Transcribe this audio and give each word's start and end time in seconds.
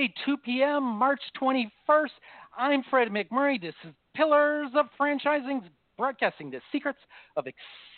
Yes, 0.00 0.08
folks, 0.08 0.20
it's 0.24 0.24
Thursday, 0.24 0.24
2 0.26 0.36
p.m., 0.38 0.82
March 0.84 1.20
21st. 1.40 2.10
I'm 2.56 2.82
Fred 2.90 3.08
McMurray. 3.08 3.60
This 3.60 3.74
is 3.84 3.92
Pillars 4.14 4.70
of 4.74 4.86
Franchising, 5.00 5.62
broadcasting 5.96 6.50
the 6.50 6.60
secrets 6.72 6.98
of 7.36 7.44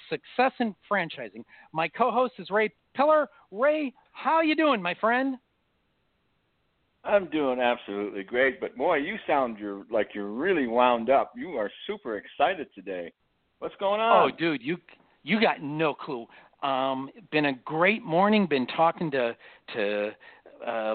success 0.09 0.53
in 0.61 0.75
franchising. 0.91 1.45
My 1.73 1.89
co-host 1.89 2.35
is 2.39 2.51
Ray 2.51 2.71
Pillar. 2.95 3.29
Ray, 3.51 3.93
how 4.13 4.41
you 4.41 4.55
doing, 4.55 4.83
my 4.83 4.95
friend? 4.95 5.37
I'm 7.05 7.29
doing 7.31 7.61
absolutely 7.61 8.23
great, 8.23 8.61
but 8.61 8.77
boy, 8.77 8.97
you 8.97 9.17
sound 9.27 9.59
you're 9.59 9.85
like 9.91 10.11
you're 10.15 10.31
really 10.31 10.69
wound 10.69 11.11
up. 11.11 11.33
You 11.37 11.57
are 11.57 11.71
super 11.87 12.17
excited 12.17 12.69
today. 12.77 13.13
What's 13.59 13.75
going 13.81 14.01
on? 14.01 14.31
Oh, 14.31 14.37
dude, 14.37 14.63
you 14.63 14.77
you 15.25 15.41
got 15.41 15.63
no 15.63 15.95
clue. 15.95 16.27
Um, 16.63 17.11
been 17.33 17.47
a 17.47 17.55
great 17.65 18.05
morning. 18.05 18.47
Been 18.47 18.69
talking 18.69 19.11
to 19.11 19.37
to 19.75 20.13
uh, 20.65 20.95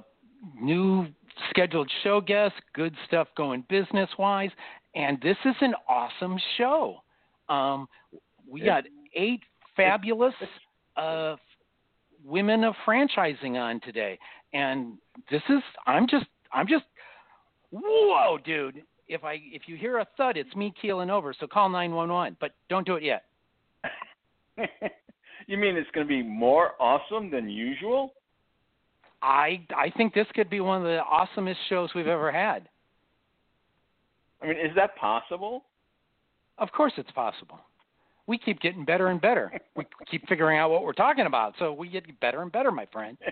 new 0.59 1.07
scheduled 1.49 1.89
show 2.03 2.21
guests. 2.21 2.57
Good 2.73 2.95
stuff 3.07 3.27
going 3.35 3.63
business 3.69 4.09
wise, 4.17 4.51
and 4.95 5.19
this 5.21 5.37
is 5.45 5.55
an 5.61 5.73
awesome 5.87 6.37
show. 6.57 6.97
Um, 7.49 7.87
we 8.49 8.61
got 8.61 8.83
eight 9.15 9.41
fabulous 9.75 10.33
uh, 10.95 11.35
women 12.25 12.63
of 12.63 12.75
franchising 12.85 13.55
on 13.55 13.79
today, 13.81 14.17
and 14.53 14.97
this 15.31 15.41
is 15.49 15.61
I'm 15.85 16.07
just 16.07 16.25
I'm 16.51 16.67
just 16.67 16.85
whoa, 17.71 18.37
dude. 18.43 18.83
If 19.07 19.23
I 19.23 19.39
if 19.51 19.63
you 19.67 19.77
hear 19.77 19.99
a 19.99 20.07
thud, 20.17 20.37
it's 20.37 20.53
me 20.55 20.73
keeling 20.81 21.09
over. 21.09 21.33
So 21.39 21.47
call 21.47 21.69
nine 21.69 21.93
one 21.93 22.09
one, 22.09 22.35
but 22.39 22.51
don't 22.69 22.85
do 22.85 22.95
it 22.95 23.03
yet. 23.03 23.23
you 25.47 25.57
mean 25.57 25.77
it's 25.77 25.89
going 25.91 26.05
to 26.05 26.09
be 26.09 26.23
more 26.23 26.71
awesome 26.79 27.29
than 27.29 27.49
usual? 27.49 28.13
I 29.21 29.65
I 29.75 29.89
think 29.97 30.13
this 30.13 30.27
could 30.35 30.49
be 30.49 30.59
one 30.59 30.77
of 30.77 30.83
the 30.83 30.99
awesomest 31.01 31.55
shows 31.69 31.89
we've 31.95 32.07
ever 32.07 32.31
had. 32.31 32.69
I 34.41 34.47
mean, 34.47 34.57
is 34.57 34.75
that 34.75 34.95
possible? 34.95 35.63
Of 36.59 36.71
course, 36.71 36.93
it's 36.97 37.11
possible. 37.11 37.59
We 38.27 38.37
keep 38.37 38.59
getting 38.59 38.83
better 38.85 39.07
and 39.07 39.19
better. 39.21 39.51
we 39.75 39.85
keep 40.09 40.27
figuring 40.27 40.59
out 40.59 40.69
what 40.69 40.83
we're 40.83 40.93
talking 40.93 41.25
about, 41.25 41.53
so 41.59 41.71
we 41.73 41.87
get 41.89 42.19
better 42.19 42.41
and 42.41 42.51
better, 42.51 42.71
my 42.71 42.85
friend. 42.91 43.17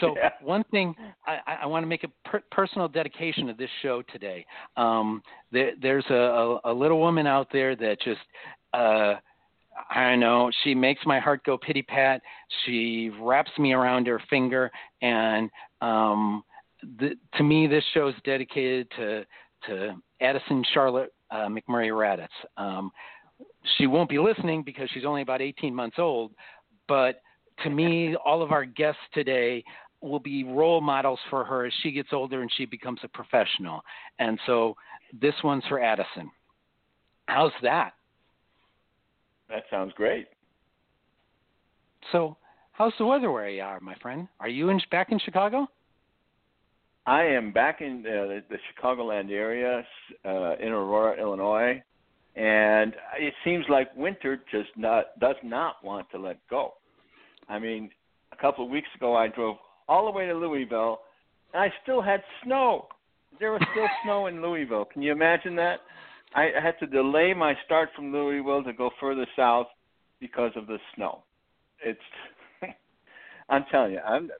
So 0.00 0.16
Yeah. 0.16 0.30
one 0.40 0.64
thing 0.70 0.94
I, 1.26 1.58
I- 1.62 1.66
want 1.66 1.82
to 1.82 1.86
make 1.86 2.02
a 2.02 2.08
per- 2.28 2.42
personal 2.50 2.88
dedication 2.88 3.46
to 3.48 3.52
this 3.52 3.68
show 3.82 4.00
today. 4.10 4.46
Um, 4.78 5.22
there, 5.52 5.72
there's 5.82 6.06
a, 6.08 6.14
a, 6.14 6.60
a 6.64 6.72
little 6.72 6.98
woman 6.98 7.26
out 7.26 7.48
there 7.52 7.76
that 7.76 8.00
just 8.00 8.20
uh, 8.72 9.16
I 9.90 10.16
know. 10.16 10.50
She 10.64 10.74
makes 10.74 11.00
my 11.06 11.18
heart 11.18 11.44
go 11.44 11.56
pity 11.56 11.82
pat. 11.82 12.20
She 12.64 13.10
wraps 13.20 13.50
me 13.58 13.72
around 13.72 14.06
her 14.06 14.20
finger, 14.28 14.70
and 15.00 15.50
um, 15.80 16.42
the, 16.98 17.12
to 17.36 17.42
me, 17.42 17.66
this 17.66 17.84
show 17.94 18.08
is 18.08 18.14
dedicated 18.24 18.90
to 18.96 19.24
to 19.66 19.94
Addison 20.20 20.64
Charlotte 20.74 21.12
uh, 21.30 21.46
McMurray 21.48 21.90
Raditz. 21.90 22.28
Um, 22.56 22.90
she 23.78 23.86
won't 23.86 24.10
be 24.10 24.18
listening 24.18 24.62
because 24.64 24.88
she's 24.92 25.04
only 25.04 25.22
about 25.22 25.40
18 25.40 25.74
months 25.74 25.96
old, 25.98 26.32
but 26.88 27.22
to 27.62 27.70
me, 27.70 28.16
all 28.24 28.42
of 28.42 28.52
our 28.52 28.64
guests 28.64 29.00
today 29.14 29.62
will 30.00 30.18
be 30.18 30.42
role 30.42 30.80
models 30.80 31.20
for 31.30 31.44
her 31.44 31.66
as 31.66 31.72
she 31.82 31.92
gets 31.92 32.08
older 32.12 32.42
and 32.42 32.50
she 32.56 32.64
becomes 32.64 32.98
a 33.04 33.08
professional. 33.08 33.80
And 34.18 34.38
so 34.46 34.74
this 35.20 35.34
one's 35.44 35.64
for 35.68 35.80
Addison. 35.80 36.30
How's 37.26 37.52
that? 37.62 37.92
That 39.52 39.64
sounds 39.70 39.92
great. 39.94 40.28
So, 42.10 42.38
how's 42.72 42.94
the 42.98 43.04
weather 43.04 43.30
where 43.30 43.50
you 43.50 43.62
are, 43.62 43.78
my 43.80 43.94
friend? 43.96 44.26
Are 44.40 44.48
you 44.48 44.70
in, 44.70 44.80
back 44.90 45.12
in 45.12 45.18
Chicago? 45.18 45.68
I 47.04 47.24
am 47.24 47.52
back 47.52 47.82
in 47.82 48.02
uh, 48.06 48.26
the, 48.26 48.42
the 48.48 48.56
Chicagoland 48.56 49.30
area, 49.30 49.84
uh, 50.24 50.56
in 50.56 50.68
Aurora, 50.68 51.20
Illinois, 51.20 51.82
and 52.34 52.94
it 53.18 53.34
seems 53.44 53.66
like 53.68 53.94
winter 53.94 54.40
just 54.50 54.70
not 54.76 55.18
does 55.20 55.36
not 55.44 55.84
want 55.84 56.10
to 56.12 56.18
let 56.18 56.38
go. 56.48 56.74
I 57.48 57.58
mean, 57.58 57.90
a 58.32 58.36
couple 58.36 58.64
of 58.64 58.70
weeks 58.70 58.88
ago, 58.96 59.14
I 59.14 59.28
drove 59.28 59.56
all 59.86 60.06
the 60.06 60.12
way 60.12 60.26
to 60.26 60.32
Louisville, 60.32 61.00
and 61.52 61.62
I 61.62 61.70
still 61.82 62.00
had 62.00 62.22
snow. 62.42 62.86
There 63.38 63.52
was 63.52 63.60
still 63.72 63.88
snow 64.04 64.28
in 64.28 64.40
Louisville. 64.40 64.86
Can 64.86 65.02
you 65.02 65.12
imagine 65.12 65.56
that? 65.56 65.80
I 66.34 66.50
had 66.62 66.78
to 66.80 66.86
delay 66.86 67.34
my 67.34 67.54
start 67.64 67.90
from 67.94 68.12
Louisville 68.12 68.64
to 68.64 68.72
go 68.72 68.90
further 69.00 69.26
south 69.36 69.66
because 70.20 70.52
of 70.56 70.66
the 70.66 70.78
snow. 70.94 71.22
It's 71.84 72.00
I'm 73.48 73.64
telling 73.70 73.92
you, 73.92 74.00
I'm 74.00 74.30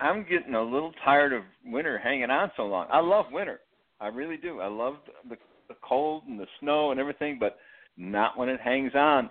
I'm 0.00 0.26
getting 0.28 0.54
a 0.54 0.62
little 0.62 0.92
tired 1.04 1.32
of 1.32 1.42
winter 1.64 1.98
hanging 1.98 2.30
on 2.30 2.50
so 2.56 2.64
long. 2.64 2.86
I 2.90 3.00
love 3.00 3.26
winter. 3.30 3.60
I 4.00 4.08
really 4.08 4.36
do. 4.36 4.60
I 4.60 4.66
love 4.66 4.96
the 5.28 5.36
the 5.68 5.76
cold 5.82 6.24
and 6.26 6.38
the 6.38 6.46
snow 6.60 6.90
and 6.90 7.00
everything, 7.00 7.38
but 7.38 7.58
not 7.96 8.36
when 8.36 8.48
it 8.48 8.60
hangs 8.60 8.92
on. 8.94 9.30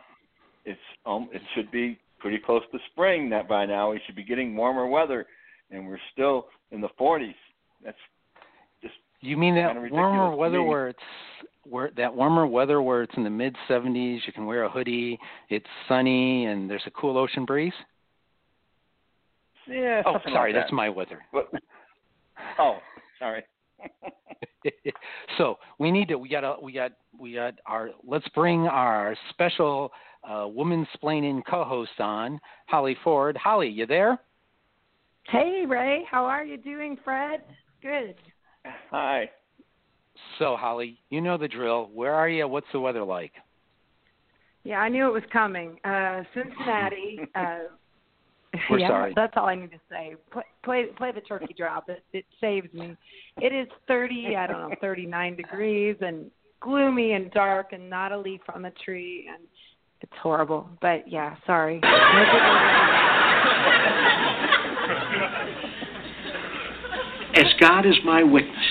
It's 0.66 0.80
um 1.06 1.30
it 1.32 1.42
should 1.56 1.70
be 1.72 2.00
pretty 2.20 2.40
close 2.40 2.62
to 2.72 2.80
spring 2.92 3.30
that 3.32 3.50
by 3.50 3.66
now 3.66 3.92
we 3.92 4.02
should 4.06 4.16
be 4.16 4.24
getting 4.24 4.56
warmer 4.56 4.88
weather 4.88 5.26
and 5.72 5.88
we're 5.88 6.00
still 6.14 6.48
in 6.72 6.82
the 6.82 6.90
40s. 7.00 7.34
That's 7.84 7.98
just 8.82 8.94
You 9.22 9.38
mean 9.38 9.56
that 9.56 9.76
warmer 9.92 10.36
weather 10.36 10.62
where 10.62 10.90
it's 10.90 11.00
where 11.64 11.92
that 11.98 12.14
warmer 12.14 12.46
weather 12.46 12.82
where 12.82 13.04
it's 13.04 13.14
in 13.16 13.24
the 13.24 13.30
mid 13.30 13.56
70s, 13.70 14.20
you 14.26 14.34
can 14.34 14.46
wear 14.46 14.64
a 14.64 14.70
hoodie, 14.70 15.20
it's 15.50 15.66
sunny 15.88 16.46
and 16.46 16.70
there's 16.70 16.84
a 16.86 16.92
cool 16.92 17.18
ocean 17.18 17.46
breeze? 17.46 17.74
yeah. 19.68 20.02
Oh, 20.06 20.18
sorry, 20.32 20.54
like 20.54 20.62
that's 20.62 20.74
my 20.74 20.90
weather. 20.90 21.22
But, 21.32 21.52
oh, 22.60 22.80
sorry. 23.20 23.44
so 25.38 25.58
we 25.80 25.92
need 25.92 26.08
to 26.08 26.18
we 26.18 26.30
got 26.30 26.42
to 26.42 26.56
we 26.62 26.72
got 26.72 26.92
we 27.20 27.34
got 27.34 27.56
our 27.66 27.90
let's 28.06 28.28
bring 28.30 28.68
our 28.68 29.16
special 29.32 29.92
uh, 30.24 30.48
woman 30.48 30.88
splaining 30.96 31.42
co-host 31.50 32.00
on 32.00 32.40
holly 32.68 32.96
ford 33.04 33.36
holly 33.36 33.68
you 33.68 33.88
there 33.88 34.20
Hey 35.28 35.66
Ray, 35.68 36.06
how 36.10 36.26
are 36.26 36.44
you 36.44 36.58
doing, 36.58 36.98
Fred? 37.04 37.42
Good. 37.82 38.16
Hi. 38.90 39.30
So 40.40 40.56
holly 40.56 40.98
you 41.10 41.22
know 41.22 41.38
the 41.38 41.48
drill 41.48 41.90
where 41.94 42.14
are 42.14 42.30
you 42.30 42.48
what's 42.48 42.68
the 42.74 42.80
weather 42.80 43.04
like 43.04 43.34
Yeah, 44.64 44.80
I 44.80 44.90
knew 44.90 45.08
it 45.08 45.14
was 45.14 45.24
coming. 45.32 45.80
Uh 45.84 46.24
Cincinnati. 46.34 47.20
Uh, 47.34 48.60
We're 48.70 48.80
yeah, 48.80 48.90
sorry. 48.90 49.14
That's 49.16 49.32
all 49.38 49.46
I 49.46 49.56
need 49.56 49.72
to 49.72 49.80
say. 49.90 50.16
Play 50.30 50.44
play, 50.64 50.86
play 50.98 51.12
the 51.14 51.22
turkey 51.22 51.56
drop. 51.58 51.88
It 51.88 52.04
it 52.12 52.26
saves 52.42 52.72
me. 52.74 52.98
It 53.38 53.54
is 53.54 53.68
thirty, 53.88 54.36
I 54.36 54.46
don't 54.46 54.70
know, 54.70 54.76
thirty 54.82 55.06
nine 55.06 55.38
degrees 55.38 55.96
and 56.02 56.30
gloomy 56.60 57.14
and 57.14 57.32
dark 57.32 57.72
and 57.72 57.90
not 57.90 58.12
a 58.12 58.18
leaf 58.18 58.42
on 58.54 58.62
the 58.62 58.72
tree 58.84 59.30
and 59.34 59.48
it's 60.02 60.14
horrible. 60.22 60.68
But 60.82 61.08
yeah, 61.08 61.36
sorry. 61.46 61.80
As 67.34 67.46
God 67.60 67.86
is 67.86 67.96
my 68.04 68.24
witness, 68.24 68.71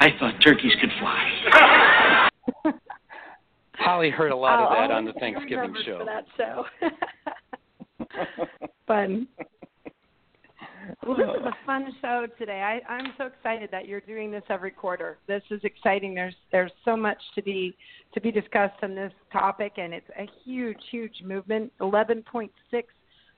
I 0.00 0.08
thought 0.18 0.34
turkeys 0.42 0.72
could 0.80 0.90
fly. 1.00 2.30
holly 3.84 4.10
heard 4.10 4.32
a 4.32 4.36
lot 4.36 4.60
of 4.60 4.70
I'll 4.70 4.88
that 4.88 4.90
on 4.90 5.04
the 5.04 5.12
be 5.12 5.20
thanksgiving 5.20 5.72
remembered 5.72 5.84
show 5.84 5.98
For 5.98 6.04
that 6.04 6.24
show. 6.36 6.64
Fun. 8.86 9.28
Well, 11.06 11.16
this 11.16 11.26
is 11.26 11.46
a 11.46 11.66
fun 11.66 11.86
show 12.02 12.26
today. 12.38 12.60
I, 12.60 12.92
I'm 12.92 13.12
so 13.16 13.26
excited 13.26 13.70
that 13.72 13.88
you're 13.88 14.00
doing 14.00 14.30
this 14.30 14.42
every 14.50 14.70
quarter. 14.70 15.18
This 15.26 15.42
is 15.50 15.60
exciting. 15.64 16.14
There's 16.14 16.34
there's 16.52 16.72
so 16.84 16.96
much 16.96 17.18
to 17.34 17.42
be 17.42 17.74
to 18.12 18.20
be 18.20 18.30
discussed 18.30 18.82
on 18.82 18.94
this 18.94 19.12
topic, 19.32 19.74
and 19.78 19.94
it's 19.94 20.08
a 20.18 20.28
huge, 20.44 20.78
huge 20.90 21.22
movement. 21.24 21.72
11.6 21.80 22.50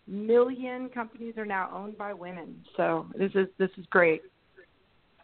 million 0.08 0.88
companies 0.88 1.35
are 1.37 1.47
now 1.47 1.70
owned 1.73 1.97
by 1.97 2.12
women. 2.12 2.56
So 2.76 3.06
this 3.17 3.31
is 3.35 3.47
this 3.58 3.70
is 3.79 3.87
great. 3.91 4.23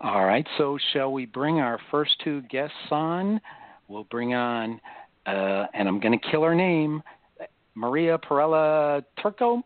All 0.03 0.25
right 0.25 0.47
so 0.59 0.77
shall 0.93 1.13
we 1.13 1.27
bring 1.27 1.61
our 1.61 1.79
first 1.91 2.13
two 2.25 2.43
guests 2.43 2.75
on 2.91 3.41
we'll 3.89 4.05
bring 4.05 4.35
on 4.35 4.81
uh, 5.27 5.67
and 5.75 5.89
i'm 5.89 6.01
going 6.01 6.19
to 6.19 6.31
kill 6.31 6.43
her 6.43 6.55
name 6.55 7.03
maria 7.75 8.19
perella 8.19 9.03
turco 9.21 9.63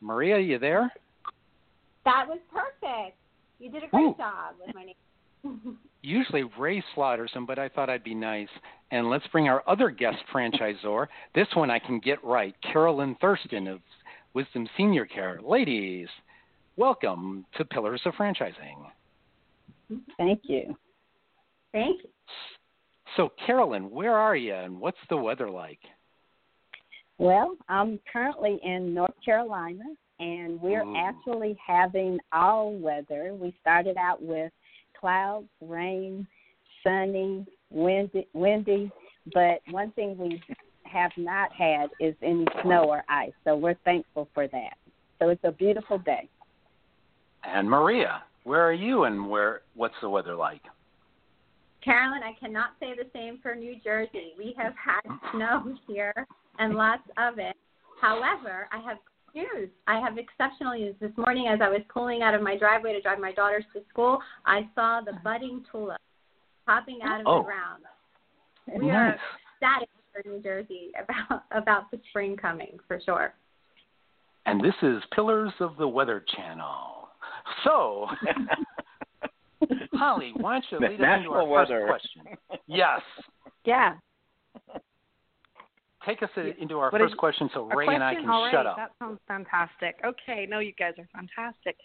maria 0.00 0.38
you 0.38 0.58
there 0.58 0.90
That 2.04 2.26
was 2.28 2.38
perfect. 2.52 3.16
You 3.58 3.70
did 3.70 3.84
a 3.84 3.88
great 3.88 4.02
Ooh. 4.02 4.14
job 4.16 4.54
with 4.64 4.74
my 4.74 4.84
name. 4.84 5.78
Usually 6.02 6.42
Ray 6.58 6.82
slaughters 6.94 7.30
them, 7.32 7.46
but 7.46 7.58
I 7.58 7.68
thought 7.68 7.88
I'd 7.88 8.02
be 8.02 8.14
nice. 8.14 8.48
And 8.90 9.08
let's 9.08 9.26
bring 9.28 9.48
our 9.48 9.62
other 9.68 9.88
guest 9.90 10.18
franchisor. 10.34 11.06
This 11.34 11.46
one 11.54 11.70
I 11.70 11.78
can 11.78 12.00
get 12.00 12.22
right. 12.24 12.54
Carolyn 12.72 13.16
Thurston 13.20 13.68
of 13.68 13.80
Wisdom 14.34 14.68
Senior 14.76 15.06
Care. 15.06 15.38
Ladies, 15.42 16.08
welcome 16.76 17.46
to 17.56 17.64
Pillars 17.64 18.02
of 18.04 18.14
Franchising. 18.14 18.90
Thank 20.16 20.42
you. 20.44 20.76
Thank 21.72 22.02
you. 22.02 22.10
So, 23.16 23.30
Carolyn, 23.44 23.90
where 23.90 24.16
are 24.16 24.36
you 24.36 24.54
and 24.54 24.80
what's 24.80 24.98
the 25.10 25.16
weather 25.16 25.50
like? 25.50 25.80
Well, 27.18 27.56
I'm 27.68 28.00
currently 28.10 28.58
in 28.64 28.94
North 28.94 29.14
Carolina, 29.24 29.84
and 30.18 30.60
we're 30.60 30.82
Ooh. 30.82 30.96
actually 30.96 31.56
having 31.64 32.18
all 32.32 32.72
weather. 32.72 33.34
We 33.34 33.54
started 33.60 33.96
out 33.96 34.22
with 34.22 34.50
clouds, 34.98 35.48
rain, 35.60 36.26
sunny, 36.82 37.46
windy, 37.70 38.26
windy, 38.32 38.90
but 39.32 39.60
one 39.70 39.92
thing 39.92 40.16
we 40.18 40.42
have 40.84 41.12
not 41.16 41.52
had 41.52 41.90
is 42.00 42.14
any 42.22 42.46
snow 42.62 42.84
or 42.84 43.04
ice. 43.08 43.32
So 43.44 43.56
we're 43.56 43.76
thankful 43.84 44.28
for 44.34 44.48
that. 44.48 44.76
So 45.18 45.28
it's 45.28 45.44
a 45.44 45.52
beautiful 45.52 45.98
day. 45.98 46.28
And 47.44 47.68
Maria, 47.68 48.22
where 48.44 48.66
are 48.66 48.72
you 48.72 49.04
and 49.04 49.28
where 49.28 49.62
what's 49.74 49.94
the 50.00 50.08
weather 50.08 50.34
like? 50.34 50.62
Carolyn, 51.84 52.22
I 52.22 52.34
cannot 52.38 52.70
say 52.78 52.94
the 52.94 53.08
same 53.12 53.38
for 53.42 53.54
New 53.54 53.74
Jersey. 53.82 54.32
We 54.38 54.54
have 54.56 54.74
had 54.76 55.00
snow 55.32 55.76
here 55.88 56.14
and 56.58 56.74
lots 56.74 57.02
of 57.18 57.38
it. 57.38 57.56
However, 58.00 58.68
I 58.72 58.78
have 58.80 58.98
news. 59.34 59.68
I 59.88 59.98
have 60.00 60.16
exceptional 60.18 60.74
news. 60.74 60.94
This 61.00 61.10
morning, 61.16 61.48
as 61.48 61.60
I 61.60 61.68
was 61.68 61.80
pulling 61.92 62.22
out 62.22 62.34
of 62.34 62.42
my 62.42 62.56
driveway 62.56 62.92
to 62.92 63.00
drive 63.00 63.18
my 63.18 63.32
daughters 63.32 63.64
to 63.72 63.82
school, 63.88 64.18
I 64.46 64.68
saw 64.74 65.00
the 65.00 65.14
budding 65.24 65.64
tulip 65.72 66.00
popping 66.66 67.00
out 67.02 67.20
of 67.20 67.26
Oh. 67.26 67.38
the 67.38 67.44
ground. 67.44 67.84
We 68.80 68.90
are 68.90 69.08
Nice. 69.10 69.18
ecstatic 69.54 69.88
for 70.12 70.22
New 70.28 70.40
Jersey 70.40 70.92
about 70.98 71.44
about 71.50 71.90
the 71.90 71.98
spring 72.10 72.36
coming 72.36 72.78
for 72.86 73.00
sure. 73.00 73.34
And 74.46 74.60
this 74.60 74.74
is 74.82 75.02
Pillars 75.12 75.52
of 75.60 75.76
the 75.76 75.88
Weather 75.88 76.20
Channel. 76.20 77.01
So, 77.64 78.06
Holly, 79.94 80.32
why 80.36 80.54
don't 80.60 80.64
you 80.70 80.88
lead 80.88 81.00
us 81.00 81.18
into 81.18 81.30
our 81.32 81.46
weather. 81.46 81.86
first 81.88 82.08
question? 82.14 82.38
Yes. 82.66 83.00
Yeah. 83.64 83.94
Take 86.06 86.22
us 86.22 86.30
into 86.60 86.78
our 86.78 86.90
What 86.90 87.00
first 87.00 87.12
is- 87.14 87.18
question 87.18 87.48
so 87.54 87.70
A 87.70 87.76
Ray 87.76 87.86
and 87.94 88.02
I 88.02 88.14
can 88.14 88.28
All 88.28 88.42
right, 88.44 88.52
shut 88.52 88.66
up. 88.66 88.76
That 88.76 88.90
sounds 88.98 89.20
fantastic. 89.28 89.96
Okay, 90.04 90.46
no, 90.50 90.58
you 90.58 90.72
guys 90.78 90.94
are 90.98 91.08
fantastic. 91.14 91.76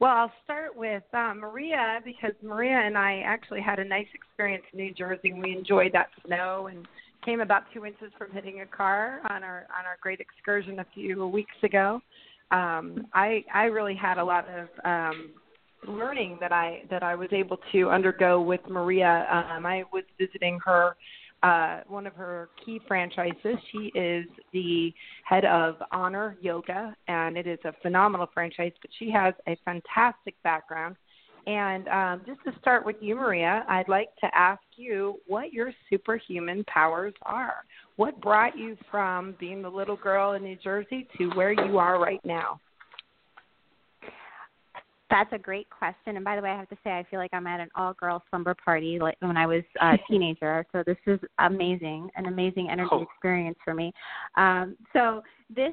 Well, 0.00 0.10
I'll 0.16 0.32
start 0.42 0.74
with 0.74 1.02
uh, 1.12 1.34
Maria 1.34 2.00
because 2.04 2.32
Maria 2.42 2.78
and 2.78 2.96
I 2.98 3.22
actually 3.24 3.60
had 3.60 3.78
a 3.78 3.84
nice 3.84 4.06
experience 4.14 4.64
in 4.72 4.78
New 4.80 4.94
Jersey. 4.94 5.30
and 5.30 5.40
We 5.42 5.52
enjoyed 5.56 5.92
that 5.92 6.08
snow 6.26 6.68
and 6.68 6.88
came 7.24 7.40
about 7.40 7.64
two 7.72 7.84
inches 7.84 8.10
from 8.16 8.32
hitting 8.32 8.62
a 8.62 8.66
car 8.66 9.20
on 9.28 9.44
our 9.44 9.66
on 9.78 9.84
our 9.84 9.98
great 10.00 10.20
excursion 10.20 10.78
a 10.80 10.86
few 10.94 11.26
weeks 11.28 11.54
ago. 11.62 12.00
Um, 12.50 13.06
I 13.14 13.44
I 13.54 13.64
really 13.64 13.94
had 13.94 14.18
a 14.18 14.24
lot 14.24 14.46
of 14.48 14.68
um, 14.84 15.30
learning 15.86 16.38
that 16.40 16.52
I 16.52 16.82
that 16.90 17.02
I 17.02 17.14
was 17.14 17.28
able 17.32 17.58
to 17.72 17.90
undergo 17.90 18.40
with 18.40 18.60
Maria. 18.68 19.26
Um, 19.30 19.66
I 19.66 19.84
was 19.92 20.04
visiting 20.18 20.58
her 20.64 20.96
uh, 21.42 21.80
one 21.88 22.06
of 22.06 22.14
her 22.14 22.50
key 22.64 22.80
franchises. 22.86 23.56
She 23.72 23.90
is 23.94 24.26
the 24.52 24.92
head 25.24 25.44
of 25.44 25.76
Honor 25.90 26.36
Yoga, 26.40 26.94
and 27.08 27.36
it 27.36 27.46
is 27.46 27.58
a 27.64 27.72
phenomenal 27.82 28.28
franchise. 28.34 28.72
But 28.82 28.90
she 28.98 29.10
has 29.10 29.34
a 29.46 29.56
fantastic 29.64 30.34
background. 30.42 30.96
And 31.50 31.88
um, 31.88 32.22
just 32.26 32.38
to 32.44 32.52
start 32.60 32.86
with 32.86 32.94
you, 33.00 33.16
Maria, 33.16 33.64
I'd 33.68 33.88
like 33.88 34.10
to 34.20 34.28
ask 34.32 34.62
you 34.76 35.16
what 35.26 35.52
your 35.52 35.72
superhuman 35.90 36.62
powers 36.72 37.12
are. 37.22 37.64
What 37.96 38.20
brought 38.20 38.56
you 38.56 38.76
from 38.88 39.34
being 39.40 39.60
the 39.60 39.68
little 39.68 39.96
girl 39.96 40.34
in 40.34 40.44
New 40.44 40.54
Jersey 40.62 41.08
to 41.18 41.26
where 41.30 41.50
you 41.50 41.78
are 41.78 41.98
right 41.98 42.20
now? 42.24 42.60
That's 45.10 45.32
a 45.32 45.38
great 45.38 45.68
question. 45.70 46.14
And 46.14 46.24
by 46.24 46.36
the 46.36 46.42
way, 46.42 46.50
I 46.50 46.56
have 46.56 46.68
to 46.68 46.78
say, 46.84 46.90
I 46.90 47.04
feel 47.10 47.18
like 47.18 47.30
I'm 47.32 47.48
at 47.48 47.58
an 47.58 47.68
all-girl 47.74 48.22
slumber 48.30 48.54
party 48.64 49.00
like 49.00 49.16
when 49.18 49.36
I 49.36 49.44
was 49.44 49.64
a 49.80 49.98
teenager. 50.08 50.64
So 50.70 50.84
this 50.86 50.98
is 51.08 51.18
amazing, 51.40 52.10
an 52.14 52.26
amazing 52.26 52.70
energy 52.70 52.90
Oh. 52.92 53.02
experience 53.02 53.58
for 53.64 53.74
me. 53.74 53.92
Um, 54.36 54.76
so 54.92 55.22
this, 55.52 55.72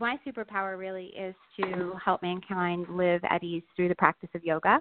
my 0.00 0.16
superpower 0.26 0.78
really 0.78 1.06
is 1.06 1.34
to 1.60 1.92
help 2.04 2.22
mankind 2.22 2.86
live 2.90 3.20
at 3.28 3.42
ease 3.42 3.62
through 3.76 3.88
the 3.88 3.94
practice 3.94 4.28
of 4.34 4.44
yoga. 4.44 4.80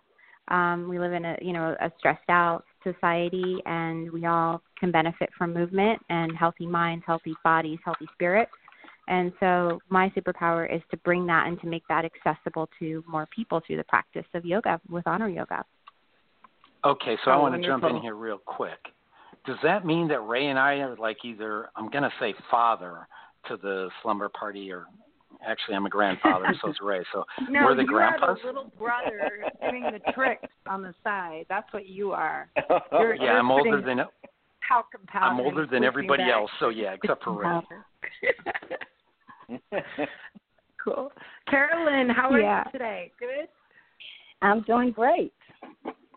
Um, 0.49 0.87
we 0.89 0.97
live 0.99 1.13
in 1.13 1.25
a 1.25 1.37
you 1.41 1.53
know 1.53 1.75
a 1.81 1.91
stressed 1.97 2.29
out 2.29 2.63
society, 2.83 3.61
and 3.65 4.11
we 4.11 4.25
all 4.25 4.61
can 4.79 4.91
benefit 4.91 5.29
from 5.37 5.53
movement 5.53 6.01
and 6.09 6.35
healthy 6.37 6.65
minds, 6.65 7.03
healthy 7.05 7.35
bodies, 7.43 7.79
healthy 7.83 8.07
spirits. 8.13 8.51
And 9.09 9.31
so 9.39 9.79
my 9.89 10.09
superpower 10.09 10.73
is 10.73 10.81
to 10.91 10.97
bring 10.97 11.25
that 11.27 11.47
and 11.47 11.59
to 11.61 11.67
make 11.67 11.83
that 11.87 12.03
accessible 12.05 12.69
to 12.79 13.03
more 13.07 13.27
people 13.33 13.61
through 13.65 13.77
the 13.77 13.83
practice 13.85 14.25
of 14.33 14.45
yoga 14.45 14.81
with 14.89 15.07
honor 15.07 15.29
yoga. 15.29 15.63
Okay, 16.85 17.17
so 17.23 17.31
I 17.31 17.35
Oh, 17.35 17.41
want 17.41 17.61
to 17.61 17.65
jump 17.67 17.83
in 17.85 18.01
here 18.01 18.15
real 18.15 18.37
quick. 18.37 18.79
Does 19.45 19.57
that 19.63 19.85
mean 19.85 20.09
that 20.09 20.19
Ray 20.21 20.47
and 20.47 20.59
I 20.59 20.75
are 20.75 20.95
like 20.97 21.23
either 21.23 21.69
I'm 21.75 21.89
going 21.89 22.03
to 22.03 22.11
say 22.19 22.33
father 22.51 23.07
to 23.47 23.57
the 23.57 23.89
slumber 24.01 24.29
party, 24.29 24.71
or 24.71 24.87
actually 25.45 25.75
I'm 25.75 25.85
a 25.85 25.89
grandfather, 25.89 26.45
so 26.61 26.69
is 26.69 26.77
Ray. 26.81 27.03
So 27.13 27.23
No, 27.49 27.65
we're 27.65 27.75
the 27.75 27.81
you 27.81 27.87
grandpas. 27.87 28.29
are 28.29 28.37
the 28.41 28.47
little 28.47 28.71
brother 28.77 29.43
doing 29.69 29.83
the 29.91 30.11
tricks 30.13 30.47
on 30.67 30.81
the 30.81 30.93
side. 31.03 31.45
That's 31.49 31.71
what 31.73 31.87
you 31.87 32.11
are. 32.11 32.49
You're- 32.91 33.17
yeah, 33.21 33.33
I'm 33.33 33.51
older 33.51 33.81
than 33.81 33.97
Talcum 34.67 35.01
powder. 35.07 35.25
I'm 35.25 35.39
older 35.39 35.65
than 35.65 35.83
everybody 35.83 36.23
bags. 36.23 36.33
else. 36.33 36.51
So 36.59 36.69
yeah, 36.69 36.93
except 36.93 37.23
for 37.23 37.33
Ray. 37.39 37.61
cool. 40.83 41.11
Carolyn, 41.49 42.09
how 42.09 42.29
are 42.31 42.39
Yeah. 42.39 42.63
you 42.65 42.71
today? 42.71 43.11
Good. 43.19 43.47
I'm 44.41 44.61
doing 44.63 44.91
great. 44.91 45.33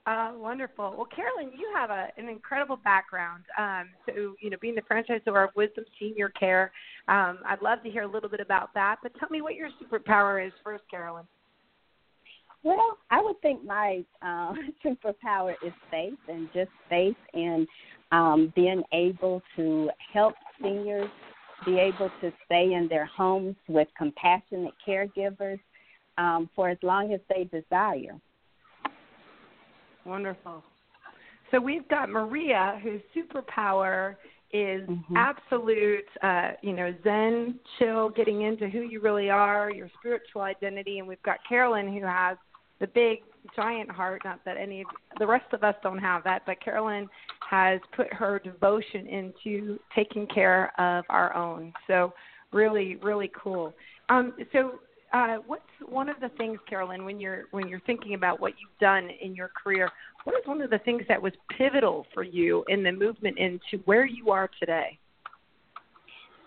Uh, 0.07 0.33
wonderful. 0.35 0.95
Well, 0.97 1.09
Carolyn, 1.15 1.53
you 1.59 1.71
have 1.75 1.91
a, 1.91 2.09
an 2.17 2.29
incredible 2.29 2.77
background. 2.77 3.45
Um, 3.59 3.91
so, 4.07 4.35
you 4.41 4.49
know, 4.49 4.57
being 4.61 4.75
the 4.75 4.83
franchisor 4.83 5.45
of 5.45 5.51
Wisdom 5.55 5.85
Senior 5.99 6.31
Care, 6.31 6.73
um, 7.07 7.39
I'd 7.47 7.61
love 7.63 7.83
to 7.85 7.91
hear 7.91 8.03
a 8.03 8.11
little 8.11 8.31
bit 8.31 8.41
about 8.41 8.73
that. 8.75 8.97
But 9.03 9.13
tell 9.21 9.29
me 9.29 9.43
what 9.43 9.55
your 9.55 9.69
superpower 9.83 10.45
is 10.45 10.53
first, 10.65 10.85
Carolyn. 10.91 11.25
Well, 12.63 12.99
I 13.11 13.23
would 13.23 13.41
think 13.43 13.65
my 13.65 14.05
uh, 14.23 14.55
superpower 14.85 15.55
is 15.65 15.73
faith 15.91 16.19
and 16.29 16.49
just 16.55 16.71
faith 16.89 17.17
in 17.35 17.67
um, 18.11 18.53
being 18.57 18.83
able 18.93 19.43
to 19.57 19.91
help 20.13 20.35
seniors 20.63 21.11
be 21.65 21.79
able 21.79 22.11
to 22.23 22.33
stay 22.47 22.73
in 22.73 22.89
their 22.89 23.05
homes 23.05 23.57
with 23.69 23.89
compassionate 23.97 24.73
caregivers 24.87 25.61
um, 26.17 26.49
for 26.57 26.71
as 26.71 26.79
long 26.83 27.13
as 27.13 27.21
they 27.29 27.45
desire. 27.45 28.19
Wonderful. 30.05 30.63
So 31.51 31.61
we've 31.61 31.87
got 31.89 32.09
Maria, 32.09 32.81
whose 32.83 33.01
superpower 33.15 34.17
is 34.53 34.89
Mhm. 34.89 35.17
absolute, 35.17 36.09
uh, 36.23 36.53
you 36.63 36.73
know, 36.73 36.93
Zen, 37.03 37.59
chill, 37.79 38.09
getting 38.09 38.43
into 38.43 38.69
who 38.69 38.81
you 38.81 39.01
really 39.01 39.31
are, 39.31 39.71
your 39.71 39.89
spiritual 39.99 40.43
identity, 40.43 40.99
and 40.99 41.07
we've 41.07 41.23
got 41.23 41.43
Carolyn, 41.45 41.93
who 41.93 42.05
has 42.05 42.37
the 42.81 42.87
big, 42.89 43.23
giant 43.55 43.91
heart. 43.91 44.25
Not 44.25 44.43
that 44.45 44.57
any 44.57 44.83
of 44.83 44.89
the 45.19 45.27
rest 45.27 45.53
of 45.53 45.63
us 45.63 45.75
don't 45.83 45.99
have 45.99 46.25
that, 46.25 46.45
but 46.47 46.61
Carolyn 46.61 47.09
has 47.49 47.81
put 47.93 48.13
her 48.13 48.39
devotion 48.39 49.07
into 49.07 49.79
taking 49.95 50.27
care 50.27 50.73
of 50.81 51.05
our 51.09 51.35
own. 51.35 51.73
So 51.87 52.13
really, 52.53 52.97
really 52.97 53.29
cool. 53.35 53.75
Um, 54.09 54.35
so 54.53 54.81
uh, 55.13 55.37
what's 55.47 55.63
one 55.89 56.09
of 56.09 56.21
the 56.21 56.29
things, 56.37 56.59
Carolyn, 56.69 57.05
when 57.05 57.19
you're 57.19 57.45
when 57.51 57.69
you're 57.69 57.81
thinking 57.81 58.15
about 58.15 58.41
what 58.41 58.53
you've 58.61 58.79
done 58.81 59.09
in 59.21 59.35
your 59.35 59.51
career? 59.63 59.91
What 60.25 60.37
is 60.37 60.47
one 60.47 60.61
of 60.61 60.71
the 60.71 60.79
things 60.79 61.03
that 61.09 61.21
was 61.21 61.33
pivotal 61.57 62.07
for 62.13 62.23
you 62.23 62.65
in 62.69 62.83
the 62.83 62.93
movement 62.93 63.39
into 63.39 63.83
where 63.87 64.07
you 64.07 64.31
are 64.31 64.49
today? 64.59 64.99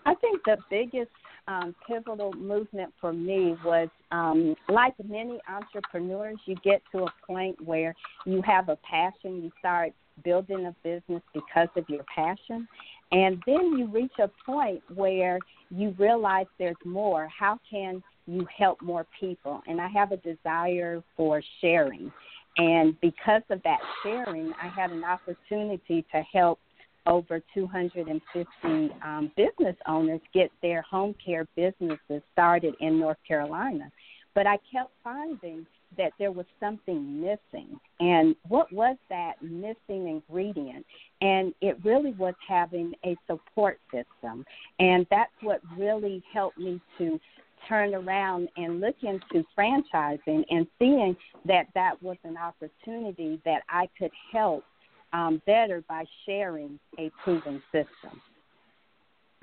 I 0.06 0.14
think 0.14 0.42
the 0.44 0.56
biggest 0.70 1.10
um, 1.48 1.74
pivotal 1.86 2.32
movement 2.32 2.92
for 3.00 3.12
me 3.12 3.56
was 3.64 3.88
um, 4.10 4.54
like 4.68 4.94
many 5.06 5.40
entrepreneurs, 5.48 6.38
you 6.46 6.56
get 6.64 6.82
to 6.92 7.04
a 7.04 7.12
point 7.26 7.60
where 7.64 7.94
you 8.24 8.40
have 8.42 8.68
a 8.68 8.76
passion, 8.76 9.42
you 9.42 9.50
start 9.58 9.92
building 10.22 10.66
a 10.66 10.74
business 10.82 11.22
because 11.32 11.68
of 11.76 11.84
your 11.88 12.04
passion, 12.14 12.66
and 13.12 13.42
then 13.46 13.76
you 13.76 13.88
reach 13.90 14.12
a 14.20 14.30
point 14.46 14.82
where 14.94 15.38
you 15.70 15.94
realize 15.98 16.46
there's 16.58 16.76
more. 16.84 17.28
How 17.36 17.58
can 17.68 18.02
you 18.26 18.46
help 18.56 18.80
more 18.82 19.06
people? 19.18 19.62
And 19.66 19.80
I 19.80 19.88
have 19.88 20.12
a 20.12 20.16
desire 20.18 21.02
for 21.16 21.42
sharing. 21.60 22.12
And 22.56 22.98
because 23.00 23.42
of 23.50 23.62
that 23.64 23.80
sharing, 24.02 24.52
I 24.62 24.68
had 24.68 24.90
an 24.90 25.04
opportunity 25.04 26.04
to 26.12 26.22
help 26.32 26.58
over 27.06 27.42
250 27.52 28.94
um, 29.04 29.30
business 29.36 29.76
owners 29.86 30.20
get 30.32 30.50
their 30.62 30.82
home 30.82 31.14
care 31.24 31.46
businesses 31.56 32.22
started 32.32 32.74
in 32.80 32.98
North 32.98 33.18
Carolina. 33.26 33.90
But 34.34 34.46
I 34.46 34.58
kept 34.72 34.90
finding 35.02 35.66
that 35.96 36.12
there 36.18 36.32
was 36.32 36.46
something 36.58 37.20
missing. 37.20 37.78
And 38.00 38.34
what 38.48 38.72
was 38.72 38.96
that 39.08 39.34
missing 39.42 40.08
ingredient? 40.08 40.84
And 41.20 41.54
it 41.60 41.78
really 41.84 42.12
was 42.12 42.34
having 42.46 42.94
a 43.04 43.16
support 43.26 43.78
system. 43.92 44.44
And 44.78 45.06
that's 45.10 45.32
what 45.40 45.60
really 45.76 46.22
helped 46.32 46.58
me 46.58 46.80
to 46.98 47.20
turn 47.68 47.94
around 47.94 48.48
and 48.56 48.80
look 48.80 48.96
into 49.02 49.44
franchising 49.56 50.44
and 50.50 50.66
seeing 50.78 51.16
that 51.44 51.66
that 51.74 52.02
was 52.02 52.16
an 52.24 52.36
opportunity 52.36 53.40
that 53.44 53.62
I 53.68 53.88
could 53.98 54.10
help 54.32 54.64
um, 55.12 55.40
better 55.46 55.82
by 55.88 56.04
sharing 56.26 56.78
a 56.98 57.10
proven 57.22 57.62
system. 57.72 58.20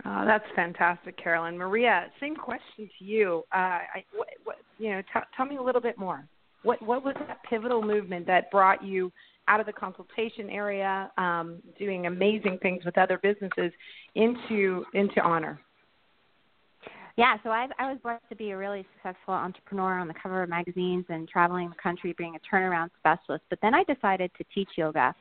Oh, 0.05 0.25
that's 0.25 0.45
fantastic, 0.55 1.15
Carolyn. 1.21 1.57
Maria, 1.57 2.07
same 2.19 2.35
question 2.35 2.89
to 2.97 3.05
you. 3.05 3.43
Uh, 3.53 3.57
I, 3.57 4.03
what, 4.13 4.27
what, 4.43 4.55
you 4.79 4.89
know, 4.89 5.01
t- 5.01 5.19
tell 5.37 5.45
me 5.45 5.57
a 5.57 5.61
little 5.61 5.81
bit 5.81 5.97
more. 5.97 6.27
What 6.63 6.81
what 6.81 7.03
was 7.03 7.15
that 7.27 7.39
pivotal 7.49 7.81
movement 7.81 8.27
that 8.27 8.51
brought 8.51 8.83
you 8.83 9.11
out 9.47 9.59
of 9.59 9.65
the 9.65 9.73
consultation 9.73 10.49
area, 10.49 11.11
um, 11.17 11.57
doing 11.77 12.05
amazing 12.05 12.59
things 12.61 12.85
with 12.85 12.97
other 12.97 13.19
businesses, 13.21 13.71
into 14.15 14.85
into 14.93 15.21
honor? 15.21 15.59
Yeah, 17.18 17.36
so 17.44 17.50
I, 17.50 17.68
I 17.77 17.89
was 17.89 18.00
blessed 18.01 18.24
to 18.30 18.36
be 18.36 18.51
a 18.51 18.58
really 18.58 18.86
successful 18.96 19.34
entrepreneur 19.34 20.00
on 20.00 20.08
the 20.08 20.13
cover 20.22 20.44
of 20.44 20.50
magazines 20.50 21.06
and 21.10 21.27
traveling 21.27 21.70
the 21.70 21.75
country 21.75 22.15
being 22.18 22.36
a 22.36 22.56
turnaround 22.56 22.89
specialist. 23.00 23.44
But 23.50 23.60
then 23.62 23.74
I 23.74 23.84
decided 23.84 24.32
to 24.38 24.46
teach 24.53 24.70
yoga. 24.77 25.13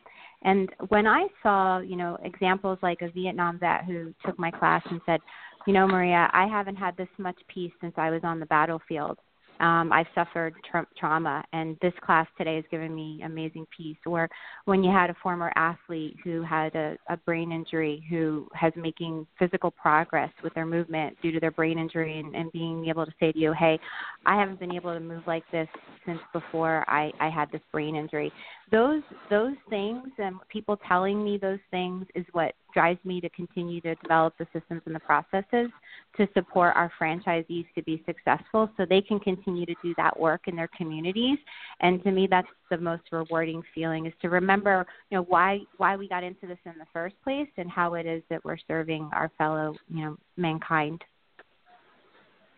And 0.42 0.70
when 0.88 1.06
I 1.06 1.26
saw, 1.42 1.80
you 1.80 1.96
know, 1.96 2.16
examples 2.22 2.78
like 2.82 3.02
a 3.02 3.10
Vietnam 3.10 3.58
vet 3.58 3.84
who 3.84 4.14
took 4.24 4.38
my 4.38 4.50
class 4.50 4.82
and 4.90 5.00
said, 5.04 5.20
you 5.66 5.72
know, 5.72 5.86
Maria, 5.86 6.30
I 6.32 6.46
haven't 6.46 6.76
had 6.76 6.96
this 6.96 7.08
much 7.18 7.36
peace 7.52 7.72
since 7.80 7.94
I 7.96 8.10
was 8.10 8.20
on 8.24 8.40
the 8.40 8.46
battlefield 8.46 9.18
um, 9.60 9.92
I've 9.92 10.06
suffered 10.14 10.54
tra- 10.68 10.86
trauma, 10.98 11.44
and 11.52 11.76
this 11.82 11.92
class 12.04 12.26
today 12.38 12.56
has 12.56 12.64
given 12.70 12.94
me 12.94 13.20
amazing 13.24 13.66
peace. 13.76 13.96
Or 14.06 14.28
when 14.64 14.82
you 14.82 14.90
had 14.90 15.10
a 15.10 15.16
former 15.22 15.52
athlete 15.54 16.16
who 16.24 16.42
had 16.42 16.74
a, 16.74 16.96
a 17.08 17.16
brain 17.18 17.52
injury 17.52 18.04
who 18.08 18.48
has 18.54 18.72
making 18.74 19.26
physical 19.38 19.70
progress 19.70 20.30
with 20.42 20.54
their 20.54 20.64
movement 20.64 21.16
due 21.22 21.30
to 21.32 21.40
their 21.40 21.50
brain 21.50 21.78
injury, 21.78 22.18
and, 22.18 22.34
and 22.34 22.50
being 22.52 22.86
able 22.86 23.04
to 23.04 23.12
say 23.20 23.32
to 23.32 23.38
you, 23.38 23.52
"Hey, 23.52 23.78
I 24.24 24.38
haven't 24.38 24.60
been 24.60 24.72
able 24.72 24.94
to 24.94 25.00
move 25.00 25.22
like 25.26 25.44
this 25.52 25.68
since 26.06 26.20
before 26.32 26.84
I, 26.88 27.12
I 27.20 27.28
had 27.28 27.52
this 27.52 27.62
brain 27.70 27.96
injury." 27.96 28.32
Those 28.70 29.02
those 29.28 29.56
things 29.68 30.08
and 30.18 30.36
people 30.48 30.78
telling 30.88 31.22
me 31.22 31.36
those 31.36 31.58
things 31.70 32.06
is 32.14 32.24
what 32.32 32.54
drives 32.72 33.04
me 33.04 33.20
to 33.20 33.28
continue 33.30 33.80
to 33.82 33.94
develop 33.96 34.34
the 34.38 34.46
systems 34.52 34.82
and 34.86 34.94
the 34.94 35.00
processes 35.00 35.70
to 36.16 36.28
support 36.34 36.74
our 36.76 36.90
franchisees 37.00 37.66
to 37.74 37.82
be 37.82 38.02
successful 38.06 38.68
so 38.76 38.84
they 38.84 39.00
can 39.00 39.20
continue 39.20 39.64
to 39.66 39.74
do 39.82 39.94
that 39.96 40.18
work 40.18 40.42
in 40.46 40.56
their 40.56 40.68
communities. 40.76 41.38
And 41.80 42.02
to 42.04 42.10
me 42.10 42.26
that's 42.30 42.48
the 42.70 42.78
most 42.78 43.02
rewarding 43.12 43.62
feeling 43.74 44.06
is 44.06 44.12
to 44.22 44.28
remember 44.28 44.86
you 45.10 45.18
know 45.18 45.24
why 45.28 45.60
why 45.76 45.96
we 45.96 46.08
got 46.08 46.24
into 46.24 46.46
this 46.46 46.58
in 46.64 46.72
the 46.78 46.86
first 46.92 47.14
place 47.22 47.48
and 47.56 47.70
how 47.70 47.94
it 47.94 48.06
is 48.06 48.22
that 48.30 48.44
we're 48.44 48.58
serving 48.68 49.08
our 49.12 49.30
fellow 49.38 49.74
you 49.88 50.04
know 50.04 50.16
mankind. 50.36 51.02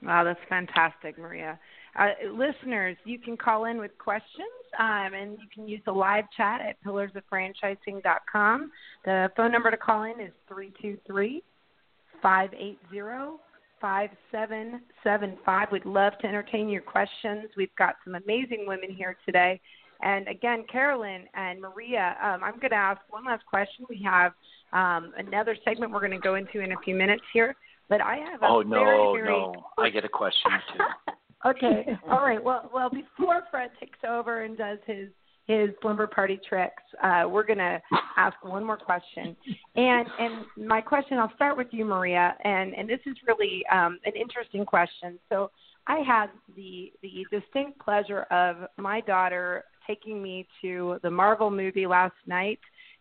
Wow 0.03 0.25
that's 0.25 0.41
fantastic 0.49 1.19
maria. 1.19 1.59
Uh, 1.99 2.09
listeners 2.33 2.97
you 3.05 3.19
can 3.19 3.37
call 3.37 3.67
in 3.67 3.79
with 3.79 3.97
questions 3.99 4.49
um, 4.79 5.13
and 5.15 5.33
you 5.33 5.47
can 5.55 5.69
use 5.69 5.83
the 5.85 5.93
live 5.93 6.25
chat 6.35 6.61
at 6.63 6.83
pillarsoffranchising.com. 6.85 8.71
The 9.05 9.31
phone 9.37 9.53
number 9.53 9.71
to 9.71 9.77
call 9.77 10.05
in 10.05 10.21
is 10.21 10.33
323 10.49 11.43
580 12.23 13.39
5775. 13.81 15.69
We'd 15.73 15.85
love 15.85 16.13
to 16.21 16.27
entertain 16.27 16.69
your 16.69 16.83
questions. 16.83 17.51
We've 17.57 17.75
got 17.77 17.97
some 18.05 18.15
amazing 18.15 18.65
women 18.67 18.91
here 18.91 19.17
today. 19.27 19.61
And 20.03 20.29
again, 20.29 20.65
Carolyn 20.71 21.27
and 21.35 21.61
Maria, 21.61 22.17
um, 22.23 22.43
I'm 22.43 22.59
going 22.59 22.71
to 22.71 22.77
ask 22.77 23.01
one 23.11 23.25
last 23.25 23.45
question. 23.47 23.85
We 23.89 24.01
have 24.05 24.33
um, 24.73 25.13
another 25.19 25.57
segment 25.65 25.93
we're 25.93 26.01
going 26.01 26.13
to 26.13 26.19
go 26.19 26.37
into 26.37 26.61
in 26.61 26.73
a 26.73 26.77
few 26.85 26.95
minutes 26.95 27.23
here. 27.33 27.55
But 27.89 28.01
I 28.01 28.17
have 28.17 28.43
a 28.43 28.47
oh 28.47 28.63
no, 28.63 28.85
very, 28.85 29.23
very 29.23 29.29
no! 29.29 29.55
I 29.77 29.91
get 29.91 30.05
a 30.05 30.09
question 30.09 30.51
too. 30.73 31.13
okay. 31.51 31.99
All 32.09 32.21
right. 32.25 32.43
Well, 32.43 32.71
well, 32.73 32.89
before 32.89 33.43
Fred 33.51 33.71
takes 33.79 33.99
over 34.09 34.45
and 34.45 34.57
does 34.57 34.79
his 34.87 35.09
his 35.47 35.71
slumber 35.81 36.07
party 36.07 36.41
tricks, 36.49 36.83
uh, 37.03 37.25
we're 37.29 37.45
going 37.45 37.59
to 37.59 37.81
ask 38.17 38.37
one 38.45 38.65
more 38.65 38.77
question. 38.77 39.37
And 39.75 40.07
and 40.19 40.45
my 40.57 40.81
question, 40.81 41.19
I'll 41.19 41.35
start 41.35 41.57
with 41.57 41.69
you, 41.71 41.85
Maria. 41.85 42.37
And 42.45 42.75
and 42.75 42.89
this 42.89 43.01
is 43.07 43.17
really 43.27 43.63
um, 43.73 43.99
an 44.05 44.13
interesting 44.15 44.65
question. 44.65 45.19
So 45.29 45.51
I 45.87 45.99
had 46.07 46.27
the 46.57 46.93
the 47.03 47.27
distinct 47.31 47.79
pleasure 47.81 48.23
of 48.31 48.69
my 48.77 49.01
daughter 49.01 49.65
taking 49.87 50.23
me 50.23 50.47
to 50.63 50.99
the 51.03 51.11
Marvel 51.11 51.51
movie 51.51 51.87
last 51.87 52.15
night, 52.27 52.61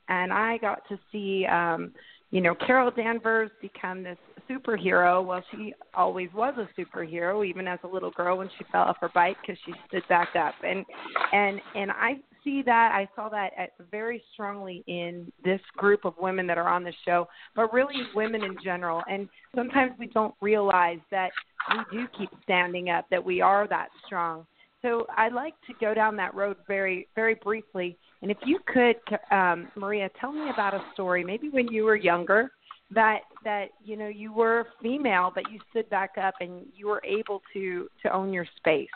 and 0.10 0.34
I 0.34 0.58
got 0.58 0.88
to 0.90 0.98
see. 1.12 1.46
Um, 1.46 1.94
you 2.34 2.40
know, 2.40 2.56
Carol 2.56 2.92
Danvers 2.92 3.52
become 3.62 4.04
this 4.04 4.18
superhero. 4.50 5.24
Well, 5.26 5.44
she 5.52 5.74
always 5.94 6.30
was 6.34 6.54
a 6.58 6.80
superhero, 6.80 7.46
even 7.46 7.68
as 7.68 7.80
a 7.84 7.88
little 7.88 8.12
girl 8.12 8.38
when 8.38 8.50
she 8.58 8.64
fell 8.72 8.84
off 8.84 8.96
her 9.02 9.12
bike 9.14 9.36
because 9.42 9.62
she 9.66 9.74
stood 9.90 10.04
back 10.08 10.30
up. 10.38 10.56
And 10.64 10.86
and 11.34 11.60
and 11.76 11.92
I 11.92 12.14
see 12.44 12.62
that 12.64 12.92
I 12.94 13.08
saw 13.16 13.30
that 13.30 13.52
at, 13.58 13.72
very 13.90 14.24
strongly 14.34 14.84
in 14.88 15.32
this 15.44 15.62
group 15.78 16.06
of 16.06 16.14
women 16.20 16.48
that 16.48 16.58
are 16.58 16.70
on 16.70 16.84
the 16.84 16.94
show, 17.06 17.28
but 17.56 17.74
really 17.74 17.96
women 18.16 18.44
in 18.44 18.56
general. 18.64 19.02
And 19.10 19.28
sometimes 19.56 19.92
we 20.00 20.08
don't 20.08 20.34
realize 20.42 21.00
that 21.12 21.32
we 21.72 22.00
do 22.00 22.08
keep 22.18 22.30
standing 22.44 22.90
up, 22.90 23.06
that 23.12 23.24
we 23.24 23.42
are 23.42 23.68
that 23.68 23.90
strong. 24.06 24.46
So 24.82 25.06
I'd 25.16 25.34
like 25.34 25.54
to 25.68 25.74
go 25.80 25.94
down 25.94 26.16
that 26.16 26.34
road 26.34 26.58
very 26.68 27.08
very 27.16 27.36
briefly. 27.36 27.98
And 28.22 28.32
if 28.32 28.38
you 28.46 28.60
could, 28.68 28.96
um, 29.32 29.68
Maria, 29.76 30.10
tell 30.20 30.32
me 30.32 30.50
about 30.52 30.74
a 30.74 30.84
story, 30.94 31.24
maybe 31.24 31.50
when 31.50 31.68
you 31.68 31.86
were 31.86 31.96
younger 31.96 32.52
that 32.94 33.22
that 33.44 33.70
you 33.84 33.96
know 33.96 34.08
you 34.08 34.34
were 34.34 34.68
female 34.82 35.32
but 35.34 35.50
you 35.50 35.60
stood 35.70 35.90
back 35.90 36.12
up 36.22 36.34
and 36.42 36.66
you 36.76 36.88
were 36.88 37.02
able 37.06 37.42
to 37.54 37.88
to 38.04 38.14
own 38.14 38.34
your 38.34 38.46
space 38.58 38.90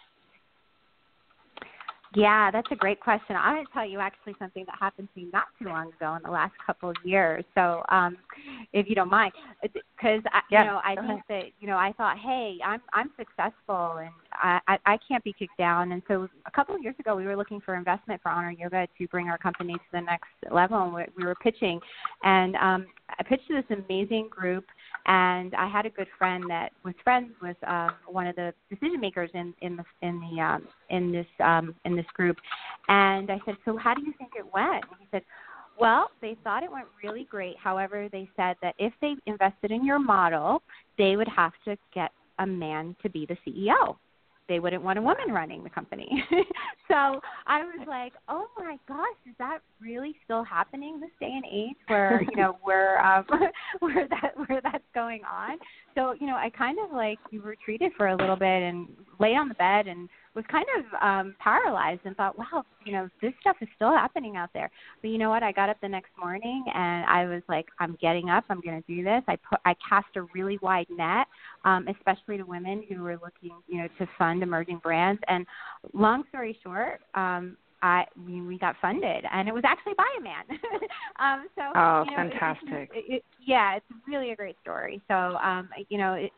yeah, 2.15 2.51
that's 2.51 2.67
a 2.72 2.75
great 2.75 3.00
question. 3.00 3.36
I'm 3.36 3.55
going 3.55 3.65
to 3.65 3.74
tell 3.74 3.88
you 3.88 4.00
actually 4.00 4.36
something 4.39 4.63
that 4.65 4.75
happened 4.79 5.10
to 5.13 5.19
me 5.19 5.27
not 5.34 5.45
too 5.60 5.67
long 5.67 5.91
ago 5.93 6.15
in 6.15 6.24
the 6.24 6.31
last 6.31 6.53
couple 6.65 6.89
of 6.89 6.95
years. 7.03 7.43
So, 7.55 7.84
um, 7.89 8.17
if 8.74 8.88
you 8.88 8.95
don't 8.95 9.10
mind, 9.10 9.34
because 9.62 10.22
yeah, 10.50 10.63
you 10.63 10.69
know, 10.69 10.81
I 10.84 10.95
think 11.07 11.22
that 11.29 11.43
you 11.60 11.67
know, 11.67 11.77
I 11.77 11.93
thought, 11.93 12.17
hey, 12.17 12.57
I'm 12.63 12.81
I'm 12.93 13.12
successful 13.17 13.98
and 13.98 14.10
I, 14.34 14.60
I 14.67 14.77
I 14.86 14.98
can't 15.07 15.24
be 15.24 15.34
kicked 15.34 15.57
down. 15.57 15.91
And 15.91 16.01
so, 16.07 16.27
a 16.45 16.51
couple 16.51 16.75
of 16.75 16.81
years 16.81 16.95
ago, 17.00 17.15
we 17.15 17.25
were 17.25 17.36
looking 17.36 17.62
for 17.62 17.75
investment 17.75 18.22
for 18.22 18.29
Honor 18.29 18.51
Yoga 18.51 18.88
to 18.98 19.07
bring 19.07 19.27
our 19.29 19.38
company 19.38 19.74
to 19.74 19.79
the 19.91 20.01
next 20.01 20.29
level, 20.51 20.81
and 20.81 20.93
we, 20.93 21.03
we 21.17 21.25
were 21.25 21.36
pitching. 21.36 21.79
And 22.24 22.55
um, 22.55 22.88
I 23.19 23.24
pitched 23.24 23.48
to 23.48 23.62
this 23.62 23.77
amazing 23.86 24.29
group 24.29 24.65
and 25.05 25.53
I 25.55 25.67
had 25.67 25.85
a 25.85 25.89
good 25.89 26.07
friend 26.17 26.43
that 26.50 26.71
was 26.83 26.95
friends 27.03 27.31
with 27.41 27.57
uh, 27.67 27.89
one 28.07 28.27
of 28.27 28.35
the 28.35 28.53
decision 28.69 29.00
makers 29.00 29.29
in 29.33 29.53
in 29.62 29.77
the 29.77 29.83
in 30.01 30.19
the 30.19 30.41
um, 30.41 30.67
in 30.89 31.12
this 31.12 31.27
um, 31.43 31.75
in 31.85 31.95
this 31.95 32.05
group, 32.13 32.38
and 32.88 33.31
I 33.31 33.39
said, 33.45 33.55
"So 33.65 33.77
how 33.77 33.93
do 33.93 34.01
you 34.01 34.13
think 34.17 34.31
it 34.35 34.45
went?" 34.53 34.83
And 34.83 35.00
he 35.00 35.07
said, 35.12 35.21
"Well, 35.79 36.09
they 36.21 36.38
thought 36.43 36.63
it 36.63 36.71
went 36.71 36.88
really 37.03 37.25
great. 37.25 37.55
However, 37.57 38.09
they 38.12 38.29
said 38.35 38.55
that 38.62 38.75
if 38.79 38.93
they 39.01 39.15
invested 39.27 39.71
in 39.71 39.85
your 39.85 40.00
model, 40.00 40.63
they 40.97 41.15
would 41.15 41.29
have 41.29 41.53
to 41.65 41.77
get 41.93 42.12
a 42.39 42.47
man 42.47 42.95
to 43.03 43.09
be 43.09 43.27
the 43.27 43.38
CEO." 43.45 43.97
They 44.47 44.59
wouldn't 44.59 44.83
want 44.83 44.99
a 44.99 45.01
woman 45.01 45.31
running 45.31 45.63
the 45.63 45.69
company. 45.69 46.07
so 46.87 47.19
I 47.47 47.61
was 47.63 47.87
like, 47.87 48.13
oh 48.29 48.47
my 48.57 48.77
gosh, 48.87 49.15
is 49.27 49.35
that 49.39 49.59
really 49.81 50.15
still 50.23 50.43
happening 50.43 50.99
this 50.99 51.09
day 51.19 51.31
and 51.33 51.45
age 51.51 51.75
where 51.87 52.21
you 52.21 52.35
know 52.35 52.57
where 52.63 53.03
um, 53.05 53.25
where 53.79 54.07
that 54.07 54.31
where 54.47 54.61
that's 54.61 54.83
going 54.93 55.21
on? 55.23 55.57
So 55.95 56.13
you 56.19 56.27
know, 56.27 56.35
I 56.35 56.49
kind 56.49 56.77
of 56.83 56.91
like 56.91 57.19
retreated 57.31 57.91
for 57.97 58.07
a 58.07 58.15
little 58.15 58.35
bit 58.35 58.45
and 58.63 58.87
lay 59.19 59.35
on 59.35 59.47
the 59.47 59.55
bed 59.55 59.87
and 59.87 60.09
was 60.35 60.43
kind 60.51 60.65
of 60.77 61.01
um 61.01 61.35
paralyzed 61.39 62.01
and 62.03 62.15
thought, 62.17 62.37
wow, 62.37 62.63
you 62.85 62.91
know, 62.91 63.09
this 63.21 63.31
stuff 63.39 63.55
is 63.61 63.69
still 63.75 63.91
happening 63.91 64.35
out 64.35 64.49
there. 64.53 64.69
But 65.01 65.09
you 65.09 65.17
know 65.17 65.29
what? 65.29 65.41
I 65.41 65.51
got 65.51 65.69
up 65.69 65.77
the 65.81 65.87
next 65.87 66.11
morning 66.19 66.63
and 66.73 67.05
I 67.05 67.25
was 67.25 67.41
like, 67.47 67.67
I'm 67.79 67.97
getting 68.01 68.29
up. 68.29 68.43
I'm 68.49 68.61
going 68.61 68.81
to 68.81 68.93
do 68.93 69.03
this. 69.03 69.23
I 69.27 69.37
put 69.37 69.59
I 69.65 69.73
cast 69.87 70.07
a 70.17 70.23
really 70.33 70.59
wide 70.61 70.87
net, 70.89 71.27
um, 71.63 71.87
especially 71.87 72.37
to 72.37 72.43
women 72.43 72.83
who 72.89 73.01
were 73.01 73.17
looking, 73.23 73.57
you 73.67 73.77
know, 73.77 73.87
to 73.97 74.07
fund 74.17 74.43
emerging 74.43 74.79
brands. 74.83 75.21
And 75.27 75.45
long 75.93 76.23
story 76.29 76.59
short, 76.61 77.01
um, 77.15 77.55
I 77.82 78.05
we, 78.25 78.41
we 78.41 78.58
got 78.58 78.75
funded, 78.82 79.25
and 79.32 79.48
it 79.48 79.53
was 79.53 79.63
actually 79.65 79.94
by 79.98 80.08
a 80.17 80.22
man. 80.22 80.44
um, 81.20 81.48
so 81.55 81.62
oh, 81.75 82.03
you 82.05 82.12
know, 82.12 82.29
fantastic! 82.29 82.89
It, 82.94 83.05
it, 83.08 83.13
it, 83.15 83.24
yeah, 83.46 83.75
it's 83.75 83.86
really 84.08 84.32
a 84.32 84.36
great 84.36 84.55
story. 84.62 85.01
So 85.08 85.13
um, 85.13 85.70
you 85.89 85.98
know, 85.98 86.13
it, 86.13 86.32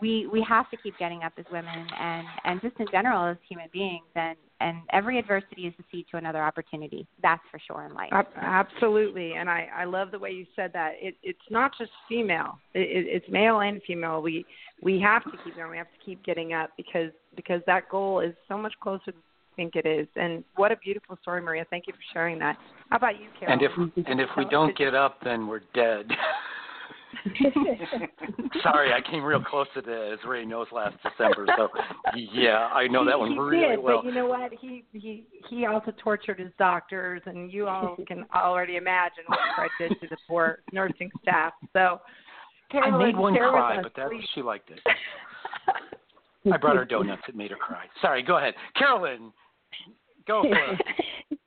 we 0.00 0.26
we 0.26 0.44
have 0.48 0.68
to 0.70 0.76
keep 0.76 0.98
getting 0.98 1.22
up 1.22 1.32
as 1.38 1.44
women 1.52 1.86
and 1.98 2.26
and 2.44 2.60
just 2.60 2.76
in 2.78 2.86
general 2.90 3.26
as 3.26 3.36
human 3.48 3.68
beings 3.72 4.04
and 4.16 4.36
and 4.60 4.78
every 4.92 5.18
adversity 5.18 5.62
is 5.62 5.74
the 5.78 5.84
seed 5.90 6.06
to 6.10 6.16
another 6.16 6.42
opportunity. 6.42 7.06
That's 7.22 7.42
for 7.50 7.60
sure 7.66 7.86
in 7.86 7.94
life. 7.94 8.10
Absolutely. 8.36 9.34
And 9.34 9.48
i 9.48 9.68
i 9.76 9.84
love 9.84 10.10
the 10.10 10.18
way 10.18 10.30
you 10.30 10.46
said 10.56 10.72
that. 10.72 10.92
It 11.00 11.16
it's 11.22 11.38
not 11.50 11.72
just 11.78 11.90
female. 12.08 12.58
It, 12.74 13.06
it's 13.06 13.26
male 13.30 13.60
and 13.60 13.80
female. 13.86 14.20
We 14.20 14.44
we 14.82 15.00
have 15.00 15.24
to 15.24 15.32
keep 15.44 15.56
going. 15.56 15.70
We 15.70 15.78
have 15.78 15.86
to 15.86 16.04
keep 16.04 16.24
getting 16.24 16.52
up 16.52 16.70
because 16.76 17.12
because 17.36 17.60
that 17.66 17.88
goal 17.88 18.20
is 18.20 18.34
so 18.48 18.58
much 18.58 18.74
closer 18.80 19.12
think 19.56 19.76
it 19.76 19.86
is 19.86 20.06
and 20.16 20.44
what 20.56 20.72
a 20.72 20.76
beautiful 20.76 21.18
story 21.22 21.40
maria 21.40 21.64
thank 21.70 21.86
you 21.86 21.92
for 21.92 22.00
sharing 22.12 22.38
that 22.38 22.56
how 22.90 22.96
about 22.96 23.20
you 23.20 23.26
carol 23.38 23.52
and 23.52 23.62
if 23.62 23.72
and 24.06 24.20
if 24.20 24.28
we 24.36 24.44
don't 24.46 24.76
get 24.76 24.94
up 24.94 25.18
then 25.24 25.46
we're 25.46 25.62
dead 25.74 26.06
Sorry, 28.62 28.92
I 28.92 29.00
came 29.10 29.24
real 29.24 29.42
close 29.42 29.66
to 29.74 29.80
the 29.80 30.12
as 30.12 30.18
Ray 30.26 30.44
knows 30.44 30.66
last 30.72 30.96
December, 31.02 31.46
so 31.56 31.68
yeah, 32.16 32.68
I 32.72 32.86
know 32.86 33.04
that 33.04 33.18
one 33.18 33.32
he 33.32 33.38
really 33.38 33.76
did, 33.76 33.82
well. 33.82 34.02
But 34.02 34.06
you 34.06 34.14
know 34.14 34.26
what? 34.26 34.52
He 34.60 34.84
he 34.92 35.24
he 35.48 35.66
also 35.66 35.92
tortured 36.02 36.38
his 36.38 36.50
doctors, 36.58 37.22
and 37.26 37.52
you 37.52 37.66
all 37.66 37.96
can 38.08 38.24
already 38.34 38.76
imagine 38.76 39.24
what 39.26 39.38
Fred 39.56 39.70
did 39.78 40.00
to 40.00 40.08
the 40.08 40.16
poor 40.28 40.60
nursing 40.72 41.10
staff. 41.22 41.52
So, 41.72 42.00
Carolyn, 42.70 42.94
I 42.94 43.06
made 43.06 43.16
one 43.16 43.34
cry, 43.34 43.80
but 43.82 43.94
that 43.96 44.08
she 44.34 44.42
liked 44.42 44.70
it. 44.70 44.80
I 46.52 46.56
brought 46.58 46.76
her 46.76 46.84
donuts. 46.84 47.22
It 47.28 47.36
made 47.36 47.50
her 47.50 47.56
cry. 47.56 47.86
Sorry, 48.02 48.22
go 48.22 48.36
ahead, 48.36 48.54
Carolyn. 48.76 49.32
Go 50.26 50.42
for 50.42 50.54
it. 50.54 51.38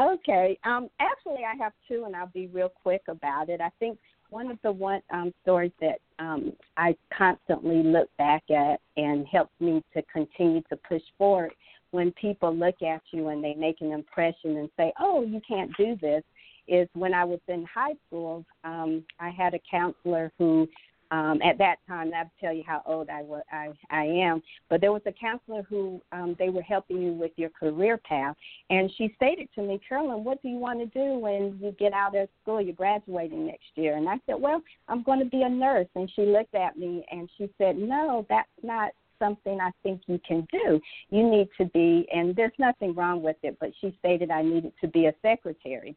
okay. 0.00 0.58
Um, 0.64 0.88
actually, 1.00 1.44
I 1.44 1.56
have 1.62 1.72
two, 1.86 2.04
and 2.06 2.14
I'll 2.14 2.28
be 2.28 2.46
real 2.48 2.70
quick 2.82 3.02
about 3.08 3.48
it. 3.48 3.60
I 3.60 3.70
think 3.78 3.98
one 4.30 4.50
of 4.50 4.58
the 4.62 4.72
one 4.72 5.00
um, 5.10 5.32
stories 5.42 5.72
that 5.80 6.00
um, 6.18 6.52
I 6.76 6.94
constantly 7.16 7.82
look 7.82 8.08
back 8.18 8.44
at 8.50 8.80
and 8.96 9.26
helps 9.26 9.52
me 9.60 9.82
to 9.94 10.02
continue 10.12 10.62
to 10.68 10.76
push 10.76 11.02
forward 11.16 11.52
when 11.90 12.12
people 12.12 12.54
look 12.54 12.82
at 12.82 13.00
you 13.12 13.28
and 13.28 13.42
they 13.42 13.54
make 13.54 13.80
an 13.80 13.92
impression 13.92 14.58
and 14.58 14.68
say, 14.76 14.92
"Oh, 15.00 15.22
you 15.22 15.40
can't 15.48 15.74
do 15.78 15.96
this," 15.96 16.22
is 16.66 16.88
when 16.92 17.14
I 17.14 17.24
was 17.24 17.40
in 17.48 17.64
high 17.64 17.94
school. 18.06 18.44
Um, 18.64 19.04
I 19.18 19.30
had 19.30 19.54
a 19.54 19.60
counselor 19.70 20.30
who 20.38 20.68
um, 21.10 21.40
at 21.42 21.58
that 21.58 21.76
time, 21.86 22.12
I'll 22.14 22.30
tell 22.40 22.52
you 22.52 22.62
how 22.66 22.82
old 22.86 23.08
I 23.08 23.22
was. 23.22 23.42
I, 23.52 23.68
I 23.90 24.04
am. 24.04 24.42
But 24.68 24.80
there 24.80 24.92
was 24.92 25.02
a 25.06 25.12
counselor 25.12 25.62
who 25.62 26.00
um, 26.12 26.36
they 26.38 26.50
were 26.50 26.62
helping 26.62 27.00
you 27.00 27.12
with 27.12 27.32
your 27.36 27.50
career 27.50 27.96
path, 27.98 28.36
and 28.70 28.90
she 28.96 29.12
stated 29.16 29.48
to 29.54 29.62
me, 29.62 29.80
Carolyn, 29.88 30.24
what 30.24 30.42
do 30.42 30.48
you 30.48 30.58
want 30.58 30.80
to 30.80 30.86
do 30.86 31.18
when 31.18 31.58
you 31.62 31.74
get 31.78 31.92
out 31.92 32.16
of 32.16 32.28
school? 32.42 32.60
You're 32.60 32.74
graduating 32.74 33.46
next 33.46 33.70
year, 33.74 33.96
and 33.96 34.08
I 34.08 34.16
said, 34.26 34.36
well, 34.38 34.62
I'm 34.88 35.02
going 35.02 35.20
to 35.20 35.24
be 35.24 35.42
a 35.42 35.48
nurse. 35.48 35.88
And 35.94 36.10
she 36.14 36.22
looked 36.22 36.54
at 36.54 36.76
me 36.76 37.04
and 37.10 37.28
she 37.36 37.50
said, 37.58 37.76
no, 37.76 38.26
that's 38.28 38.48
not 38.62 38.92
something 39.18 39.60
I 39.60 39.70
think 39.82 40.02
you 40.06 40.20
can 40.26 40.46
do. 40.52 40.80
You 41.10 41.28
need 41.28 41.48
to 41.58 41.66
be, 41.66 42.06
and 42.12 42.34
there's 42.36 42.52
nothing 42.58 42.94
wrong 42.94 43.22
with 43.22 43.36
it, 43.42 43.56
but 43.60 43.70
she 43.80 43.94
stated 43.98 44.30
I 44.30 44.42
needed 44.42 44.72
to 44.80 44.88
be 44.88 45.06
a 45.06 45.14
secretary. 45.22 45.96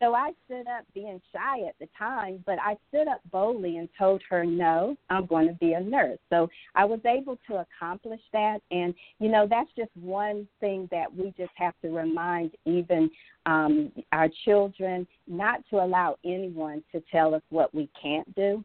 So 0.00 0.14
I 0.14 0.30
stood 0.44 0.66
up 0.68 0.84
being 0.94 1.20
shy 1.32 1.66
at 1.66 1.74
the 1.80 1.88
time, 1.98 2.42
but 2.46 2.58
I 2.60 2.76
stood 2.88 3.08
up 3.08 3.20
boldly 3.32 3.78
and 3.78 3.88
told 3.98 4.22
her, 4.30 4.44
no, 4.44 4.96
I'm 5.10 5.26
going 5.26 5.48
to 5.48 5.54
be 5.54 5.72
a 5.72 5.80
nurse. 5.80 6.18
So 6.30 6.48
I 6.74 6.84
was 6.84 7.00
able 7.04 7.38
to 7.48 7.56
accomplish 7.66 8.20
that. 8.32 8.58
And, 8.70 8.94
you 9.18 9.28
know, 9.28 9.46
that's 9.48 9.70
just 9.76 9.90
one 9.96 10.46
thing 10.60 10.88
that 10.92 11.12
we 11.14 11.34
just 11.36 11.52
have 11.56 11.74
to 11.82 11.88
remind 11.88 12.52
even 12.64 13.10
um, 13.46 13.90
our 14.12 14.28
children 14.44 15.06
not 15.26 15.62
to 15.70 15.76
allow 15.76 16.16
anyone 16.24 16.84
to 16.92 17.02
tell 17.10 17.34
us 17.34 17.42
what 17.50 17.74
we 17.74 17.88
can't 18.00 18.32
do. 18.36 18.64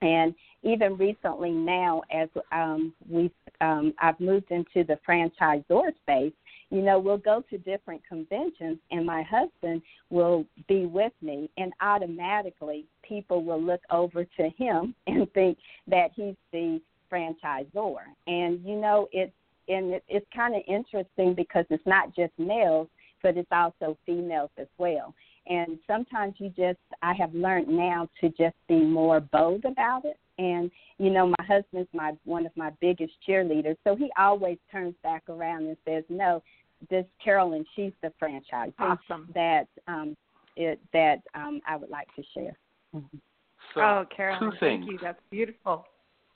And 0.00 0.34
even 0.62 0.96
recently 0.96 1.50
now, 1.50 2.02
as 2.12 2.28
um, 2.50 2.92
we've 3.08 3.30
um, 3.60 3.94
I've 4.00 4.18
moved 4.18 4.50
into 4.50 4.84
the 4.84 4.98
franchisor 5.08 5.92
space, 6.02 6.32
you 6.72 6.80
know, 6.80 6.98
we'll 6.98 7.18
go 7.18 7.44
to 7.50 7.58
different 7.58 8.00
conventions 8.08 8.78
and 8.90 9.04
my 9.04 9.22
husband 9.22 9.82
will 10.08 10.46
be 10.68 10.86
with 10.86 11.12
me 11.20 11.50
and 11.58 11.70
automatically 11.82 12.86
people 13.06 13.44
will 13.44 13.60
look 13.62 13.82
over 13.90 14.24
to 14.24 14.48
him 14.56 14.94
and 15.06 15.30
think 15.34 15.58
that 15.86 16.12
he's 16.16 16.34
the 16.50 16.80
franchisor. 17.12 17.96
And 18.26 18.64
you 18.64 18.76
know, 18.76 19.06
it's 19.12 19.32
and 19.68 19.92
it, 19.92 20.04
it's 20.08 20.26
kind 20.34 20.56
of 20.56 20.62
interesting 20.66 21.34
because 21.34 21.66
it's 21.68 21.86
not 21.86 22.16
just 22.16 22.32
males, 22.38 22.88
but 23.22 23.36
it's 23.36 23.52
also 23.52 23.98
females 24.06 24.50
as 24.56 24.66
well. 24.78 25.14
And 25.46 25.78
sometimes 25.86 26.34
you 26.38 26.48
just 26.56 26.78
I 27.02 27.12
have 27.18 27.34
learned 27.34 27.68
now 27.68 28.08
to 28.22 28.30
just 28.30 28.56
be 28.66 28.80
more 28.80 29.20
bold 29.20 29.66
about 29.66 30.06
it 30.06 30.16
and 30.38 30.70
you 30.98 31.10
know 31.10 31.26
my 31.26 31.44
husband's 31.44 31.88
my 31.92 32.12
one 32.24 32.46
of 32.46 32.52
my 32.56 32.70
biggest 32.80 33.12
cheerleaders 33.28 33.76
so 33.84 33.94
he 33.94 34.10
always 34.16 34.56
turns 34.70 34.94
back 35.02 35.22
around 35.28 35.66
and 35.66 35.76
says 35.86 36.04
no 36.08 36.42
this 36.90 37.06
Carolyn, 37.22 37.64
she's 37.74 37.92
the 38.02 38.12
franchise 38.18 38.72
awesome. 38.78 39.28
that 39.34 39.66
um, 39.88 40.16
it, 40.56 40.80
that 40.92 41.18
um, 41.34 41.60
I 41.66 41.76
would 41.76 41.90
like 41.90 42.08
to 42.16 42.22
share. 42.34 42.58
Mm-hmm. 42.94 43.16
So, 43.74 43.80
oh, 43.80 44.04
Carolyn, 44.14 44.40
two 44.40 44.50
things. 44.58 44.60
thank 44.60 44.90
you. 44.90 44.98
That's 45.02 45.20
beautiful. 45.30 45.86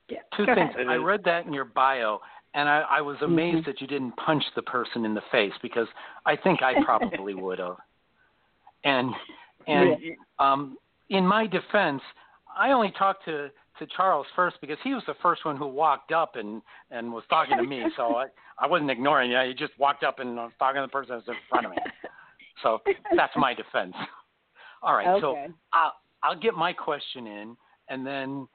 Yeah. 0.09 0.19
Two 0.37 0.47
things. 0.47 0.71
I 0.89 0.95
read 0.95 1.23
that 1.25 1.47
in 1.47 1.53
your 1.53 1.65
bio, 1.65 2.21
and 2.55 2.69
I, 2.69 2.85
I 2.89 3.01
was 3.01 3.17
amazed 3.23 3.59
mm-hmm. 3.59 3.71
that 3.71 3.81
you 3.81 3.87
didn't 3.87 4.13
punch 4.17 4.45
the 4.55 4.63
person 4.63 5.05
in 5.05 5.15
the 5.15 5.23
face 5.33 5.53
because 5.63 5.89
I 6.25 6.37
think 6.37 6.63
I 6.63 6.83
probably 6.85 7.35
would 7.43 7.59
have. 7.59 7.77
And 8.85 9.13
and 9.67 9.97
yeah. 10.01 10.13
um, 10.39 10.79
in 11.11 11.27
my 11.27 11.47
defense, 11.47 12.01
I 12.57 12.71
only 12.71 12.93
talked 12.97 13.25
to 13.27 13.51
to 13.79 13.87
Charles 13.97 14.27
first 14.35 14.57
because 14.61 14.79
he 14.83 14.95
was 14.95 15.03
the 15.07 15.15
first 15.23 15.45
one 15.45 15.57
who 15.57 15.67
walked 15.67 16.13
up 16.13 16.37
and 16.37 16.63
and 16.91 17.13
was 17.13 17.25
talking 17.29 17.57
to 17.57 17.65
me. 17.65 17.85
So 17.97 18.03
I 18.17 18.27
I 18.59 18.67
wasn't 18.67 18.91
ignoring 18.91 19.31
you. 19.31 19.41
He 19.47 19.55
just 19.55 19.79
walked 19.79 20.05
up 20.05 20.19
and 20.19 20.37
was 20.37 20.53
talking 20.59 20.81
to 20.81 20.87
the 20.87 20.91
person 20.91 21.11
that 21.11 21.27
was 21.27 21.29
in 21.29 21.35
front 21.49 21.67
of 21.67 21.73
me. 21.73 21.79
So 22.63 22.81
that's 23.17 23.33
my 23.37 23.55
defense. 23.55 23.95
All 24.83 24.95
right. 24.95 25.09
Okay. 25.09 25.21
So 25.21 25.37
I'll 25.73 25.93
I'll 26.23 26.39
get 26.39 26.55
my 26.55 26.73
question 26.73 27.27
in, 27.27 27.57
and 27.89 28.07
then 28.07 28.49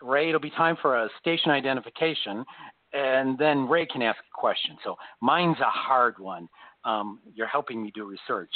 Ray, 0.00 0.28
it'll 0.28 0.40
be 0.40 0.50
time 0.50 0.76
for 0.80 1.02
a 1.04 1.08
station 1.20 1.50
identification, 1.50 2.44
and 2.92 3.38
then 3.38 3.68
Ray 3.68 3.86
can 3.86 4.02
ask 4.02 4.18
a 4.18 4.40
question. 4.40 4.76
So 4.84 4.96
mine's 5.20 5.60
a 5.60 5.70
hard 5.70 6.18
one. 6.18 6.48
Um, 6.84 7.20
you're 7.34 7.46
helping 7.46 7.82
me 7.82 7.92
do 7.94 8.04
research. 8.04 8.52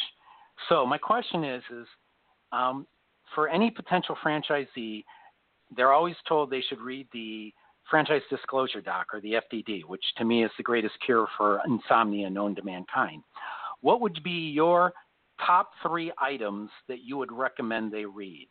So 0.69 0.87
my 0.87 0.99
question 0.99 1.45
is 1.45 1.63
is 1.71 1.87
um, 2.53 2.87
for 3.35 3.49
any 3.49 3.71
potential 3.71 4.17
franchisee 4.25 5.05
they're 5.75 5.93
always 5.93 6.17
told 6.29 6.51
they 6.51 6.63
should 6.69 6.81
read 6.81 7.09
the 7.13 7.53
franchise 7.91 8.23
disclosure 8.31 8.81
doc 8.81 9.07
or 9.13 9.21
the 9.21 9.35
FDD, 9.35 9.85
which 9.85 10.05
to 10.19 10.25
me 10.25 10.45
is 10.45 10.51
the 10.57 10.63
greatest 10.63 10.95
cure 11.05 11.27
for 11.37 11.61
insomnia 11.67 12.29
known 12.29 12.55
to 12.57 12.63
mankind. 12.63 13.23
What 13.81 14.01
would 14.01 14.23
be 14.23 14.51
your 14.51 14.93
top 15.45 15.71
three 15.83 16.13
items 16.21 16.71
that 16.89 17.03
you 17.03 17.17
would 17.17 17.33
recommend 17.33 17.93
they 17.93 18.05
read? 18.05 18.49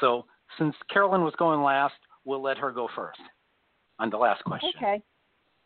So, 0.00 0.26
since 0.58 0.76
Carolyn 0.92 1.22
was 1.22 1.34
going 1.38 1.62
last, 1.62 1.94
we'll 2.24 2.42
let 2.42 2.58
her 2.58 2.70
go 2.70 2.88
first 2.94 3.18
on 3.98 4.10
the 4.10 4.16
last 4.16 4.44
question. 4.44 4.70
Okay. 4.76 5.02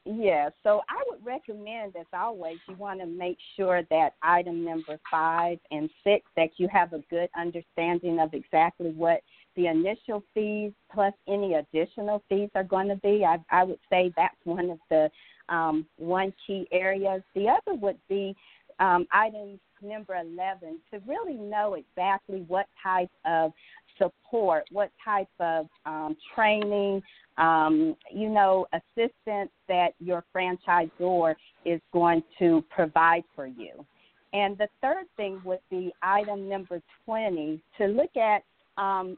Yeah, 0.06 0.48
so 0.62 0.80
I 0.88 1.02
would 1.10 1.24
recommend, 1.24 1.94
as 1.94 2.06
always, 2.14 2.56
you 2.66 2.74
want 2.76 3.00
to 3.00 3.06
make 3.06 3.36
sure 3.56 3.82
that 3.90 4.14
item 4.22 4.64
number 4.64 4.98
five 5.10 5.58
and 5.70 5.90
six 6.02 6.24
that 6.36 6.48
you 6.56 6.68
have 6.72 6.94
a 6.94 7.00
good 7.10 7.28
understanding 7.38 8.18
of 8.18 8.32
exactly 8.32 8.92
what 8.92 9.20
the 9.56 9.66
initial 9.66 10.22
fees 10.34 10.72
plus 10.92 11.12
any 11.28 11.54
additional 11.54 12.22
fees 12.28 12.50
are 12.54 12.64
going 12.64 12.88
to 12.88 12.96
be. 12.96 13.24
I, 13.24 13.38
I 13.50 13.64
would 13.64 13.78
say 13.90 14.12
that's 14.16 14.36
one 14.44 14.70
of 14.70 14.78
the 14.88 15.10
um, 15.48 15.86
one 15.96 16.32
key 16.46 16.68
areas. 16.72 17.22
The 17.34 17.48
other 17.48 17.76
would 17.78 17.98
be 18.08 18.34
um, 18.78 19.06
item 19.12 19.58
number 19.82 20.14
11 20.14 20.78
to 20.92 21.00
really 21.06 21.34
know 21.34 21.74
exactly 21.74 22.44
what 22.48 22.66
type 22.82 23.10
of 23.24 23.52
support, 23.98 24.64
what 24.70 24.90
type 25.04 25.28
of 25.38 25.66
um, 25.86 26.16
training, 26.34 27.02
um, 27.38 27.96
you 28.12 28.28
know, 28.28 28.66
assistance 28.72 29.50
that 29.68 29.90
your 29.98 30.24
franchisor 30.34 31.34
is 31.64 31.80
going 31.92 32.22
to 32.38 32.64
provide 32.70 33.24
for 33.34 33.46
you. 33.46 33.84
And 34.32 34.56
the 34.56 34.68
third 34.80 35.06
thing 35.16 35.40
would 35.44 35.60
be 35.70 35.92
item 36.02 36.48
number 36.48 36.80
20 37.04 37.60
to 37.78 37.86
look 37.86 38.16
at 38.16 38.42
um, 38.80 39.16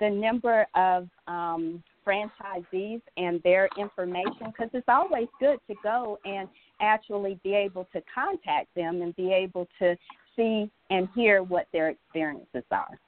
the 0.00 0.10
number 0.10 0.66
of 0.74 1.08
um, 1.28 1.82
franchisees 2.06 3.00
and 3.16 3.40
their 3.42 3.68
information 3.78 4.46
because 4.46 4.68
it's 4.72 4.88
always 4.88 5.28
good 5.40 5.58
to 5.68 5.74
go 5.82 6.18
and 6.24 6.48
actually 6.80 7.38
be 7.42 7.54
able 7.54 7.86
to 7.92 8.02
contact 8.12 8.74
them 8.74 9.02
and 9.02 9.14
be 9.16 9.32
able 9.32 9.66
to 9.78 9.96
see 10.34 10.70
and 10.90 11.08
hear 11.14 11.42
what 11.42 11.66
their 11.72 11.88
experiences 11.88 12.64
are. 12.70 12.98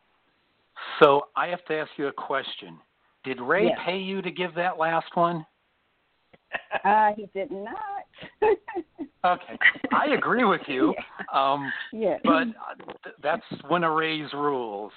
So 1.01 1.27
I 1.37 1.49
have 1.49 1.65
to 1.67 1.75
ask 1.75 1.91
you 1.97 2.07
a 2.07 2.13
question. 2.13 2.79
Did 3.25 3.41
Ray 3.41 3.67
yes. 3.67 3.79
pay 3.85 3.99
you 3.99 4.23
to 4.23 4.31
give 4.31 4.55
that 4.55 4.79
last 4.79 5.15
one? 5.15 5.45
Uh, 6.85 7.11
he 7.17 7.29
did 7.35 7.51
not. 7.51 8.07
okay, 9.25 9.59
I 9.93 10.15
agree 10.15 10.45
with 10.45 10.63
you. 10.67 10.95
Um, 11.35 11.71
yeah. 11.93 12.17
But 12.25 12.47
that's 13.23 13.43
one 13.69 13.85
of 13.85 13.93
Ray's 13.93 14.33
rules. 14.33 14.93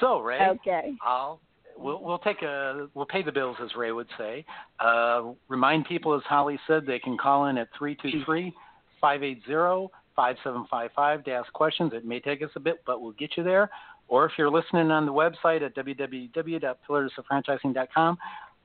So 0.00 0.20
Ray, 0.20 0.40
okay. 0.40 0.94
I'll 1.04 1.40
we'll 1.76 2.02
we'll 2.02 2.18
take 2.18 2.42
a 2.42 2.88
we'll 2.94 3.06
pay 3.06 3.22
the 3.22 3.32
bills 3.32 3.56
as 3.62 3.74
Ray 3.76 3.92
would 3.92 4.08
say. 4.18 4.44
Uh, 4.78 5.30
remind 5.48 5.86
people, 5.86 6.14
as 6.14 6.22
Holly 6.24 6.58
said, 6.66 6.84
they 6.86 6.98
can 6.98 7.16
call 7.18 7.46
in 7.46 7.56
at 7.58 7.68
three 7.76 7.96
two 8.00 8.24
three 8.24 8.54
five 9.00 9.22
eight 9.22 9.42
zero 9.46 9.90
five 10.14 10.36
seven 10.44 10.66
five 10.70 10.90
five 10.94 11.24
to 11.24 11.32
ask 11.32 11.50
questions. 11.52 11.92
It 11.94 12.04
may 12.04 12.20
take 12.20 12.42
us 12.42 12.50
a 12.56 12.60
bit, 12.60 12.82
but 12.86 13.00
we'll 13.00 13.12
get 13.12 13.36
you 13.36 13.42
there. 13.42 13.70
Or 14.08 14.26
if 14.26 14.32
you're 14.36 14.50
listening 14.50 14.90
on 14.90 15.06
the 15.06 15.12
website 15.12 15.62
at 15.62 15.74
www.pillarsoffranchising.com, 15.76 18.18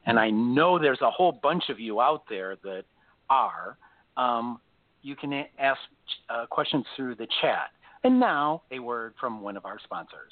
and 0.08 0.20
I 0.20 0.32
know 0.32 0.80
there's 0.80 1.02
a 1.02 1.12
whole 1.12 1.32
bunch 1.32 1.70
of 1.70 1.80
you 1.80 2.02
out 2.02 2.24
there 2.28 2.56
that 2.64 2.84
are, 3.30 3.78
um, 4.18 4.60
you 5.04 5.16
can 5.16 5.46
ask 5.60 5.80
uh, 6.30 6.48
questions 6.48 6.84
through 6.96 7.14
the 7.16 7.28
chat. 7.42 7.70
And 8.04 8.20
now, 8.20 8.64
a 8.72 8.80
word 8.80 9.14
from 9.20 9.42
one 9.42 9.56
of 9.56 9.66
our 9.66 9.78
sponsors. 9.84 10.32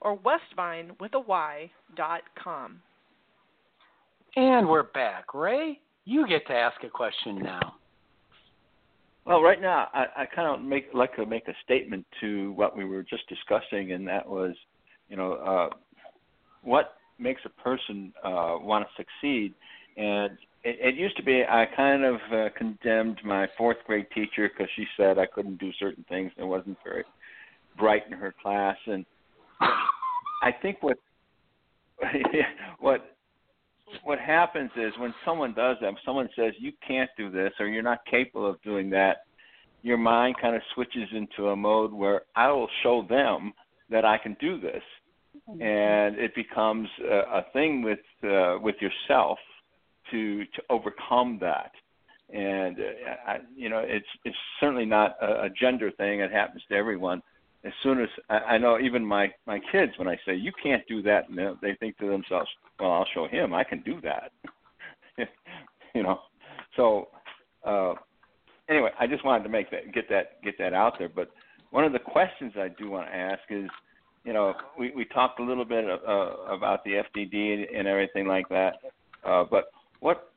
or 0.00 0.14
westvine 0.14 0.92
with 1.00 1.14
a 1.14 1.20
Y 1.20 1.70
dot 1.96 2.22
com. 2.42 2.80
And 4.36 4.68
we're 4.68 4.84
back. 4.84 5.34
Ray, 5.34 5.80
you 6.04 6.26
get 6.28 6.46
to 6.46 6.52
ask 6.52 6.82
a 6.84 6.88
question 6.88 7.38
now. 7.38 7.74
Well, 9.24 9.42
right 9.42 9.60
now, 9.60 9.88
I, 9.92 10.06
I 10.16 10.26
kind 10.26 10.48
of 10.48 10.64
make 10.64 10.86
like 10.94 11.14
to 11.16 11.26
make 11.26 11.48
a 11.48 11.54
statement 11.64 12.06
to 12.20 12.52
what 12.52 12.76
we 12.76 12.84
were 12.84 13.02
just 13.02 13.28
discussing, 13.28 13.92
and 13.92 14.06
that 14.08 14.26
was, 14.26 14.54
you 15.08 15.16
know, 15.16 15.32
uh, 15.34 15.68
what 16.62 16.94
makes 17.18 17.42
a 17.44 17.62
person 17.62 18.12
uh, 18.24 18.56
want 18.60 18.86
to 18.86 19.02
succeed. 19.02 19.52
And 19.96 20.38
it, 20.64 20.78
it 20.80 20.94
used 20.94 21.16
to 21.16 21.22
be 21.22 21.42
I 21.42 21.66
kind 21.76 22.04
of 22.04 22.16
uh, 22.32 22.48
condemned 22.56 23.20
my 23.24 23.48
fourth 23.58 23.78
grade 23.86 24.06
teacher 24.14 24.48
because 24.48 24.70
she 24.76 24.86
said 24.96 25.18
I 25.18 25.26
couldn't 25.26 25.58
do 25.58 25.72
certain 25.78 26.04
things 26.08 26.32
and 26.38 26.48
wasn't 26.48 26.78
very 26.84 27.04
bright 27.76 28.04
in 28.06 28.12
her 28.12 28.34
class. 28.40 28.76
And 28.86 29.04
I 30.42 30.52
think 30.52 30.82
what 30.82 30.98
what 32.80 33.16
what 34.04 34.18
happens 34.18 34.70
is 34.76 34.92
when 34.98 35.14
someone 35.24 35.54
does 35.54 35.76
that, 35.80 35.94
someone 36.04 36.28
says 36.36 36.52
you 36.58 36.72
can't 36.86 37.10
do 37.16 37.30
this 37.30 37.52
or 37.58 37.66
you're 37.66 37.82
not 37.82 38.00
capable 38.10 38.48
of 38.48 38.60
doing 38.62 38.90
that, 38.90 39.24
your 39.82 39.96
mind 39.96 40.36
kind 40.40 40.54
of 40.54 40.62
switches 40.74 41.08
into 41.12 41.48
a 41.48 41.56
mode 41.56 41.92
where 41.92 42.22
I 42.36 42.50
will 42.50 42.68
show 42.82 43.06
them 43.08 43.52
that 43.88 44.04
I 44.04 44.18
can 44.18 44.36
do 44.40 44.60
this 44.60 44.82
and 45.60 46.18
it 46.18 46.34
becomes 46.34 46.88
a, 47.10 47.14
a 47.14 47.46
thing 47.52 47.82
with 47.82 48.00
uh, 48.24 48.58
with 48.60 48.76
yourself 48.80 49.38
to 50.10 50.44
to 50.44 50.62
overcome 50.70 51.38
that. 51.40 51.72
And 52.32 52.78
uh, 52.78 53.30
I, 53.30 53.38
you 53.56 53.68
know, 53.68 53.82
it's 53.84 54.06
it's 54.24 54.36
certainly 54.60 54.84
not 54.84 55.16
a, 55.22 55.44
a 55.44 55.50
gender 55.50 55.90
thing. 55.92 56.20
It 56.20 56.30
happens 56.30 56.62
to 56.68 56.74
everyone. 56.74 57.22
As 57.64 57.72
soon 57.82 58.00
as 58.00 58.08
I, 58.30 58.36
I 58.36 58.58
know, 58.58 58.78
even 58.78 59.04
my 59.04 59.32
my 59.46 59.60
kids, 59.72 59.92
when 59.96 60.08
I 60.08 60.16
say 60.24 60.34
you 60.34 60.52
can't 60.62 60.86
do 60.88 61.02
that, 61.02 61.24
they 61.60 61.74
think 61.80 61.98
to 61.98 62.08
themselves, 62.08 62.48
"Well, 62.78 62.92
I'll 62.92 63.06
show 63.14 63.26
him 63.26 63.52
I 63.52 63.64
can 63.64 63.82
do 63.82 64.00
that." 64.02 64.32
you 65.94 66.02
know, 66.02 66.20
so 66.76 67.08
uh, 67.64 67.94
anyway, 68.68 68.90
I 68.98 69.06
just 69.06 69.24
wanted 69.24 69.44
to 69.44 69.50
make 69.50 69.70
that 69.70 69.92
get 69.92 70.08
that 70.08 70.42
get 70.42 70.56
that 70.58 70.72
out 70.72 70.94
there. 70.98 71.08
But 71.08 71.30
one 71.70 71.84
of 71.84 71.92
the 71.92 71.98
questions 71.98 72.52
I 72.56 72.68
do 72.68 72.90
want 72.90 73.08
to 73.08 73.14
ask 73.14 73.42
is, 73.50 73.68
you 74.24 74.32
know, 74.32 74.54
we, 74.78 74.92
we 74.94 75.04
talked 75.04 75.40
a 75.40 75.44
little 75.44 75.64
bit 75.64 75.84
uh, 75.84 76.36
about 76.48 76.84
the 76.84 77.02
FDD 77.14 77.66
and 77.76 77.88
everything 77.88 78.26
like 78.26 78.48
that, 78.48 78.74
uh, 79.24 79.44
but 79.50 79.70
what 80.00 80.30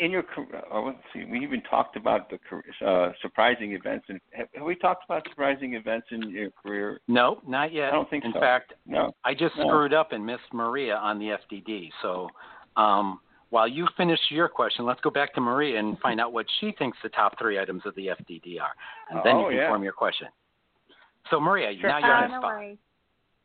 in 0.00 0.10
your 0.10 0.22
career? 0.22 0.62
Uh, 0.72 0.80
let's 0.80 0.98
see, 1.12 1.24
we 1.24 1.40
even 1.40 1.62
talked 1.62 1.96
about 1.96 2.30
the 2.30 2.86
uh, 2.86 3.12
surprising 3.22 3.72
events. 3.72 4.06
And 4.08 4.20
have, 4.32 4.48
have 4.54 4.64
we 4.64 4.76
talked 4.76 5.04
about 5.04 5.26
surprising 5.28 5.74
events 5.74 6.08
in 6.10 6.30
your 6.30 6.50
career? 6.50 7.00
No, 7.08 7.40
not 7.46 7.72
yet. 7.72 7.88
I 7.88 7.90
don't 7.92 8.08
think 8.10 8.24
in 8.24 8.32
so. 8.32 8.40
fact, 8.40 8.74
no. 8.86 9.12
I 9.24 9.32
just 9.32 9.56
no. 9.56 9.66
screwed 9.66 9.94
up 9.94 10.12
and 10.12 10.24
missed 10.24 10.52
Maria 10.52 10.96
on 10.96 11.18
the 11.18 11.36
FDD. 11.50 11.90
So. 12.02 12.28
Um, 12.76 13.20
while 13.50 13.68
you 13.68 13.86
finish 13.96 14.18
your 14.30 14.48
question, 14.48 14.84
let's 14.84 15.00
go 15.00 15.10
back 15.10 15.32
to 15.34 15.40
Maria 15.40 15.78
and 15.78 15.96
find 16.00 16.20
out 16.20 16.32
what 16.32 16.44
she 16.58 16.74
thinks 16.76 16.98
the 17.04 17.08
top 17.10 17.38
three 17.38 17.56
items 17.56 17.82
of 17.86 17.94
the 17.94 18.08
FDD 18.08 18.60
are, 18.60 18.72
and 19.10 19.20
then 19.24 19.36
oh, 19.36 19.42
you 19.42 19.50
can 19.50 19.56
yeah. 19.58 19.68
form 19.68 19.84
your 19.84 19.92
question. 19.92 20.26
So, 21.30 21.38
Maria, 21.38 21.70
sure. 21.80 21.88
now 21.88 21.98
you're 21.98 22.12
uh, 22.12 22.22
on 22.22 22.30
the 22.30 22.34
no 22.34 22.40
spot. 22.40 22.50
Worries. 22.50 22.78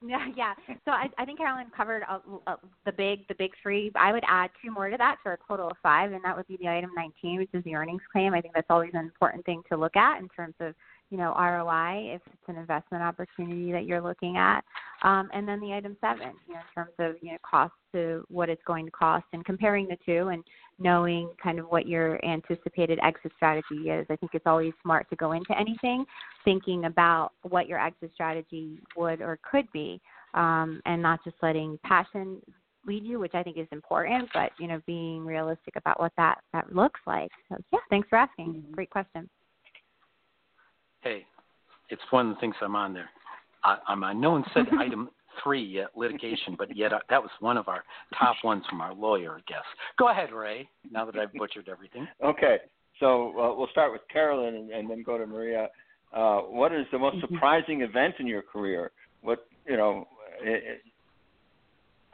Yeah, 0.08 0.28
yeah. 0.36 0.54
So 0.86 0.92
I, 0.92 1.08
I 1.18 1.26
think 1.26 1.40
Carolyn 1.40 1.68
covered 1.76 2.04
uh, 2.10 2.20
uh, 2.48 2.56
the 2.86 2.92
big, 2.92 3.28
the 3.28 3.36
big 3.38 3.52
three. 3.62 3.92
I 3.96 4.14
would 4.14 4.24
add 4.28 4.50
two 4.64 4.72
more 4.72 4.90
to 4.90 4.98
that 4.98 5.18
for 5.22 5.34
a 5.34 5.38
total 5.48 5.68
of 5.68 5.78
five, 5.84 6.14
and 6.14 6.24
that 6.24 6.36
would 6.38 6.48
be 6.48 6.58
the 6.58 6.70
item 6.70 6.92
19, 6.96 7.40
which 7.40 7.50
is 7.54 7.64
the 7.66 7.76
earnings 7.76 8.02
claim. 8.12 8.34
I 8.34 8.40
think 8.40 8.54
that's 8.54 8.70
always 8.70 8.92
an 8.94 9.02
important 9.02 9.46
thing 9.46 9.62
to 9.70 9.78
look 9.78 9.98
at 9.98 10.20
in 10.20 10.30
terms 10.30 10.56
of, 10.62 10.74
you 11.10 11.18
know, 11.18 11.34
ROI 11.38 12.16
if 12.16 12.22
it's 12.28 12.48
an 12.48 12.56
investment 12.56 13.04
opportunity 13.04 13.72
that 13.74 13.86
you're 13.86 14.02
looking 14.02 14.38
at, 14.38 14.64
um, 15.04 15.30
and 15.34 15.48
then 15.48 15.60
the 15.60 15.74
item 15.74 15.98
seven, 16.00 16.34
you 16.48 16.54
know, 16.54 16.60
in 16.60 16.74
terms 16.76 16.94
of 17.00 17.16
you 17.22 17.32
know 17.32 17.38
cost 17.50 17.74
to 17.94 18.24
what 18.30 18.48
it's 18.48 18.62
going 18.66 18.86
to 18.86 18.92
cost, 18.92 19.26
and 19.34 19.44
comparing 19.44 19.88
the 19.88 19.98
two 20.06 20.30
and 20.30 20.44
knowing 20.80 21.30
kind 21.42 21.60
of 21.60 21.66
what 21.66 21.88
your 21.88 22.24
anticipated 22.26 23.00
exit 23.04 23.32
strategy 23.36 23.90
is. 23.90 24.06
I 24.10 24.16
think 24.16 24.32
it's 24.34 24.48
always 24.48 24.74
smart 24.82 25.10
to 25.10 25.16
go 25.16 25.34
into 25.34 25.58
anything 25.58 26.06
thinking 26.46 26.86
about 26.86 27.32
what 27.44 27.68
your 27.68 27.80
exit 27.80 28.12
strategy 28.14 28.80
would 28.96 29.22
or 29.22 29.40
could 29.50 29.70
be, 29.72 30.02
um, 30.34 30.82
and 30.86 31.02
not 31.02 31.24
just 31.24 31.36
letting 31.42 31.78
passion 31.84 32.42
lead 32.86 33.04
you, 33.04 33.20
which 33.20 33.36
I 33.36 33.44
think 33.44 33.58
is 33.58 33.68
important, 33.72 34.30
but 34.34 34.52
you 34.60 34.68
know, 34.68 34.82
being 34.86 35.26
realistic 35.26 35.76
about 35.76 36.00
what 36.00 36.14
that 36.18 36.40
that 36.54 36.74
looks 36.74 37.00
like. 37.06 37.32
So 37.50 37.58
yeah, 37.72 37.80
thanks 37.90 38.08
for 38.10 38.18
asking. 38.18 38.54
Mm-hmm. 38.54 38.74
Great 38.74 38.90
question. 38.90 39.30
Hey, 41.02 41.26
it's 41.90 42.02
one 42.10 42.30
of 42.30 42.36
the 42.36 42.40
things 42.40 42.56
I'm 42.62 42.76
on 42.76 42.94
there. 42.94 43.10
I, 43.64 43.78
I'm 43.88 44.04
a 44.04 44.14
known 44.14 44.42
one 44.42 44.46
said 44.54 44.66
item 44.80 45.10
three 45.44 45.64
yet, 45.64 45.88
litigation, 45.96 46.56
but 46.58 46.76
yet 46.76 46.94
uh, 46.94 47.00
that 47.10 47.22
was 47.22 47.32
one 47.40 47.58
of 47.58 47.68
our 47.68 47.84
top 48.18 48.36
ones 48.44 48.64
from 48.70 48.82
our 48.82 48.94
lawyer 48.94 49.42
guest. 49.48 49.66
Go 49.98 50.10
ahead, 50.10 50.32
Ray. 50.32 50.68
Now 50.92 51.06
that 51.06 51.16
I've 51.18 51.34
butchered 51.34 51.70
everything. 51.70 52.08
Okay, 52.24 52.58
so 53.00 53.30
uh, 53.40 53.56
we'll 53.56 53.70
start 53.72 53.92
with 53.92 54.02
Carolyn 54.12 54.56
and, 54.56 54.72
and 54.72 54.90
then 54.90 55.04
go 55.04 55.18
to 55.18 55.26
Maria. 55.26 55.68
Uh, 56.14 56.40
what 56.40 56.74
is 56.74 56.86
the 56.92 57.00
most 57.00 57.20
surprising 57.22 57.82
event 57.82 58.16
in 58.20 58.28
your 58.28 58.42
career? 58.42 58.92
What 59.22 59.46
you 59.66 59.78
know? 59.78 60.08
It, 60.42 60.64
it, 60.64 60.82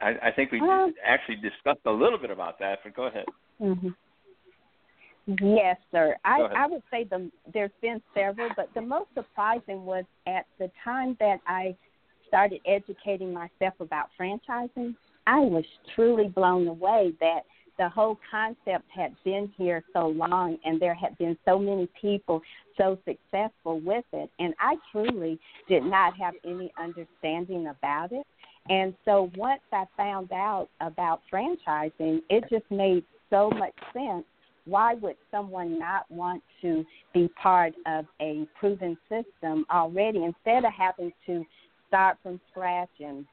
I, 0.00 0.28
I 0.28 0.32
think 0.32 0.52
we 0.52 0.60
Well- 0.60 0.92
actually 1.04 1.36
discussed 1.36 1.80
a 1.86 1.90
little 1.90 2.18
bit 2.18 2.30
about 2.30 2.58
that, 2.60 2.80
but 2.84 2.94
go 2.94 3.04
ahead. 3.06 3.24
hmm 3.58 3.88
Yes, 5.26 5.76
sir. 5.90 6.14
I, 6.24 6.40
I 6.56 6.66
would 6.68 6.82
say 6.88 7.02
the 7.02 7.28
there's 7.52 7.72
been 7.82 8.00
several, 8.14 8.48
but 8.54 8.68
the 8.74 8.80
most 8.80 9.08
surprising 9.14 9.84
was 9.84 10.04
at 10.28 10.46
the 10.60 10.70
time 10.84 11.16
that 11.18 11.38
I 11.48 11.74
started 12.28 12.60
educating 12.66 13.32
myself 13.32 13.74
about 13.80 14.08
franchising. 14.18 14.94
I 15.26 15.40
was 15.40 15.64
truly 15.94 16.28
blown 16.28 16.68
away 16.68 17.12
that 17.20 17.40
the 17.78 17.88
whole 17.88 18.18
concept 18.30 18.84
had 18.94 19.14
been 19.24 19.52
here 19.56 19.82
so 19.92 20.08
long 20.08 20.56
and 20.64 20.80
there 20.80 20.94
had 20.94 21.16
been 21.18 21.36
so 21.44 21.58
many 21.58 21.88
people 22.00 22.40
so 22.78 22.98
successful 23.04 23.80
with 23.80 24.04
it 24.12 24.30
and 24.38 24.54
I 24.58 24.76
truly 24.92 25.38
did 25.68 25.84
not 25.84 26.16
have 26.16 26.34
any 26.44 26.72
understanding 26.80 27.66
about 27.66 28.12
it. 28.12 28.26
And 28.68 28.94
so 29.04 29.30
once 29.36 29.60
I 29.72 29.84
found 29.96 30.32
out 30.32 30.68
about 30.80 31.20
franchising, 31.32 32.20
it 32.30 32.44
just 32.50 32.68
made 32.70 33.04
so 33.30 33.50
much 33.50 33.74
sense 33.92 34.24
why 34.64 34.94
would 34.94 35.16
someone 35.30 35.78
not 35.78 36.10
want 36.10 36.42
to 36.60 36.84
be 37.14 37.28
part 37.40 37.72
of 37.86 38.04
a 38.20 38.46
proven 38.58 38.96
system 39.08 39.64
already 39.70 40.24
instead 40.24 40.64
of 40.64 40.72
having 40.76 41.12
to 41.26 41.44
start 41.88 42.18
from 42.22 42.40
scratch 42.50 42.90
and 43.00 43.24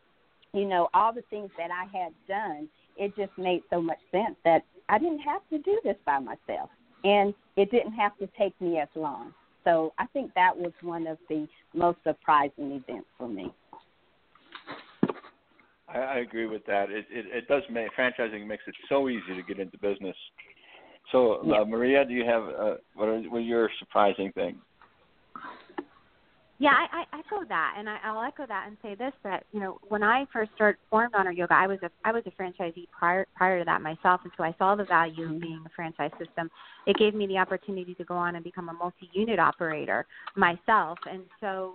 you 0.54 0.66
know 0.66 0.90
all 0.94 1.14
the 1.14 1.24
things 1.30 1.50
that 1.58 1.70
I 1.72 1.86
had 1.98 2.14
done 2.28 2.68
it 2.98 3.16
just 3.16 3.32
made 3.38 3.64
so 3.70 3.82
much 3.82 4.00
sense 4.12 4.36
that 4.46 4.64
I 4.90 5.00
didn't 5.00 5.20
have 5.20 5.42
to 5.50 5.58
do 5.60 5.80
this 5.84 5.98
by 6.06 6.20
myself 6.20 6.70
and 7.04 7.34
it 7.56 7.72
didn't 7.72 7.94
have 7.94 8.18
to 8.18 8.28
take 8.38 8.60
me 8.62 8.80
as 8.80 8.90
long 8.96 9.34
so 9.64 9.94
I 9.98 10.06
think 10.08 10.34
that 10.36 10.56
was 10.56 10.74
one 10.82 11.08
of 11.08 11.18
the 11.30 11.48
most 11.74 11.98
surprising 12.04 12.72
events 12.72 13.08
for 13.18 13.28
me 13.28 13.52
I, 15.94 16.00
I 16.00 16.16
agree 16.20 16.48
with 16.48 16.66
that. 16.66 16.90
It, 16.90 17.06
it 17.10 17.26
it 17.32 17.48
does 17.48 17.64
make 17.70 17.90
franchising 17.98 18.46
makes 18.48 18.64
it 18.68 18.76
so 18.90 19.10
easy 19.10 19.36
to 19.36 19.44
get 19.44 19.60
into 19.60 19.78
business. 19.78 20.16
So, 21.12 21.42
uh, 21.42 21.44
Yeah. 21.46 21.64
Maria, 21.66 22.06
do 22.06 22.14
you 22.14 22.26
have 22.26 22.44
uh, 22.44 22.76
what 22.96 23.10
are 23.10 23.20
what 23.30 23.38
are 23.38 23.42
your 23.42 23.70
surprising 23.80 24.32
thing? 24.34 24.60
Yeah, 26.60 26.72
I, 26.72 27.04
I 27.12 27.20
echo 27.20 27.44
that, 27.50 27.76
and 27.78 27.90
I, 27.90 27.98
I'll 28.04 28.24
echo 28.24 28.46
that 28.46 28.66
and 28.68 28.78
say 28.84 28.94
this: 28.94 29.12
that 29.24 29.44
you 29.52 29.60
know, 29.60 29.80
when 29.88 30.04
I 30.04 30.26
first 30.32 30.52
started 30.56 30.78
formed 30.90 31.16
Honor 31.16 31.32
Yoga, 31.32 31.56
I 31.56 31.66
was 31.66 31.80
a 31.82 31.90
I 32.06 32.12
was 32.12 32.24
a 32.28 32.32
franchisee 32.32 32.88
prior 32.98 33.26
prior 33.36 33.60
to 33.60 33.66
that 33.66 33.82
myself, 33.82 34.22
and 34.24 34.32
so 34.38 34.44
I 34.44 34.54
saw 34.60 34.76
the 34.76 34.86
value 34.86 35.26
of 35.26 35.42
being 35.42 35.64
a 35.66 35.70
franchise 35.76 36.12
system. 36.24 36.52
It 36.86 36.96
gave 36.98 37.16
me 37.16 37.26
the 37.26 37.38
opportunity 37.38 37.96
to 37.96 38.04
go 38.04 38.16
on 38.16 38.36
and 38.36 38.44
become 38.44 38.70
a 38.70 38.74
multi-unit 38.74 39.40
operator 39.40 40.06
myself, 40.36 41.00
and 41.10 41.24
so 41.42 41.74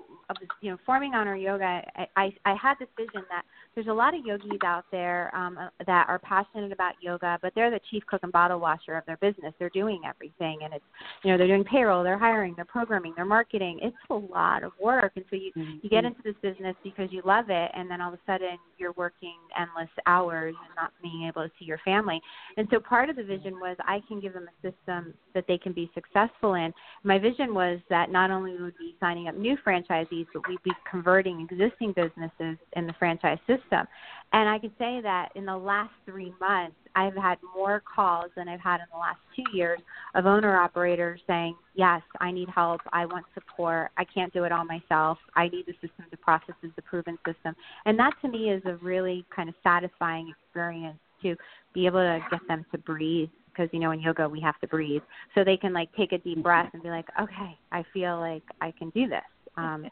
you 0.61 0.71
know, 0.71 0.79
forming 0.87 1.12
Honor 1.12 1.35
Yoga, 1.35 1.83
I, 1.97 2.07
I 2.17 2.33
I 2.45 2.55
had 2.55 2.75
this 2.79 2.88
vision 2.97 3.25
that 3.31 3.43
there's 3.75 3.88
a 3.88 3.93
lot 3.93 4.14
of 4.14 4.25
yogis 4.25 4.59
out 4.64 4.85
there 4.93 5.35
um, 5.35 5.59
that 5.87 6.07
are 6.09 6.19
passionate 6.21 6.73
about 6.73 6.95
yoga, 7.01 7.38
but 7.43 7.53
they're 7.55 7.71
the 7.71 7.81
chief 7.91 8.05
cook 8.07 8.21
and 8.23 8.33
bottle 8.33 8.61
washer 8.61 8.97
of 8.97 9.05
their 9.07 9.17
business. 9.17 9.55
They're 9.59 9.71
doing 9.71 10.03
everything, 10.09 10.61
and 10.62 10.73
it's 10.73 10.85
you 11.25 11.33
know 11.33 11.38
they're 11.38 11.49
doing 11.49 11.64
payroll, 11.64 12.05
they're 12.05 12.19
hiring, 12.19 12.55
they're 12.55 12.64
programming, 12.64 13.12
they're 13.17 13.25
marketing. 13.25 13.81
It's 13.83 13.97
a 14.11 14.14
lot 14.14 14.62
of 14.68 14.72
work. 14.81 15.12
And 15.16 15.24
so 15.31 15.37
you 15.37 15.50
mm-hmm. 15.57 15.78
you 15.83 15.90
get 15.90 16.04
into 16.04 16.20
this 16.22 16.35
business 16.42 16.76
because 16.85 17.09
you 17.11 17.22
love 17.24 17.46
it 17.48 17.70
and 17.74 17.90
then 17.90 18.00
all 18.00 18.12
of 18.12 18.18
a 18.18 18.22
sudden 18.31 18.59
you're 18.78 18.92
working 18.92 19.37
endless 19.59 19.90
hours 20.07 20.54
and 20.64 20.74
not 20.76 20.92
being 21.02 21.26
able 21.26 21.42
to 21.42 21.50
see 21.59 21.64
your 21.64 21.81
family. 21.85 22.20
And 22.57 22.68
so 22.70 22.78
part 22.78 23.11
of 23.11 23.16
the 23.16 23.24
vision 23.24 23.54
was 23.54 23.76
i 23.81 24.00
can 24.07 24.20
give 24.20 24.33
them 24.33 24.46
a 24.48 24.70
system 24.70 25.14
that 25.35 25.44
they 25.48 25.59
can 25.59 25.72
be 25.72 25.90
successful 25.94 26.54
in. 26.54 26.72
My 27.02 27.18
vision 27.18 27.54
was 27.54 27.81
that 27.90 28.11
not 28.11 28.31
only 28.31 28.52
would 28.52 28.74
we 28.78 28.92
be 28.92 28.96
signing 29.00 29.28
up 29.28 29.37
new 29.37 29.57
franchisees 29.66 30.26
but 30.33 30.46
we'd 30.48 30.62
be 30.62 30.72
converting 30.88 31.46
existing 31.50 31.92
businesses 31.92 32.57
in 32.74 32.87
the 32.87 32.94
franchise 32.98 33.38
system 33.46 33.87
and 34.33 34.49
i 34.49 34.59
can 34.59 34.71
say 34.79 35.01
that 35.03 35.29
in 35.35 35.45
the 35.45 35.57
last 35.57 35.93
three 36.07 36.33
months 36.41 36.77
I've 36.99 37.14
had 37.14 37.38
more 37.55 37.81
calls 37.95 38.31
than 38.37 38.49
I've 38.49 38.61
had 38.61 38.81
in 38.81 38.87
the 38.93 38.99
last 38.99 39.21
two 39.37 39.45
years 39.57 39.81
of 40.17 40.27
owner 40.27 40.61
operators 40.61 41.21
saying, 41.29 41.55
Yes, 41.75 42.03
I 42.21 42.33
need 42.33 42.49
help. 42.49 42.81
I 42.93 43.07
want 43.07 43.25
support. 43.35 43.91
I 43.97 44.05
can't 44.05 44.33
do 44.33 44.43
it 44.43 44.51
all 44.51 44.64
myself. 44.64 45.19
I 45.37 45.47
need 45.49 45.67
the 45.67 45.75
system, 45.75 46.07
the 46.11 46.17
processes, 46.17 46.73
the 46.75 46.83
proven 46.83 47.17
system. 47.25 47.55
And 47.85 47.97
that 48.01 48.14
to 48.23 48.29
me 48.29 48.51
is 48.51 48.62
a 48.64 48.75
really 48.77 49.25
kind 49.35 49.49
of 49.49 49.55
satisfying 49.62 50.33
experience 50.45 50.99
to 51.23 51.37
be 51.73 51.87
able 51.87 52.01
to 52.01 52.19
get 52.31 52.41
them 52.49 52.67
to 52.73 52.79
breathe 52.79 53.29
because 53.47 53.69
you 53.73 53.81
know 53.81 53.91
in 53.91 54.01
yoga 54.01 54.29
we 54.29 54.41
have 54.41 54.59
to 54.61 54.69
breathe 54.69 55.03
so 55.35 55.43
they 55.43 55.57
can 55.57 55.73
like 55.73 55.88
take 55.97 56.12
a 56.12 56.19
deep 56.19 56.41
breath 56.45 56.71
and 56.75 56.83
be 56.83 56.88
like 56.91 57.07
okay 57.21 57.59
i 57.73 57.85
feel 57.93 58.21
like 58.21 58.45
i 58.61 58.73
can 58.79 58.88
do 58.91 59.09
this 59.09 59.21
um 59.57 59.85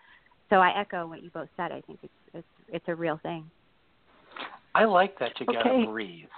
so 0.48 0.56
i 0.56 0.70
echo 0.78 1.04
what 1.04 1.20
you 1.20 1.30
both 1.30 1.48
said 1.56 1.72
i 1.72 1.80
think 1.80 1.98
it's 2.04 2.12
it's 2.32 2.46
it's 2.68 2.84
a 2.86 2.94
real 2.94 3.18
thing 3.24 3.44
i 4.76 4.84
like 4.84 5.18
that 5.18 5.32
you 5.40 5.46
gotta 5.46 5.84
breathe 5.86 6.28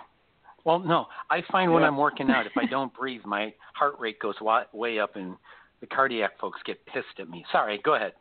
well, 0.65 0.81
no, 0.81 1.07
I 1.31 1.41
find 1.51 1.73
when 1.73 1.83
I'm 1.83 1.97
working 1.97 2.29
out, 2.29 2.45
if 2.45 2.53
I 2.59 2.67
don't 2.71 2.93
breathe, 2.93 3.23
my 3.25 3.55
heart 3.75 3.95
rate 3.99 4.19
goes 4.19 4.35
way 4.75 4.99
up, 4.99 5.17
and 5.17 5.35
the 5.81 5.87
cardiac 5.87 6.39
folks 6.39 6.61
get 6.67 6.85
pissed 6.85 7.19
at 7.19 7.31
me. 7.31 7.43
Sorry, 7.51 7.81
go 7.85 7.95
ahead. 7.95 8.13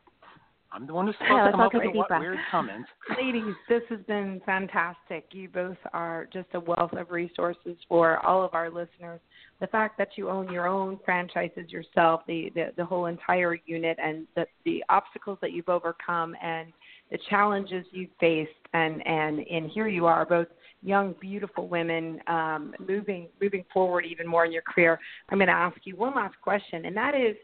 I'm 0.71 0.87
the 0.87 0.93
one 0.93 1.07
who's 1.07 1.15
supposed 1.15 1.31
yeah, 1.31 1.45
to 1.45 1.51
come 1.51 1.59
up 1.59 1.73
with 1.73 1.83
the 1.83 2.17
weird 2.19 2.37
comments. 2.51 2.89
Ladies, 3.21 3.53
this 3.67 3.81
has 3.89 3.99
been 4.07 4.41
fantastic. 4.45 5.25
You 5.31 5.49
both 5.49 5.77
are 5.91 6.27
just 6.31 6.47
a 6.53 6.59
wealth 6.61 6.93
of 6.93 7.09
resources 7.09 7.75
for 7.87 8.25
all 8.25 8.43
of 8.43 8.53
our 8.53 8.69
listeners. 8.69 9.19
The 9.59 9.67
fact 9.67 9.97
that 9.97 10.09
you 10.15 10.29
own 10.29 10.51
your 10.51 10.67
own 10.67 10.99
franchises 11.03 11.69
yourself, 11.71 12.21
the 12.27 12.51
the, 12.53 12.73
the 12.77 12.85
whole 12.85 13.07
entire 13.07 13.57
unit, 13.65 13.97
and 14.01 14.27
the 14.35 14.45
the 14.65 14.83
obstacles 14.89 15.37
that 15.41 15.51
you've 15.51 15.69
overcome, 15.69 16.35
and 16.41 16.71
the 17.11 17.17
challenges 17.29 17.85
you've 17.91 18.09
faced, 18.19 18.51
and 18.73 19.05
and 19.07 19.39
and 19.39 19.69
here 19.71 19.87
you 19.87 20.05
are, 20.05 20.25
both 20.25 20.47
young, 20.83 21.15
beautiful 21.19 21.67
women 21.67 22.19
um, 22.27 22.73
moving 22.85 23.27
moving 23.41 23.65
forward 23.73 24.05
even 24.05 24.27
more 24.27 24.45
in 24.45 24.51
your 24.51 24.61
career. 24.61 24.99
I'm 25.29 25.37
going 25.37 25.47
to 25.47 25.53
ask 25.53 25.77
you 25.83 25.95
one 25.95 26.15
last 26.15 26.35
question, 26.41 26.85
and 26.85 26.95
that 26.95 27.15
is, 27.15 27.35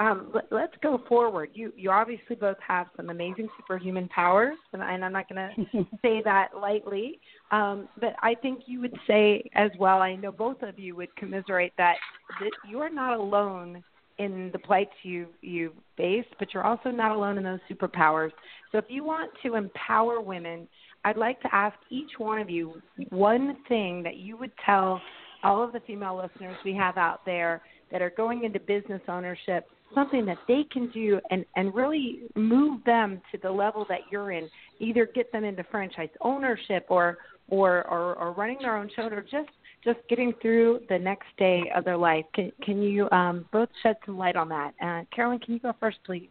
um, 0.00 0.32
let, 0.50 0.52
us 0.52 0.70
go 0.82 1.02
forward. 1.08 1.50
You 1.54 1.72
you 1.76 1.90
obviously 1.90 2.36
both 2.36 2.56
have 2.66 2.88
some 2.96 3.10
amazing 3.10 3.48
superhuman 3.58 4.08
powers, 4.08 4.56
and, 4.72 4.82
and 4.82 5.04
I'm 5.04 5.12
not 5.12 5.28
going 5.28 5.68
to 5.72 5.86
say 6.02 6.22
that 6.24 6.48
lightly. 6.60 7.20
Um, 7.50 7.88
but 8.00 8.14
I 8.22 8.34
think 8.34 8.62
you 8.66 8.80
would 8.80 8.96
say 9.06 9.44
as 9.54 9.70
well. 9.78 10.00
I 10.00 10.16
know 10.16 10.32
both 10.32 10.62
of 10.62 10.78
you 10.78 10.96
would 10.96 11.14
commiserate 11.16 11.72
that, 11.78 11.96
that 12.40 12.52
you 12.68 12.78
are 12.80 12.90
not 12.90 13.18
alone 13.18 13.82
in 14.22 14.50
the 14.52 14.58
plights 14.58 14.92
you 15.02 15.26
you 15.40 15.72
face, 15.96 16.24
but 16.38 16.54
you're 16.54 16.64
also 16.64 16.90
not 16.90 17.10
alone 17.10 17.38
in 17.38 17.44
those 17.44 17.60
superpowers. 17.70 18.30
So 18.70 18.78
if 18.78 18.86
you 18.88 19.04
want 19.04 19.30
to 19.42 19.54
empower 19.56 20.20
women 20.20 20.66
I'd 21.04 21.16
like 21.16 21.40
to 21.42 21.54
ask 21.54 21.76
each 21.90 22.10
one 22.18 22.40
of 22.40 22.48
you 22.48 22.80
one 23.10 23.56
thing 23.68 24.02
that 24.04 24.16
you 24.16 24.36
would 24.36 24.52
tell 24.64 25.00
all 25.42 25.62
of 25.62 25.72
the 25.72 25.80
female 25.80 26.16
listeners 26.16 26.56
we 26.64 26.74
have 26.74 26.96
out 26.96 27.24
there 27.26 27.62
that 27.90 28.00
are 28.00 28.10
going 28.10 28.44
into 28.44 28.60
business 28.60 29.02
ownership, 29.08 29.66
something 29.94 30.24
that 30.26 30.38
they 30.46 30.64
can 30.72 30.88
do 30.90 31.20
and, 31.30 31.44
and 31.56 31.74
really 31.74 32.20
move 32.36 32.82
them 32.84 33.20
to 33.32 33.38
the 33.38 33.50
level 33.50 33.84
that 33.88 34.00
you're 34.10 34.30
in. 34.30 34.48
Either 34.78 35.06
get 35.06 35.32
them 35.32 35.44
into 35.44 35.64
franchise 35.64 36.08
ownership 36.20 36.86
or 36.88 37.18
or, 37.48 37.86
or, 37.88 38.14
or 38.14 38.32
running 38.32 38.56
their 38.62 38.78
own 38.78 38.88
show 38.94 39.02
or 39.02 39.20
just 39.20 39.50
just 39.84 39.98
getting 40.08 40.32
through 40.40 40.80
the 40.88 40.98
next 40.98 41.26
day 41.38 41.70
of 41.74 41.84
their 41.84 41.96
life. 41.96 42.24
Can 42.34 42.52
can 42.62 42.82
you 42.82 43.10
um, 43.10 43.46
both 43.52 43.68
shed 43.82 43.96
some 44.06 44.16
light 44.16 44.36
on 44.36 44.48
that? 44.48 44.74
Uh, 44.82 45.04
Carolyn, 45.14 45.38
can 45.38 45.54
you 45.54 45.60
go 45.60 45.72
first, 45.80 45.98
please? 46.04 46.28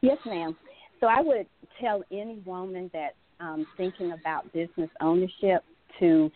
Yes, 0.00 0.18
ma'am. 0.26 0.56
So 1.00 1.06
I 1.06 1.20
would 1.20 1.46
tell 1.80 2.02
any 2.12 2.40
woman 2.44 2.90
that's 2.92 3.14
um, 3.40 3.66
thinking 3.76 4.12
about 4.12 4.52
business 4.52 4.90
ownership 5.00 5.64
to 5.98 6.30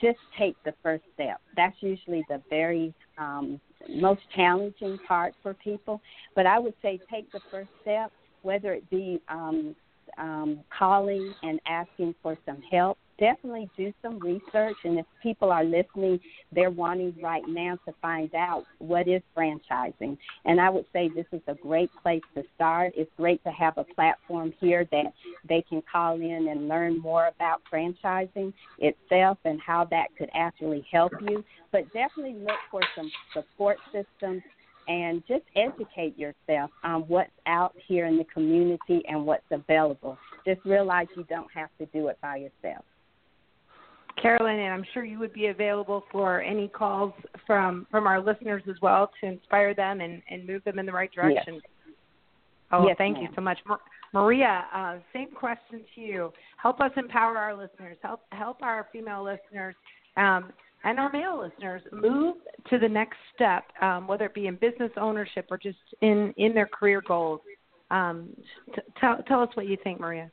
just 0.00 0.18
take 0.38 0.56
the 0.64 0.74
first 0.82 1.04
step. 1.14 1.40
That's 1.56 1.76
usually 1.80 2.24
the 2.28 2.42
very 2.50 2.94
um, 3.16 3.60
most 3.88 4.20
challenging 4.36 4.98
part 5.08 5.34
for 5.42 5.54
people. 5.54 6.00
But 6.34 6.46
I 6.46 6.58
would 6.58 6.74
say 6.82 7.00
take 7.10 7.30
the 7.32 7.40
first 7.50 7.70
step, 7.82 8.12
whether 8.42 8.72
it 8.74 8.88
be 8.90 9.20
um, 9.28 9.74
um, 10.18 10.60
calling 10.76 11.34
and 11.42 11.60
asking 11.66 12.14
for 12.22 12.36
some 12.44 12.60
help 12.70 12.98
definitely 13.20 13.70
do 13.76 13.92
some 14.02 14.18
research. 14.18 14.76
And 14.84 14.98
if 14.98 15.06
people 15.22 15.52
are 15.52 15.62
listening, 15.62 16.18
they're 16.50 16.70
wanting 16.70 17.14
right 17.22 17.42
now 17.46 17.78
to 17.86 17.94
find 18.02 18.34
out 18.34 18.64
what 18.78 19.06
is 19.06 19.22
franchising. 19.36 20.18
And 20.46 20.60
I 20.60 20.70
would 20.70 20.86
say 20.92 21.08
this 21.08 21.26
is 21.30 21.42
a 21.46 21.54
great 21.54 21.90
place 22.02 22.22
to 22.34 22.42
start. 22.56 22.94
It's 22.96 23.10
great 23.16 23.44
to 23.44 23.50
have 23.50 23.74
a 23.76 23.84
platform 23.84 24.52
here 24.58 24.88
that 24.90 25.12
they 25.48 25.62
can 25.68 25.82
call 25.90 26.16
in 26.16 26.48
and 26.48 26.66
learn 26.66 26.98
more 26.98 27.28
about 27.28 27.60
franchising 27.72 28.52
itself 28.78 29.38
and 29.44 29.60
how 29.60 29.84
that 29.90 30.06
could 30.18 30.30
actually 30.34 30.84
help 30.90 31.12
you. 31.20 31.44
But 31.70 31.92
definitely 31.92 32.40
look 32.40 32.58
for 32.70 32.80
some 32.96 33.10
support 33.34 33.76
systems 33.92 34.42
and 34.88 35.22
just 35.28 35.44
educate 35.54 36.18
yourself 36.18 36.70
on 36.82 37.02
what's 37.02 37.30
out 37.46 37.74
here 37.86 38.06
in 38.06 38.16
the 38.16 38.24
community 38.24 39.02
and 39.08 39.24
what's 39.24 39.44
available. 39.50 40.18
Just 40.44 40.64
realize 40.64 41.06
you 41.16 41.24
don't 41.28 41.50
have 41.54 41.68
to 41.78 41.86
do 41.86 42.08
it 42.08 42.18
by 42.20 42.36
yourself. 42.36 42.84
Carolyn, 44.20 44.58
and 44.58 44.72
I'm 44.72 44.84
sure 44.92 45.04
you 45.04 45.18
would 45.18 45.32
be 45.32 45.46
available 45.46 46.04
for 46.10 46.40
any 46.42 46.68
calls 46.68 47.12
from 47.46 47.86
from 47.90 48.06
our 48.06 48.20
listeners 48.20 48.62
as 48.68 48.76
well 48.82 49.10
to 49.20 49.26
inspire 49.26 49.74
them 49.74 50.00
and, 50.00 50.22
and 50.30 50.46
move 50.46 50.62
them 50.64 50.78
in 50.78 50.86
the 50.86 50.92
right 50.92 51.10
direction. 51.12 51.54
Yes. 51.54 51.94
Oh, 52.72 52.86
yes, 52.86 52.96
thank 52.98 53.14
ma'am. 53.14 53.24
you 53.24 53.28
so 53.34 53.40
much, 53.40 53.58
Maria. 54.12 54.64
Uh, 54.72 54.98
same 55.12 55.30
question 55.32 55.82
to 55.94 56.00
you. 56.00 56.32
Help 56.62 56.80
us 56.80 56.90
empower 56.96 57.36
our 57.36 57.54
listeners. 57.54 57.96
Help 58.02 58.20
help 58.32 58.62
our 58.62 58.86
female 58.92 59.24
listeners 59.24 59.74
um, 60.16 60.52
and 60.84 60.98
our 60.98 61.10
male 61.12 61.40
listeners 61.40 61.82
move 61.92 62.36
to 62.68 62.78
the 62.78 62.88
next 62.88 63.16
step, 63.34 63.64
um, 63.82 64.06
whether 64.06 64.26
it 64.26 64.34
be 64.34 64.46
in 64.46 64.56
business 64.56 64.90
ownership 64.96 65.46
or 65.50 65.58
just 65.58 65.78
in 66.00 66.32
in 66.36 66.54
their 66.54 66.66
career 66.66 67.02
goals. 67.06 67.40
Um, 67.90 68.30
t- 68.74 68.82
tell 69.00 69.18
tell 69.26 69.42
us 69.42 69.48
what 69.54 69.66
you 69.66 69.76
think, 69.82 70.00
Maria. 70.00 70.30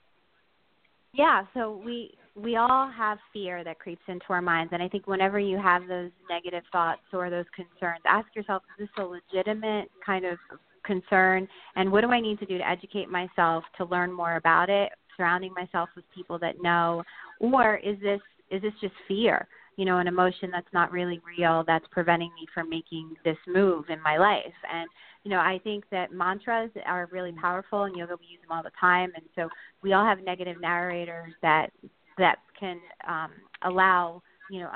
Yeah, 1.13 1.43
so 1.54 1.82
we 1.84 2.15
we 2.38 2.56
all 2.56 2.89
have 2.95 3.17
fear 3.34 3.63
that 3.63 3.80
creeps 3.80 4.04
into 4.08 4.26
our 4.30 4.41
minds. 4.41 4.71
And 4.73 4.82
i 4.82 4.88
think 4.88 5.08
whenever 5.08 5.39
you 5.39 5.58
have 5.58 5.88
those 5.88 6.12
negative 6.30 6.63
thoughts 6.71 7.02
or 7.12 7.30
those 7.30 7.45
concerns 7.56 8.02
ask 8.06 8.28
yourself 8.36 8.63
is 8.80 8.88
this 8.88 9.04
a 9.04 9.08
legitimate 9.08 9.89
kind 10.06 10.26
of 10.26 10.38
concern? 10.86 11.47
And 11.76 11.91
what 11.91 12.02
do 12.02 12.12
i 12.12 12.19
need 12.19 12.39
to 12.39 12.45
do 12.45 12.58
to 12.58 12.69
educate 12.69 13.10
myself 13.10 13.63
to 13.78 13.86
learn 13.86 14.12
more 14.12 14.36
about 14.36 14.69
it 14.69 14.91
surrounding 15.15 15.54
myself 15.54 15.89
with 15.95 16.06
people 16.13 16.38
that 16.39 16.62
know? 16.62 17.04
Or 17.39 17.78
is 17.78 18.00
this 18.02 18.21
is 18.52 18.62
this 18.62 18.73
just 18.82 18.93
fear 19.08 19.47
you 19.76 19.86
know 19.86 19.97
an 19.97 20.08
emotion 20.08 20.50
that's 20.52 20.71
not 20.73 20.91
really 20.91 21.19
real 21.38 21.63
that's 21.67 21.86
preventing 21.91 22.32
me 22.39 22.47
from 22.54 22.69
making 22.69 23.15
this 23.26 23.38
move 23.47 23.86
in 23.89 24.02
my 24.02 24.17
life? 24.17 24.58
And 24.71 24.88
you 25.23 25.32
know 25.32 25.39
i 25.39 25.60
think 25.63 25.86
that 25.89 26.12
mantras 26.12 26.69
are 26.86 27.10
really 27.12 27.32
powerful 27.32 27.86
in 27.86 27.95
yoga 27.95 28.15
we 28.19 28.28
use 28.28 28.41
them 28.41 28.56
all 28.56 28.63
the 28.63 28.71
time. 28.80 29.12
And 29.15 29.26
so 29.36 29.50
we 29.82 29.93
all 29.93 30.06
have 30.06 30.19
negative 30.23 30.62
narrators 30.62 31.34
that 31.41 31.71
that 32.17 32.39
can 32.60 32.80
um, 33.08 33.32
allow 33.63 34.21
you 34.49 34.62
know 34.62 34.69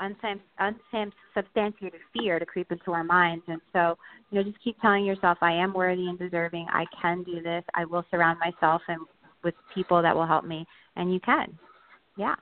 unsubstantiated 0.60 2.00
fear 2.12 2.38
to 2.38 2.46
creep 2.46 2.70
into 2.70 2.92
our 2.92 3.04
minds. 3.04 3.44
And 3.48 3.60
so 3.72 3.96
you 4.30 4.38
know 4.38 4.44
just 4.44 4.62
keep 4.62 4.80
telling 4.80 5.04
yourself 5.04 5.38
i 5.40 5.52
am 5.52 5.72
worthy 5.72 6.06
and 6.08 6.18
deserving. 6.18 6.66
I 6.70 6.84
can 7.00 7.22
do 7.22 7.42
this. 7.42 7.64
I 7.74 7.84
will 7.84 8.04
surround 8.10 8.38
myself 8.38 8.82
and 8.88 9.00
with 9.42 9.54
people 9.74 10.02
that 10.02 10.14
will 10.14 10.26
help 10.26 10.44
me. 10.44 10.66
And 10.96 11.12
you 11.12 11.20
can. 11.20 11.58
Yeah. 12.16 12.34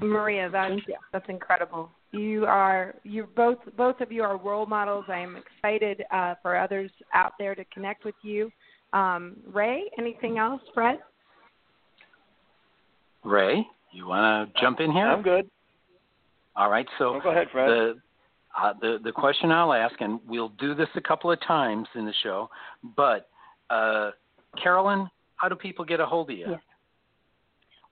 Maria 0.00 0.48
that's 0.50 0.80
that's 1.12 1.28
incredible. 1.28 1.90
You 2.12 2.46
are 2.46 2.94
you 3.04 3.28
both 3.36 3.58
both 3.76 4.00
of 4.00 4.10
you 4.10 4.22
are 4.22 4.36
role 4.38 4.66
models. 4.66 5.04
I 5.08 5.18
am 5.18 5.36
excited 5.36 6.04
uh, 6.10 6.34
for 6.42 6.56
others 6.56 6.90
out 7.14 7.32
there 7.38 7.54
to 7.54 7.64
connect 7.66 8.04
with 8.04 8.14
you. 8.22 8.50
Um, 8.92 9.36
Ray, 9.52 9.82
anything 9.98 10.38
else, 10.38 10.62
Fred? 10.72 10.98
Ray, 13.24 13.66
you 13.92 14.06
want 14.06 14.54
to 14.54 14.60
jump 14.60 14.80
in 14.80 14.92
here? 14.92 15.06
I'm 15.06 15.22
good. 15.22 15.48
All 16.56 16.70
right. 16.70 16.86
So 16.98 17.16
oh, 17.16 17.20
go 17.22 17.30
ahead, 17.30 17.48
Fred. 17.52 17.68
The, 17.68 17.94
uh, 18.60 18.72
the 18.80 18.98
the 19.04 19.12
question 19.12 19.52
I'll 19.52 19.72
ask, 19.72 19.94
and 20.00 20.18
we'll 20.26 20.48
do 20.60 20.74
this 20.74 20.88
a 20.96 21.00
couple 21.00 21.30
of 21.30 21.40
times 21.46 21.86
in 21.94 22.04
the 22.04 22.14
show, 22.22 22.50
but 22.96 23.28
uh, 23.70 24.10
Carolyn, 24.60 25.08
how 25.36 25.48
do 25.48 25.54
people 25.54 25.84
get 25.84 26.00
a 26.00 26.06
hold 26.06 26.30
of 26.30 26.36
you? 26.36 26.46
Yes. 26.50 26.60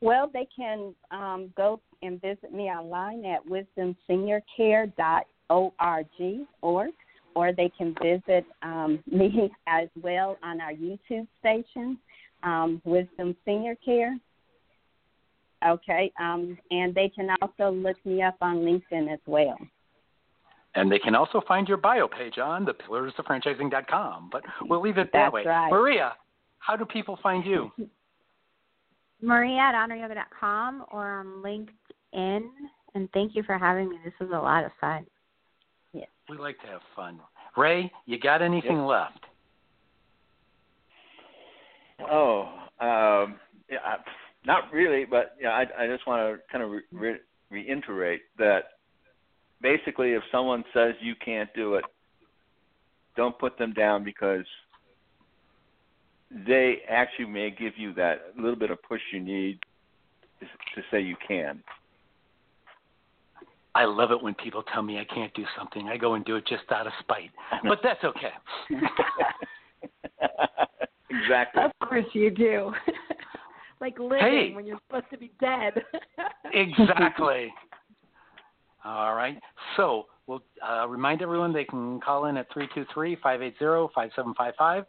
Well, 0.00 0.28
they 0.32 0.48
can 0.54 0.94
um, 1.10 1.52
go 1.56 1.80
and 2.02 2.20
visit 2.20 2.52
me 2.52 2.64
online 2.64 3.24
at 3.24 3.40
wisdomseniorcare.org 3.46 6.46
or 6.60 6.88
or 7.34 7.52
they 7.52 7.70
can 7.76 7.94
visit 8.02 8.46
um, 8.62 9.02
me 9.10 9.50
as 9.68 9.88
well 10.02 10.38
on 10.42 10.60
our 10.60 10.72
YouTube 10.72 11.26
station, 11.38 11.98
um, 12.42 12.82
Wisdom 12.84 13.36
Senior 13.44 13.74
Care. 13.84 14.18
Okay, 15.64 16.12
um, 16.20 16.58
and 16.70 16.94
they 16.94 17.08
can 17.08 17.28
also 17.40 17.70
look 17.70 17.96
me 18.04 18.22
up 18.22 18.36
on 18.40 18.58
LinkedIn 18.58 19.12
as 19.12 19.20
well. 19.26 19.56
And 20.74 20.92
they 20.92 20.98
can 20.98 21.14
also 21.14 21.40
find 21.48 21.66
your 21.66 21.78
bio 21.78 22.06
page 22.06 22.38
on 22.38 22.66
thepillarsoffranchising.com. 22.66 24.28
But 24.30 24.42
we'll 24.62 24.82
leave 24.82 24.98
it 24.98 25.08
that 25.14 25.32
That's 25.32 25.32
way. 25.32 25.44
Right. 25.46 25.70
Maria, 25.70 26.12
how 26.58 26.76
do 26.76 26.84
people 26.84 27.18
find 27.22 27.44
you? 27.46 27.72
Maria 29.22 29.58
at 29.58 29.74
honoryoga.com 29.74 30.84
or 30.92 31.20
on 31.20 31.42
LinkedIn. 31.42 32.42
And 32.94 33.08
thank 33.12 33.34
you 33.34 33.42
for 33.42 33.56
having 33.56 33.88
me. 33.88 33.96
This 34.04 34.12
was 34.20 34.30
a 34.34 34.38
lot 34.38 34.64
of 34.64 34.70
fun. 34.78 35.06
Yes. 35.94 36.08
We 36.28 36.36
like 36.36 36.60
to 36.60 36.66
have 36.66 36.82
fun. 36.94 37.20
Ray, 37.56 37.90
you 38.04 38.18
got 38.18 38.42
anything 38.42 38.76
yep. 38.76 38.86
left? 38.86 39.20
Oh, 42.10 42.42
um, 42.80 43.36
yeah, 43.70 43.96
not 44.46 44.72
really, 44.72 45.04
but 45.04 45.32
yeah, 45.40 45.50
I, 45.50 45.84
I 45.84 45.86
just 45.88 46.06
want 46.06 46.22
to 46.22 46.40
kind 46.50 46.62
of 46.62 46.70
re- 46.70 46.82
re- 46.92 47.20
reiterate 47.50 48.22
that 48.38 48.64
basically, 49.60 50.12
if 50.12 50.22
someone 50.30 50.64
says 50.72 50.94
you 51.00 51.14
can't 51.22 51.50
do 51.54 51.74
it, 51.74 51.84
don't 53.16 53.36
put 53.38 53.58
them 53.58 53.72
down 53.72 54.04
because 54.04 54.44
they 56.30 56.82
actually 56.88 57.26
may 57.26 57.50
give 57.50 57.72
you 57.76 57.92
that 57.94 58.32
little 58.36 58.56
bit 58.56 58.70
of 58.70 58.80
push 58.82 59.00
you 59.12 59.20
need 59.20 59.58
to, 60.40 60.46
to 60.46 60.86
say 60.90 61.00
you 61.00 61.16
can. 61.26 61.62
I 63.74 63.84
love 63.84 64.10
it 64.10 64.22
when 64.22 64.34
people 64.34 64.62
tell 64.72 64.82
me 64.82 64.98
I 64.98 65.04
can't 65.12 65.34
do 65.34 65.44
something. 65.58 65.88
I 65.88 65.96
go 65.96 66.14
and 66.14 66.24
do 66.24 66.36
it 66.36 66.46
just 66.46 66.70
out 66.70 66.86
of 66.86 66.92
spite, 67.00 67.30
but 67.64 67.80
that's 67.82 68.04
okay. 68.04 68.32
exactly. 71.10 71.62
Of 71.62 71.88
course 71.88 72.06
you 72.12 72.30
do. 72.30 72.72
Like 73.80 73.98
living 73.98 74.18
Hey. 74.18 74.52
when 74.54 74.66
you're 74.66 74.78
supposed 74.88 75.06
to 75.10 75.18
be 75.18 75.30
dead. 75.40 75.82
exactly. 76.52 77.52
All 78.84 79.14
right. 79.14 79.38
So 79.76 80.06
we'll 80.26 80.42
uh, 80.66 80.86
remind 80.88 81.22
everyone 81.22 81.52
they 81.52 81.64
can 81.64 82.00
call 82.00 82.26
in 82.26 82.36
at 82.36 82.50
323-580-5755 82.50 84.84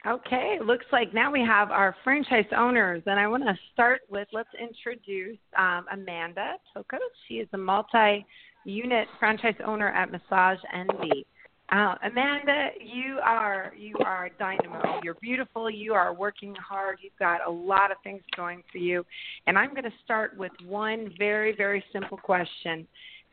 Okay, 0.06 0.58
looks 0.62 0.84
like 0.92 1.14
now 1.14 1.32
we 1.32 1.40
have 1.40 1.70
our 1.70 1.96
franchise 2.04 2.44
owners, 2.54 3.02
and 3.06 3.18
I 3.18 3.26
want 3.26 3.42
to 3.44 3.54
start 3.72 4.02
with 4.10 4.28
let's 4.32 4.50
introduce 4.60 5.38
um, 5.58 5.86
Amanda 5.90 6.56
Tokos. 6.76 6.98
She 7.26 7.36
is 7.36 7.48
a 7.54 7.58
multi 7.58 8.26
unit 8.66 9.08
franchise 9.18 9.54
owner 9.64 9.88
at 9.88 10.12
Massage 10.12 10.58
Envy. 10.74 11.26
Uh, 11.72 11.94
Amanda, 12.04 12.68
you 12.80 13.18
are 13.24 13.72
you 13.76 13.96
are 14.04 14.28
dynamo. 14.38 15.00
You're 15.02 15.16
beautiful. 15.20 15.70
You 15.70 15.94
are 15.94 16.12
working 16.12 16.54
hard. 16.54 16.98
You've 17.00 17.18
got 17.18 17.46
a 17.46 17.50
lot 17.50 17.90
of 17.90 17.96
things 18.04 18.22
going 18.36 18.62
for 18.70 18.78
you. 18.78 19.04
And 19.46 19.58
I'm 19.58 19.70
going 19.70 19.84
to 19.84 19.92
start 20.04 20.36
with 20.36 20.52
one 20.66 21.12
very 21.18 21.56
very 21.56 21.82
simple 21.92 22.18
question. 22.18 22.86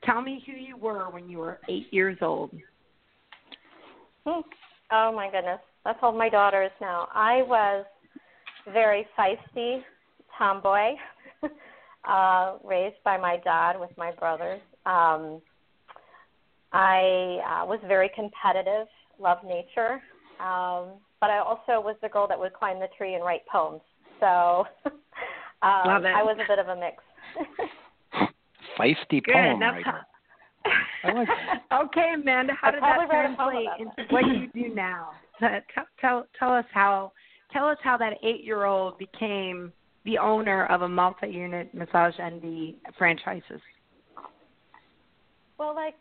Tell 0.05 0.21
me 0.21 0.43
who 0.45 0.53
you 0.53 0.77
were 0.77 1.09
when 1.11 1.29
you 1.29 1.39
were 1.39 1.59
eight 1.69 1.87
years 1.91 2.17
old. 2.21 2.51
Oh 4.91 5.11
my 5.13 5.29
goodness, 5.31 5.59
that's 5.85 5.99
all 6.01 6.11
my 6.11 6.29
daughter 6.29 6.63
is 6.63 6.71
now. 6.81 7.07
I 7.13 7.41
was 7.43 7.85
very 8.71 9.07
feisty 9.17 9.81
tomboy, 10.37 10.95
uh, 12.07 12.57
raised 12.63 13.01
by 13.03 13.17
my 13.17 13.37
dad 13.43 13.79
with 13.79 13.91
my 13.97 14.11
brothers. 14.11 14.61
Um, 14.85 15.41
I 16.73 17.39
uh, 17.45 17.65
was 17.65 17.79
very 17.87 18.09
competitive, 18.15 18.87
loved 19.19 19.43
nature, 19.43 20.01
um, 20.39 20.99
but 21.19 21.29
I 21.29 21.39
also 21.39 21.81
was 21.83 21.95
the 22.01 22.09
girl 22.09 22.27
that 22.27 22.39
would 22.39 22.53
climb 22.53 22.79
the 22.79 22.87
tree 22.97 23.15
and 23.15 23.23
write 23.23 23.41
poems. 23.51 23.81
So 24.19 24.65
um, 25.61 25.85
Love 25.85 26.05
it. 26.05 26.15
I 26.15 26.23
was 26.23 26.37
a 26.43 26.47
bit 26.47 26.59
of 26.59 26.67
a 26.69 26.75
mix. 26.75 27.03
Feisty 28.79 29.23
Good. 29.23 29.33
poem 29.33 29.59
That's 29.59 29.75
writer. 29.75 30.05
how, 30.63 30.71
I 31.03 31.13
like 31.13 31.27
that. 31.27 31.83
okay, 31.85 32.13
Amanda, 32.15 32.53
how 32.59 32.69
I 32.69 32.71
did 32.71 32.83
that 32.83 32.95
probably 32.95 33.15
wrote 33.15 33.25
a 33.25 33.35
poem 33.35 33.53
translate 33.65 33.97
into 33.99 34.13
what 34.13 34.25
you 34.27 34.69
do 34.69 34.75
now? 34.75 35.09
Uh, 35.41 35.59
tell, 35.73 35.85
tell 35.99 36.27
tell 36.37 36.53
us 36.53 36.65
how 36.71 37.11
tell 37.51 37.67
us 37.67 37.77
how 37.83 37.97
that 37.97 38.13
eight 38.23 38.43
year 38.43 38.65
old 38.65 38.97
became 38.97 39.73
the 40.05 40.17
owner 40.17 40.65
of 40.67 40.83
a 40.83 40.89
multi 40.89 41.27
unit 41.27 41.73
massage 41.73 42.13
envy 42.19 42.77
franchises. 42.97 43.61
Well, 45.57 45.75
like 45.75 45.95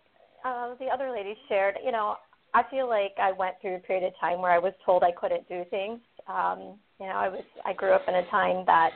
uh, 0.45 0.75
the 0.79 0.87
other 0.87 1.11
ladies 1.11 1.37
shared, 1.49 1.77
you 1.85 1.93
know, 1.93 2.17
I 2.55 2.63
feel 2.71 2.89
like 2.89 3.13
I 3.21 3.33
went 3.33 3.57
through 3.61 3.77
a 3.77 3.79
period 3.81 4.07
of 4.07 4.13
time 4.21 4.41
where 4.41 4.51
I 4.51 4.59
was 4.59 4.73
told 4.85 5.03
I 5.05 5.13
couldn't 5.13 5.49
do 5.49 5.65
things. 5.71 6.01
Um, 6.27 6.79
you 7.01 7.07
know, 7.07 7.15
I 7.15 7.29
was 7.29 7.45
I 7.65 7.73
grew 7.73 7.93
up 7.93 8.03
in 8.09 8.15
a 8.15 8.27
time 8.31 8.65
that, 8.67 8.91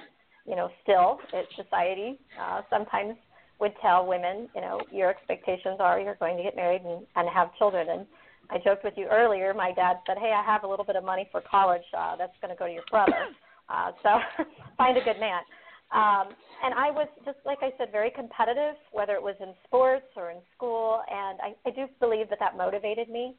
you 0.46 0.56
know, 0.56 0.70
still 0.82 1.18
it's 1.32 1.48
society 1.56 2.18
uh, 2.40 2.62
sometimes 2.68 3.14
would 3.60 3.72
tell 3.80 4.06
women, 4.06 4.48
you 4.54 4.60
know, 4.60 4.80
your 4.90 5.10
expectations 5.10 5.76
are 5.78 6.00
you're 6.00 6.16
going 6.16 6.36
to 6.36 6.42
get 6.42 6.56
married 6.56 6.82
and, 6.82 7.06
and 7.14 7.28
have 7.28 7.56
children. 7.56 7.88
And 7.88 8.06
I 8.50 8.58
joked 8.58 8.84
with 8.84 8.94
you 8.96 9.06
earlier. 9.06 9.54
My 9.54 9.72
dad 9.72 9.98
said, 10.06 10.18
"Hey, 10.18 10.32
I 10.32 10.44
have 10.44 10.64
a 10.64 10.68
little 10.68 10.84
bit 10.84 10.96
of 10.96 11.04
money 11.04 11.28
for 11.30 11.40
college. 11.40 11.84
Uh, 11.96 12.16
that's 12.16 12.36
going 12.42 12.52
to 12.52 12.58
go 12.58 12.66
to 12.66 12.72
your 12.72 12.84
brother. 12.90 13.28
Uh, 13.68 13.92
so 14.02 14.18
find 14.76 14.98
a 14.98 15.04
good 15.04 15.20
man." 15.20 15.42
Um, 15.92 16.28
and 16.64 16.74
I 16.74 16.90
was 16.90 17.08
just 17.24 17.38
like 17.44 17.58
I 17.62 17.70
said, 17.78 17.92
very 17.92 18.10
competitive, 18.10 18.74
whether 18.92 19.14
it 19.14 19.22
was 19.22 19.36
in 19.40 19.52
sports 19.66 20.06
or 20.16 20.30
in 20.30 20.38
school, 20.56 21.02
and 21.10 21.38
I, 21.40 21.68
I 21.68 21.72
do 21.72 21.86
believe 22.00 22.28
that 22.30 22.38
that 22.40 22.56
motivated 22.56 23.08
me. 23.08 23.34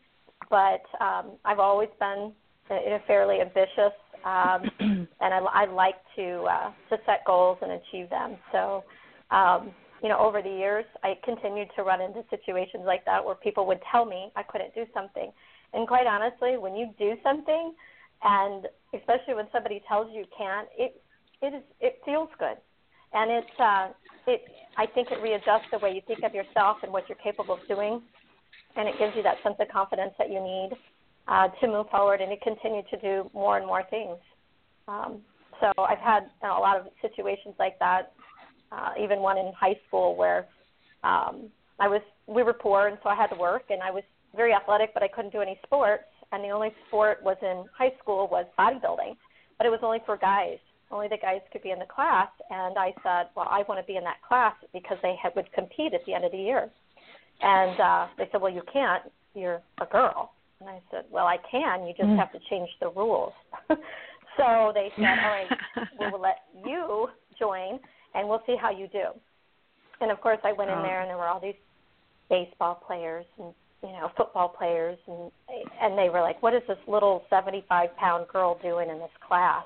But 0.50 0.84
um, 1.02 1.32
I've 1.44 1.60
always 1.60 1.90
been 2.00 2.32
you 2.70 2.90
know, 2.90 3.00
fairly 3.08 3.42
ambitious, 3.42 3.94
um, 4.24 4.70
and 4.80 5.34
I, 5.34 5.40
I 5.40 5.66
like 5.66 5.96
to 6.16 6.44
uh, 6.44 6.72
to 6.90 6.98
set 7.06 7.26
goals 7.26 7.58
and 7.62 7.72
achieve 7.72 8.10
them. 8.10 8.38
So 8.52 8.84
um, 9.32 9.72
you 10.02 10.10
know, 10.10 10.20
over 10.20 10.42
the 10.42 10.50
years, 10.50 10.86
I 11.04 11.18
continued 11.24 11.70
to 11.76 11.84
run 11.84 12.02
into 12.02 12.24
situations 12.30 12.84
like 12.86 13.06
that 13.06 13.24
where 13.24 13.36
people 13.36 13.66
would 13.66 13.80
tell 13.92 14.06
me 14.06 14.32
I 14.36 14.44
couldn't 14.44 14.76
do 14.76 14.86
something. 14.94 15.32
And 15.74 15.88
quite 15.88 16.06
honestly, 16.08 16.58
when 16.58 16.76
you 16.76 16.94
do 17.00 17.16
something, 17.24 17.74
and 18.24 18.68
especially 18.94 19.34
when 19.34 19.48
somebody 19.52 19.82
tells 19.88 20.08
you 20.12 20.20
you 20.20 20.26
can't, 20.38 20.68
it 20.78 21.02
it 21.42 21.54
is 21.54 21.64
it 21.80 22.00
feels 22.06 22.30
good, 22.40 22.58
and 23.14 23.32
it's 23.32 23.60
uh, 23.60 23.90
it 24.28 24.42
I 24.78 24.86
think 24.86 25.10
it 25.12 25.22
readjusts 25.22 25.70
the 25.72 25.80
way 25.80 25.92
you 25.94 26.02
think 26.08 26.24
of 26.24 26.34
yourself 26.34 26.78
and 26.84 26.92
what 26.92 27.08
you're 27.08 27.18
capable 27.24 27.56
of 27.56 27.68
doing, 27.68 28.02
and 28.76 28.88
it 28.88 28.96
gives 29.00 29.14
you 29.16 29.24
that 29.24 29.38
sense 29.44 29.56
of 29.60 29.68
confidence 29.70 30.14
that 30.18 30.30
you 30.30 30.42
need 30.42 30.72
uh, 31.28 31.48
to 31.62 31.68
move 31.68 31.88
forward 31.90 32.22
and 32.22 32.30
to 32.32 32.38
continue 32.44 32.84
to 32.90 32.98
do 33.00 33.30
more 33.34 33.58
and 33.58 33.66
more 33.66 33.84
things. 33.90 34.18
Um, 34.88 35.22
so 35.62 35.72
I've 35.78 36.00
had 36.00 36.30
you 36.42 36.48
know, 36.48 36.58
a 36.58 36.60
lot 36.60 36.80
of 36.80 36.88
situations 37.02 37.56
like 37.58 37.80
that 37.80 38.14
uh, 38.72 38.92
even 39.02 39.20
one 39.20 39.38
in 39.38 39.52
high 39.58 39.76
school 39.88 40.16
where 40.16 40.48
um, 41.04 41.50
I 41.80 41.88
was 41.88 42.02
we 42.28 42.44
were 42.44 42.54
poor 42.54 42.88
and 42.88 42.98
so 43.04 43.10
I 43.10 43.16
had 43.16 43.28
to 43.28 43.36
work 43.36 43.64
and 43.70 43.82
I 43.82 43.92
was 43.92 44.04
very 44.36 44.54
athletic 44.54 44.94
but 44.94 45.04
I 45.04 45.08
couldn't 45.08 45.32
do 45.32 45.42
any 45.42 45.60
sports. 45.66 46.04
And 46.32 46.44
the 46.44 46.50
only 46.50 46.72
sport 46.88 47.20
was 47.24 47.38
in 47.42 47.66
high 47.78 47.94
school 48.02 48.28
was 48.30 48.46
bodybuilding 48.58 49.16
but 49.58 49.66
it 49.66 49.70
was 49.70 49.80
only 49.84 50.00
for 50.06 50.18
guys 50.18 50.58
only 50.92 51.08
the 51.08 51.18
guys 51.18 51.42
could 51.52 51.64
be 51.64 51.72
in 51.72 51.80
the 51.80 51.86
class. 51.86 52.30
And 52.50 52.78
I 52.78 52.94
said 53.04 53.30
well 53.36 53.48
I 53.50 53.64
want 53.68 53.80
to 53.80 53.88
be 53.88 53.98
in 53.98 54.04
that 54.04 54.22
class 54.28 54.54
because 54.74 54.98
they 55.02 55.16
had, 55.22 55.36
would 55.36 55.52
compete 55.54 55.94
at 55.94 56.06
the 56.06 56.14
end 56.14 56.26
of 56.26 56.32
the 56.32 56.38
year. 56.38 56.70
And 57.42 57.80
uh, 57.80 58.08
they 58.18 58.28
said 58.32 58.42
well 58.42 58.54
you 58.54 58.64
can't. 58.72 59.04
You're 59.34 59.62
a 59.82 59.86
girl. 59.86 60.32
And 60.60 60.70
I 60.70 60.82
said 60.92 61.06
well 61.10 61.26
I 61.26 61.38
can. 61.50 61.88
You 61.88 61.94
just 61.94 62.10
mm. 62.10 62.18
have 62.18 62.32
to 62.32 62.40
change 62.50 62.70
the 62.82 62.90
rules. 62.90 63.34
So 64.38 64.74
they 64.74 64.92
said 64.98 65.06
all 65.24 65.32
right 65.32 65.48
we 65.98 66.12
will 66.12 66.20
let 66.20 66.40
you 66.66 67.08
join 67.40 67.80
and 68.16 68.28
we'll 68.28 68.44
see 68.46 68.58
how 68.60 68.70
you 68.70 68.88
do. 68.88 69.06
And 70.02 70.12
of 70.12 70.20
course, 70.22 70.40
I 70.44 70.52
went 70.52 70.72
in 70.72 70.82
there, 70.82 71.02
and 71.02 71.10
there 71.10 71.18
were 71.18 71.28
all 71.28 71.40
these 71.40 71.56
baseball 72.30 72.84
players 72.86 73.26
and 73.38 73.54
you 73.84 73.90
know 73.90 74.10
football 74.18 74.50
players, 74.50 74.98
and 75.08 75.32
and 75.82 75.98
they 75.98 76.10
were 76.10 76.22
like, 76.22 76.42
"What 76.42 76.54
is 76.54 76.64
this 76.68 76.78
little 76.88 77.24
75 77.30 77.96
pound 77.98 78.28
girl 78.28 78.58
doing 78.62 78.90
in 78.90 79.00
this 79.00 79.12
class?" 79.26 79.66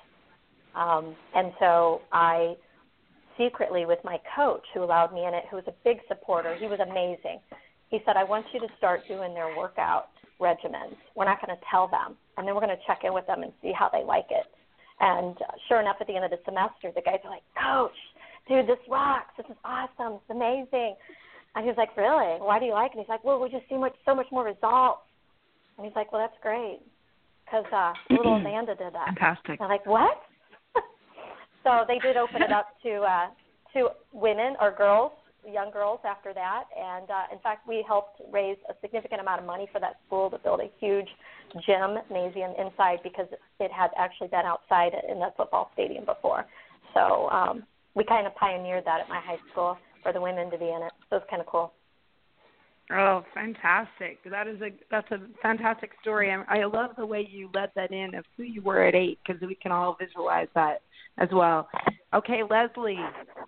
Um, 0.75 1.15
and 1.35 1.51
so 1.59 2.01
I 2.11 2.55
secretly 3.37 3.85
with 3.85 3.99
my 4.03 4.17
coach 4.35 4.63
who 4.73 4.83
allowed 4.83 5.13
me 5.13 5.25
in 5.25 5.33
it, 5.33 5.43
who 5.49 5.55
was 5.57 5.65
a 5.67 5.73
big 5.83 5.97
supporter. 6.07 6.55
He 6.59 6.67
was 6.67 6.79
amazing. 6.79 7.39
He 7.89 7.99
said, 8.05 8.17
"I 8.17 8.23
want 8.23 8.45
you 8.53 8.59
to 8.59 8.67
start 8.77 9.01
doing 9.07 9.33
their 9.33 9.55
workout 9.57 10.09
regimens. 10.39 10.95
We're 11.15 11.25
not 11.25 11.43
going 11.45 11.55
to 11.55 11.63
tell 11.71 11.87
them, 11.87 12.15
and 12.37 12.47
then 12.47 12.53
we're 12.53 12.61
going 12.61 12.75
to 12.75 12.83
check 12.85 13.01
in 13.03 13.13
with 13.13 13.25
them 13.27 13.43
and 13.43 13.51
see 13.61 13.71
how 13.71 13.89
they 13.89 14.03
like 14.03 14.27
it." 14.29 14.45
And 14.99 15.35
uh, 15.41 15.55
sure 15.67 15.79
enough, 15.79 15.97
at 16.01 16.07
the 16.07 16.15
end 16.15 16.25
of 16.25 16.31
the 16.31 16.39
semester, 16.45 16.91
the 16.93 17.01
guys 17.01 17.19
are 17.23 17.31
like, 17.31 17.43
"Coach, 17.55 17.95
dude, 18.49 18.67
this 18.67 18.81
rocks. 18.89 19.31
This 19.37 19.45
is 19.49 19.57
awesome. 19.63 20.19
It's 20.19 20.29
amazing. 20.29 20.95
And 21.55 21.65
he's 21.65 21.77
like, 21.77 21.95
really? 21.95 22.41
Why 22.41 22.59
do 22.59 22.65
you 22.65 22.73
like 22.73 22.91
it? 22.91 22.97
And 22.97 23.05
he's 23.05 23.09
like, 23.09 23.23
well, 23.23 23.39
we 23.39 23.49
just 23.49 23.69
see 23.69 23.77
much, 23.77 23.93
so 24.05 24.13
much 24.13 24.27
more 24.31 24.43
results. 24.43 25.05
And 25.77 25.85
he's 25.85 25.95
like, 25.95 26.11
well, 26.11 26.21
that's 26.21 26.37
great. 26.41 26.79
Because 27.45 27.65
uh, 27.71 27.93
little 28.09 28.35
Amanda 28.41 28.75
did 28.75 28.93
that. 28.93 29.05
Fantastic. 29.05 29.61
And 29.61 29.61
I'm 29.61 29.69
like, 29.69 29.85
what? 29.85 30.17
So 31.69 31.85
they 31.87 31.99
did 31.99 32.17
open 32.17 32.41
it 32.41 32.51
up 32.51 32.67
to 32.83 33.01
uh, 33.01 33.27
to 33.73 33.89
women 34.13 34.55
or 34.59 34.73
girls, 34.75 35.11
young 35.47 35.71
girls 35.71 35.99
after 36.03 36.33
that. 36.33 36.63
And 36.75 37.09
uh, 37.09 37.23
in 37.31 37.39
fact, 37.39 37.67
we 37.67 37.85
helped 37.87 38.21
raise 38.31 38.57
a 38.67 38.73
significant 38.81 39.21
amount 39.21 39.41
of 39.41 39.45
money 39.45 39.67
for 39.71 39.79
that 39.79 39.97
school 40.07 40.29
to 40.31 40.39
build 40.39 40.59
a 40.59 40.71
huge 40.79 41.07
gymnasium 41.65 42.53
inside 42.57 42.99
because 43.03 43.27
it 43.59 43.71
had 43.71 43.89
actually 43.97 44.27
been 44.29 44.45
outside 44.45 44.93
in 45.09 45.19
the 45.19 45.29
football 45.37 45.69
stadium 45.73 46.05
before. 46.05 46.45
So 46.95 47.29
um, 47.29 47.63
we 47.95 48.03
kind 48.03 48.25
of 48.25 48.35
pioneered 48.35 48.85
that 48.85 49.01
at 49.01 49.09
my 49.09 49.19
high 49.19 49.39
school 49.51 49.77
for 50.01 50.13
the 50.13 50.21
women 50.21 50.49
to 50.49 50.57
be 50.57 50.65
in 50.65 50.81
it. 50.81 50.91
So 51.09 51.17
it's 51.17 51.29
kind 51.29 51.41
of 51.41 51.47
cool. 51.47 51.73
Oh, 52.91 53.23
fantastic! 53.35 54.17
That 54.25 54.47
is 54.47 54.59
a 54.61 54.71
that's 54.89 55.11
a 55.11 55.19
fantastic 55.43 55.91
story. 56.01 56.31
I, 56.31 56.61
I 56.61 56.65
love 56.65 56.91
the 56.97 57.05
way 57.05 57.27
you 57.29 57.47
let 57.53 57.75
that 57.75 57.91
in 57.91 58.15
of 58.15 58.25
who 58.35 58.41
you 58.41 58.63
were 58.63 58.81
at 58.81 58.95
eight 58.95 59.19
because 59.23 59.39
we 59.43 59.53
can 59.53 59.71
all 59.71 59.95
visualize 59.99 60.47
that 60.55 60.81
as 61.19 61.29
well. 61.31 61.67
Okay, 62.13 62.41
Leslie. 62.49 62.97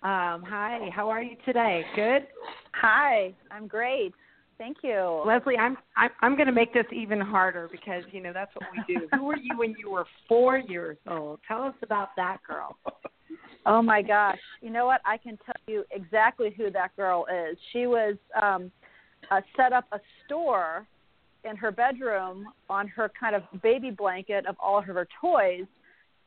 Um, 0.03 0.43
hi, 0.47 0.89
how 0.93 1.09
are 1.09 1.22
you 1.22 1.36
today? 1.45 1.84
Good. 1.95 2.28
Hi, 2.74 3.34
I'm 3.49 3.67
great. 3.67 4.13
Thank 4.57 4.78
you, 4.84 5.24
Leslie. 5.26 5.57
I'm 5.57 5.76
I'm, 5.97 6.11
I'm 6.22 6.36
going 6.36 6.45
to 6.45 6.53
make 6.53 6.72
this 6.74 6.86
even 6.93 7.19
harder 7.19 7.67
because 7.72 8.03
you 8.11 8.22
know 8.22 8.32
that's 8.32 8.51
what 8.55 8.69
we 8.72 8.95
do. 8.95 9.07
who 9.13 9.26
were 9.26 9.38
you 9.38 9.57
when 9.57 9.76
you 9.80 9.89
were 9.89 10.05
four 10.28 10.59
years 10.59 10.97
old? 11.07 11.39
Tell 11.47 11.63
us 11.63 11.74
about 11.82 12.09
that 12.17 12.38
girl. 12.47 12.78
Oh 13.65 13.82
my 13.82 14.01
gosh. 14.01 14.39
You 14.61 14.69
know 14.69 14.86
what? 14.86 15.01
I 15.05 15.17
can 15.17 15.38
tell 15.45 15.55
you 15.67 15.84
exactly 15.91 16.53
who 16.55 16.69
that 16.72 16.95
girl 16.95 17.26
is. 17.49 17.57
She 17.74 17.88
was 17.88 18.15
um 18.39 18.72
uh, 19.32 19.41
set 19.57 19.74
up 19.74 19.86
a 19.91 19.99
store 20.26 20.86
in 21.43 21.55
her 21.55 21.72
bedroom 21.72 22.45
on 22.69 22.88
her 22.88 23.11
kind 23.19 23.36
of 23.36 23.43
baby 23.63 23.89
blanket 23.89 24.45
of 24.45 24.55
all 24.59 24.78
of 24.78 24.86
her 24.86 25.07
toys 25.19 25.65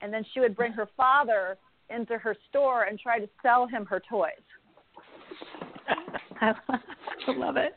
and 0.05 0.13
then 0.13 0.25
she 0.35 0.41
would 0.41 0.55
bring 0.55 0.71
her 0.73 0.87
father 0.97 1.57
into 1.89 2.19
her 2.19 2.37
store 2.51 2.85
and 2.85 2.99
try 2.99 3.19
to 3.19 3.29
sell 3.43 3.67
him 3.67 3.87
her 3.87 4.03
toys. 4.09 4.29
I 6.41 6.53
love 7.29 7.57
it. 7.57 7.75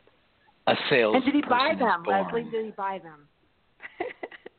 A 0.68 0.76
sales. 0.90 1.16
And 1.16 1.24
did 1.24 1.36
he 1.36 1.42
buy 1.50 1.74
them, 1.80 2.04
Leslie? 2.06 2.44
Did 2.52 2.66
he 2.66 2.72
buy 2.72 3.00
them? 3.02 3.28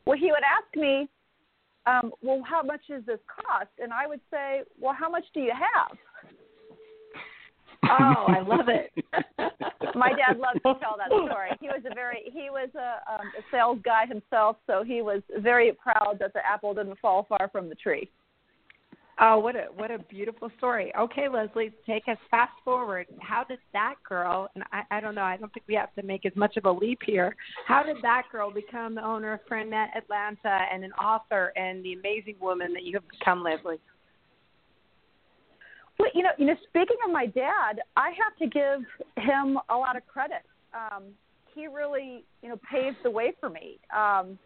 well, 0.05 0.17
he 0.17 0.31
would 0.31 0.41
ask 0.43 0.75
me, 0.75 1.07
um, 1.85 2.11
well, 2.23 2.41
how 2.43 2.63
much 2.63 2.81
does 2.89 3.03
this 3.05 3.19
cost? 3.27 3.69
And 3.77 3.93
I 3.93 4.07
would 4.07 4.21
say, 4.31 4.63
well, 4.79 4.95
how 4.97 5.09
much 5.09 5.25
do 5.35 5.39
you 5.39 5.53
have? 5.53 5.95
Oh, 7.85 8.25
I 8.27 8.41
love 8.41 8.67
it. 8.67 8.91
My 9.95 10.09
dad 10.09 10.37
loves 10.37 10.61
to 10.63 10.79
tell 10.79 10.95
that 10.97 11.07
story. 11.07 11.49
He 11.59 11.67
was 11.67 11.81
a 11.89 11.93
very 11.93 12.23
he 12.25 12.49
was 12.49 12.69
a, 12.75 13.11
um, 13.11 13.27
a 13.37 13.41
sales 13.51 13.79
guy 13.83 14.05
himself, 14.05 14.57
so 14.67 14.83
he 14.83 15.01
was 15.01 15.21
very 15.39 15.71
proud 15.73 16.17
that 16.19 16.33
the 16.33 16.45
apple 16.45 16.73
didn't 16.73 16.99
fall 16.99 17.25
far 17.27 17.49
from 17.51 17.69
the 17.69 17.75
tree. 17.75 18.09
Oh, 19.21 19.37
what 19.37 19.55
a 19.55 19.67
what 19.75 19.91
a 19.91 19.99
beautiful 19.99 20.49
story. 20.57 20.93
Okay, 20.97 21.27
Leslie, 21.27 21.71
take 21.85 22.03
us 22.07 22.17
fast 22.31 22.53
forward. 22.63 23.05
How 23.19 23.43
did 23.43 23.59
that 23.73 23.95
girl? 24.07 24.49
And 24.55 24.63
I, 24.71 24.83
I 24.91 25.01
don't 25.01 25.13
know. 25.13 25.23
I 25.23 25.35
don't 25.35 25.53
think 25.53 25.65
we 25.67 25.75
have 25.75 25.93
to 25.95 26.03
make 26.03 26.25
as 26.25 26.31
much 26.35 26.55
of 26.55 26.65
a 26.65 26.71
leap 26.71 26.99
here. 27.05 27.35
How 27.67 27.83
did 27.83 27.97
that 28.01 28.23
girl 28.31 28.49
become 28.49 28.95
the 28.95 29.03
owner 29.03 29.33
of 29.33 29.41
FranNet 29.51 29.87
Atlanta 29.97 30.65
and 30.71 30.85
an 30.85 30.93
author 30.93 31.51
and 31.57 31.83
the 31.83 31.93
amazing 31.93 32.35
woman 32.39 32.73
that 32.73 32.83
you 32.83 32.93
have 32.93 33.03
become, 33.09 33.43
Leslie? 33.43 33.79
Well, 35.99 36.09
you 36.13 36.23
know, 36.23 36.29
you 36.37 36.45
know, 36.45 36.55
speaking 36.69 36.95
of 37.05 37.11
my 37.11 37.25
dad, 37.25 37.81
I 37.97 38.11
have 38.11 38.35
to 38.39 38.47
give 38.47 39.23
him 39.23 39.59
a 39.69 39.75
lot 39.75 39.97
of 39.97 40.07
credit. 40.07 40.43
Um, 40.73 41.03
he 41.53 41.67
really, 41.67 42.23
you 42.41 42.49
know, 42.49 42.59
paved 42.71 42.97
the 43.03 43.11
way 43.11 43.33
for 43.39 43.49
me. 43.49 43.79
Um, 43.95 44.39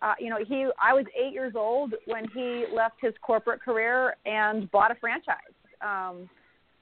uh, 0.00 0.14
you 0.18 0.30
know, 0.30 0.38
he 0.46 0.68
I 0.80 0.94
was 0.94 1.04
eight 1.14 1.32
years 1.32 1.54
old 1.56 1.94
when 2.06 2.26
he 2.32 2.64
left 2.74 2.96
his 3.00 3.12
corporate 3.20 3.60
career 3.60 4.16
and 4.24 4.70
bought 4.70 4.90
a 4.90 4.94
franchise. 4.94 5.36
Um, 5.82 6.28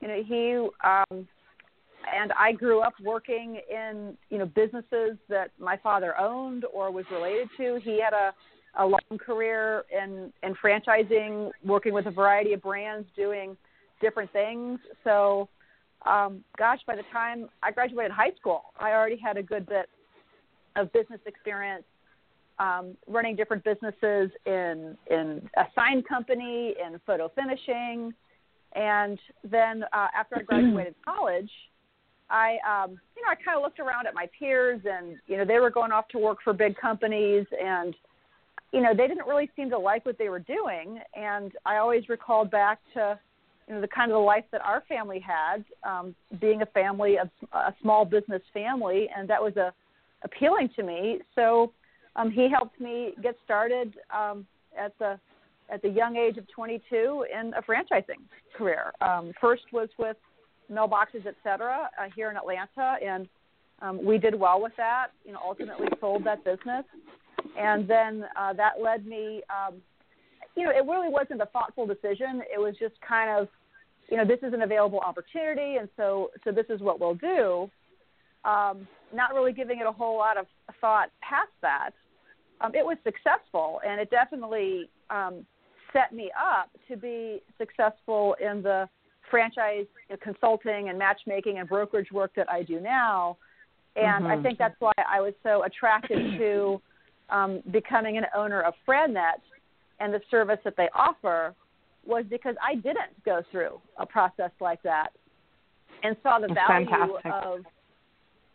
you 0.01 0.09
know, 0.09 0.23
he 0.23 0.69
um, 0.89 1.27
and 2.15 2.33
I 2.39 2.53
grew 2.53 2.81
up 2.81 2.93
working 3.03 3.59
in 3.71 4.17
you 4.31 4.39
know 4.39 4.47
businesses 4.47 5.17
that 5.29 5.51
my 5.59 5.77
father 5.79 6.17
owned 6.19 6.65
or 6.73 6.93
was 6.93 7.07
related 7.11 7.49
to. 7.57 7.81
He 7.83 8.01
had 8.01 8.13
a 8.13 8.33
a 8.79 8.85
long 8.87 9.19
career 9.19 9.85
in 9.91 10.33
in 10.43 10.55
franchising, 10.55 11.51
working 11.65 11.95
with 11.95 12.07
a 12.07 12.11
variety 12.11 12.53
of 12.53 12.63
brands, 12.63 13.09
doing 13.17 13.57
different 14.01 14.33
things. 14.33 14.79
So, 15.05 15.49
um, 16.05 16.45
gosh, 16.59 16.81
by 16.87 16.97
the 16.97 17.05
time 17.13 17.49
I 17.63 17.71
graduated 17.71 18.13
high 18.13 18.33
school, 18.39 18.65
I 18.79 18.93
already 18.93 19.17
had 19.17 19.37
a 19.37 19.43
good 19.43 19.67
bit 19.67 19.89
of 20.77 20.93
business 20.93 21.21
experience 21.27 21.85
um, 22.59 22.97
running 23.07 23.37
different 23.37 23.65
businesses 23.65 24.31
in 24.47 24.97
in 25.11 25.49
a 25.57 25.65
sign 25.75 26.03
company, 26.03 26.75
in 26.85 26.99
photo 27.07 27.31
finishing, 27.35 28.15
and 28.75 29.19
then 29.45 29.85
uh, 29.93 30.09
after 30.17 30.37
I 30.37 30.43
graduated 30.47 30.95
college, 31.05 31.51
I 32.31 32.57
um, 32.67 32.99
you 33.17 33.23
know 33.23 33.29
I 33.31 33.35
kind 33.35 33.57
of 33.57 33.63
looked 33.63 33.81
around 33.81 34.07
at 34.07 34.15
my 34.15 34.29
peers, 34.39 34.81
and 34.85 35.17
you 35.27 35.37
know 35.37 35.45
they 35.45 35.59
were 35.59 35.71
going 35.71 35.93
off 35.93 36.09
to 36.09 36.19
work 36.19 36.39
for 36.43 36.53
big 36.53 36.77
companies, 36.77 37.47
and 37.63 37.95
you 38.73 38.81
know 38.81 38.95
they 38.95 39.07
didn't 39.07 39.27
really 39.27 39.51
seem 39.55 39.71
to 39.71 39.79
like 39.79 40.07
what 40.07 40.19
they 40.19 40.29
were 40.29 40.41
doing, 40.41 41.01
and 41.15 41.53
I 41.67 41.77
always 41.77 42.09
recalled 42.09 42.51
back 42.51 42.79
to 42.95 43.19
you 43.69 43.75
know 43.75 43.81
the 43.81 43.89
kind 43.89 44.11
of 44.11 44.17
the 44.17 44.21
life 44.21 44.45
that 44.53 44.61
our 44.61 44.83
family 44.89 45.21
had, 45.21 45.65
um, 45.83 46.15
being 46.41 46.63
a 46.63 46.67
family 46.67 47.19
of 47.19 47.29
a 47.53 47.75
small 47.83 48.05
business 48.05 48.43
family, 48.55 49.09
and 49.17 49.29
that 49.29 49.43
was 49.43 49.57
a 49.57 49.73
appealing 50.23 50.71
to 50.77 50.83
me. 50.83 51.21
So 51.35 51.73
um, 52.15 52.31
he 52.31 52.49
helped 52.49 52.81
me 52.81 53.13
get 53.23 53.37
started 53.45 53.95
um, 54.15 54.47
at 54.79 54.97
the 54.99 55.19
at 55.69 55.83
the 55.83 55.89
young 55.89 56.17
age 56.17 56.37
of 56.37 56.47
22 56.55 57.25
in 57.33 57.53
a 57.55 57.63
franchising 57.63 58.23
career. 58.57 58.93
Um, 59.01 59.33
first 59.41 59.65
was 59.73 59.89
with 59.99 60.17
mailboxes, 60.71 61.27
et 61.27 61.35
cetera, 61.43 61.91
uh, 62.01 62.09
here 62.15 62.31
in 62.31 62.37
Atlanta, 62.37 62.97
and 63.05 63.29
um, 63.83 64.05
we 64.05 64.17
did 64.17 64.35
well 64.35 64.63
with 64.63 64.73
that. 64.77 65.09
You 65.25 65.33
know, 65.33 65.41
ultimately 65.45 65.89
sold 66.01 66.25
that 66.25 66.45
business, 66.45 66.85
and 67.59 67.89
then 67.89 68.25
uh, 68.39 68.53
that 68.53 68.75
led 68.81 69.07
me. 69.07 69.43
Um, 69.51 69.77
you 70.57 70.65
know, 70.65 70.71
it 70.71 70.85
really 70.87 71.09
wasn't 71.09 71.43
a 71.43 71.47
thoughtful 71.47 71.87
decision. 71.87 72.43
It 72.53 72.59
was 72.59 72.75
just 72.79 72.95
kind 73.07 73.31
of 73.31 73.49
you 74.09 74.17
know, 74.17 74.25
this 74.25 74.39
is 74.43 74.53
an 74.53 74.63
available 74.63 75.01
opportunity, 75.01 75.77
and 75.77 75.89
so 75.97 76.31
so 76.45 76.53
this 76.53 76.67
is 76.69 76.81
what 76.81 77.01
we'll 77.01 77.15
do. 77.15 77.71
Um, 78.45 78.87
not 79.13 79.35
really 79.35 79.53
giving 79.53 79.81
it 79.81 79.87
a 79.87 79.93
whole 79.93 80.17
lot 80.17 80.37
of 80.37 80.47
thought 80.81 81.11
past 81.21 81.51
that. 81.63 81.91
Um, 82.61 82.73
it 82.75 82.85
was 82.85 82.97
successful, 83.05 83.81
and 83.87 84.01
it 84.01 84.11
definitely 84.11 84.89
um, 85.11 85.45
set 85.93 86.13
me 86.15 86.31
up 86.39 86.71
to 86.89 86.97
be 86.97 87.43
successful 87.59 88.37
in 88.41 88.63
the 88.63 88.89
franchise 89.31 89.87
consulting 90.23 90.89
and 90.89 90.99
matchmaking 90.99 91.59
and 91.59 91.69
brokerage 91.69 92.13
work 92.13 92.31
that 92.37 92.49
I 92.49 92.63
do 92.63 92.81
now. 92.81 93.37
And 93.97 94.25
mm-hmm. 94.25 94.39
I 94.39 94.43
think 94.43 94.59
that's 94.59 94.77
why 94.79 94.93
I 94.97 95.21
was 95.21 95.35
so 95.43 95.65
attracted 95.65 96.39
to 96.39 96.81
um, 97.31 97.63
becoming 97.73 98.19
an 98.19 98.27
owner 98.37 98.63
of 98.63 98.75
FranNet 98.87 99.41
and 100.01 100.13
the 100.13 100.21
service 100.31 100.59
that 100.65 100.77
they 100.77 100.89
offer 100.95 101.55
was 102.07 102.25
because 102.31 102.55
I 102.63 102.77
didn't 102.77 103.25
go 103.25 103.43
through 103.51 103.81
a 103.99 104.07
process 104.07 104.51
like 104.61 104.83
that 104.83 105.11
and 106.03 106.17
saw 106.23 106.39
the 106.39 106.49
value 106.49 106.87
Fantastic. 106.87 107.33
of 107.33 107.65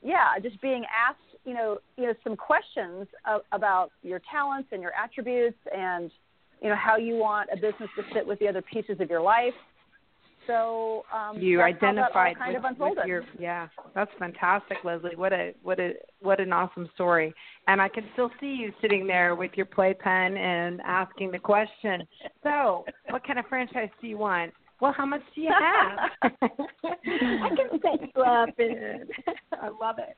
yeah, 0.04 0.40
just 0.42 0.60
being 0.62 0.84
asked, 0.86 1.20
you 1.46 1.54
know, 1.54 1.78
you 1.96 2.06
know, 2.08 2.14
some 2.24 2.36
questions 2.36 3.08
of, 3.28 3.42
about 3.52 3.92
your 4.02 4.22
talents 4.32 4.70
and 4.72 4.82
your 4.82 4.94
attributes 4.94 5.58
and 5.76 6.12
you 6.62 6.70
know 6.70 6.76
how 6.76 6.98
you 6.98 7.16
want 7.16 7.50
a 7.52 7.56
business 7.56 7.90
to 7.96 8.04
fit 8.14 8.26
with 8.26 8.40
the 8.40 8.48
other 8.48 8.62
pieces 8.62 9.00
of 9.00 9.10
your 9.10 9.22
life 9.22 9.54
so 10.48 11.04
um, 11.14 11.38
you 11.38 11.62
identified 11.62 12.38
kind 12.38 12.54
with, 12.54 12.58
of 12.58 12.66
unfolded. 12.66 12.98
with 13.00 13.08
your 13.08 13.24
yeah 13.40 13.68
that's 13.96 14.12
fantastic 14.20 14.78
leslie. 14.84 15.16
What 15.16 15.34
a 15.34 15.54
what 15.64 15.80
a 15.80 15.94
what 16.22 16.40
an 16.40 16.54
awesome 16.54 16.90
story. 16.94 17.34
And 17.68 17.82
i 17.82 17.88
can 17.88 18.04
still 18.14 18.32
see 18.40 18.48
you 18.48 18.72
sitting 18.82 19.08
there 19.08 19.36
with 19.36 19.52
your 19.56 19.66
playpen 19.66 20.38
and 20.38 20.82
asking 20.82 21.32
the 21.32 21.40
question. 21.40 22.04
So 22.44 22.86
what 23.10 23.26
kind 23.26 23.40
of 23.40 23.46
franchise 23.48 23.90
do 24.02 24.08
you 24.08 24.18
want? 24.18 24.54
Well 24.80 24.94
how 24.96 25.06
much 25.06 25.22
do 25.36 25.42
you 25.42 25.52
have? 25.52 26.12
I 26.32 27.50
can 27.50 27.80
set 27.82 28.10
you 28.16 28.22
up 28.22 28.50
and 28.58 29.10
i 29.62 29.68
love 29.68 29.98
it. 30.00 30.18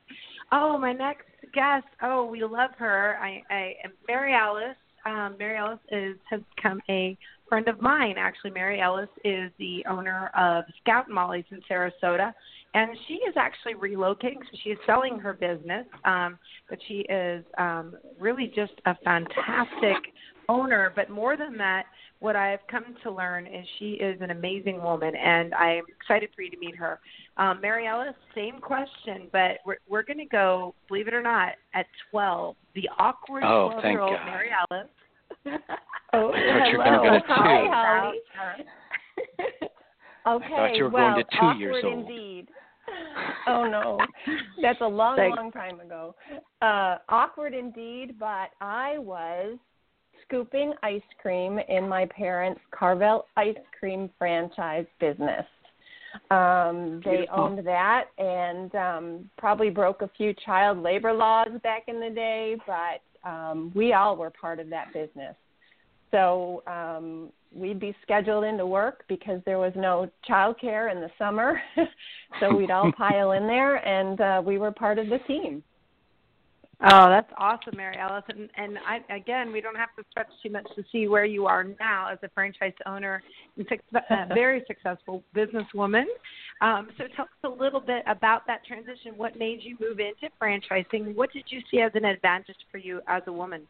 Oh 0.52 0.78
my 0.78 0.92
next 0.92 1.26
guest. 1.52 1.86
Oh 2.02 2.24
we 2.26 2.42
love 2.44 2.70
her. 2.78 3.16
I 3.20 3.42
i 3.50 3.74
am 3.84 3.92
mary 4.08 4.34
alice. 4.34 4.76
Um, 5.06 5.36
Mary 5.38 5.58
Alice 5.58 5.80
is 5.90 6.16
has 6.30 6.40
become 6.56 6.80
a 6.88 7.16
friend 7.48 7.68
of 7.68 7.80
mine. 7.80 8.14
Actually, 8.18 8.50
Mary 8.50 8.80
Ellis 8.80 9.08
is 9.24 9.50
the 9.58 9.84
owner 9.88 10.30
of 10.36 10.64
Scout 10.82 11.08
Molly's 11.08 11.44
in 11.50 11.60
Sarasota, 11.70 12.32
and 12.74 12.90
she 13.06 13.14
is 13.14 13.34
actually 13.36 13.74
relocating. 13.74 14.38
So 14.50 14.58
she 14.62 14.70
is 14.70 14.78
selling 14.86 15.18
her 15.18 15.32
business, 15.32 15.86
um, 16.04 16.38
but 16.68 16.78
she 16.88 17.04
is 17.08 17.44
um, 17.58 17.94
really 18.18 18.52
just 18.54 18.72
a 18.86 18.96
fantastic 19.04 20.12
owner. 20.48 20.92
But 20.94 21.10
more 21.10 21.36
than 21.36 21.56
that, 21.58 21.84
what 22.20 22.36
I've 22.36 22.66
come 22.70 22.96
to 23.02 23.10
learn 23.10 23.46
is 23.46 23.66
she 23.78 23.92
is 23.92 24.20
an 24.20 24.30
amazing 24.30 24.82
woman, 24.82 25.14
and 25.14 25.52
I'm 25.54 25.84
excited 26.00 26.30
for 26.34 26.42
you 26.42 26.50
to 26.50 26.58
meet 26.58 26.76
her. 26.76 26.98
Um, 27.36 27.60
Mary 27.60 27.86
Ellis, 27.86 28.14
same 28.34 28.60
question, 28.60 29.28
but 29.32 29.58
we're, 29.66 29.76
we're 29.88 30.02
going 30.02 30.18
to 30.18 30.24
go, 30.24 30.74
believe 30.88 31.08
it 31.08 31.14
or 31.14 31.22
not, 31.22 31.52
at 31.74 31.86
12. 32.10 32.56
The 32.74 32.88
awkward 32.98 33.40
12 33.40 33.72
oh, 33.76 33.88
year 33.88 34.00
old 34.00 34.18
Mary 34.26 34.48
Ellis 34.70 34.88
Oh, 36.12 36.32
I 36.32 36.58
thought 36.58 36.70
you 36.70 36.78
were 36.78 36.84
going 36.84 37.02
to 37.02 37.08
go 37.08 37.14
to 37.14 37.22
Hi, 37.26 37.62
two. 37.62 37.70
Holly. 37.72 38.18
Okay. 40.26 40.46
I 40.46 40.48
thought 40.48 40.76
you 40.76 40.84
were 40.84 40.90
well, 40.90 41.14
going 41.14 41.24
to 41.24 41.38
two 41.38 41.58
years 41.58 41.84
old. 41.84 42.08
indeed. 42.08 42.48
Oh 43.46 43.64
no, 43.66 43.98
that's 44.62 44.80
a 44.80 44.86
long, 44.86 45.16
Thanks. 45.16 45.36
long 45.36 45.50
time 45.52 45.80
ago. 45.80 46.14
Uh, 46.62 46.98
awkward 47.08 47.54
indeed, 47.54 48.18
but 48.18 48.50
I 48.60 48.98
was 48.98 49.58
scooping 50.26 50.72
ice 50.82 51.02
cream 51.20 51.58
in 51.68 51.88
my 51.88 52.06
parents' 52.06 52.60
Carvel 52.70 53.26
ice 53.36 53.56
cream 53.78 54.10
franchise 54.18 54.86
business. 55.00 55.44
Um, 56.30 57.00
they 57.04 57.16
Beautiful. 57.16 57.40
owned 57.40 57.66
that 57.66 58.04
and 58.18 58.74
um, 58.74 59.30
probably 59.36 59.70
broke 59.70 60.02
a 60.02 60.10
few 60.16 60.32
child 60.44 60.78
labor 60.78 61.12
laws 61.12 61.48
back 61.62 61.84
in 61.88 62.00
the 62.00 62.10
day, 62.10 62.56
but 62.66 63.02
um, 63.24 63.72
we 63.74 63.92
all 63.92 64.16
were 64.16 64.30
part 64.30 64.60
of 64.60 64.70
that 64.70 64.92
business. 64.92 65.34
So 66.10 66.62
um, 66.66 67.30
we'd 67.52 67.80
be 67.80 67.94
scheduled 68.02 68.44
into 68.44 68.66
work 68.66 69.04
because 69.08 69.40
there 69.46 69.58
was 69.58 69.72
no 69.76 70.08
childcare 70.28 70.92
in 70.92 71.00
the 71.00 71.10
summer. 71.18 71.60
so 72.40 72.54
we'd 72.54 72.70
all 72.70 72.92
pile 72.96 73.32
in 73.32 73.46
there, 73.46 73.76
and 73.76 74.20
uh, 74.20 74.42
we 74.44 74.58
were 74.58 74.70
part 74.70 74.98
of 74.98 75.08
the 75.08 75.18
team. 75.26 75.62
Oh, 76.82 77.08
that's 77.08 77.30
awesome, 77.38 77.76
Mary 77.76 77.96
Ellis. 77.98 78.24
And, 78.28 78.48
and 78.56 78.78
I, 78.78 79.00
again, 79.14 79.52
we 79.52 79.60
don't 79.60 79.76
have 79.76 79.94
to 79.96 80.04
stretch 80.10 80.28
too 80.42 80.50
much 80.50 80.66
to 80.76 80.84
see 80.90 81.08
where 81.08 81.24
you 81.24 81.46
are 81.46 81.64
now 81.80 82.08
as 82.10 82.18
a 82.22 82.28
franchise 82.30 82.72
owner 82.86 83.22
and 83.56 83.66
suc- 83.68 84.02
a 84.10 84.26
very 84.34 84.64
successful 84.66 85.22
businesswoman. 85.34 86.04
Um, 86.60 86.88
so 86.98 87.04
tell 87.14 87.26
us 87.26 87.30
a 87.44 87.48
little 87.48 87.80
bit 87.80 88.02
about 88.06 88.46
that 88.46 88.64
transition. 88.66 89.12
What 89.16 89.38
made 89.38 89.60
you 89.62 89.76
move 89.80 89.98
into 90.00 90.32
franchising? 90.40 91.14
What 91.14 91.32
did 91.32 91.44
you 91.48 91.60
see 91.70 91.80
as 91.80 91.92
an 91.94 92.04
advantage 92.04 92.56
for 92.70 92.78
you 92.78 93.00
as 93.08 93.22
a 93.26 93.32
woman? 93.32 93.62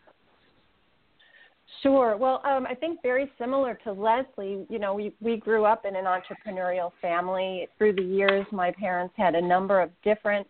Sure. 1.83 2.17
Well, 2.17 2.41
um, 2.45 2.67
I 2.67 2.75
think 2.75 3.03
very 3.03 3.31
similar 3.39 3.79
to 3.85 3.93
Leslie, 3.93 4.67
you 4.69 4.79
know, 4.79 4.95
we, 4.95 5.15
we 5.21 5.37
grew 5.37 5.65
up 5.65 5.85
in 5.85 5.97
an 5.97 6.05
entrepreneurial 6.05 6.93
family. 7.03 7.69
Through 7.79 7.95
the 7.95 8.03
years, 8.03 8.47
my 8.53 8.71
parents 8.71 9.15
had 9.17 9.35
a 9.35 9.41
number 9.41 9.81
of 9.81 9.91
different 10.03 10.47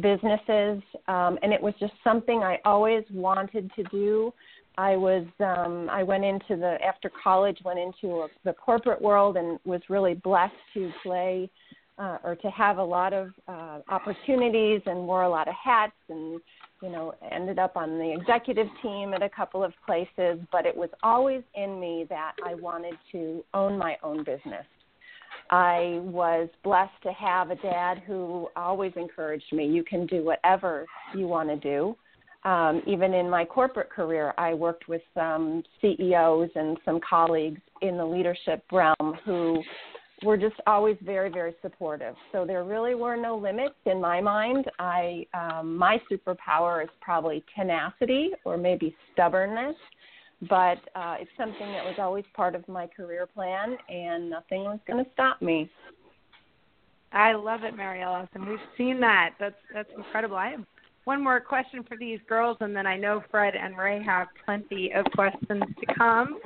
businesses, 0.00 0.82
um, 1.08 1.38
and 1.42 1.52
it 1.52 1.60
was 1.60 1.74
just 1.78 1.92
something 2.02 2.42
I 2.42 2.58
always 2.64 3.04
wanted 3.10 3.70
to 3.76 3.82
do. 3.84 4.32
I 4.78 4.96
was 4.96 5.26
um, 5.40 5.88
I 5.90 6.02
went 6.02 6.24
into 6.24 6.56
the 6.56 6.78
after 6.84 7.10
college 7.22 7.58
went 7.64 7.78
into 7.78 8.22
a, 8.22 8.28
the 8.44 8.54
corporate 8.54 9.02
world 9.02 9.36
and 9.36 9.58
was 9.64 9.82
really 9.88 10.14
blessed 10.14 10.54
to 10.74 10.90
play 11.02 11.50
uh, 11.98 12.18
or 12.24 12.34
to 12.36 12.50
have 12.50 12.78
a 12.78 12.84
lot 12.84 13.12
of 13.12 13.30
uh, 13.48 13.80
opportunities 13.90 14.80
and 14.86 15.06
wore 15.06 15.24
a 15.24 15.28
lot 15.28 15.46
of 15.46 15.54
hats 15.62 15.92
and 16.08 16.40
you 16.82 16.88
know 16.88 17.14
ended 17.30 17.58
up 17.58 17.76
on 17.76 17.98
the 17.98 18.16
executive 18.18 18.66
team 18.82 19.12
at 19.12 19.22
a 19.22 19.28
couple 19.28 19.62
of 19.62 19.72
places. 19.84 20.38
But 20.50 20.64
it 20.64 20.76
was 20.76 20.88
always 21.02 21.42
in 21.54 21.78
me 21.78 22.06
that 22.08 22.32
I 22.44 22.54
wanted 22.54 22.94
to 23.12 23.44
own 23.52 23.76
my 23.78 23.96
own 24.02 24.24
business. 24.24 24.64
I 25.52 26.00
was 26.02 26.48
blessed 26.64 27.02
to 27.02 27.12
have 27.12 27.50
a 27.50 27.56
dad 27.56 28.02
who 28.06 28.48
always 28.56 28.92
encouraged 28.96 29.52
me. 29.52 29.66
You 29.66 29.84
can 29.84 30.06
do 30.06 30.24
whatever 30.24 30.86
you 31.14 31.28
want 31.28 31.50
to 31.50 31.56
do. 31.56 31.94
Um, 32.48 32.82
even 32.86 33.12
in 33.12 33.28
my 33.28 33.44
corporate 33.44 33.90
career, 33.90 34.32
I 34.38 34.54
worked 34.54 34.88
with 34.88 35.02
some 35.12 35.62
CEOs 35.82 36.48
and 36.54 36.78
some 36.86 37.00
colleagues 37.08 37.60
in 37.82 37.98
the 37.98 38.04
leadership 38.04 38.64
realm 38.72 39.18
who 39.26 39.62
were 40.24 40.38
just 40.38 40.56
always 40.66 40.96
very, 41.02 41.28
very 41.28 41.54
supportive. 41.60 42.14
So 42.32 42.46
there 42.46 42.64
really 42.64 42.94
were 42.94 43.16
no 43.16 43.36
limits 43.36 43.74
in 43.84 44.00
my 44.00 44.22
mind. 44.22 44.64
I 44.78 45.26
um, 45.34 45.76
my 45.76 46.00
superpower 46.10 46.82
is 46.82 46.90
probably 47.02 47.44
tenacity 47.54 48.30
or 48.46 48.56
maybe 48.56 48.96
stubbornness 49.12 49.76
but 50.48 50.78
uh, 50.94 51.16
it's 51.20 51.30
something 51.36 51.72
that 51.72 51.84
was 51.84 51.94
always 51.98 52.24
part 52.34 52.54
of 52.54 52.66
my 52.68 52.86
career 52.86 53.26
plan, 53.26 53.76
and 53.88 54.30
nothing 54.30 54.64
was 54.64 54.80
going 54.86 55.04
to 55.04 55.10
stop 55.12 55.40
me. 55.40 55.70
I 57.12 57.34
love 57.34 57.62
it, 57.62 57.76
Mary 57.76 58.02
Ellis, 58.02 58.28
and 58.34 58.46
we've 58.46 58.58
seen 58.76 58.98
that. 59.00 59.34
That's 59.38 59.54
that's 59.72 59.90
incredible. 59.96 60.36
I 60.36 60.50
have 60.50 60.64
one 61.04 61.22
more 61.22 61.40
question 61.40 61.84
for 61.86 61.96
these 61.96 62.20
girls, 62.28 62.56
and 62.60 62.74
then 62.74 62.86
I 62.86 62.96
know 62.96 63.22
Fred 63.30 63.54
and 63.54 63.76
Ray 63.76 64.02
have 64.02 64.28
plenty 64.44 64.92
of 64.92 65.04
questions 65.14 65.62
to 65.80 65.94
come. 65.94 66.38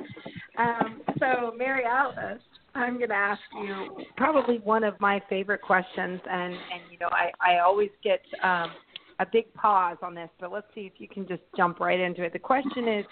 Um, 0.57 1.01
so, 1.19 1.53
Mary 1.57 1.83
Alice, 1.85 2.41
I'm 2.75 2.97
going 2.97 3.09
to 3.09 3.15
ask 3.15 3.41
you 3.61 4.03
probably 4.17 4.57
one 4.59 4.83
of 4.83 4.99
my 4.99 5.21
favorite 5.29 5.61
questions, 5.61 6.19
and 6.29 6.53
and 6.53 6.81
you 6.91 6.99
know 6.99 7.09
I 7.11 7.31
I 7.39 7.59
always 7.59 7.91
get 8.03 8.21
um, 8.43 8.71
a 9.19 9.25
big 9.31 9.51
pause 9.53 9.97
on 10.01 10.13
this, 10.13 10.29
but 10.39 10.51
let's 10.51 10.67
see 10.75 10.81
if 10.81 10.93
you 10.97 11.07
can 11.07 11.27
just 11.27 11.41
jump 11.55 11.79
right 11.79 11.99
into 11.99 12.23
it. 12.23 12.33
The 12.33 12.39
question 12.39 12.87
is, 12.87 13.05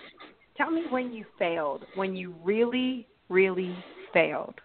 tell 0.58 0.72
me 0.72 0.84
when 0.90 1.14
you 1.14 1.26
failed, 1.38 1.84
when 1.96 2.16
you 2.16 2.34
really 2.44 3.08
really 3.30 3.76
failed. 4.14 4.56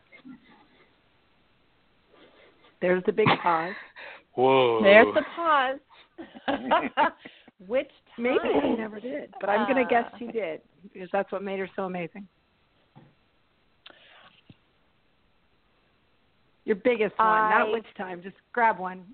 There's 2.80 3.03
the 3.05 3.12
big 3.12 3.28
pause. 3.43 3.74
Whoa. 4.34 4.80
There's 4.82 5.14
the 5.14 5.22
pause. 5.36 5.78
Which 7.66 7.91
time? 8.16 8.24
Maybe 8.24 8.49
she 8.62 8.70
never 8.76 9.01
did, 9.01 9.34
but 9.41 9.51
I'm 9.51 9.70
going 9.70 9.84
to 9.84 9.88
guess 9.91 10.05
Uh, 10.14 10.18
she 10.18 10.26
did 10.28 10.61
because 10.93 11.09
that's 11.12 11.30
what 11.30 11.43
made 11.43 11.59
her 11.59 11.68
so 11.76 11.84
amazing. 11.84 12.26
Your 16.64 16.76
biggest 16.76 17.18
one, 17.18 17.26
I- 17.28 17.51
not 17.51 17.72
which 17.72 17.86
time. 17.97 18.22
Just 18.22 18.36
grab 18.53 18.78
one. 18.78 19.05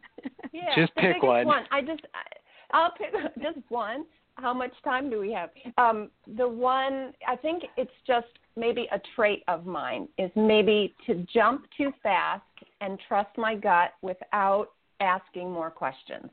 Yeah, 0.53 0.74
Just 0.77 0.95
pick 0.95 1.20
biggest 1.20 1.47
one. 1.47 1.64
I 1.70 1.81
just, 1.81 2.03
I, 2.14 2.77
I'll 2.77 2.93
pick 2.93 3.12
just 3.43 3.59
one. 3.68 4.05
How 4.37 4.53
much 4.53 4.72
time 4.84 5.09
do 5.11 5.18
we 5.18 5.32
have? 5.32 5.51
Um, 5.78 6.11
the 6.37 6.47
one, 6.47 7.12
I 7.26 7.37
think 7.37 7.64
it's 7.76 7.91
just 8.07 8.26
maybe 8.55 8.87
a 8.93 9.01
trait 9.14 9.43
of 9.49 9.66
mine 9.66 10.09
is 10.18 10.30
maybe 10.37 10.95
to 11.07 11.26
jump 11.32 11.66
too 11.76 11.93
fast 12.03 12.43
and 12.80 12.99
trust 13.09 13.37
my 13.39 13.55
gut 13.55 13.93
without 14.03 14.68
asking 15.01 15.51
more 15.51 15.70
questions. 15.70 16.26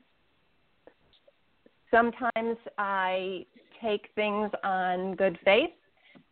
Sometimes 1.90 2.56
I 2.76 3.46
take 3.80 4.08
things 4.14 4.50
on 4.62 5.14
good 5.14 5.38
faith 5.44 5.70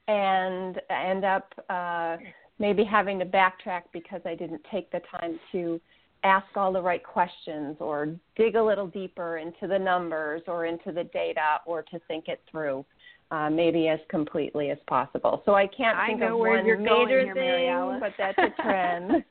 and 0.09 0.81
end 0.91 1.25
up 1.25 1.53
uh, 1.71 2.17
maybe 2.59 2.85
having 2.85 3.19
to 3.19 3.25
backtrack 3.25 3.83
because 3.93 4.21
I 4.25 4.35
didn't 4.35 4.63
take 4.71 4.91
the 4.91 5.01
time 5.19 5.39
to 5.53 5.81
ask 6.25 6.47
all 6.57 6.73
the 6.73 6.81
right 6.81 7.03
questions 7.03 7.77
or 7.81 8.15
dig 8.37 8.55
a 8.57 8.63
little 8.63 8.87
deeper 8.87 9.39
into 9.39 9.67
the 9.67 9.79
numbers 9.79 10.43
or 10.47 10.67
into 10.67 10.93
the 10.93 11.05
data 11.05 11.59
or 11.67 11.83
to 11.83 11.99
think 12.09 12.29
it 12.29 12.41
through 12.51 12.85
uh, 13.33 13.49
maybe 13.49 13.89
as 13.89 13.99
completely 14.11 14.71
as 14.71 14.77
possible. 14.87 15.43
So 15.47 15.55
I 15.55 15.67
can't 15.67 15.97
I 15.97 16.09
think 16.09 16.21
know 16.21 16.35
of 16.35 16.39
where 16.39 16.57
one 16.59 16.67
you're 16.67 16.77
going 16.77 17.09
here, 17.09 17.35
thing, 17.35 17.99
but 17.99 18.13
that's 18.19 18.37
a 18.37 18.63
trend. 18.63 19.25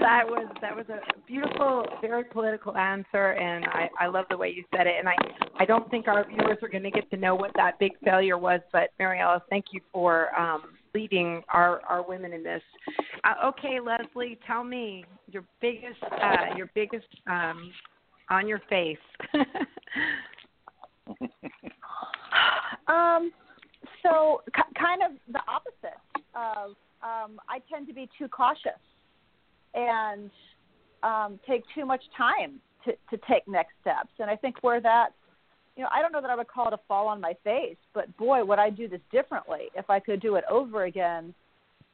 that 0.00 0.24
was 0.26 0.48
that 0.62 0.74
was 0.74 0.86
a 0.88 1.00
beautiful, 1.26 1.84
very 2.00 2.24
political 2.24 2.74
answer, 2.74 3.32
and 3.32 3.66
I, 3.66 3.90
I 4.00 4.06
love 4.06 4.24
the 4.30 4.36
way 4.36 4.48
you 4.48 4.64
said 4.74 4.86
it. 4.86 4.94
And 4.98 5.08
I 5.08 5.14
I 5.60 5.66
don't 5.66 5.90
think 5.90 6.08
our 6.08 6.26
viewers 6.26 6.56
are 6.62 6.68
going 6.68 6.84
to 6.84 6.90
get 6.90 7.10
to 7.10 7.18
know 7.18 7.34
what 7.34 7.50
that 7.56 7.78
big 7.78 7.92
failure 8.02 8.38
was, 8.38 8.60
but 8.72 8.90
Mary 8.98 9.20
Alice, 9.20 9.42
thank 9.50 9.66
you 9.72 9.80
for 9.92 10.34
um, 10.38 10.62
leading 10.94 11.42
our 11.52 11.80
our 11.88 12.06
women 12.06 12.32
in 12.32 12.42
this. 12.42 12.62
Uh, 13.24 13.46
okay, 13.48 13.78
Leslie, 13.80 14.38
tell 14.46 14.64
me 14.64 15.04
your 15.30 15.44
biggest 15.60 16.02
uh, 16.02 16.56
your 16.56 16.70
biggest 16.74 17.06
um, 17.26 17.70
on 18.30 18.48
your 18.48 18.60
face. 18.68 18.98
Um, 22.88 23.32
so 24.02 24.42
kind 24.78 25.02
of 25.02 25.12
the 25.30 25.40
opposite 25.46 26.00
of 26.34 26.70
um, 27.02 27.38
I 27.48 27.60
tend 27.70 27.86
to 27.88 27.94
be 27.94 28.08
too 28.18 28.28
cautious 28.28 28.80
and 29.74 30.30
um, 31.02 31.38
take 31.46 31.62
too 31.74 31.84
much 31.84 32.02
time 32.16 32.60
to, 32.84 32.92
to 33.10 33.22
take 33.28 33.46
next 33.46 33.72
steps. 33.80 34.10
And 34.18 34.30
I 34.30 34.36
think 34.36 34.56
where 34.62 34.80
that, 34.80 35.10
you 35.78 35.84
know, 35.84 35.90
I 35.92 36.02
don't 36.02 36.10
know 36.10 36.20
that 36.20 36.28
I 36.28 36.34
would 36.34 36.48
call 36.48 36.66
it 36.66 36.74
a 36.74 36.80
fall 36.88 37.06
on 37.06 37.20
my 37.20 37.34
face, 37.44 37.76
but 37.94 38.14
boy, 38.16 38.44
would 38.44 38.58
I 38.58 38.68
do 38.68 38.88
this 38.88 39.00
differently 39.12 39.68
if 39.76 39.88
I 39.88 40.00
could 40.00 40.20
do 40.20 40.34
it 40.34 40.44
over 40.50 40.84
again. 40.84 41.32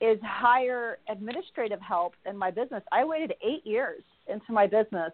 Is 0.00 0.18
hire 0.22 0.98
administrative 1.08 1.80
help 1.80 2.14
in 2.28 2.36
my 2.36 2.50
business. 2.50 2.82
I 2.90 3.04
waited 3.04 3.34
eight 3.42 3.64
years 3.64 4.02
into 4.26 4.52
my 4.52 4.66
business 4.66 5.12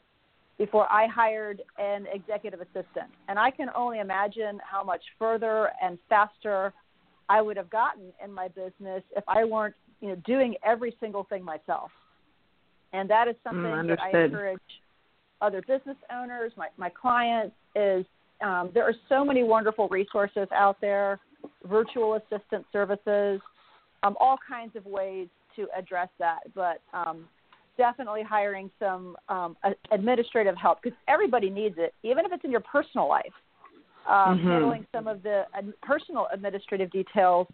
before 0.56 0.90
I 0.90 1.06
hired 1.06 1.62
an 1.78 2.06
executive 2.12 2.60
assistant. 2.60 3.10
And 3.28 3.38
I 3.38 3.50
can 3.50 3.68
only 3.76 3.98
imagine 3.98 4.58
how 4.64 4.82
much 4.82 5.02
further 5.18 5.70
and 5.82 5.98
faster 6.08 6.72
I 7.28 7.42
would 7.42 7.56
have 7.56 7.70
gotten 7.70 8.04
in 8.24 8.32
my 8.32 8.48
business 8.48 9.02
if 9.16 9.24
I 9.28 9.44
weren't, 9.44 9.74
you 10.00 10.08
know, 10.08 10.16
doing 10.26 10.54
every 10.64 10.96
single 11.00 11.24
thing 11.24 11.44
myself. 11.44 11.90
And 12.92 13.08
that 13.10 13.28
is 13.28 13.34
mm, 13.46 13.50
something 13.50 13.88
that 13.88 14.00
I 14.00 14.24
encourage 14.24 14.60
other 15.40 15.60
business 15.60 15.96
owners, 16.12 16.52
my, 16.56 16.68
my 16.78 16.88
clients, 16.88 17.54
is 17.74 18.04
um, 18.42 18.70
there 18.74 18.84
are 18.84 18.94
so 19.08 19.24
many 19.24 19.42
wonderful 19.42 19.88
resources 19.88 20.48
out 20.54 20.80
there, 20.80 21.18
virtual 21.68 22.14
assistant 22.14 22.64
services, 22.72 23.40
um, 24.02 24.16
all 24.20 24.38
kinds 24.48 24.76
of 24.76 24.86
ways 24.86 25.28
to 25.56 25.66
address 25.76 26.08
that. 26.18 26.40
But 26.54 26.80
um, 26.92 27.28
definitely 27.76 28.22
hiring 28.22 28.70
some 28.78 29.16
um, 29.28 29.56
administrative 29.90 30.56
help 30.56 30.82
because 30.82 30.96
everybody 31.08 31.50
needs 31.50 31.76
it, 31.78 31.94
even 32.02 32.24
if 32.26 32.32
it's 32.32 32.44
in 32.44 32.50
your 32.50 32.60
personal 32.60 33.08
life. 33.08 33.32
Um, 34.08 34.38
Mhm. 34.38 34.44
Handling 34.50 34.86
some 34.92 35.06
of 35.06 35.22
the 35.22 35.46
personal 35.82 36.26
administrative 36.32 36.90
details. 36.90 37.46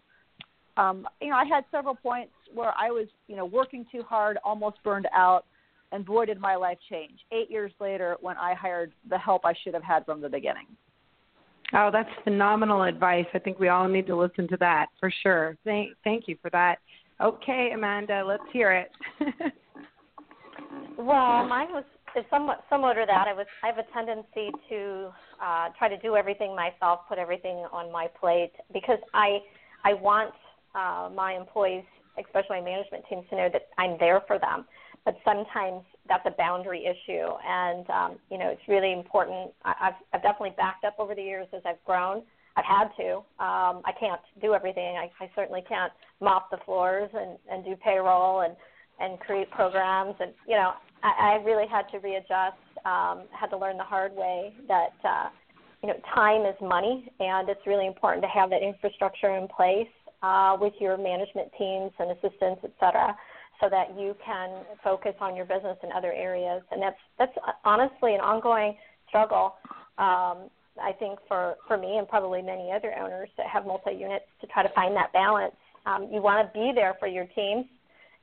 Um, 0.77 1.07
you 1.21 1.29
know, 1.29 1.35
I 1.35 1.43
had 1.43 1.65
several 1.71 1.95
points 1.95 2.31
where 2.53 2.73
I 2.77 2.89
was, 2.89 3.07
you 3.27 3.35
know, 3.35 3.45
working 3.45 3.85
too 3.91 4.03
hard, 4.03 4.37
almost 4.45 4.81
burned 4.83 5.07
out, 5.13 5.45
and 5.91 6.05
boy, 6.05 6.25
did 6.25 6.39
my 6.39 6.55
life 6.55 6.77
change. 6.89 7.19
Eight 7.31 7.49
years 7.49 7.71
later, 7.79 8.17
when 8.21 8.37
I 8.37 8.53
hired 8.53 8.91
the 9.09 9.17
help 9.17 9.45
I 9.45 9.53
should 9.63 9.73
have 9.73 9.83
had 9.83 10.05
from 10.05 10.21
the 10.21 10.29
beginning. 10.29 10.67
Oh, 11.73 11.89
that's 11.91 12.09
phenomenal 12.23 12.83
advice. 12.83 13.25
I 13.33 13.39
think 13.39 13.59
we 13.59 13.67
all 13.67 13.87
need 13.87 14.07
to 14.07 14.15
listen 14.15 14.47
to 14.49 14.57
that 14.57 14.87
for 14.99 15.11
sure. 15.23 15.57
Thank 15.65 15.91
thank 16.03 16.27
you 16.27 16.37
for 16.41 16.49
that. 16.51 16.77
Okay, 17.19 17.71
Amanda, 17.73 18.23
let's 18.25 18.43
hear 18.53 18.71
it. 18.71 18.91
Well, 20.97 21.45
mine 21.47 21.67
was 21.71 21.83
is 22.15 22.25
somewhat 22.31 22.63
similar 22.71 22.95
to 22.95 23.05
that. 23.05 23.27
I 23.27 23.33
was 23.33 23.45
I 23.63 23.67
have 23.67 23.77
a 23.77 23.85
tendency 23.93 24.49
to 24.69 25.09
uh, 25.41 25.69
try 25.77 25.87
to 25.87 25.97
do 25.97 26.15
everything 26.15 26.55
myself, 26.55 27.01
put 27.07 27.19
everything 27.19 27.57
on 27.71 27.91
my 27.91 28.07
plate 28.19 28.51
because 28.73 28.97
I 29.13 29.39
I 29.85 29.93
want 29.93 30.33
uh, 30.73 31.09
my 31.13 31.33
employees, 31.33 31.83
especially 32.17 32.61
my 32.61 32.61
management 32.61 33.03
teams, 33.07 33.25
to 33.29 33.35
know 33.35 33.49
that 33.53 33.67
I'm 33.77 33.97
there 33.99 34.21
for 34.25 34.39
them. 34.39 34.65
But 35.07 35.15
sometimes 35.23 35.83
that's 36.09 36.25
a 36.25 36.35
boundary 36.37 36.83
issue, 36.83 37.27
and 37.47 37.89
um, 37.89 38.19
you 38.29 38.37
know 38.37 38.49
it's 38.49 38.67
really 38.67 38.91
important. 38.91 39.51
I, 39.63 39.73
I've 39.87 39.99
I've 40.11 40.21
definitely 40.21 40.53
backed 40.57 40.83
up 40.83 40.95
over 40.99 41.15
the 41.15 41.21
years 41.21 41.47
as 41.55 41.61
I've 41.65 41.81
grown. 41.85 42.23
I've 42.57 42.65
had 42.65 42.89
to. 42.97 43.23
Um, 43.39 43.79
I 43.87 43.93
can't 43.97 44.19
do 44.41 44.53
everything. 44.53 44.97
I, 44.97 45.09
I 45.23 45.31
certainly 45.33 45.63
can't 45.69 45.93
mop 46.19 46.51
the 46.51 46.57
floors 46.65 47.09
and, 47.13 47.37
and 47.49 47.63
do 47.63 47.77
payroll 47.77 48.41
and 48.41 48.53
and 48.99 49.17
create 49.21 49.49
programs 49.51 50.15
and 50.19 50.33
you 50.45 50.55
know 50.55 50.71
I, 51.03 51.37
I 51.39 51.43
really 51.45 51.67
had 51.71 51.83
to 51.91 51.99
readjust 51.99 52.57
um, 52.83 53.23
had 53.31 53.47
to 53.51 53.57
learn 53.57 53.77
the 53.77 53.83
hard 53.83 54.11
way 54.13 54.53
that 54.67 54.95
uh, 55.05 55.29
you 55.83 55.87
know 55.87 55.95
time 56.13 56.41
is 56.45 56.55
money 56.61 57.09
and 57.21 57.47
it's 57.47 57.65
really 57.65 57.87
important 57.87 58.23
to 58.23 58.29
have 58.29 58.49
that 58.49 58.61
infrastructure 58.61 59.37
in 59.37 59.47
place 59.47 59.87
uh, 60.21 60.57
with 60.59 60.73
your 60.81 60.97
management 60.97 61.49
teams 61.57 61.91
and 61.99 62.11
assistants 62.11 62.59
et 62.65 62.73
cetera 62.79 63.15
so 63.59 63.69
that 63.69 63.97
you 63.97 64.15
can 64.23 64.63
focus 64.83 65.13
on 65.19 65.35
your 65.35 65.45
business 65.45 65.77
in 65.83 65.91
other 65.91 66.13
areas. 66.13 66.61
And 66.71 66.81
that's 66.81 66.97
that's 67.17 67.33
honestly 67.65 68.13
an 68.13 68.21
ongoing 68.21 68.75
struggle 69.07 69.55
um, 69.97 70.49
I 70.81 70.91
think 70.99 71.19
for 71.27 71.55
for 71.67 71.77
me 71.77 71.97
and 71.97 72.07
probably 72.07 72.41
many 72.41 72.71
other 72.71 72.93
owners 72.97 73.29
that 73.37 73.47
have 73.47 73.65
multi 73.65 73.91
units 73.91 74.25
to 74.41 74.47
try 74.47 74.63
to 74.63 74.69
find 74.73 74.95
that 74.95 75.11
balance. 75.11 75.55
Um, 75.85 76.09
you 76.11 76.21
want 76.21 76.45
to 76.45 76.53
be 76.53 76.71
there 76.73 76.95
for 76.99 77.07
your 77.07 77.25
teams. 77.35 77.65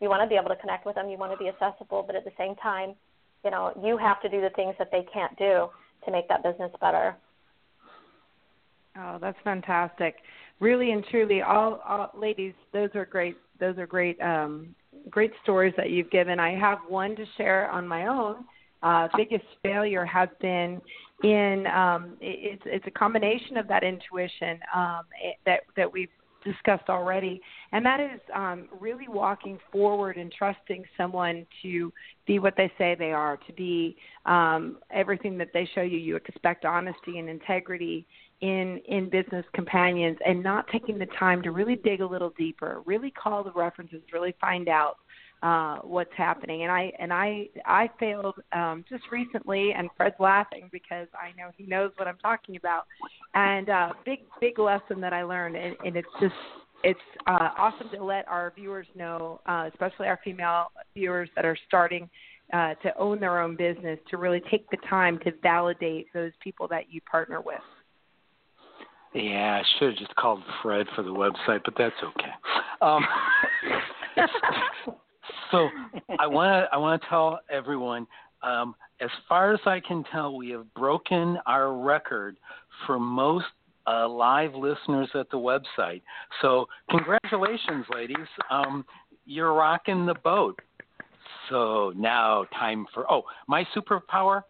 You 0.01 0.09
want 0.09 0.22
to 0.22 0.28
be 0.28 0.37
able 0.37 0.51
to 0.51 0.61
connect 0.61 0.87
with 0.87 0.95
them. 0.95 1.09
You 1.09 1.18
want 1.18 1.32
to 1.32 1.39
be 1.39 1.49
accessible. 1.49 2.05
But 2.07 2.16
at 2.16 2.24
the 2.24 2.32
same 2.39 2.55
time 2.57 2.95
you 3.45 3.51
know 3.51 3.72
you 3.82 3.97
have 3.97 4.20
to 4.22 4.28
do 4.28 4.41
the 4.41 4.51
things 4.51 4.74
that 4.78 4.91
they 4.91 5.05
can't 5.12 5.37
do 5.37 5.68
to 6.05 6.12
make 6.12 6.28
that 6.28 6.43
business 6.43 6.70
better. 6.80 7.16
Oh, 8.97 9.18
that's 9.20 9.39
fantastic. 9.43 10.16
Really 10.61 10.93
and 10.93 11.05
truly, 11.11 11.43
all, 11.43 11.80
all 11.87 12.11
ladies, 12.16 12.55
those 12.72 12.91
are 12.95 13.05
great. 13.05 13.37
Those 13.59 13.76
are 13.78 13.87
great, 13.87 14.20
um, 14.20 14.74
great 15.11 15.32
stories 15.42 15.74
that 15.76 15.90
you've 15.90 16.11
given. 16.11 16.38
I 16.40 16.59
have 16.59 16.78
one 16.88 17.16
to 17.16 17.24
share 17.36 17.70
on 17.70 17.86
my 17.86 18.07
own. 18.07 18.44
Uh, 18.82 19.09
biggest 19.16 19.44
failure 19.62 20.05
has 20.05 20.28
been 20.40 20.80
in 21.22 21.66
um, 21.68 22.16
it, 22.20 22.61
it's 22.61 22.62
it's 22.66 22.86
a 22.86 22.90
combination 22.90 23.57
of 23.57 23.66
that 23.68 23.82
intuition 23.82 24.59
um, 24.74 25.02
it, 25.22 25.36
that 25.46 25.61
that 25.76 25.90
we've 25.90 26.11
discussed 26.44 26.90
already, 26.90 27.40
and 27.72 27.84
that 27.86 28.00
is 28.00 28.20
um, 28.34 28.68
really 28.78 29.09
walking 29.09 29.59
forward 29.72 30.18
and 30.18 30.30
trusting 30.30 30.84
someone 30.96 31.46
to 31.62 31.90
be 32.26 32.38
what 32.38 32.55
they 32.59 32.70
say 32.76 32.94
they 32.94 33.12
are, 33.12 33.38
to 33.46 33.52
be 33.55 33.96
um, 34.26 34.76
everything 34.90 35.38
that 35.38 35.48
they 35.55 35.66
show 35.74 35.80
you. 35.80 35.96
You 35.96 36.16
expect 36.16 36.66
honesty 36.66 37.18
and 37.18 37.28
integrity 37.28 38.07
in 38.41 38.80
in 38.89 39.09
business 39.09 39.45
companions, 39.55 40.18
and 40.26 40.43
not 40.43 40.66
taking 40.68 40.99
the 40.99 41.07
time 41.18 41.43
to 41.43 41.51
really 41.51 41.76
dig 41.76 42.01
a 42.01 42.07
little 42.07 42.32
deeper, 42.37 42.82
really 42.87 43.11
call 43.11 43.45
the 43.45 43.53
references, 43.53 44.01
really 44.12 44.35
find 44.41 44.68
out 44.68 44.97
uh, 45.43 45.76
what's 45.82 46.12
happening. 46.16 46.62
And 46.62 46.72
I 46.72 46.93
and 46.99 47.12
I 47.12 47.49
I 47.66 47.91
failed 48.01 48.37
um, 48.53 48.85
just 48.89 49.05
recently, 49.12 49.72
and 49.72 49.91
Fred's 49.97 50.16
laughing 50.18 50.68
because 50.72 51.07
I 51.14 51.37
know 51.39 51.51
he 51.57 51.64
knows 51.66 51.93
what 51.97 52.09
I'm 52.09 52.18
talking 52.18 52.57
about. 52.57 52.87
And 53.35 53.68
uh, 53.68 53.93
big 54.05 54.20
big 54.41 54.59
lesson 54.59 55.01
that 55.01 55.12
I 55.12 55.22
learned, 55.22 55.57
and, 55.57 55.76
and 55.85 55.97
it's 55.97 56.09
just 56.20 56.35
it's 56.82 57.01
uh, 57.26 57.51
awesome 57.59 57.89
to 57.95 58.03
let 58.03 58.26
our 58.28 58.53
viewers 58.57 58.87
know, 58.95 59.41
uh, 59.47 59.68
especially 59.72 60.07
our 60.07 60.20
female 60.24 60.66
viewers 60.95 61.28
that 61.37 61.45
are 61.45 61.57
starting 61.66 62.09
uh, 62.53 62.74
to 62.82 62.97
own 62.99 63.20
their 63.20 63.41
own 63.41 63.57
business, 63.57 63.99
to 64.11 64.16
really 64.16 64.43
take 64.51 64.68
the 64.70 64.76
time 64.89 65.18
to 65.20 65.32
validate 65.43 66.07
those 66.12 66.32
people 66.43 66.68
that 66.68 66.85
you 66.91 67.01
partner 67.03 67.41
with. 67.41 67.61
Yeah, 69.15 69.61
I 69.61 69.79
should 69.79 69.91
have 69.91 69.99
just 69.99 70.15
called 70.17 70.43
Fred 70.61 70.87
for 70.97 71.03
the 71.03 71.11
website, 71.11 71.61
but 71.65 71.75
that's 71.79 71.95
okay. 72.03 72.33
Um, 72.83 73.05
so 75.53 75.69
I 76.19 76.27
want 76.27 76.51
to 76.51 76.75
I 76.75 76.77
want 76.79 77.01
to 77.01 77.09
tell 77.09 77.39
everyone, 77.49 78.09
um, 78.43 78.75
as 79.01 79.11
far 79.29 79.55
as 79.55 79.61
I 79.67 79.79
can 79.79 80.03
tell, 80.11 80.37
we 80.37 80.51
have 80.51 80.73
broken 80.75 81.39
our 81.47 81.73
record 81.77 82.37
for 82.87 82.99
most 82.99 83.47
uh, 83.87 84.09
live 84.09 84.55
listeners 84.55 85.09
at 85.15 85.31
the 85.31 85.37
website. 85.37 86.03
So 86.43 86.67
congratulations, 86.91 87.87
ladies. 87.95 88.17
Um, 88.51 88.85
you're 89.27 89.53
rocking 89.53 90.07
the 90.07 90.15
boat. 90.15 90.59
So 91.51 91.93
now 91.95 92.47
time 92.59 92.87
for 92.93 93.11
oh, 93.11 93.23
my 93.47 93.65
superpower 93.77 94.43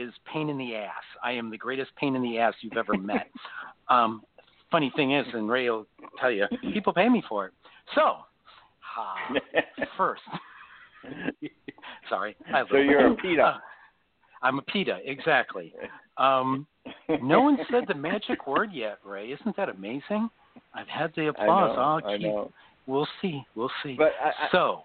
is 0.00 0.12
pain 0.32 0.48
in 0.48 0.58
the 0.58 0.74
ass. 0.74 1.02
I 1.22 1.32
am 1.32 1.50
the 1.50 1.58
greatest 1.58 1.90
pain 1.96 2.16
in 2.16 2.22
the 2.22 2.38
ass 2.38 2.54
you've 2.60 2.76
ever 2.76 2.96
met. 2.96 3.28
um, 3.88 4.22
funny 4.70 4.92
thing 4.96 5.14
is, 5.14 5.26
and 5.32 5.48
Ray 5.48 5.68
will 5.70 5.86
tell 6.20 6.30
you, 6.30 6.46
people 6.72 6.92
pay 6.92 7.08
me 7.08 7.22
for 7.28 7.46
it. 7.46 7.52
So, 7.94 8.16
uh, 8.98 9.60
first, 9.96 10.22
sorry. 12.08 12.36
I 12.52 12.62
So 12.70 12.76
you're 12.76 13.12
a 13.12 13.16
PETA. 13.16 13.42
Uh, 13.42 13.58
I'm 14.42 14.58
a 14.58 14.62
PETA, 14.62 15.00
exactly. 15.04 15.74
Um, 16.16 16.66
no 17.22 17.42
one 17.42 17.58
said 17.70 17.84
the 17.88 17.94
magic 17.94 18.46
word 18.46 18.70
yet, 18.72 18.98
Ray. 19.04 19.28
Isn't 19.32 19.56
that 19.56 19.68
amazing? 19.68 20.30
I've 20.74 20.88
had 20.88 21.12
the 21.14 21.22
I 21.22 21.28
applause. 21.28 21.76
know, 21.76 21.82
I'll 21.82 22.06
I 22.06 22.16
know. 22.16 22.52
we'll 22.86 23.08
see. 23.20 23.42
We'll 23.54 23.70
see. 23.82 23.96
But 23.98 24.12
I, 24.22 24.28
I, 24.28 24.48
so, 24.52 24.84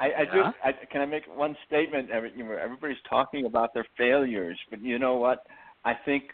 I, 0.00 0.06
I 0.06 0.22
Yeah? 0.22 0.44
just 0.44 0.56
I, 0.64 0.72
can 0.90 1.00
I 1.00 1.06
make 1.06 1.24
one 1.26 1.56
statement? 1.66 2.10
Every, 2.10 2.32
you 2.36 2.44
know, 2.44 2.56
everybody's 2.60 2.96
talking 3.08 3.46
about 3.46 3.74
their 3.74 3.86
failures, 3.96 4.58
but 4.70 4.80
you 4.80 4.98
know 4.98 5.16
what? 5.16 5.44
I 5.84 5.94
think 6.04 6.24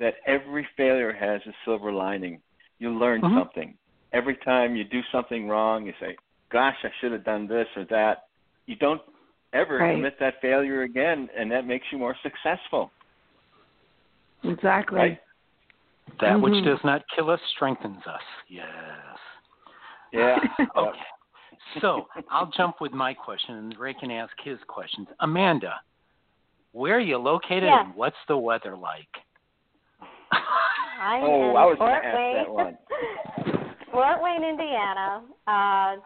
that 0.00 0.14
every 0.26 0.66
failure 0.76 1.12
has 1.12 1.40
a 1.46 1.54
silver 1.64 1.92
lining. 1.92 2.40
You 2.78 2.90
learn 2.90 3.22
Mhm. 3.22 3.34
something. 3.34 3.76
Every 4.12 4.36
time 4.36 4.76
you 4.76 4.84
do 4.84 5.02
something 5.10 5.48
wrong, 5.48 5.86
you 5.86 5.94
say, 5.98 6.16
"Gosh, 6.50 6.76
I 6.84 6.90
should 7.00 7.12
have 7.12 7.24
done 7.24 7.46
this 7.46 7.68
or 7.76 7.84
that." 7.84 8.24
You 8.66 8.76
don't 8.76 9.02
ever 9.52 9.78
Right. 9.78 9.94
commit 9.94 10.18
that 10.18 10.40
failure 10.40 10.82
again, 10.82 11.30
and 11.34 11.50
that 11.50 11.64
makes 11.66 11.90
you 11.90 11.98
more 11.98 12.14
successful. 12.22 12.90
Exactly. 14.44 14.98
Right? 14.98 15.20
that 16.20 16.40
which 16.40 16.54
Mhm. 16.54 16.64
does 16.64 16.82
not 16.84 17.06
kill 17.08 17.30
us 17.30 17.42
strengthens 17.54 18.06
us. 18.06 18.22
Yes. 18.48 19.18
Yeah. 20.12 20.40
Okay. 20.76 21.00
So 21.80 22.06
I'll 22.30 22.50
jump 22.56 22.80
with 22.80 22.92
my 22.92 23.14
question, 23.14 23.56
and 23.56 23.78
Ray 23.78 23.94
can 23.94 24.10
ask 24.10 24.32
his 24.44 24.58
questions. 24.66 25.08
Amanda, 25.20 25.74
where 26.72 26.96
are 26.96 27.00
you 27.00 27.18
located, 27.18 27.64
Yeah. 27.64 27.84
and 27.86 27.94
what's 27.94 28.16
the 28.28 28.36
weather 28.36 28.76
like? 28.76 29.08
I'm 31.00 31.22
Oh, 31.22 31.50
in 31.50 31.56
I 31.56 31.64
was 31.66 31.78
Fort 31.78 32.02
gonna 32.02 32.06
ask 32.08 32.16
Wayne, 32.16 32.34
that 32.34 32.50
one. 32.50 32.78
Fort 33.92 34.22
Wayne, 34.22 34.44
Indiana. 34.44 35.22
Uh, 35.46 35.96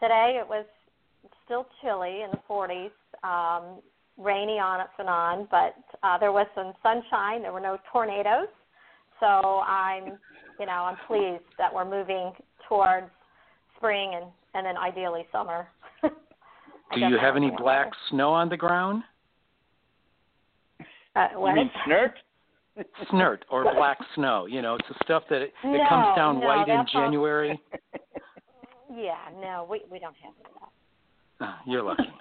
today 0.00 0.38
it 0.40 0.48
was 0.48 0.64
still 1.44 1.66
chilly 1.80 2.22
in 2.22 2.30
the 2.30 2.38
40s, 2.48 2.90
um, 3.24 3.80
rainy 4.18 4.58
on 4.58 4.80
off 4.80 4.88
and 4.98 5.08
on, 5.08 5.46
but 5.50 5.76
uh, 6.02 6.18
there 6.18 6.32
was 6.32 6.46
some 6.54 6.72
sunshine. 6.82 7.42
There 7.42 7.52
were 7.52 7.60
no 7.60 7.78
tornadoes, 7.92 8.48
so 9.20 9.26
I'm, 9.26 10.18
you 10.58 10.66
know, 10.66 10.72
I'm 10.90 10.96
pleased 11.06 11.44
that 11.58 11.72
we're 11.72 11.84
moving 11.88 12.32
towards 12.68 13.10
spring 13.76 14.12
and 14.14 14.26
and 14.54 14.64
then 14.66 14.76
ideally 14.76 15.26
summer. 15.32 15.68
Do 16.02 16.10
you 17.00 17.18
have 17.18 17.36
any 17.36 17.46
want 17.50 17.60
black 17.62 17.90
snow 18.10 18.32
on 18.32 18.48
the 18.48 18.56
ground? 18.56 19.02
Uh, 21.14 21.28
You 21.32 21.40
what? 21.40 21.54
mean 21.54 21.70
snert? 21.86 22.12
Snert 23.12 23.38
or 23.50 23.64
black 23.74 23.98
snow. 24.14 24.46
You 24.46 24.62
know, 24.62 24.76
it's 24.76 24.88
the 24.88 24.94
stuff 25.04 25.24
that 25.28 25.42
it, 25.42 25.52
No, 25.62 25.74
it 25.74 25.80
comes 25.88 26.16
down 26.16 26.40
no, 26.40 26.46
white 26.46 26.68
in 26.68 26.76
that's 26.76 26.90
all- 26.94 27.02
January. 27.02 27.60
Yeah, 28.94 29.16
no, 29.40 29.66
we 29.70 29.80
we 29.90 29.98
don't 29.98 30.14
have 30.22 30.34
any 30.38 30.54
of 30.54 30.60
that. 30.60 30.68
Ah, 31.40 31.60
You're 31.66 31.82
lucky. 31.82 32.12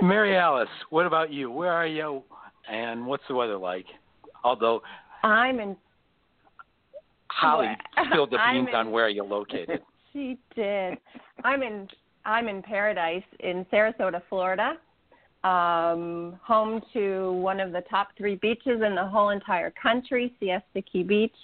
Mary 0.00 0.36
Alice, 0.36 0.68
what 0.90 1.06
about 1.06 1.32
you? 1.32 1.50
Where 1.50 1.72
are 1.72 1.88
you, 1.88 2.22
and 2.70 3.04
what's 3.04 3.24
the 3.28 3.34
weather 3.34 3.56
like? 3.58 3.86
Although 4.44 4.80
I'm 5.24 5.58
in. 5.58 5.76
Holly 7.32 7.66
spilled 8.10 8.30
the 8.30 8.38
beans 8.52 8.68
in- 8.68 8.74
on 8.76 8.92
where 8.92 9.08
you're 9.08 9.24
located. 9.24 9.80
She 10.18 10.36
did. 10.56 10.98
I'm 11.44 11.62
in. 11.62 11.86
I'm 12.24 12.48
in 12.48 12.60
paradise 12.60 13.22
in 13.38 13.64
Sarasota, 13.72 14.20
Florida. 14.28 14.72
Um, 15.44 16.40
home 16.42 16.82
to 16.92 17.32
one 17.34 17.60
of 17.60 17.70
the 17.70 17.82
top 17.88 18.08
three 18.18 18.34
beaches 18.34 18.82
in 18.84 18.96
the 18.96 19.06
whole 19.06 19.28
entire 19.30 19.72
country, 19.80 20.34
Siesta 20.40 20.82
Key 20.92 21.04
Beach. 21.04 21.36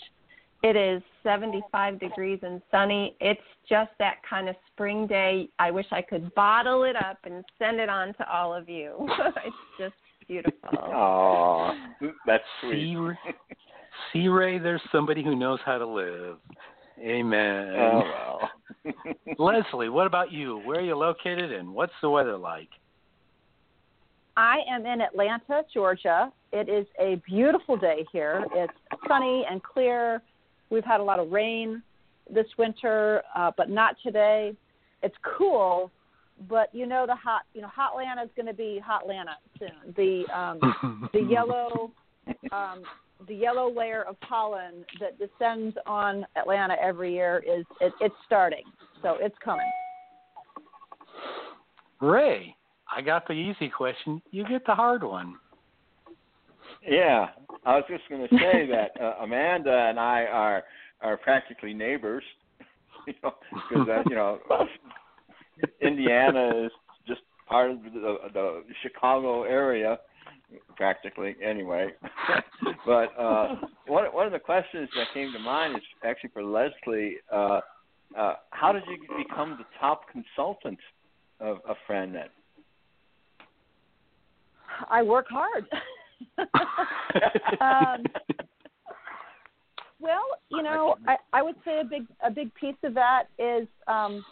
It 0.64 0.74
is 0.74 1.02
75 1.22 2.00
degrees 2.00 2.40
and 2.42 2.60
sunny. 2.72 3.14
It's 3.20 3.40
just 3.68 3.92
that 4.00 4.16
kind 4.28 4.48
of 4.48 4.56
spring 4.72 5.06
day. 5.06 5.48
I 5.60 5.70
wish 5.70 5.86
I 5.92 6.02
could 6.02 6.34
bottle 6.34 6.82
it 6.82 6.96
up 6.96 7.18
and 7.22 7.44
send 7.60 7.78
it 7.78 7.88
on 7.88 8.08
to 8.14 8.28
all 8.28 8.52
of 8.52 8.68
you. 8.68 9.08
it's 9.44 9.56
just 9.78 9.94
beautiful. 10.26 10.54
Oh, 10.92 11.72
that's 12.26 12.42
See, 12.62 12.96
sweet. 12.96 13.16
see, 14.12 14.28
Ray, 14.28 14.58
there's 14.58 14.82
somebody 14.90 15.22
who 15.22 15.36
knows 15.36 15.60
how 15.64 15.78
to 15.78 15.86
live. 15.86 16.38
Amen. 17.00 17.74
Oh 17.76 18.02
well. 18.02 18.94
Leslie, 19.38 19.88
what 19.88 20.06
about 20.06 20.32
you? 20.32 20.58
Where 20.58 20.78
are 20.78 20.84
you 20.84 20.96
located, 20.96 21.52
and 21.52 21.74
what's 21.74 21.92
the 22.02 22.10
weather 22.10 22.36
like? 22.36 22.68
I 24.36 24.58
am 24.68 24.84
in 24.86 25.00
Atlanta, 25.00 25.62
Georgia. 25.72 26.32
It 26.52 26.68
is 26.68 26.86
a 27.00 27.20
beautiful 27.26 27.76
day 27.76 28.04
here. 28.12 28.44
It's 28.52 28.72
sunny 29.08 29.44
and 29.48 29.62
clear. 29.62 30.22
We've 30.70 30.84
had 30.84 31.00
a 31.00 31.04
lot 31.04 31.20
of 31.20 31.30
rain 31.30 31.82
this 32.32 32.46
winter, 32.58 33.22
uh, 33.34 33.52
but 33.56 33.70
not 33.70 33.96
today. 34.02 34.54
It's 35.02 35.14
cool, 35.36 35.90
but 36.48 36.74
you 36.74 36.86
know 36.86 37.06
the 37.06 37.14
hot, 37.14 37.42
you 37.54 37.60
know, 37.60 37.68
Hotlanta 37.68 38.24
is 38.24 38.30
going 38.36 38.46
to 38.46 38.54
be 38.54 38.80
Hotlanta 38.84 39.34
soon. 39.58 39.94
The 39.96 40.24
um, 40.36 41.08
the 41.12 41.20
yellow, 41.20 41.92
um, 42.50 42.82
the 43.28 43.34
yellow 43.34 43.72
layer 43.72 44.02
of 44.02 44.18
pollen 44.20 44.84
that 45.00 45.18
descends 45.18 45.76
on 45.86 46.26
Atlanta 46.36 46.76
every 46.82 47.14
year 47.14 47.42
is 47.46 47.64
it, 47.80 47.92
it's 48.00 48.14
starting, 48.26 48.64
so 49.02 49.16
it's 49.20 49.36
coming. 49.44 49.70
Ray, 52.00 52.54
I 52.94 53.00
got 53.00 53.26
the 53.26 53.34
easy 53.34 53.68
question. 53.68 54.20
You 54.30 54.46
get 54.46 54.66
the 54.66 54.74
hard 54.74 55.02
one. 55.02 55.36
Yeah, 56.86 57.28
I 57.64 57.76
was 57.76 57.84
just 57.88 58.08
going 58.08 58.28
to 58.28 58.36
say 58.36 58.66
that 58.70 59.00
uh, 59.02 59.22
Amanda 59.22 59.86
and 59.88 59.98
I 59.98 60.24
are 60.24 60.64
are 61.00 61.16
practically 61.16 61.74
neighbors. 61.74 62.24
You 63.06 63.12
know, 63.22 63.34
because 63.68 63.86
uh, 63.86 64.02
you 64.08 64.16
know, 64.16 64.38
Indiana 65.82 66.64
is 66.64 66.70
just 67.06 67.20
part 67.46 67.70
of 67.70 67.82
the, 67.82 68.16
the 68.32 68.62
Chicago 68.82 69.42
area, 69.42 69.98
practically 70.76 71.36
anyway. 71.44 71.88
but 72.86 73.08
uh, 73.18 73.56
one 73.86 74.04
one 74.06 74.26
of 74.26 74.32
the 74.32 74.38
questions 74.38 74.88
that 74.96 75.06
came 75.12 75.32
to 75.32 75.38
mind 75.38 75.76
is 75.76 75.82
actually 76.04 76.30
for 76.30 76.44
Leslie. 76.44 77.16
Uh, 77.32 77.60
uh, 78.16 78.34
how 78.50 78.72
did 78.72 78.82
you 78.88 78.98
become 79.16 79.56
the 79.58 79.64
top 79.80 80.02
consultant 80.10 80.78
of, 81.40 81.58
of 81.66 81.76
FranNet? 81.88 82.28
I 84.88 85.02
work 85.02 85.26
hard. 85.28 85.66
um, 87.60 88.04
well, 90.00 90.22
you 90.50 90.62
know, 90.62 90.96
I, 91.06 91.16
I 91.32 91.42
would 91.42 91.56
say 91.64 91.80
a 91.80 91.84
big 91.84 92.06
a 92.24 92.30
big 92.30 92.54
piece 92.54 92.76
of 92.82 92.94
that 92.94 93.24
is 93.38 93.66
um, 93.88 94.24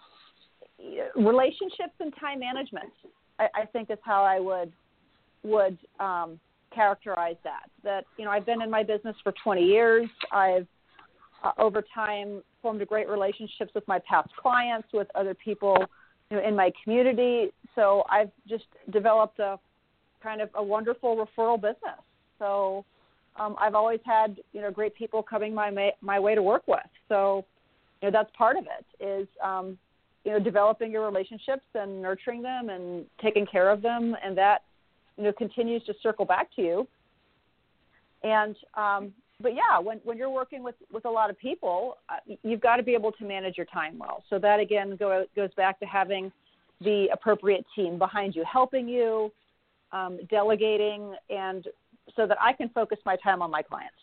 relationships 1.16 1.94
and 2.00 2.12
time 2.20 2.40
management. 2.40 2.92
I, 3.38 3.48
I 3.54 3.64
think 3.66 3.90
is 3.90 3.98
how 4.04 4.22
I 4.24 4.38
would 4.38 4.72
would 5.43 5.78
um, 6.01 6.38
characterize 6.74 7.36
that. 7.45 7.68
That 7.84 8.05
you 8.16 8.24
know, 8.24 8.30
I've 8.30 8.47
been 8.47 8.62
in 8.62 8.70
my 8.70 8.82
business 8.82 9.16
for 9.22 9.32
20 9.43 9.62
years. 9.62 10.09
I've 10.32 10.66
uh, 11.45 11.53
over 11.59 11.82
time 11.95 12.43
formed 12.61 12.80
a 12.80 12.86
great 12.86 13.09
relationships 13.09 13.72
with 13.74 13.86
my 13.88 14.01
past 14.09 14.30
clients, 14.36 14.88
with 14.93 15.09
other 15.14 15.34
people 15.34 15.76
you 16.30 16.36
know, 16.36 16.47
in 16.47 16.55
my 16.55 16.70
community. 16.82 17.53
So 17.74 18.05
I've 18.11 18.30
just 18.49 18.64
developed 18.90 19.38
a 19.38 19.59
kind 20.22 20.40
of 20.40 20.51
a 20.55 20.62
wonderful 20.62 21.16
referral 21.16 21.61
business. 21.61 22.01
So 22.38 22.84
um, 23.38 23.57
I've 23.59 23.74
always 23.74 24.01
had 24.05 24.38
you 24.53 24.61
know 24.61 24.70
great 24.70 24.95
people 24.95 25.22
coming 25.22 25.55
my 25.55 25.93
my 26.01 26.18
way 26.20 26.34
to 26.34 26.43
work 26.43 26.62
with. 26.66 26.80
So 27.09 27.45
you 28.01 28.09
know 28.09 28.12
that's 28.12 28.30
part 28.36 28.57
of 28.57 28.64
it 28.64 29.05
is 29.05 29.28
um, 29.43 29.78
you 30.24 30.32
know 30.32 30.38
developing 30.38 30.90
your 30.93 31.05
relationships 31.05 31.64
and 31.74 32.01
nurturing 32.01 32.43
them 32.43 32.68
and 32.68 33.05
taking 33.20 33.47
care 33.47 33.70
of 33.70 33.82
them, 33.82 34.16
and 34.24 34.36
that 34.36 34.62
you 35.22 35.28
know 35.28 35.32
continues 35.32 35.84
to 35.84 35.94
circle 36.02 36.24
back 36.24 36.54
to 36.56 36.62
you. 36.62 36.88
And 38.24 38.56
um, 38.74 39.12
but 39.40 39.54
yeah, 39.54 39.78
when 39.80 39.98
when 39.98 40.18
you're 40.18 40.30
working 40.30 40.64
with 40.64 40.74
with 40.92 41.04
a 41.04 41.10
lot 41.10 41.30
of 41.30 41.38
people, 41.38 41.98
uh, 42.08 42.34
you've 42.42 42.60
got 42.60 42.76
to 42.76 42.82
be 42.82 42.94
able 42.94 43.12
to 43.12 43.24
manage 43.24 43.56
your 43.56 43.66
time 43.66 43.98
well. 43.98 44.24
So 44.28 44.38
that 44.40 44.58
again 44.58 44.96
go, 44.96 45.24
goes 45.36 45.50
back 45.56 45.78
to 45.78 45.86
having 45.86 46.32
the 46.80 47.06
appropriate 47.12 47.64
team 47.76 47.98
behind 47.98 48.34
you, 48.34 48.44
helping 48.50 48.88
you, 48.88 49.30
um, 49.92 50.18
delegating, 50.28 51.14
and 51.30 51.68
so 52.16 52.26
that 52.26 52.38
I 52.40 52.52
can 52.52 52.68
focus 52.70 52.98
my 53.06 53.14
time 53.16 53.42
on 53.42 53.50
my 53.50 53.62
clients 53.62 53.94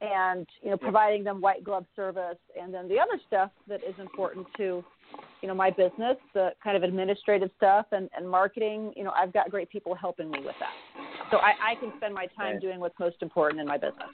and 0.00 0.46
you 0.62 0.70
know 0.70 0.76
providing 0.78 1.22
them 1.22 1.40
white 1.40 1.64
glove 1.64 1.84
service 1.94 2.38
and 2.60 2.72
then 2.72 2.88
the 2.88 2.98
other 2.98 3.18
stuff 3.26 3.50
that 3.68 3.80
is 3.82 3.94
important 3.98 4.46
to 4.56 4.84
you 5.46 5.52
know 5.52 5.54
my 5.54 5.70
business 5.70 6.16
the 6.34 6.50
kind 6.62 6.76
of 6.76 6.82
administrative 6.82 7.50
stuff 7.56 7.86
and, 7.92 8.10
and 8.16 8.28
marketing 8.28 8.92
you 8.96 9.04
know 9.04 9.12
i've 9.12 9.32
got 9.32 9.48
great 9.48 9.70
people 9.70 9.94
helping 9.94 10.28
me 10.28 10.40
with 10.44 10.56
that 10.58 10.72
so 11.30 11.36
i, 11.36 11.52
I 11.70 11.74
can 11.76 11.92
spend 11.98 12.14
my 12.14 12.26
time 12.36 12.56
Okay. 12.56 12.66
doing 12.66 12.80
what's 12.80 12.98
most 12.98 13.18
important 13.22 13.60
in 13.60 13.66
my 13.68 13.76
business 13.76 14.10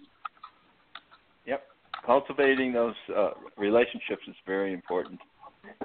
Yep, 1.47 1.63
cultivating 2.05 2.75
those 2.75 2.95
uh, 3.17 3.31
relationships 3.57 4.21
is 4.29 4.35
very 4.47 4.75
important. 4.75 5.19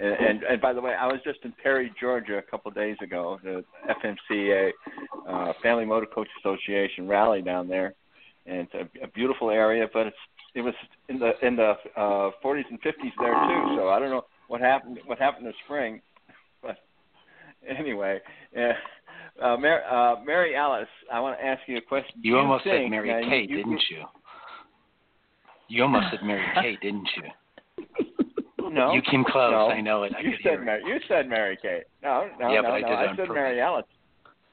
And, 0.02 0.14
and 0.14 0.44
and 0.44 0.62
by 0.62 0.74
the 0.74 0.82
way, 0.82 0.94
I 0.94 1.08
was 1.08 1.22
just 1.24 1.40
in 1.46 1.54
Perry, 1.64 1.94
Georgia, 2.00 2.38
a 2.38 2.42
couple 2.42 2.68
of 2.68 2.76
days 2.76 2.98
ago. 3.02 3.40
The 3.42 3.64
FMCA, 3.90 4.72
uh, 5.30 5.54
Family 5.64 5.86
Motor 5.86 6.08
Coach 6.08 6.28
Association 6.44 7.08
rally 7.08 7.42
down 7.42 7.70
there, 7.70 7.94
and 8.46 8.68
it's 8.68 8.74
a, 8.74 9.06
a 9.06 9.08
beautiful 9.08 9.50
area. 9.50 9.88
But 9.94 10.08
it's 10.08 10.18
it 10.56 10.62
was 10.62 10.74
in 11.08 11.20
the 11.20 11.32
in 11.42 11.56
the 11.56 11.74
uh, 11.96 12.32
40s 12.44 12.66
and 12.70 12.82
50s 12.82 13.14
there 13.20 13.34
too. 13.48 13.78
So 13.78 13.90
I 13.90 13.98
don't 13.98 14.10
know 14.10 14.26
what 14.48 14.62
happened 14.62 15.00
what 15.06 15.20
happened 15.20 15.46
this 15.48 15.56
spring, 15.66 16.02
but 16.62 16.78
anyway. 17.68 18.20
Yeah. 18.56 18.74
Uh, 19.42 19.56
Mary, 19.58 19.82
uh, 19.90 20.16
Mary 20.26 20.56
Alice, 20.56 20.88
I 21.14 21.20
want 21.20 21.38
to 21.40 21.46
ask 21.46 21.62
you 21.68 21.78
a 21.78 21.82
question. 21.82 22.22
Do 22.22 22.28
You 22.28 22.38
almost 22.38 22.64
said 22.64 22.90
Mary 22.90 23.24
Kate, 23.30 23.50
you, 23.50 23.58
didn't 23.58 23.84
you? 23.90 24.04
You 25.68 25.84
almost 25.84 26.08
said 26.12 26.22
Mary 26.24 26.44
Kate, 26.62 26.80
didn't 26.82 27.08
you? 27.18 27.24
no. 28.72 28.94
You 28.94 29.02
came 29.10 29.24
close. 29.24 29.52
No. 29.52 29.70
I 29.70 29.82
know 29.82 30.04
it. 30.04 30.14
I 30.18 30.22
you 30.22 30.34
said 30.44 30.54
it. 30.54 30.64
Mary. 30.64 30.82
You 30.86 31.00
said 31.08 31.28
Mary 31.30 31.58
Kate. 31.62 31.84
No, 32.02 32.28
no, 32.40 32.52
Yeah, 32.52 32.62
no, 32.62 32.70
but 32.70 32.74
I 32.76 32.80
no. 32.82 32.88
I 32.88 33.08
said 33.08 33.18
purpose. 33.18 33.34
Mary 33.34 33.62
Alice. 33.62 33.86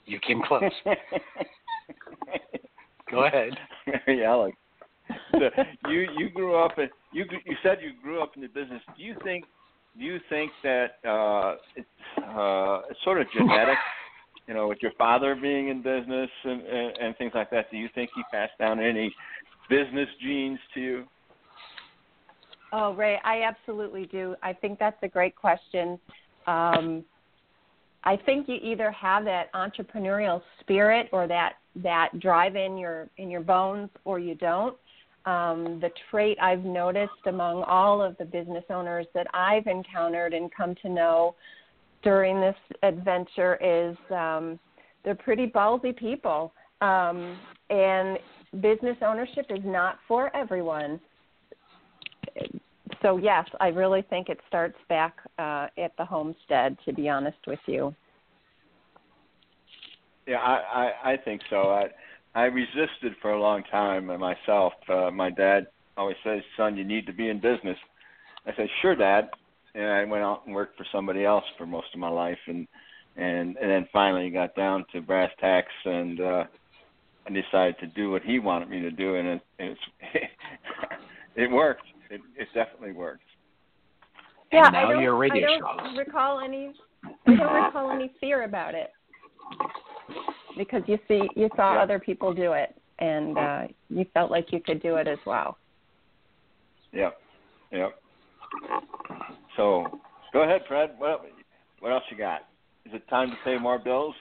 You 0.07 0.19
came 0.21 0.43
close. 0.47 0.71
Go 3.11 3.25
ahead. 3.25 3.51
Mary 3.87 4.25
Alice. 4.25 4.55
So 5.33 5.51
you 5.89 6.07
you 6.17 6.31
grew 6.31 6.57
up 6.57 6.79
in 6.79 6.89
you 7.13 7.25
you 7.45 7.57
said 7.63 7.79
you 7.83 7.93
grew 8.03 8.23
up 8.23 8.33
in 8.37 8.43
the 8.43 8.49
business. 8.49 8.83
Do 8.97 9.03
you 9.03 9.15
think 9.23 9.45
do 9.99 10.05
you 10.05 10.19
think 10.29 10.51
that 10.63 10.99
uh 11.07 11.57
it's 11.77 11.89
uh 12.19 12.81
it's 12.91 13.01
sort 13.05 13.21
of 13.21 13.27
genetic? 13.33 13.79
you 14.49 14.53
know, 14.53 14.69
with 14.69 14.79
your 14.83 14.93
father 14.99 15.35
being 15.35 15.69
in 15.69 15.83
business 15.83 16.31
and, 16.45 16.63
and 16.63 16.99
and 16.99 17.17
things 17.17 17.33
like 17.35 17.51
that. 17.51 17.71
Do 17.71 17.77
you 17.77 17.89
think 17.95 18.11
he 18.15 18.23
passed 18.31 18.53
down 18.59 18.81
any 18.81 19.15
business 19.69 20.09
genes 20.23 20.59
to 20.75 20.81
you? 20.81 21.05
Oh, 22.73 22.93
Ray, 22.95 23.19
I 23.25 23.43
absolutely 23.43 24.07
do. 24.07 24.35
I 24.43 24.53
think 24.53 24.79
that's 24.79 25.01
a 25.03 25.09
great 25.09 25.37
question. 25.37 25.99
Um, 26.47 27.05
I 28.03 28.17
think 28.17 28.49
you 28.49 28.57
either 28.57 28.91
have 28.91 29.25
that 29.25 29.53
entrepreneurial 29.55 30.43
spirit 30.61 31.09
or 31.13 31.27
that 31.29 31.55
that 31.77 32.19
drive 32.21 32.57
in 32.57 32.77
your 32.77 33.09
in 33.17 33.31
your 33.31 33.41
bones, 33.41 33.91
or 34.05 34.19
you 34.19 34.35
don't. 34.35 34.77
Um, 35.27 35.81
the 35.81 35.91
trait 36.11 36.39
I've 36.41 36.65
noticed 36.65 37.13
among 37.27 37.63
all 37.63 38.03
of 38.03 38.17
the 38.19 38.25
business 38.25 38.65
owners 38.71 39.07
that 39.15 39.27
I've 39.33 39.67
encountered 39.67 40.35
and 40.35 40.51
come 40.55 40.75
to 40.83 40.89
know 40.89 41.35
during 42.03 42.41
this 42.41 42.57
adventure 42.83 43.57
is 43.63 43.97
um, 44.11 44.59
they're 45.03 45.15
pretty 45.15 45.47
ballsy 45.47 45.97
people, 45.97 46.53
um, 46.83 47.39
and 47.71 48.19
business 48.61 48.97
ownership 49.03 49.47
is 49.49 49.65
not 49.65 49.99
for 50.07 50.35
everyone 50.37 51.01
so 53.05 53.19
yes, 53.19 53.47
I 53.61 53.69
really 53.69 54.03
think 54.09 54.31
it 54.31 54.41
starts 54.49 54.79
back 54.89 55.17
uh, 55.39 55.67
at 55.79 55.95
the 55.99 56.05
homestead. 56.05 56.77
To 56.87 56.93
be 56.93 57.09
honest 57.09 57.37
with 57.47 57.59
you. 57.67 57.95
Yeah, 60.27 60.39
I, 60.39 60.93
I 61.05 61.13
I 61.13 61.17
think 61.19 61.43
so. 61.51 61.71
I 61.71 61.89
I 62.35 62.45
resisted 62.45 63.15
for 63.23 63.33
a 63.33 63.41
long 63.41 63.63
time 63.71 64.07
myself. 64.07 64.73
Uh, 64.89 65.11
my 65.11 65.31
dad 65.31 65.69
always 65.97 66.17
says, 66.25 66.43
"Son, 66.57 66.77
you 66.77 66.85
need 66.85 67.07
to 67.07 67.13
be 67.13 67.29
in 67.29 67.41
business." 67.41 67.79
I 68.47 68.55
said, 68.57 68.69
"Sure, 68.83 68.97
Dad," 68.97 69.31
and 69.75 69.87
I 69.87 70.05
went 70.05 70.25
out 70.25 70.45
and 70.47 70.55
worked 70.55 70.77
for 70.77 70.85
somebody 70.91 71.25
else 71.25 71.45
for 71.57 71.67
most 71.67 71.95
of 71.95 72.01
my 72.01 72.09
life, 72.09 72.39
and 72.47 72.67
and 73.17 73.57
and 73.57 73.71
then 73.71 73.89
finally 73.93 74.31
got 74.31 74.55
down 74.57 74.85
to 74.93 75.01
brass 75.01 75.31
tacks 75.39 75.73
and 75.85 76.21
uh, 76.21 76.45
I 77.27 77.31
decided 77.31 77.79
to 77.79 77.87
do 77.87 78.11
what 78.11 78.23
he 78.23 78.41
wanted 78.41 78.69
me 78.69 78.81
to 78.81 78.91
do, 78.91 79.15
and 79.15 79.29
it 79.29 79.43
it's 79.61 79.81
it 81.37 81.51
worked. 81.51 81.87
It 82.11 82.21
it 82.37 82.49
definitely 82.53 82.93
worked. 82.93 83.23
Yeah, 84.53 84.69
now 84.71 84.89
I 84.89 84.93
don't, 84.93 85.03
you're 85.03 85.17
radio 85.17 85.47
I 85.47 85.77
don't 85.85 85.97
recall 85.97 86.41
any. 86.41 86.73
I 87.05 87.37
don't 87.37 87.65
recall 87.65 87.91
any 87.91 88.13
fear 88.21 88.43
about 88.43 88.75
it 88.75 88.91
because 90.57 90.83
you 90.87 90.99
see, 91.09 91.29
you 91.37 91.49
saw 91.57 91.75
Yeah. 91.75 91.83
other 91.83 91.99
people 91.99 92.33
do 92.33 92.53
it, 92.53 92.75
and 92.99 93.37
uh, 93.37 93.63
you 93.89 94.05
felt 94.15 94.31
like 94.31 94.53
you 94.53 94.61
could 94.61 94.83
do 94.83 94.97
it 94.97 95.09
as 95.09 95.19
well. 95.27 95.59
Yep, 96.93 97.21
yep. 97.73 98.03
So 99.57 100.01
go 100.33 100.43
ahead, 100.43 100.63
Fred. 100.69 100.95
What 100.99 101.27
what 101.81 101.93
else 101.93 102.05
you 102.11 102.17
got? 102.17 102.47
Is 102.87 102.93
it 102.95 103.07
time 103.09 103.31
to 103.31 103.37
pay 103.45 103.59
more 103.59 103.79
bills? 103.79 104.15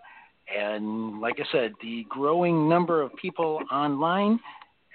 And 0.55 1.19
like 1.19 1.39
I 1.39 1.43
said, 1.51 1.73
the 1.81 2.05
growing 2.07 2.69
number 2.69 3.01
of 3.01 3.13
people 3.15 3.59
online, 3.71 4.39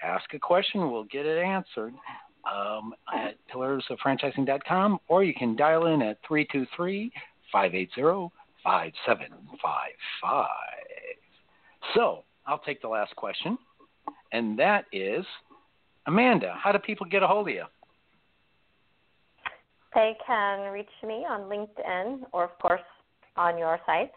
ask 0.01 0.33
a 0.33 0.39
question, 0.39 0.89
we'll 0.89 1.03
get 1.03 1.25
it 1.25 1.37
answered 1.37 1.93
um, 2.49 2.93
at 3.13 3.35
pillarsoffranchising.com, 3.53 4.99
or 5.07 5.23
you 5.23 5.33
can 5.33 5.55
dial 5.55 5.87
in 5.87 6.01
at 6.01 6.17
323 6.27 7.11
580 7.51 8.29
5755. 8.63 10.47
So 11.95 12.23
I'll 12.45 12.59
take 12.59 12.81
the 12.81 12.87
last 12.87 13.15
question, 13.15 13.57
and 14.31 14.57
that 14.59 14.85
is 14.91 15.25
Amanda, 16.07 16.55
how 16.61 16.71
do 16.71 16.79
people 16.79 17.05
get 17.05 17.23
a 17.23 17.27
hold 17.27 17.47
of 17.47 17.53
you? 17.53 17.65
They 19.93 20.15
can 20.25 20.71
reach 20.71 20.87
me 21.05 21.25
on 21.29 21.41
LinkedIn 21.41 22.21
or, 22.31 22.45
of 22.45 22.57
course, 22.59 22.81
on 23.35 23.57
your 23.57 23.79
site. 23.85 24.11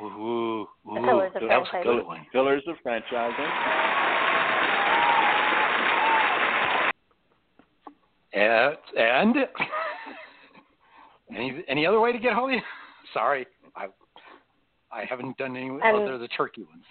Ooh, 0.00 0.04
ooh, 0.04 0.68
The 0.84 1.00
Pillars 1.00 1.32
of 1.34 1.42
that 1.48 1.58
was 1.58 1.68
a 1.72 1.76
Franchising. 1.76 1.82
good 1.84 2.06
one. 2.06 2.26
Pillars 2.32 2.62
of 2.66 2.76
franchising. 2.84 3.87
And, 8.32 8.76
and 8.96 9.36
any 11.34 11.64
any 11.68 11.86
other 11.86 12.00
way 12.00 12.12
to 12.12 12.18
get 12.18 12.34
hold 12.34 12.50
of 12.50 12.56
you? 12.56 12.62
Sorry, 13.14 13.46
I 13.76 13.86
I 14.92 15.04
haven't 15.08 15.36
done 15.38 15.56
any 15.56 15.68
And- 15.68 15.82
other 15.82 16.18
the 16.18 16.28
turkey 16.28 16.62
ones. 16.64 16.84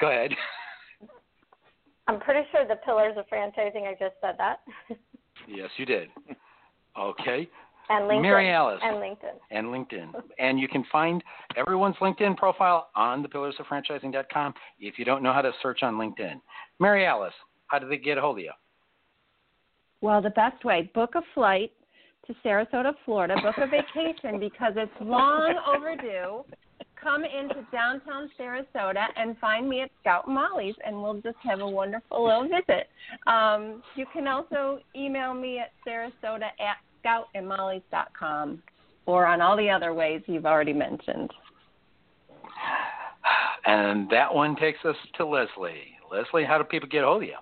Go 0.00 0.08
ahead. 0.08 0.30
I'm 2.06 2.20
pretty 2.20 2.46
sure 2.52 2.66
the 2.66 2.76
Pillars 2.84 3.16
of 3.16 3.24
Franchising, 3.28 3.86
I 3.88 3.92
just 3.92 4.14
said 4.20 4.34
that. 4.36 4.60
yes, 5.48 5.70
you 5.78 5.86
did. 5.86 6.10
Okay. 6.98 7.48
and 7.88 8.04
LinkedIn. 8.04 8.22
Mary 8.22 8.50
Alice. 8.50 8.80
And 8.82 8.96
LinkedIn. 8.96 9.38
and 9.50 9.66
LinkedIn. 9.68 10.12
And 10.38 10.60
you 10.60 10.68
can 10.68 10.84
find 10.92 11.24
everyone's 11.56 11.96
LinkedIn 11.96 12.36
profile 12.36 12.90
on 12.94 13.22
the 13.22 13.28
pillarsoffranchising.com 13.28 14.54
if 14.80 14.98
you 14.98 15.04
don't 15.04 15.22
know 15.22 15.32
how 15.32 15.40
to 15.40 15.52
search 15.62 15.82
on 15.82 15.94
LinkedIn. 15.94 16.40
Mary 16.78 17.06
Alice, 17.06 17.32
how 17.68 17.78
do 17.78 17.88
they 17.88 17.96
get 17.96 18.18
a 18.18 18.20
hold 18.20 18.38
of 18.38 18.44
you? 18.44 18.52
Well, 20.04 20.20
the 20.20 20.28
best 20.28 20.62
way, 20.66 20.90
book 20.92 21.14
a 21.14 21.22
flight 21.32 21.72
to 22.26 22.34
Sarasota, 22.44 22.92
Florida, 23.06 23.36
book 23.42 23.54
a 23.56 23.66
vacation 23.66 24.38
because 24.38 24.74
it's 24.76 24.92
long 25.00 25.54
overdue. 25.66 26.44
Come 27.02 27.24
into 27.24 27.66
downtown 27.72 28.30
Sarasota 28.38 29.06
and 29.16 29.34
find 29.38 29.66
me 29.66 29.80
at 29.80 29.90
Scout 30.02 30.28
Molly's, 30.28 30.74
and 30.86 31.02
we'll 31.02 31.22
just 31.22 31.38
have 31.42 31.60
a 31.60 31.66
wonderful 31.66 32.22
little 32.22 32.42
visit. 32.42 32.90
Um, 33.26 33.82
you 33.96 34.04
can 34.12 34.28
also 34.28 34.78
email 34.94 35.32
me 35.32 35.58
at 35.58 35.72
sarasota 35.88 36.50
at 36.60 36.76
scoutandmolly's.com 37.02 38.62
or 39.06 39.24
on 39.24 39.40
all 39.40 39.56
the 39.56 39.70
other 39.70 39.94
ways 39.94 40.20
you've 40.26 40.44
already 40.44 40.74
mentioned. 40.74 41.30
And 43.64 44.10
that 44.10 44.34
one 44.34 44.54
takes 44.56 44.84
us 44.84 44.96
to 45.16 45.24
Leslie. 45.24 45.96
Leslie, 46.12 46.44
how 46.44 46.58
do 46.58 46.64
people 46.64 46.90
get 46.90 47.04
a 47.04 47.06
hold 47.06 47.22
of 47.22 47.28
you? 47.30 47.36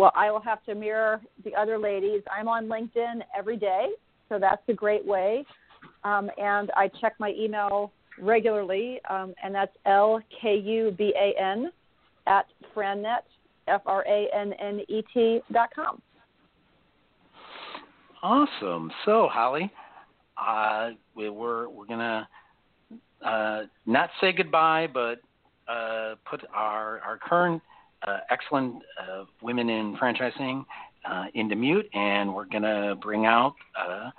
Well, 0.00 0.12
I 0.14 0.30
will 0.30 0.40
have 0.40 0.64
to 0.64 0.74
mirror 0.74 1.20
the 1.44 1.54
other 1.54 1.76
ladies. 1.76 2.22
I'm 2.34 2.48
on 2.48 2.68
LinkedIn 2.68 3.20
every 3.36 3.58
day, 3.58 3.88
so 4.30 4.38
that's 4.38 4.62
a 4.68 4.72
great 4.72 5.04
way. 5.04 5.44
Um, 6.04 6.30
and 6.38 6.70
I 6.74 6.88
check 7.02 7.16
my 7.18 7.34
email 7.38 7.92
regularly, 8.18 8.98
um, 9.10 9.34
and 9.44 9.54
that's 9.54 9.76
L 9.84 10.22
K 10.40 10.56
U 10.56 10.94
B 10.96 11.12
A 11.14 11.38
N 11.38 11.70
at 12.26 12.46
frannet, 12.74 13.24
F 13.68 13.82
R 13.84 14.02
A 14.08 14.28
N 14.34 14.54
N 14.54 14.80
E 14.88 15.02
T 15.12 15.40
dot 15.52 15.68
com. 15.74 16.00
Awesome. 18.22 18.90
So, 19.04 19.28
Holly, 19.30 19.70
uh, 20.38 20.92
we, 21.14 21.28
we're 21.28 21.68
we're 21.68 21.84
gonna 21.84 22.26
uh, 23.22 23.64
not 23.84 24.08
say 24.22 24.32
goodbye, 24.32 24.86
but 24.94 25.20
uh, 25.68 26.14
put 26.24 26.40
our 26.54 27.00
our 27.00 27.18
current 27.18 27.60
excellent 28.30 28.82
uh, 29.00 29.24
women 29.42 29.68
in 29.68 29.96
franchising 29.96 30.64
uh, 31.08 31.24
into 31.34 31.56
mute, 31.56 31.88
and 31.94 32.34
we're 32.34 32.46
gonna 32.46 32.94
bring 32.96 33.26
out 33.26 33.54
uh, 33.78 34.10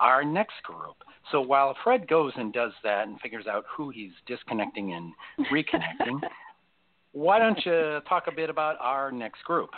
our 0.00 0.24
next 0.24 0.62
group. 0.64 0.96
So 1.30 1.40
while 1.40 1.76
Fred 1.84 2.08
goes 2.08 2.32
and 2.36 2.52
does 2.52 2.72
that 2.84 3.06
and 3.06 3.20
figures 3.20 3.46
out 3.46 3.64
who 3.74 3.90
he's 3.90 4.12
disconnecting 4.26 4.94
and 4.94 5.12
reconnecting, 5.52 6.20
why 7.12 7.38
don't 7.38 7.58
you 7.64 8.00
talk 8.08 8.24
a 8.28 8.32
bit 8.32 8.50
about 8.50 8.76
our 8.80 9.12
next 9.12 9.44
group? 9.44 9.70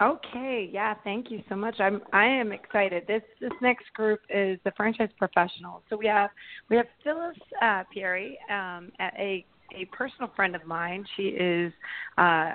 Okay, 0.00 0.68
yeah, 0.70 0.94
thank 1.04 1.30
you 1.30 1.42
so 1.48 1.56
much. 1.56 1.76
I'm 1.80 2.02
I 2.12 2.26
am 2.26 2.52
excited. 2.52 3.04
This 3.06 3.22
this 3.40 3.52
next 3.62 3.90
group 3.94 4.20
is 4.28 4.58
the 4.64 4.72
franchise 4.76 5.08
professionals. 5.16 5.82
So 5.88 5.96
we 5.96 6.06
have 6.06 6.28
we 6.68 6.76
have 6.76 6.84
Phyllis 7.02 7.38
uh, 7.62 7.84
Pieri, 7.94 8.36
um, 8.50 8.92
at 8.98 9.14
a 9.18 9.46
a 9.74 9.84
personal 9.86 10.30
friend 10.34 10.54
of 10.54 10.64
mine. 10.66 11.04
She 11.16 11.28
is 11.28 11.72
uh, 12.18 12.52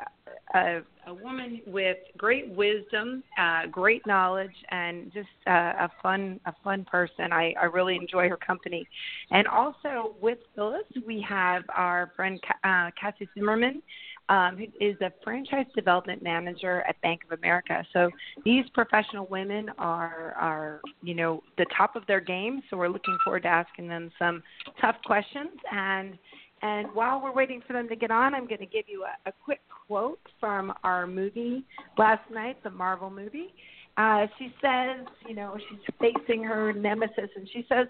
a, 0.53 0.81
a 1.07 1.13
woman 1.13 1.61
with 1.65 1.97
great 2.17 2.49
wisdom, 2.49 3.23
uh, 3.39 3.67
great 3.67 4.05
knowledge, 4.05 4.55
and 4.69 5.11
just 5.13 5.27
uh, 5.47 5.73
a 5.79 5.91
fun 6.01 6.39
a 6.45 6.53
fun 6.63 6.85
person. 6.85 7.31
I, 7.31 7.53
I 7.59 7.65
really 7.65 7.95
enjoy 7.95 8.29
her 8.29 8.37
company. 8.37 8.87
And 9.31 9.47
also 9.47 10.15
with 10.21 10.39
Phyllis, 10.55 10.83
we 11.05 11.25
have 11.27 11.63
our 11.75 12.11
friend 12.15 12.39
uh, 12.63 12.91
Cassie 12.99 13.29
Zimmerman. 13.33 13.81
Um, 14.29 14.55
who 14.55 14.63
is 14.79 14.95
a 15.01 15.11
franchise 15.25 15.65
development 15.75 16.23
manager 16.23 16.83
at 16.87 17.01
Bank 17.01 17.19
of 17.29 17.37
America. 17.37 17.85
So 17.91 18.09
these 18.45 18.63
professional 18.73 19.25
women 19.25 19.69
are 19.77 20.33
are 20.39 20.79
you 21.01 21.15
know 21.15 21.43
the 21.57 21.65
top 21.75 21.97
of 21.97 22.07
their 22.07 22.21
game. 22.21 22.61
So 22.69 22.77
we're 22.77 22.87
looking 22.87 23.17
forward 23.25 23.43
to 23.43 23.49
asking 23.49 23.89
them 23.89 24.09
some 24.17 24.41
tough 24.79 24.95
questions 25.05 25.49
and 25.69 26.17
and 26.61 26.87
while 26.93 27.21
we're 27.21 27.33
waiting 27.33 27.61
for 27.65 27.73
them 27.73 27.87
to 27.89 27.95
get 27.95 28.11
on, 28.11 28.35
I'm 28.35 28.47
going 28.47 28.59
to 28.59 28.65
give 28.65 28.85
you 28.87 29.03
a, 29.03 29.29
a 29.29 29.33
quick 29.43 29.61
quote 29.87 30.19
from 30.39 30.73
our 30.83 31.07
movie 31.07 31.65
last 31.97 32.29
night, 32.31 32.61
the 32.63 32.69
Marvel 32.69 33.09
movie. 33.09 33.53
Uh, 33.97 34.27
she 34.37 34.53
says, 34.61 35.05
you 35.27 35.35
know, 35.35 35.57
she's 35.69 35.79
facing 35.99 36.43
her 36.43 36.71
nemesis, 36.71 37.29
and 37.35 37.47
she 37.51 37.65
says, 37.67 37.87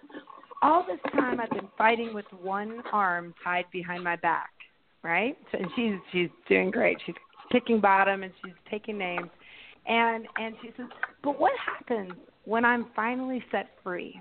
All 0.61 0.85
this 0.87 0.99
time 1.13 1.39
I've 1.39 1.49
been 1.49 1.67
fighting 1.77 2.13
with 2.13 2.25
one 2.41 2.81
arm 2.91 3.33
tied 3.43 3.65
behind 3.71 4.03
my 4.03 4.15
back, 4.15 4.51
right? 5.03 5.37
And 5.53 5.67
she's 5.75 5.93
she's 6.11 6.29
doing 6.49 6.71
great. 6.71 6.97
She's 7.05 7.15
picking 7.51 7.79
bottom 7.79 8.23
and 8.23 8.31
she's 8.43 8.55
taking 8.69 8.97
names, 8.97 9.29
and 9.85 10.27
and 10.37 10.55
she 10.61 10.69
says, 10.77 10.87
But 11.23 11.39
what 11.39 11.51
happens 11.59 12.13
when 12.45 12.65
I'm 12.65 12.87
finally 12.95 13.43
set 13.51 13.69
free? 13.83 14.19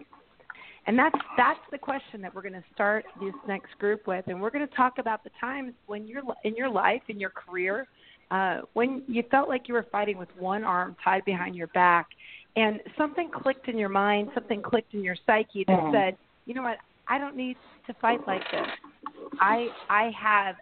And 0.90 0.98
that's 0.98 1.14
that's 1.36 1.60
the 1.70 1.78
question 1.78 2.20
that 2.20 2.34
we're 2.34 2.42
going 2.42 2.54
to 2.54 2.64
start 2.74 3.04
this 3.20 3.32
next 3.46 3.78
group 3.78 4.08
with, 4.08 4.26
and 4.26 4.40
we're 4.40 4.50
going 4.50 4.66
to 4.66 4.74
talk 4.74 4.94
about 4.98 5.22
the 5.22 5.30
times 5.40 5.72
when 5.86 6.04
you're 6.04 6.24
in 6.42 6.56
your 6.56 6.68
life, 6.68 7.02
in 7.06 7.20
your 7.20 7.30
career, 7.30 7.86
uh, 8.32 8.62
when 8.72 9.04
you 9.06 9.22
felt 9.30 9.48
like 9.48 9.68
you 9.68 9.74
were 9.74 9.86
fighting 9.92 10.18
with 10.18 10.28
one 10.36 10.64
arm 10.64 10.96
tied 11.04 11.24
behind 11.24 11.54
your 11.54 11.68
back, 11.68 12.08
and 12.56 12.80
something 12.98 13.30
clicked 13.32 13.68
in 13.68 13.78
your 13.78 13.88
mind, 13.88 14.30
something 14.34 14.60
clicked 14.60 14.92
in 14.92 15.04
your 15.04 15.14
psyche 15.26 15.62
that 15.68 15.78
mm-hmm. 15.78 15.94
said, 15.94 16.16
you 16.46 16.54
know 16.54 16.62
what, 16.62 16.78
I 17.06 17.18
don't 17.18 17.36
need 17.36 17.56
to 17.86 17.94
fight 18.00 18.26
like 18.26 18.42
this. 18.50 18.66
I 19.40 19.68
I 19.88 20.10
have 20.20 20.56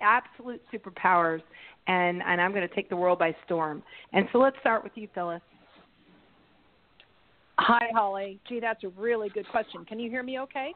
absolute 0.00 0.62
superpowers, 0.72 1.42
and 1.88 2.22
and 2.22 2.40
I'm 2.40 2.52
going 2.52 2.68
to 2.68 2.72
take 2.72 2.88
the 2.88 2.94
world 2.94 3.18
by 3.18 3.34
storm. 3.44 3.82
And 4.12 4.28
so 4.30 4.38
let's 4.38 4.56
start 4.60 4.84
with 4.84 4.92
you, 4.94 5.08
Phyllis. 5.12 5.42
Hi, 7.64 7.90
Holly. 7.94 8.40
Gee, 8.48 8.60
that's 8.60 8.82
a 8.82 8.88
really 8.88 9.28
good 9.28 9.48
question. 9.48 9.84
Can 9.84 10.00
you 10.00 10.10
hear 10.10 10.22
me 10.22 10.40
okay? 10.40 10.72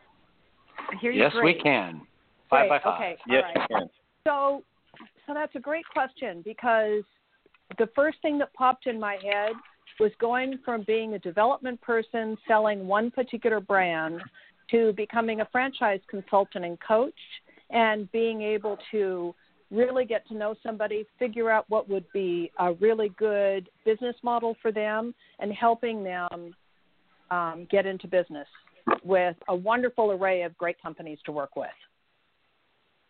I 0.79 0.97
hear 1.01 1.11
you 1.11 1.21
yes, 1.21 1.33
great. 1.33 1.57
we 1.57 1.63
can. 1.63 2.03
Five 2.49 2.69
great. 2.69 2.83
by 2.83 2.91
five. 2.91 3.01
Okay. 3.01 3.17
Yes, 3.29 3.43
All 3.55 3.79
right. 3.79 3.91
So, 4.25 4.63
so 5.27 5.35
that's 5.35 5.55
a 5.57 5.61
great 5.61 5.85
question 5.93 6.43
because 6.45 7.03
the 7.79 7.89
first 7.95 8.19
thing 8.23 8.39
that 8.39 8.53
popped 8.55 8.87
in 8.87 9.01
my 9.01 9.15
head 9.15 9.53
was 9.99 10.13
going 10.21 10.59
from 10.65 10.85
being 10.87 11.15
a 11.15 11.19
development 11.19 11.81
person 11.81 12.37
selling 12.47 12.87
one 12.87 13.11
particular 13.11 13.61
brand 13.61 14.21
to 14.71 14.93
becoming 14.93 15.41
a 15.41 15.49
franchise 15.51 16.01
consultant 16.09 16.65
and 16.65 16.79
coach 16.87 17.15
and 17.71 18.11
being 18.13 18.43
able 18.43 18.79
to 18.93 19.35
really 19.73 20.05
get 20.05 20.27
to 20.29 20.35
know 20.35 20.55
somebody, 20.63 21.05
figure 21.19 21.51
out 21.51 21.65
what 21.69 21.89
would 21.89 22.05
be 22.13 22.53
a 22.61 22.73
really 22.75 23.11
good 23.19 23.69
business 23.85 24.15
model 24.23 24.57
for 24.63 24.71
them, 24.71 25.13
and 25.41 25.53
helping 25.53 26.05
them 26.05 26.55
um, 27.31 27.67
get 27.71 27.87
into 27.87 28.07
business 28.07 28.47
with 29.05 29.37
a 29.49 29.55
wonderful 29.55 30.13
array 30.13 30.43
of 30.43 30.57
great 30.57 30.81
companies 30.81 31.19
to 31.27 31.33
work 31.33 31.57
with. 31.57 31.69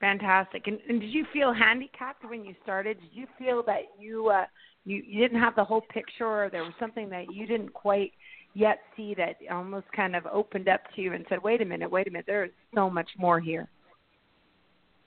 Fantastic. 0.01 0.67
And, 0.67 0.79
and 0.89 1.01
did 1.01 1.11
you 1.11 1.25
feel 1.33 1.53
handicapped 1.53 2.29
when 2.29 2.45
you 2.45 2.55
started? 2.63 3.01
Did 3.01 3.11
you 3.13 3.27
feel 3.39 3.63
that 3.67 3.83
you 3.99 4.29
uh, 4.29 4.45
you, 4.85 5.03
you 5.07 5.21
didn't 5.21 5.41
have 5.41 5.57
the 5.57 5.65
whole 5.65 5.81
picture, 5.81 6.27
or 6.27 6.51
there 6.51 6.63
was 6.63 6.75
something 6.79 7.09
that 7.11 7.33
you 7.33 7.47
didn't 7.47 7.73
quite 7.73 8.13
yet 8.55 8.81
see 8.97 9.15
that 9.15 9.37
almost 9.51 9.87
kind 9.95 10.15
of 10.15 10.25
opened 10.27 10.69
up 10.69 10.81
to 10.95 11.03
you 11.03 11.15
and 11.15 11.25
said, 11.29 11.43
"Wait 11.43 11.63
a 11.63 11.65
minute, 11.65 11.91
wait 11.91 12.07
a 12.07 12.11
minute, 12.11 12.27
there 12.27 12.45
is 12.45 12.51
so 12.75 12.91
much 12.91 13.09
more 13.19 13.41
here." 13.41 13.69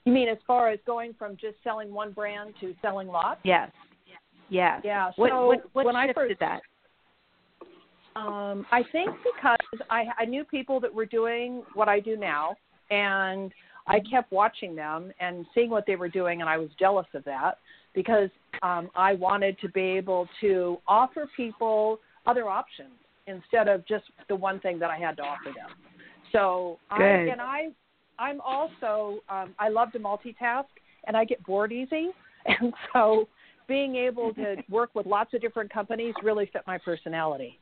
You 0.04 0.12
mean 0.12 0.28
as 0.28 0.38
far 0.46 0.70
as 0.70 0.78
going 0.86 1.14
from 1.18 1.36
just 1.36 1.56
selling 1.62 1.92
one 1.92 2.12
brand 2.12 2.54
to 2.60 2.74
selling 2.82 3.06
lots? 3.06 3.40
Yes. 3.44 3.70
Yes. 4.48 4.80
Yeah. 4.84 5.10
So 5.14 5.22
what, 5.22 5.32
what, 5.32 5.58
what 5.72 5.86
when 5.86 5.96
I 5.96 6.12
first, 6.12 6.30
did 6.30 6.38
that? 6.40 6.60
Um, 8.20 8.66
I 8.70 8.82
think 8.92 9.10
because 9.24 9.80
I, 9.88 10.04
I 10.18 10.24
knew 10.26 10.44
people 10.44 10.78
that 10.80 10.92
were 10.92 11.06
doing 11.06 11.62
what 11.74 11.88
I 11.88 12.00
do 12.00 12.16
now, 12.16 12.54
and 12.90 13.50
I 13.86 14.00
kept 14.00 14.30
watching 14.30 14.76
them 14.76 15.12
and 15.20 15.46
seeing 15.54 15.70
what 15.70 15.86
they 15.86 15.96
were 15.96 16.08
doing, 16.08 16.40
and 16.40 16.50
I 16.50 16.58
was 16.58 16.68
jealous 16.78 17.06
of 17.14 17.24
that 17.24 17.58
because 17.94 18.28
um, 18.62 18.90
I 18.94 19.14
wanted 19.14 19.58
to 19.60 19.68
be 19.70 19.80
able 19.80 20.28
to 20.42 20.78
offer 20.86 21.28
people 21.36 21.98
other 22.26 22.48
options 22.48 22.90
instead 23.26 23.68
of 23.68 23.86
just 23.86 24.04
the 24.28 24.36
one 24.36 24.60
thing 24.60 24.78
that 24.80 24.90
I 24.90 24.98
had 24.98 25.16
to 25.16 25.22
offer 25.22 25.46
them. 25.56 25.70
So 26.32 26.78
Good. 26.96 27.02
I 27.02 27.32
and 27.32 27.40
I 27.40 27.68
I'm 28.18 28.40
also 28.42 29.20
um, 29.30 29.54
I 29.58 29.70
love 29.70 29.92
to 29.92 29.98
multitask 29.98 30.66
and 31.06 31.16
I 31.16 31.24
get 31.24 31.42
bored 31.44 31.72
easy, 31.72 32.10
and 32.46 32.74
so 32.92 33.28
being 33.66 33.96
able 33.96 34.34
to 34.34 34.56
work 34.70 34.90
with 34.94 35.06
lots 35.06 35.32
of 35.32 35.40
different 35.40 35.72
companies 35.72 36.14
really 36.22 36.50
fit 36.52 36.62
my 36.66 36.76
personality. 36.76 37.58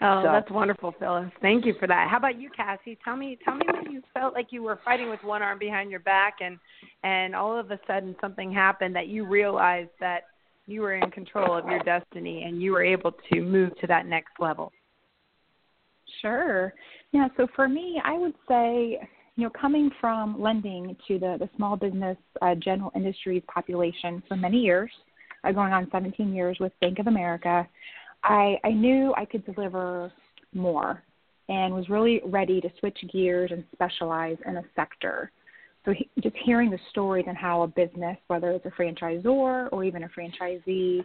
Oh, 0.00 0.22
So- 0.22 0.32
that's 0.32 0.50
wonderful, 0.50 0.92
Phyllis. 0.92 1.30
Thank 1.40 1.64
you 1.64 1.74
for 1.74 1.86
that. 1.86 2.08
How 2.10 2.16
about 2.16 2.38
you, 2.38 2.50
Cassie? 2.50 2.98
Tell 3.04 3.16
me, 3.16 3.38
tell 3.44 3.54
me 3.54 3.64
when 3.72 3.92
you 3.92 4.02
felt 4.12 4.34
like 4.34 4.52
you 4.52 4.62
were 4.62 4.76
fighting 4.84 5.08
with 5.08 5.22
one 5.22 5.42
arm 5.42 5.58
behind 5.58 5.90
your 5.90 6.00
back, 6.00 6.40
and 6.40 6.58
and 7.02 7.34
all 7.34 7.56
of 7.56 7.70
a 7.70 7.78
sudden 7.86 8.16
something 8.20 8.52
happened 8.52 8.94
that 8.96 9.06
you 9.06 9.24
realized 9.24 9.90
that 10.00 10.24
you 10.66 10.80
were 10.80 10.94
in 10.94 11.10
control 11.10 11.54
of 11.56 11.66
your 11.68 11.78
destiny 11.80 12.44
and 12.44 12.60
you 12.62 12.72
were 12.72 12.82
able 12.82 13.12
to 13.32 13.40
move 13.42 13.76
to 13.80 13.86
that 13.86 14.06
next 14.06 14.32
level. 14.40 14.72
Sure. 16.22 16.72
Yeah, 17.12 17.28
so 17.36 17.46
for 17.54 17.68
me, 17.68 18.00
I 18.04 18.16
would 18.16 18.34
say, 18.48 18.98
you 19.36 19.44
know, 19.44 19.50
coming 19.50 19.90
from 20.00 20.40
lending 20.40 20.96
to 21.08 21.18
the, 21.18 21.36
the 21.38 21.48
small 21.56 21.76
business 21.76 22.16
uh, 22.40 22.54
general 22.54 22.92
industries 22.94 23.42
population 23.46 24.22
for 24.26 24.36
many 24.36 24.58
years, 24.58 24.90
uh, 25.44 25.52
going 25.52 25.72
on 25.72 25.88
17 25.90 26.32
years 26.32 26.56
with 26.60 26.72
Bank 26.80 26.98
of 26.98 27.08
America, 27.08 27.68
I, 28.24 28.58
I 28.64 28.70
knew 28.70 29.14
I 29.16 29.24
could 29.24 29.44
deliver 29.44 30.10
more 30.54 31.02
and 31.48 31.74
was 31.74 31.88
really 31.88 32.22
ready 32.24 32.60
to 32.60 32.70
switch 32.80 32.98
gears 33.12 33.50
and 33.52 33.64
specialize 33.72 34.38
in 34.46 34.56
a 34.56 34.64
sector. 34.74 35.30
So 35.84 35.92
he, 35.92 36.08
just 36.20 36.34
hearing 36.42 36.70
the 36.70 36.78
stories 36.90 37.26
and 37.28 37.36
how 37.36 37.62
a 37.62 37.66
business, 37.66 38.16
whether 38.28 38.50
it's 38.52 38.64
a 38.64 38.70
franchisor 38.70 39.68
or 39.70 39.84
even 39.84 40.04
a 40.04 40.08
franchisee, 40.08 41.04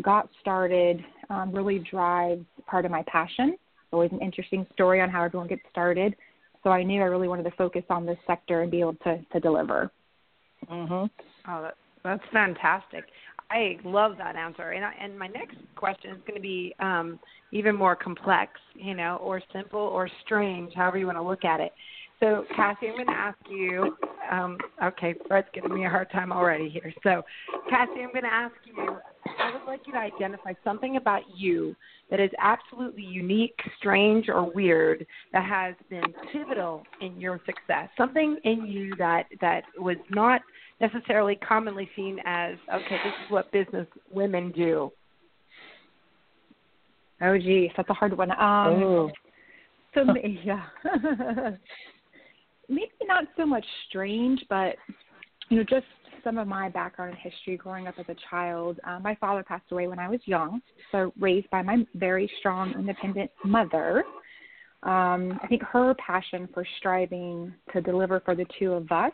got 0.00 0.28
started 0.40 1.04
um, 1.28 1.50
really 1.52 1.80
drives 1.80 2.44
part 2.66 2.84
of 2.84 2.92
my 2.92 3.02
passion. 3.08 3.50
It's 3.50 3.92
always 3.92 4.12
an 4.12 4.20
interesting 4.20 4.64
story 4.72 5.00
on 5.00 5.10
how 5.10 5.24
everyone 5.24 5.48
gets 5.48 5.62
started. 5.68 6.14
So 6.62 6.70
I 6.70 6.84
knew 6.84 7.00
I 7.00 7.06
really 7.06 7.26
wanted 7.26 7.44
to 7.44 7.50
focus 7.52 7.82
on 7.90 8.06
this 8.06 8.18
sector 8.26 8.62
and 8.62 8.70
be 8.70 8.80
able 8.80 8.94
to, 9.02 9.18
to 9.32 9.40
deliver. 9.40 9.90
Mhm. 10.70 11.10
Oh, 11.48 11.62
that, 11.62 11.74
that's 12.04 12.22
fantastic. 12.32 13.06
I 13.50 13.78
love 13.84 14.16
that 14.18 14.36
answer. 14.36 14.70
And 14.70 14.84
I, 14.84 14.92
and 15.00 15.18
my 15.18 15.26
next 15.26 15.56
question 15.74 16.12
is 16.12 16.18
going 16.26 16.36
to 16.36 16.40
be 16.40 16.74
um, 16.78 17.18
even 17.52 17.74
more 17.74 17.96
complex, 17.96 18.52
you 18.74 18.94
know, 18.94 19.16
or 19.16 19.42
simple 19.52 19.80
or 19.80 20.08
strange, 20.24 20.72
however 20.74 20.98
you 20.98 21.06
want 21.06 21.18
to 21.18 21.22
look 21.22 21.44
at 21.44 21.60
it. 21.60 21.72
So, 22.20 22.44
Cassie, 22.54 22.88
I'm 22.88 22.94
going 22.94 23.06
to 23.06 23.12
ask 23.12 23.38
you. 23.50 23.96
Um, 24.30 24.58
okay, 24.84 25.14
Fred's 25.26 25.48
giving 25.54 25.74
me 25.74 25.86
a 25.86 25.88
hard 25.88 26.10
time 26.12 26.30
already 26.30 26.68
here. 26.68 26.92
So, 27.02 27.22
Cassie, 27.68 28.02
I'm 28.02 28.12
going 28.12 28.24
to 28.24 28.32
ask 28.32 28.54
you. 28.66 28.96
I 29.38 29.52
would 29.52 29.66
like 29.66 29.80
you 29.86 29.94
to 29.94 29.98
identify 29.98 30.52
something 30.62 30.96
about 30.96 31.22
you 31.34 31.74
that 32.10 32.20
is 32.20 32.30
absolutely 32.38 33.02
unique, 33.04 33.58
strange, 33.78 34.28
or 34.28 34.50
weird 34.52 35.06
that 35.32 35.44
has 35.44 35.74
been 35.88 36.14
pivotal 36.32 36.84
in 37.00 37.18
your 37.20 37.40
success. 37.46 37.88
Something 37.96 38.36
in 38.44 38.66
you 38.66 38.94
that 38.96 39.24
that 39.40 39.64
was 39.78 39.96
not 40.10 40.42
necessarily 40.80 41.36
commonly 41.36 41.88
seen 41.94 42.18
as 42.24 42.56
okay, 42.72 42.96
this 43.04 43.14
is 43.24 43.30
what 43.30 43.50
business 43.52 43.86
women 44.10 44.52
do. 44.52 44.90
Oh, 47.22 47.36
geez, 47.36 47.70
that's 47.76 47.90
a 47.90 47.94
hard 47.94 48.16
one. 48.16 48.30
Um, 48.30 48.38
Oh. 48.38 49.10
So 49.94 50.04
yeah, 50.44 50.64
maybe 52.68 52.90
not 53.06 53.24
so 53.36 53.44
much 53.44 53.64
strange, 53.88 54.44
but 54.48 54.76
you 55.48 55.56
know, 55.56 55.64
just 55.64 55.86
some 56.22 56.38
of 56.38 56.46
my 56.46 56.68
background 56.68 57.12
and 57.12 57.32
history 57.32 57.56
growing 57.56 57.86
up 57.86 57.94
as 57.98 58.06
a 58.08 58.16
child. 58.30 58.78
Uh, 58.86 58.98
my 59.00 59.14
father 59.16 59.42
passed 59.42 59.70
away 59.72 59.88
when 59.88 59.98
I 59.98 60.08
was 60.08 60.20
young, 60.26 60.60
so 60.92 61.12
raised 61.18 61.50
by 61.50 61.62
my 61.62 61.84
very 61.94 62.30
strong, 62.38 62.72
independent 62.74 63.30
mother. 63.44 64.04
Um, 64.82 65.38
I 65.42 65.46
think 65.48 65.62
her 65.62 65.94
passion 65.94 66.48
for 66.54 66.64
striving 66.78 67.52
to 67.72 67.80
deliver 67.80 68.20
for 68.20 68.34
the 68.34 68.46
two 68.58 68.72
of 68.72 68.90
us 68.92 69.12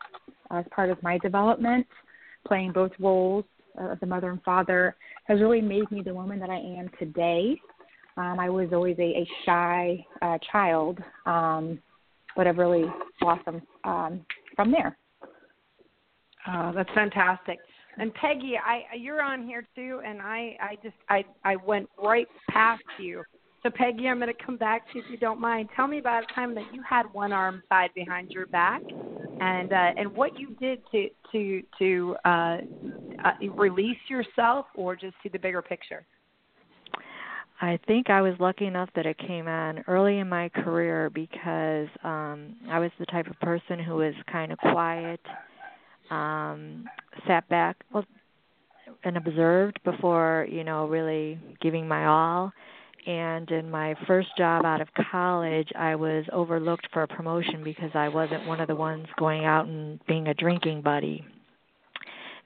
as 0.50 0.64
part 0.70 0.90
of 0.90 1.02
my 1.02 1.18
development, 1.18 1.86
playing 2.46 2.72
both 2.72 2.92
roles 2.98 3.44
of 3.78 4.00
the 4.00 4.06
mother 4.06 4.30
and 4.30 4.42
father 4.42 4.96
has 5.24 5.40
really 5.40 5.60
made 5.60 5.90
me 5.90 6.02
the 6.02 6.14
woman 6.14 6.38
that 6.40 6.50
I 6.50 6.56
am 6.58 6.88
today. 6.98 7.60
Um, 8.16 8.40
I 8.40 8.48
was 8.48 8.68
always 8.72 8.98
a, 8.98 9.02
a 9.02 9.28
shy 9.44 10.06
uh, 10.22 10.38
child, 10.50 10.98
um, 11.26 11.78
but 12.34 12.46
I've 12.46 12.56
really 12.56 12.86
blossomed 13.20 13.62
um, 13.84 14.24
from 14.54 14.70
there. 14.70 14.96
Oh, 16.48 16.72
that's 16.74 16.88
fantastic. 16.94 17.58
And 17.98 18.12
Peggy, 18.14 18.54
I 18.64 18.94
you're 18.96 19.22
on 19.22 19.46
here 19.46 19.66
too, 19.74 20.00
and 20.06 20.20
I 20.20 20.56
I 20.60 20.76
just 20.82 20.94
I 21.08 21.24
I 21.44 21.56
went 21.56 21.88
right 22.02 22.28
past 22.50 22.82
you. 22.98 23.22
So 23.62 23.70
Peggy, 23.70 24.08
I'm 24.08 24.18
going 24.18 24.32
to 24.32 24.44
come 24.44 24.56
back 24.56 24.90
to 24.92 24.98
you 24.98 25.04
if 25.04 25.10
you 25.10 25.16
don't 25.16 25.40
mind. 25.40 25.68
Tell 25.74 25.86
me 25.88 25.98
about 25.98 26.24
a 26.24 26.34
time 26.34 26.54
that 26.54 26.64
you 26.72 26.82
had 26.88 27.04
one 27.12 27.32
arm 27.32 27.62
tied 27.68 27.92
behind 27.94 28.30
your 28.32 28.46
back, 28.46 28.82
and 29.40 29.72
uh, 29.72 29.90
and 29.96 30.14
what 30.14 30.38
you 30.38 30.54
did 30.60 30.80
to 30.92 31.08
to 31.32 31.62
to 31.78 32.16
uh, 32.24 32.58
uh, 33.24 33.32
release 33.56 33.98
yourself, 34.08 34.66
or 34.76 34.94
just 34.94 35.14
see 35.22 35.28
the 35.28 35.38
bigger 35.38 35.62
picture. 35.62 36.06
I 37.60 37.78
think 37.86 38.10
I 38.10 38.20
was 38.20 38.34
lucky 38.38 38.66
enough 38.66 38.90
that 38.94 39.06
it 39.06 39.16
came 39.18 39.48
on 39.48 39.82
early 39.88 40.18
in 40.18 40.28
my 40.28 40.50
career 40.50 41.10
because 41.10 41.88
um 42.04 42.54
I 42.70 42.78
was 42.78 42.90
the 42.98 43.06
type 43.06 43.26
of 43.26 43.38
person 43.40 43.78
who 43.78 43.96
was 43.96 44.14
kind 44.30 44.52
of 44.52 44.58
quiet, 44.58 45.20
um 46.10 46.84
sat 47.26 47.48
back 47.48 47.76
well 47.92 48.04
and 49.04 49.16
observed 49.16 49.78
before, 49.84 50.46
you 50.50 50.64
know, 50.64 50.86
really 50.86 51.38
giving 51.60 51.88
my 51.88 52.06
all. 52.06 52.52
And 53.06 53.48
in 53.52 53.70
my 53.70 53.94
first 54.06 54.28
job 54.36 54.64
out 54.64 54.80
of 54.80 54.88
college, 55.12 55.68
I 55.78 55.94
was 55.94 56.24
overlooked 56.32 56.88
for 56.92 57.04
a 57.04 57.08
promotion 57.08 57.62
because 57.62 57.90
I 57.94 58.08
wasn't 58.08 58.46
one 58.46 58.60
of 58.60 58.66
the 58.66 58.74
ones 58.74 59.06
going 59.16 59.44
out 59.44 59.66
and 59.66 60.04
being 60.06 60.26
a 60.26 60.34
drinking 60.34 60.82
buddy. 60.82 61.24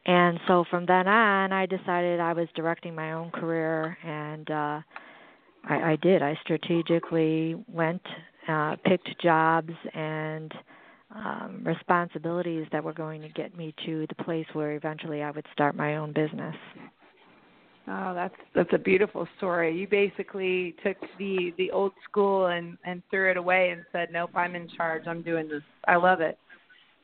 And 0.06 0.38
so 0.46 0.64
from 0.70 0.86
then 0.86 1.08
on, 1.08 1.52
I 1.52 1.66
decided 1.66 2.20
I 2.20 2.34
was 2.34 2.48
directing 2.54 2.94
my 2.94 3.12
own 3.12 3.30
career, 3.30 3.96
and 4.04 4.50
uh, 4.50 4.80
I, 5.64 5.92
I 5.92 5.98
did. 6.00 6.22
I 6.22 6.38
strategically 6.42 7.62
went, 7.66 8.02
uh, 8.48 8.76
picked 8.84 9.08
jobs 9.22 9.72
and 9.94 10.52
um, 11.14 11.62
responsibilities 11.64 12.66
that 12.72 12.84
were 12.84 12.92
going 12.92 13.22
to 13.22 13.28
get 13.30 13.56
me 13.56 13.74
to 13.86 14.06
the 14.08 14.24
place 14.24 14.46
where 14.52 14.72
eventually 14.72 15.22
I 15.22 15.30
would 15.30 15.46
start 15.52 15.74
my 15.74 15.96
own 15.96 16.12
business. 16.12 16.56
Oh, 17.92 18.14
that's 18.14 18.34
that's 18.54 18.72
a 18.72 18.78
beautiful 18.78 19.26
story. 19.36 19.76
You 19.76 19.88
basically 19.88 20.76
took 20.84 20.96
the 21.18 21.52
the 21.58 21.72
old 21.72 21.92
school 22.08 22.46
and 22.46 22.78
and 22.84 23.02
threw 23.10 23.30
it 23.30 23.36
away 23.36 23.70
and 23.70 23.84
said, 23.90 24.10
"Nope, 24.12 24.30
I'm 24.36 24.54
in 24.54 24.68
charge. 24.68 25.08
I'm 25.08 25.22
doing 25.22 25.48
this." 25.48 25.62
I 25.88 25.96
love 25.96 26.20
it. 26.20 26.38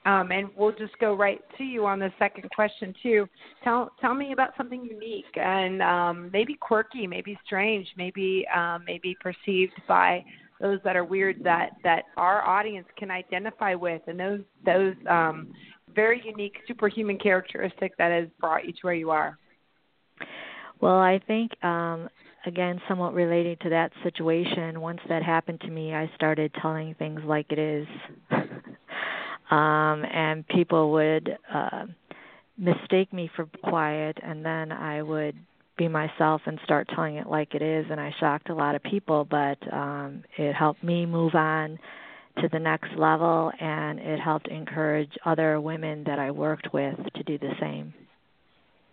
Um, 0.04 0.30
and 0.30 0.48
we'll 0.56 0.70
just 0.70 0.96
go 1.00 1.14
right 1.14 1.40
to 1.58 1.64
you 1.64 1.84
on 1.86 1.98
the 1.98 2.12
second 2.20 2.48
question 2.54 2.94
too. 3.02 3.26
Tell 3.64 3.90
tell 4.00 4.14
me 4.14 4.32
about 4.32 4.50
something 4.56 4.84
unique 4.84 5.24
and 5.34 5.82
um, 5.82 6.30
maybe 6.32 6.54
quirky, 6.54 7.08
maybe 7.08 7.36
strange, 7.44 7.88
maybe 7.96 8.46
um, 8.54 8.84
maybe 8.86 9.16
perceived 9.20 9.74
by 9.88 10.24
those 10.60 10.78
that 10.84 10.94
are 10.94 11.04
weird 11.04 11.42
that 11.42 11.70
that 11.82 12.04
our 12.16 12.46
audience 12.46 12.86
can 12.96 13.10
identify 13.10 13.74
with, 13.74 14.02
and 14.06 14.20
those 14.20 14.40
those 14.64 14.94
um, 15.10 15.52
very 15.92 16.22
unique 16.24 16.58
superhuman 16.68 17.18
characteristic 17.18 17.96
that 17.98 18.12
has 18.12 18.28
brought 18.38 18.64
you 18.64 18.72
to 18.72 18.78
where 18.82 18.94
you 18.94 19.10
are. 19.10 19.36
Well, 20.80 20.98
I 20.98 21.20
think 21.26 21.52
um 21.64 22.08
again 22.44 22.80
somewhat 22.88 23.14
relating 23.14 23.56
to 23.62 23.70
that 23.70 23.92
situation, 24.02 24.80
once 24.80 25.00
that 25.08 25.22
happened 25.22 25.60
to 25.62 25.68
me, 25.68 25.94
I 25.94 26.10
started 26.14 26.52
telling 26.60 26.94
things 26.94 27.20
like 27.24 27.46
it 27.50 27.58
is. 27.58 27.86
um 29.50 30.04
and 30.04 30.46
people 30.48 30.92
would 30.92 31.36
uh 31.52 31.86
mistake 32.58 33.12
me 33.12 33.30
for 33.36 33.46
quiet 33.62 34.18
and 34.22 34.44
then 34.44 34.72
I 34.72 35.02
would 35.02 35.36
be 35.78 35.88
myself 35.88 36.40
and 36.46 36.58
start 36.64 36.88
telling 36.94 37.16
it 37.16 37.26
like 37.26 37.54
it 37.54 37.62
is 37.62 37.86
and 37.90 38.00
I 38.00 38.14
shocked 38.18 38.48
a 38.50 38.54
lot 38.54 38.74
of 38.74 38.82
people, 38.82 39.24
but 39.24 39.58
um 39.72 40.24
it 40.36 40.54
helped 40.54 40.82
me 40.82 41.06
move 41.06 41.34
on 41.34 41.78
to 42.40 42.48
the 42.52 42.58
next 42.58 42.90
level 42.98 43.50
and 43.60 43.98
it 43.98 44.20
helped 44.20 44.48
encourage 44.48 45.12
other 45.24 45.60
women 45.60 46.04
that 46.04 46.18
I 46.18 46.30
worked 46.30 46.72
with 46.72 46.96
to 47.14 47.22
do 47.22 47.38
the 47.38 47.52
same. 47.60 47.94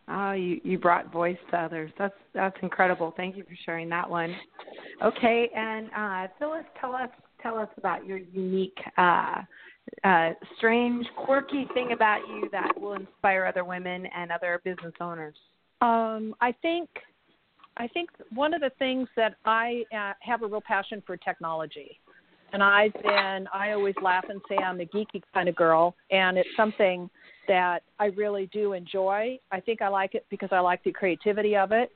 Oh, 0.07 0.33
you 0.33 0.59
you 0.63 0.77
brought 0.77 1.11
voice 1.11 1.37
to 1.51 1.57
others. 1.57 1.91
That's 1.97 2.13
that's 2.33 2.57
incredible. 2.61 3.13
Thank 3.15 3.37
you 3.37 3.43
for 3.43 3.55
sharing 3.65 3.89
that 3.89 4.09
one. 4.09 4.35
Okay, 5.01 5.49
and 5.55 5.89
uh, 5.95 6.33
Phyllis, 6.37 6.65
tell 6.79 6.93
us 6.93 7.09
tell 7.41 7.57
us 7.57 7.69
about 7.77 8.05
your 8.05 8.17
unique, 8.17 8.77
uh, 8.97 9.41
uh, 10.03 10.29
strange, 10.57 11.05
quirky 11.17 11.67
thing 11.73 11.91
about 11.91 12.19
you 12.29 12.49
that 12.51 12.71
will 12.79 12.93
inspire 12.93 13.45
other 13.45 13.65
women 13.65 14.07
and 14.15 14.31
other 14.31 14.61
business 14.63 14.93
owners. 14.99 15.35
Um, 15.81 16.35
I 16.41 16.53
think 16.61 16.89
I 17.77 17.87
think 17.87 18.09
one 18.33 18.53
of 18.53 18.61
the 18.61 18.71
things 18.79 19.07
that 19.15 19.35
I 19.45 19.83
uh, 19.95 20.13
have 20.21 20.43
a 20.43 20.47
real 20.47 20.61
passion 20.61 21.01
for 21.05 21.17
technology. 21.17 21.99
And 22.53 22.61
I've 22.61 22.93
been, 22.93 23.47
I 23.51 23.71
always 23.71 23.95
laugh 24.03 24.25
and 24.29 24.39
say 24.47 24.57
I'm 24.57 24.79
a 24.79 24.85
geeky 24.85 25.23
kind 25.33 25.49
of 25.49 25.55
girl, 25.55 25.95
and 26.11 26.37
it's 26.37 26.49
something 26.55 27.09
that 27.47 27.83
I 27.99 28.05
really 28.07 28.47
do 28.53 28.73
enjoy. 28.73 29.39
I 29.51 29.59
think 29.59 29.81
I 29.81 29.87
like 29.87 30.15
it 30.15 30.25
because 30.29 30.49
I 30.51 30.59
like 30.59 30.83
the 30.83 30.91
creativity 30.91 31.55
of 31.55 31.71
it 31.71 31.91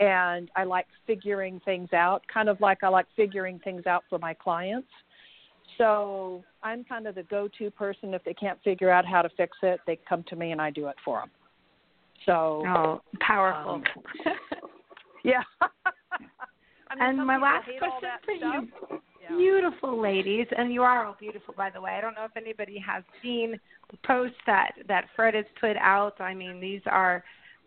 and 0.00 0.50
I 0.56 0.64
like 0.64 0.86
figuring 1.06 1.60
things 1.64 1.92
out, 1.92 2.22
kind 2.32 2.48
of 2.48 2.60
like 2.60 2.82
I 2.82 2.88
like 2.88 3.06
figuring 3.16 3.60
things 3.62 3.86
out 3.86 4.04
for 4.08 4.18
my 4.18 4.34
clients. 4.34 4.88
So 5.78 6.44
I'm 6.62 6.84
kind 6.84 7.06
of 7.06 7.14
the 7.14 7.22
go 7.24 7.48
to 7.58 7.70
person. 7.70 8.14
If 8.14 8.24
they 8.24 8.34
can't 8.34 8.58
figure 8.62 8.90
out 8.90 9.06
how 9.06 9.22
to 9.22 9.28
fix 9.36 9.56
it, 9.62 9.80
they 9.86 9.98
come 10.08 10.24
to 10.28 10.36
me 10.36 10.52
and 10.52 10.60
I 10.60 10.70
do 10.70 10.88
it 10.88 10.96
for 11.04 11.20
them. 11.20 11.30
So, 12.26 12.64
oh, 12.66 13.02
powerful. 13.20 13.74
Um, 13.74 13.84
yeah. 15.24 15.42
I 16.90 16.94
mean, 16.94 17.18
and 17.18 17.26
my 17.26 17.38
last 17.38 17.64
question 17.64 18.08
for 18.24 18.34
stuff. 18.38 18.64
you 18.90 18.98
beautiful 19.28 20.00
ladies, 20.00 20.46
and 20.56 20.72
you 20.72 20.82
are 20.82 21.06
all 21.06 21.16
beautiful, 21.18 21.54
by 21.56 21.70
the 21.70 21.80
way. 21.80 21.92
I 21.92 22.00
don't 22.00 22.14
know 22.14 22.24
if 22.24 22.36
anybody 22.36 22.78
has 22.78 23.02
seen 23.22 23.58
the 23.90 23.96
post 24.06 24.34
that 24.46 24.72
that 24.88 25.06
Fred 25.14 25.34
has 25.34 25.44
put 25.60 25.76
out. 25.76 26.20
I 26.20 26.34
mean, 26.34 26.60
these 26.60 26.80
are 26.86 27.24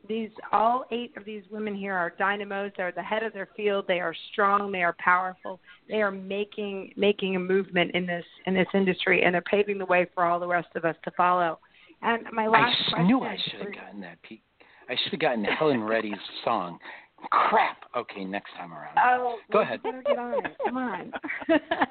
these 0.08 0.30
all 0.51 0.86
eight 0.91 1.16
of 1.18 1.26
these 1.26 1.43
women 1.51 1.76
here 1.76 1.93
are 1.93 2.14
dynamos. 2.18 2.72
They're 2.78 2.91
the 2.91 3.03
head 3.03 3.24
of 3.24 3.34
their 3.34 3.49
field. 3.56 3.86
They 3.88 3.99
are 3.99 4.16
strong. 4.32 4.72
They 4.72 4.84
are 4.84 4.95
powerful. 4.99 5.60
They 5.89 6.01
are 6.01 6.12
making 6.12 6.93
making 6.95 7.36
a 7.36 7.39
movement 7.39 7.91
in 7.91 8.06
this 8.06 8.26
in 8.45 8.53
this 8.53 8.68
industry, 8.74 9.24
and 9.24 9.34
they're 9.34 9.41
paving 9.41 9.78
the 9.78 9.86
way 9.86 10.08
for 10.14 10.26
all 10.26 10.39
the 10.39 10.47
rest 10.47 10.70
of 10.76 10.86
us 10.86 10.95
to 11.03 11.12
follow. 11.12 11.60
And 12.01 12.26
my 12.32 12.47
last 12.47 12.76
I 12.88 12.89
question 12.89 13.08
knew 13.08 13.22
I 13.22 13.38
should 13.43 13.62
have 13.62 13.74
gotten 13.74 14.01
that. 14.01 14.22
Pete. 14.22 14.41
I 14.88 14.95
should 15.03 15.14
have 15.14 15.22
gotten 15.22 15.43
Helen 15.43 15.84
Reddy's 15.84 16.14
song. 16.43 16.78
Crap. 17.32 17.78
Okay, 17.95 18.26
next 18.26 18.51
time 18.57 18.74
around. 18.74 18.97
Oh, 18.97 19.38
Go 19.51 19.61
ahead. 19.61 19.82
Better 19.84 20.03
get 20.05 20.20
on 20.20 20.34
it. 20.45 20.57
Come 20.66 20.78
on. 20.78 21.13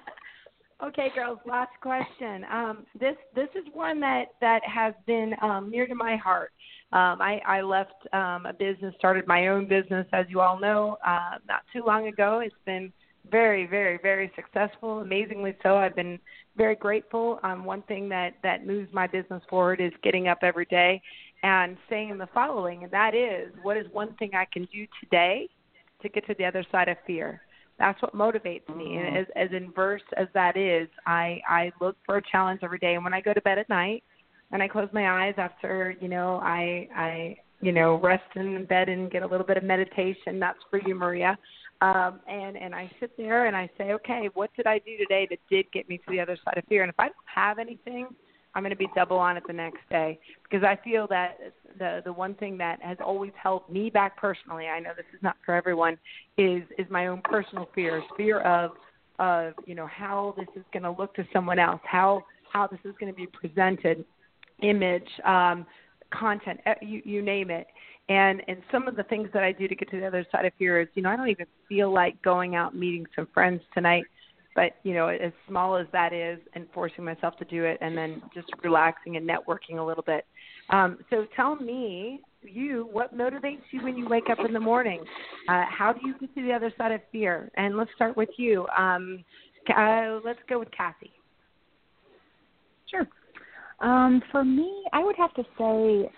okay, 0.84 1.08
girls. 1.14 1.38
Last 1.46 1.72
question. 1.80 2.44
Um, 2.52 2.86
this 2.98 3.16
this 3.34 3.48
is 3.54 3.64
one 3.72 4.00
that 4.00 4.26
that 4.40 4.60
has 4.64 4.94
been 5.06 5.34
um, 5.42 5.70
near 5.70 5.86
to 5.86 5.94
my 5.94 6.16
heart. 6.16 6.52
Um, 6.92 7.20
I, 7.20 7.40
I 7.46 7.60
left 7.62 7.94
um, 8.12 8.46
a 8.46 8.52
business, 8.56 8.94
started 8.98 9.26
my 9.26 9.48
own 9.48 9.66
business, 9.66 10.06
as 10.12 10.26
you 10.28 10.40
all 10.40 10.60
know, 10.60 10.96
uh, 11.04 11.38
not 11.48 11.62
too 11.72 11.82
long 11.84 12.06
ago. 12.06 12.40
It's 12.44 12.54
been 12.64 12.92
very, 13.30 13.66
very, 13.66 13.98
very 14.00 14.30
successful. 14.36 15.00
Amazingly 15.00 15.56
so. 15.62 15.76
I've 15.76 15.96
been 15.96 16.20
very 16.56 16.76
grateful. 16.76 17.40
Um, 17.42 17.64
one 17.64 17.82
thing 17.82 18.08
that 18.10 18.34
that 18.42 18.66
moves 18.66 18.92
my 18.92 19.06
business 19.06 19.42
forward 19.50 19.80
is 19.80 19.92
getting 20.02 20.28
up 20.28 20.38
every 20.42 20.66
day 20.66 21.02
and 21.44 21.76
saying 21.90 22.16
the 22.16 22.28
following, 22.32 22.84
and 22.84 22.92
that 22.92 23.14
is, 23.14 23.52
what 23.62 23.76
is 23.76 23.86
one 23.92 24.14
thing 24.14 24.30
I 24.34 24.46
can 24.50 24.66
do 24.72 24.86
today 24.98 25.46
to 26.00 26.08
get 26.08 26.26
to 26.26 26.34
the 26.38 26.44
other 26.46 26.64
side 26.72 26.88
of 26.88 26.96
fear? 27.06 27.42
That's 27.78 28.00
what 28.00 28.14
motivates 28.14 28.74
me. 28.74 28.96
And 28.96 29.18
as, 29.18 29.26
as 29.36 29.48
inverse 29.52 30.02
as 30.16 30.26
that 30.32 30.56
is, 30.56 30.88
I 31.06 31.40
I 31.46 31.70
look 31.82 31.96
for 32.06 32.16
a 32.16 32.22
challenge 32.32 32.60
every 32.62 32.78
day. 32.78 32.94
And 32.94 33.04
when 33.04 33.12
I 33.12 33.20
go 33.20 33.34
to 33.34 33.42
bed 33.42 33.58
at 33.58 33.68
night, 33.68 34.02
and 34.52 34.62
I 34.62 34.68
close 34.68 34.88
my 34.92 35.26
eyes 35.26 35.34
after, 35.36 35.94
you 36.00 36.08
know, 36.08 36.40
I 36.42 36.88
I 36.96 37.36
you 37.60 37.72
know 37.72 37.96
rest 37.96 38.24
in 38.36 38.64
bed 38.64 38.88
and 38.88 39.10
get 39.10 39.22
a 39.22 39.26
little 39.26 39.46
bit 39.46 39.58
of 39.58 39.64
meditation. 39.64 40.40
That's 40.40 40.58
for 40.70 40.80
you, 40.86 40.94
Maria. 40.94 41.36
Um, 41.82 42.20
and 42.26 42.56
and 42.56 42.74
I 42.74 42.90
sit 43.00 43.14
there 43.18 43.46
and 43.46 43.56
I 43.56 43.68
say, 43.76 43.92
okay, 43.92 44.30
what 44.32 44.50
did 44.56 44.66
I 44.66 44.78
do 44.78 44.96
today 44.96 45.26
that 45.28 45.40
did 45.50 45.70
get 45.72 45.90
me 45.90 45.98
to 45.98 46.04
the 46.08 46.20
other 46.20 46.38
side 46.42 46.56
of 46.56 46.64
fear? 46.68 46.84
And 46.84 46.90
if 46.90 46.98
I 46.98 47.08
don't 47.08 47.16
have 47.34 47.58
anything, 47.58 48.06
I'm 48.54 48.62
going 48.62 48.70
to 48.70 48.76
be 48.76 48.88
double 48.94 49.16
on 49.16 49.36
it 49.36 49.42
the 49.46 49.52
next 49.52 49.80
day. 49.90 50.18
Because 50.42 50.64
I 50.64 50.78
feel 50.82 51.06
that 51.08 51.38
the 51.78 52.02
the 52.04 52.12
one 52.12 52.34
thing 52.34 52.56
that 52.58 52.80
has 52.82 52.98
always 53.04 53.32
held 53.40 53.68
me 53.68 53.90
back 53.90 54.16
personally, 54.16 54.66
I 54.66 54.80
know 54.80 54.90
this 54.96 55.06
is 55.12 55.22
not 55.22 55.36
for 55.44 55.54
everyone, 55.54 55.98
is 56.38 56.62
is 56.78 56.86
my 56.90 57.08
own 57.08 57.20
personal 57.24 57.68
fears, 57.74 58.02
fear 58.16 58.40
of 58.40 58.72
of 59.18 59.54
you 59.66 59.74
know 59.74 59.86
how 59.86 60.34
this 60.36 60.48
is 60.56 60.64
going 60.72 60.84
to 60.84 60.90
look 60.90 61.14
to 61.14 61.26
someone 61.32 61.58
else, 61.58 61.80
how 61.84 62.22
how 62.52 62.66
this 62.66 62.80
is 62.84 62.94
going 63.00 63.12
to 63.12 63.16
be 63.16 63.26
presented, 63.26 64.04
image, 64.62 65.08
um, 65.24 65.66
content, 66.12 66.60
you 66.80 67.02
you 67.04 67.22
name 67.22 67.50
it. 67.50 67.66
And 68.08 68.42
and 68.48 68.58
some 68.70 68.86
of 68.86 68.96
the 68.96 69.02
things 69.04 69.28
that 69.32 69.42
I 69.42 69.52
do 69.52 69.66
to 69.66 69.74
get 69.74 69.90
to 69.90 69.98
the 69.98 70.06
other 70.06 70.26
side 70.30 70.44
of 70.44 70.52
fear 70.58 70.80
is, 70.80 70.88
you 70.94 71.02
know, 71.02 71.10
I 71.10 71.16
don't 71.16 71.28
even 71.28 71.46
feel 71.68 71.92
like 71.92 72.20
going 72.22 72.54
out 72.54 72.76
meeting 72.76 73.06
some 73.16 73.26
friends 73.32 73.62
tonight 73.72 74.04
but 74.54 74.76
you 74.82 74.94
know 74.94 75.08
as 75.08 75.32
small 75.48 75.76
as 75.76 75.86
that 75.92 76.12
is 76.12 76.38
and 76.54 76.66
forcing 76.72 77.04
myself 77.04 77.36
to 77.36 77.44
do 77.46 77.64
it 77.64 77.78
and 77.80 77.96
then 77.96 78.22
just 78.34 78.46
relaxing 78.62 79.16
and 79.16 79.28
networking 79.28 79.78
a 79.78 79.82
little 79.82 80.04
bit 80.04 80.26
um, 80.70 80.98
so 81.10 81.26
tell 81.36 81.56
me 81.56 82.20
you 82.42 82.88
what 82.92 83.16
motivates 83.16 83.62
you 83.70 83.82
when 83.82 83.96
you 83.96 84.08
wake 84.08 84.30
up 84.30 84.38
in 84.44 84.52
the 84.52 84.60
morning. 84.60 85.02
Uh, 85.48 85.64
how 85.68 85.92
do 85.92 86.06
you 86.06 86.14
get 86.18 86.34
to 86.34 86.42
the 86.42 86.52
other 86.52 86.72
side 86.76 86.92
of 86.92 87.00
fear? 87.12 87.50
And 87.56 87.76
let's 87.76 87.90
start 87.94 88.16
with 88.16 88.28
you. 88.36 88.66
Um, 88.76 89.24
uh, 89.74 90.20
let's 90.24 90.40
go 90.48 90.58
with 90.58 90.70
Kathy. 90.76 91.10
Sure. 92.90 93.06
Um, 93.80 94.22
for 94.30 94.44
me, 94.44 94.84
I 94.92 95.02
would 95.02 95.16
have 95.16 95.34
to 95.34 95.42
say, 95.58 96.10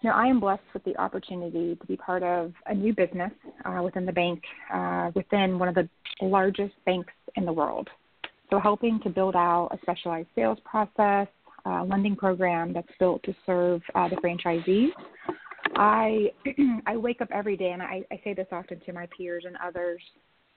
you 0.00 0.08
know, 0.08 0.16
I 0.16 0.26
am 0.26 0.40
blessed 0.40 0.62
with 0.72 0.82
the 0.84 0.96
opportunity 0.96 1.76
to 1.76 1.86
be 1.86 1.96
part 1.96 2.22
of 2.22 2.52
a 2.66 2.74
new 2.74 2.94
business 2.94 3.32
uh, 3.64 3.82
within 3.82 4.06
the 4.06 4.12
bank, 4.12 4.42
uh, 4.72 5.10
within 5.14 5.58
one 5.58 5.68
of 5.68 5.74
the 5.74 5.88
largest 6.22 6.74
banks 6.86 7.12
in 7.36 7.44
the 7.44 7.52
world. 7.52 7.88
So, 8.48 8.58
helping 8.58 8.98
to 9.00 9.10
build 9.10 9.36
out 9.36 9.68
a 9.72 9.78
specialized 9.82 10.28
sales 10.34 10.58
process, 10.64 11.28
uh, 11.66 11.84
lending 11.84 12.16
program 12.16 12.72
that's 12.72 12.88
built 12.98 13.22
to 13.24 13.34
serve 13.44 13.82
uh, 13.94 14.08
the 14.08 14.16
franchisees. 14.16 14.88
I 15.76 16.30
I 16.86 16.96
wake 16.96 17.20
up 17.20 17.28
every 17.30 17.56
day, 17.56 17.72
and 17.72 17.82
I, 17.82 18.02
I 18.10 18.20
say 18.24 18.32
this 18.32 18.48
often 18.50 18.80
to 18.86 18.92
my 18.92 19.06
peers 19.16 19.44
and 19.46 19.56
others. 19.64 20.00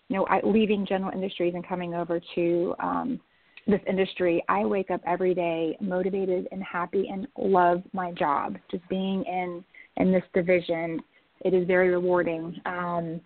You 0.08 0.18
know, 0.18 0.26
I, 0.28 0.42
leaving 0.44 0.86
general 0.86 1.12
industries 1.12 1.54
and 1.54 1.68
coming 1.68 1.94
over 1.94 2.22
to 2.36 2.76
um, 2.80 3.20
this 3.68 3.82
industry, 3.88 4.44
I 4.50 4.66
wake 4.66 4.92
up 4.92 5.02
every 5.06 5.34
day 5.34 5.78
motivated 5.80 6.48
and 6.52 6.62
happy 6.64 7.10
and 7.12 7.28
love 7.38 7.82
my 7.94 8.12
job. 8.12 8.58
Just 8.70 8.88
being 8.90 9.24
in 9.26 9.64
in 9.98 10.12
this 10.12 10.24
division, 10.34 11.02
it 11.42 11.54
is 11.54 11.68
very 11.68 11.90
rewarding. 11.90 12.60
Um, 12.66 13.22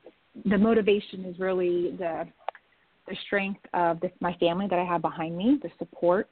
the 0.46 0.58
motivation 0.58 1.26
is 1.26 1.40
really 1.40 1.96
the 1.98 2.28
the 3.08 3.16
strength 3.26 3.62
of 3.74 4.00
this, 4.02 4.12
my 4.20 4.34
family 4.34 4.68
that 4.70 4.78
I 4.78 4.84
have 4.84 5.02
behind 5.02 5.38
me, 5.38 5.60
the 5.64 5.70
support 5.80 6.30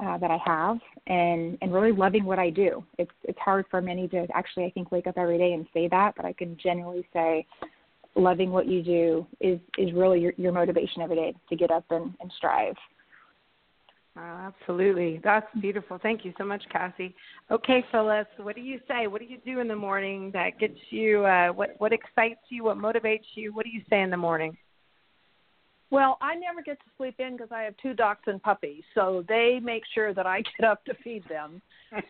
uh, 0.00 0.16
that 0.18 0.30
I 0.30 0.38
have, 0.44 0.78
and 1.06 1.56
and 1.60 1.72
really 1.72 1.92
loving 1.92 2.24
what 2.24 2.38
I 2.38 2.50
do. 2.50 2.84
It's 2.98 3.12
it's 3.24 3.38
hard 3.38 3.66
for 3.70 3.80
many 3.80 4.08
to 4.08 4.26
actually 4.34 4.64
I 4.64 4.70
think 4.70 4.90
wake 4.90 5.06
up 5.06 5.16
every 5.16 5.38
day 5.38 5.52
and 5.52 5.66
say 5.72 5.88
that, 5.88 6.14
but 6.16 6.24
I 6.24 6.32
can 6.32 6.56
genuinely 6.62 7.06
say 7.12 7.46
loving 8.16 8.50
what 8.50 8.66
you 8.66 8.82
do 8.82 9.26
is 9.40 9.60
is 9.78 9.92
really 9.92 10.20
your, 10.20 10.32
your 10.36 10.52
motivation 10.52 11.02
every 11.02 11.16
day 11.16 11.34
to 11.48 11.56
get 11.56 11.70
up 11.70 11.84
and, 11.90 12.14
and 12.20 12.32
strive. 12.36 12.74
Oh, 14.16 14.20
absolutely. 14.20 15.20
That's 15.24 15.46
beautiful. 15.60 15.98
Thank 16.00 16.24
you 16.24 16.32
so 16.38 16.44
much, 16.44 16.62
Cassie. 16.70 17.14
Okay, 17.50 17.84
Phyllis, 17.90 18.26
what 18.36 18.54
do 18.54 18.60
you 18.60 18.78
say? 18.86 19.08
What 19.08 19.20
do 19.20 19.26
you 19.26 19.38
do 19.44 19.58
in 19.58 19.66
the 19.66 19.74
morning 19.74 20.30
that 20.32 20.58
gets 20.60 20.78
you 20.90 21.24
uh 21.24 21.48
what 21.48 21.74
what 21.78 21.92
excites 21.92 22.40
you, 22.48 22.64
what 22.64 22.76
motivates 22.76 23.26
you? 23.34 23.52
What 23.52 23.64
do 23.64 23.70
you 23.70 23.82
say 23.90 24.02
in 24.02 24.10
the 24.10 24.16
morning? 24.16 24.56
Well, 25.90 26.16
I 26.20 26.34
never 26.34 26.62
get 26.62 26.78
to 26.80 26.90
sleep 26.96 27.16
in 27.18 27.36
because 27.36 27.52
I 27.52 27.62
have 27.62 27.74
two 27.76 27.94
dachshund 27.94 28.42
puppies, 28.42 28.82
so 28.94 29.24
they 29.28 29.60
make 29.62 29.82
sure 29.94 30.14
that 30.14 30.26
I 30.26 30.42
get 30.58 30.68
up 30.68 30.84
to 30.86 30.94
feed 31.02 31.24
them. 31.28 31.60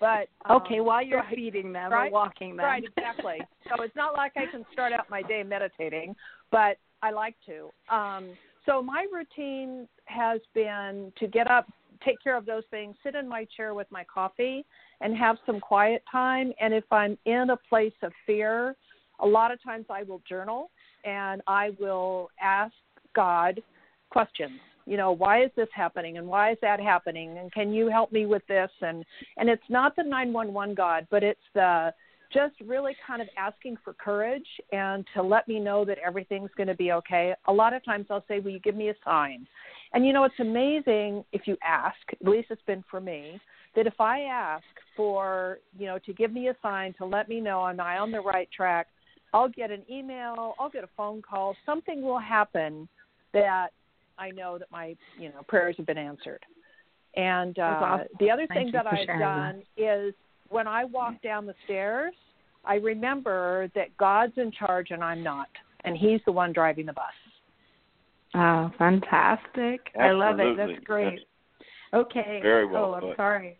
But 0.00 0.28
um, 0.48 0.62
okay, 0.62 0.80
while 0.80 1.04
you're 1.04 1.20
right, 1.20 1.34
feeding 1.34 1.72
them 1.72 1.92
right, 1.92 2.08
or 2.08 2.12
walking 2.12 2.56
them, 2.56 2.64
right? 2.64 2.84
Exactly. 2.84 3.40
so 3.68 3.82
it's 3.82 3.96
not 3.96 4.14
like 4.14 4.32
I 4.36 4.46
can 4.50 4.64
start 4.72 4.92
out 4.92 5.10
my 5.10 5.22
day 5.22 5.42
meditating, 5.42 6.14
but 6.50 6.76
I 7.02 7.10
like 7.10 7.34
to. 7.46 7.70
Um, 7.94 8.30
so 8.66 8.82
my 8.82 9.06
routine 9.12 9.86
has 10.06 10.40
been 10.54 11.12
to 11.18 11.26
get 11.26 11.50
up, 11.50 11.70
take 12.04 12.22
care 12.22 12.36
of 12.36 12.46
those 12.46 12.64
things, 12.70 12.94
sit 13.02 13.14
in 13.14 13.28
my 13.28 13.46
chair 13.56 13.74
with 13.74 13.86
my 13.90 14.04
coffee, 14.04 14.64
and 15.00 15.16
have 15.16 15.36
some 15.46 15.60
quiet 15.60 16.02
time. 16.10 16.52
And 16.60 16.72
if 16.74 16.84
I'm 16.90 17.18
in 17.24 17.50
a 17.50 17.56
place 17.68 17.94
of 18.02 18.12
fear, 18.26 18.76
a 19.20 19.26
lot 19.26 19.52
of 19.52 19.62
times 19.62 19.86
I 19.90 20.02
will 20.02 20.20
journal 20.28 20.70
and 21.04 21.42
I 21.46 21.70
will 21.78 22.30
ask 22.40 22.74
God 23.14 23.62
questions. 24.10 24.60
You 24.86 24.96
know, 24.96 25.12
why 25.12 25.42
is 25.42 25.50
this 25.56 25.68
happening 25.74 26.18
and 26.18 26.26
why 26.26 26.52
is 26.52 26.58
that 26.60 26.78
happening 26.78 27.38
and 27.38 27.50
can 27.52 27.72
you 27.72 27.88
help 27.88 28.12
me 28.12 28.26
with 28.26 28.46
this 28.48 28.70
and 28.82 29.04
and 29.38 29.48
it's 29.48 29.62
not 29.70 29.96
the 29.96 30.02
911 30.02 30.74
God, 30.74 31.06
but 31.10 31.22
it's 31.22 31.40
the 31.54 31.92
just 32.34 32.54
really 32.66 32.96
kind 33.06 33.22
of 33.22 33.28
asking 33.38 33.76
for 33.84 33.94
courage 33.94 34.46
and 34.72 35.04
to 35.14 35.22
let 35.22 35.46
me 35.48 35.60
know 35.60 35.84
that 35.84 35.98
everything's 36.04 36.50
going 36.56 36.66
to 36.66 36.74
be 36.74 36.92
okay. 36.92 37.34
A 37.46 37.52
lot 37.52 37.72
of 37.72 37.84
times 37.84 38.06
I'll 38.10 38.24
say, 38.26 38.40
"Will 38.40 38.50
you 38.50 38.58
give 38.58 38.74
me 38.74 38.88
a 38.90 38.94
sign?" 39.04 39.46
And 39.92 40.04
you 40.04 40.12
know, 40.12 40.24
it's 40.24 40.40
amazing 40.40 41.24
if 41.32 41.46
you 41.46 41.56
ask. 41.64 41.96
At 42.12 42.26
least 42.26 42.48
it's 42.50 42.62
been 42.66 42.84
for 42.90 43.00
me 43.00 43.40
that 43.76 43.86
if 43.86 44.00
I 44.00 44.22
ask 44.22 44.64
for, 44.96 45.58
you 45.78 45.86
know, 45.86 45.98
to 46.00 46.12
give 46.12 46.32
me 46.32 46.48
a 46.48 46.56
sign 46.62 46.94
to 46.98 47.04
let 47.04 47.28
me 47.28 47.40
know 47.40 47.66
am 47.66 47.80
I 47.80 47.98
on 47.98 48.10
the 48.10 48.20
right 48.20 48.48
track, 48.54 48.88
I'll 49.32 49.48
get 49.48 49.70
an 49.70 49.82
email, 49.90 50.54
I'll 50.58 50.70
get 50.70 50.84
a 50.84 50.90
phone 50.96 51.22
call, 51.22 51.56
something 51.66 52.02
will 52.02 52.20
happen 52.20 52.88
that 53.32 53.68
I 54.18 54.30
know 54.30 54.58
that 54.58 54.70
my 54.70 54.96
you 55.18 55.28
know 55.30 55.42
prayers 55.48 55.74
have 55.76 55.86
been 55.86 55.98
answered. 55.98 56.40
And 57.16 57.58
uh, 57.58 57.62
awesome. 57.62 58.06
the 58.18 58.30
other 58.30 58.46
Thank 58.48 58.66
thing 58.66 58.72
that 58.72 58.86
I've 58.86 59.06
done 59.06 59.62
is 59.76 60.14
when 60.54 60.68
I 60.68 60.84
walk 60.84 61.20
down 61.20 61.46
the 61.46 61.54
stairs, 61.64 62.14
I 62.64 62.76
remember 62.76 63.68
that 63.74 63.94
God's 63.96 64.34
in 64.36 64.52
charge 64.52 64.88
and 64.92 65.02
I'm 65.02 65.22
not, 65.22 65.48
and 65.84 65.96
He's 65.96 66.20
the 66.26 66.32
one 66.32 66.52
driving 66.52 66.86
the 66.86 66.92
bus. 66.92 67.04
Oh, 68.36 68.70
fantastic! 68.78 69.80
I 70.00 70.10
love 70.12 70.38
it. 70.40 70.56
That's 70.56 70.82
great. 70.84 71.20
okay. 71.92 72.38
Very 72.42 72.66
well 72.66 72.86
Oh, 72.86 72.94
I'm 72.94 73.00
put. 73.02 73.16
sorry. 73.16 73.58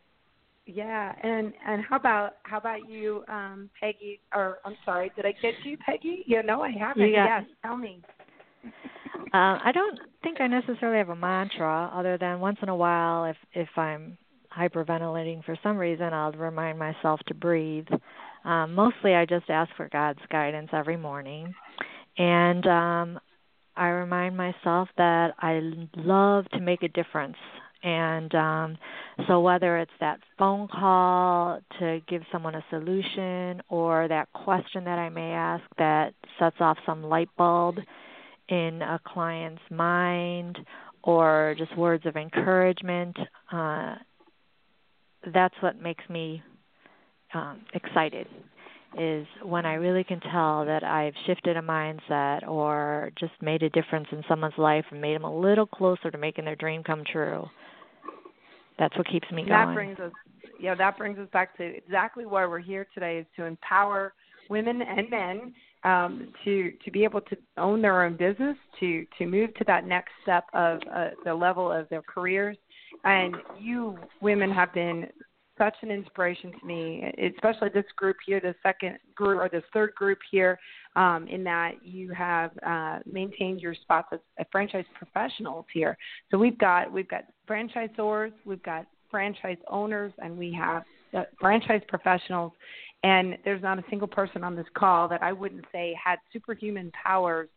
Yeah, 0.67 1.13
and 1.23 1.53
and 1.67 1.83
how 1.89 1.97
about 1.97 2.37
how 2.45 2.59
about 2.59 2.89
you, 2.89 3.25
um, 3.29 3.69
Peggy? 3.81 4.21
Or 4.35 4.59
I'm 4.65 4.77
sorry, 4.85 5.11
did 5.17 5.27
I 5.27 5.33
get 5.43 5.55
you, 5.65 5.77
Peggy? 5.77 6.23
You 6.27 6.43
know 6.43 6.63
I 6.63 6.71
haven't. 6.71 7.03
You 7.07 7.17
got- 7.17 7.25
yes, 7.27 7.45
tell 7.63 7.77
me. 7.77 8.01
Uh, 9.35 9.59
I 9.69 9.73
don't 9.75 9.99
think 10.23 10.41
I 10.41 10.47
necessarily 10.47 10.99
have 10.99 11.09
a 11.11 11.17
mantra, 11.17 11.91
other 11.93 12.17
than 12.17 12.41
once 12.41 12.59
in 12.63 12.69
a 12.69 12.77
while, 12.77 13.25
if 13.27 13.37
if 13.53 13.69
I'm 13.77 14.17
hyperventilating 14.57 15.45
for 15.45 15.57
some 15.63 15.77
reason, 15.77 16.13
I'll 16.13 16.33
remind 16.33 16.79
myself 16.79 17.21
to 17.27 17.35
breathe. 17.35 17.89
Um, 18.45 18.75
mostly, 18.75 19.15
I 19.15 19.25
just 19.25 19.49
ask 19.49 19.71
for 19.77 19.89
God's 19.89 20.21
guidance 20.31 20.71
every 20.73 20.97
morning, 20.97 21.55
and 22.19 22.67
um, 22.67 23.21
I 23.77 23.89
remind 23.89 24.37
myself 24.37 24.89
that 24.97 25.35
I 25.39 25.61
love 25.97 26.47
to 26.51 26.61
make 26.61 26.83
a 26.83 26.89
difference. 26.89 27.37
And 27.83 28.35
um, 28.35 28.79
so, 29.27 29.41
whether 29.41 29.79
it's 29.79 29.93
that 30.01 30.21
phone 30.39 30.69
call 30.69 31.61
to 31.79 32.01
give 32.09 32.23
someone 32.33 32.55
a 32.55 32.65
solution, 32.71 33.63
or 33.69 34.09
that 34.09 34.33
question 34.33 34.85
that 34.85 34.99
I 34.99 35.11
may 35.11 35.33
ask 35.33 35.65
that 35.77 36.15
sets 36.39 36.57
off 36.61 36.79
some 36.87 37.03
light 37.03 37.29
bulb 37.37 37.77
in 38.49 38.83
a 38.83 39.01
client's 39.07 39.63
mind 39.71 40.59
or 41.03 41.55
just 41.59 41.77
words 41.77 42.07
of 42.07 42.17
encouragement 42.17 43.17
uh, 43.53 43.97
that's 45.33 45.55
what 45.61 45.81
makes 45.81 46.05
me 46.09 46.43
um, 47.35 47.61
excited 47.75 48.27
is 48.99 49.27
when 49.43 49.67
I 49.67 49.75
really 49.75 50.05
can 50.05 50.21
tell 50.21 50.65
that 50.67 50.85
I've 50.85 51.15
shifted 51.27 51.57
a 51.57 51.63
mindset 51.63 52.47
or 52.47 53.11
just 53.19 53.33
made 53.43 53.63
a 53.63 53.71
difference 53.71 54.07
in 54.13 54.23
someone's 54.29 54.55
life 54.57 54.85
and 54.91 55.01
made 55.01 55.17
them 55.17 55.25
a 55.25 55.37
little 55.37 55.67
closer 55.67 56.11
to 56.11 56.19
making 56.19 56.45
their 56.45 56.55
dream 56.55 56.85
come 56.85 57.03
true. 57.11 57.45
That's 58.79 58.97
what 58.97 59.09
keeps 59.09 59.29
me 59.33 59.43
And 59.43 59.49
going. 59.49 59.67
That 59.69 59.75
brings 59.75 59.99
us, 59.99 60.13
know, 60.61 60.75
that 60.77 60.97
brings 60.97 61.19
us 61.19 61.29
back 61.33 61.57
to 61.57 61.65
exactly 61.65 62.27
why 62.27 62.47
we're 62.47 62.61
here 62.61 62.87
today 62.95 63.19
is 63.19 63.27
to 63.37 63.45
empower 63.45 64.15
women 64.49 64.83
and 64.83 65.11
men 65.11 65.55
um, 65.85 66.33
to 66.45 66.73
to 66.85 66.91
be 66.91 67.05
able 67.05 67.21
to 67.21 67.37
own 67.59 67.83
their 67.83 68.05
own 68.05 68.17
business, 68.17 68.57
to 68.81 69.05
to 69.19 69.27
move 69.27 69.55
to 69.55 69.65
that 69.67 69.87
next 69.87 70.13
step 70.23 70.45
of 70.55 70.81
uh, 70.93 71.11
the 71.25 71.35
level 71.35 71.71
of 71.71 71.89
their 71.89 72.03
careers. 72.03 72.57
And 73.05 73.37
you 73.61 73.99
women 74.21 74.51
have 74.51 74.73
been 74.73 75.09
such 75.57 75.75
an 75.83 75.91
inspiration 75.91 76.53
to 76.59 76.67
me, 76.67 77.13
especially 77.37 77.69
this 77.69 77.85
group 77.97 78.17
here, 78.27 78.41
the 78.41 78.55
second 78.63 78.99
group 79.15 79.41
or 79.41 79.49
this 79.49 79.63
third 79.73 79.95
group 79.95 80.19
here, 80.31 80.59
um, 80.97 81.29
in 81.29 81.45
that 81.45 81.75
you 81.85 82.13
have 82.13 82.51
uh, 82.67 82.99
maintained 83.11 83.61
your 83.61 83.75
spots 83.75 84.09
as, 84.13 84.47
franchise 84.51 84.85
professionals 84.95 85.65
here. 85.73 85.97
So 86.31 86.39
we've 86.39 86.59
got 86.59 86.93
we've 86.93 87.09
got 87.09 87.25
franchisors, 87.49 88.33
we've 88.45 88.63
got 88.63 88.87
franchise 89.11 89.59
owners, 89.69 90.13
and 90.19 90.37
we 90.37 90.53
have 90.55 90.83
uh, 91.17 91.23
franchise 91.39 91.83
professionals. 91.89 92.53
And 93.05 93.37
there's 93.45 93.63
not 93.63 93.79
a 93.79 93.85
single 93.91 94.09
person 94.09 94.43
on 94.43 94.57
this 94.57 94.67
call 94.75 95.09
that 95.09 95.23
I 95.23 95.31
wouldn't 95.31 95.67
say 95.71 95.95
had 96.03 96.19
superhuman 96.33 96.91
powers. 97.01 97.49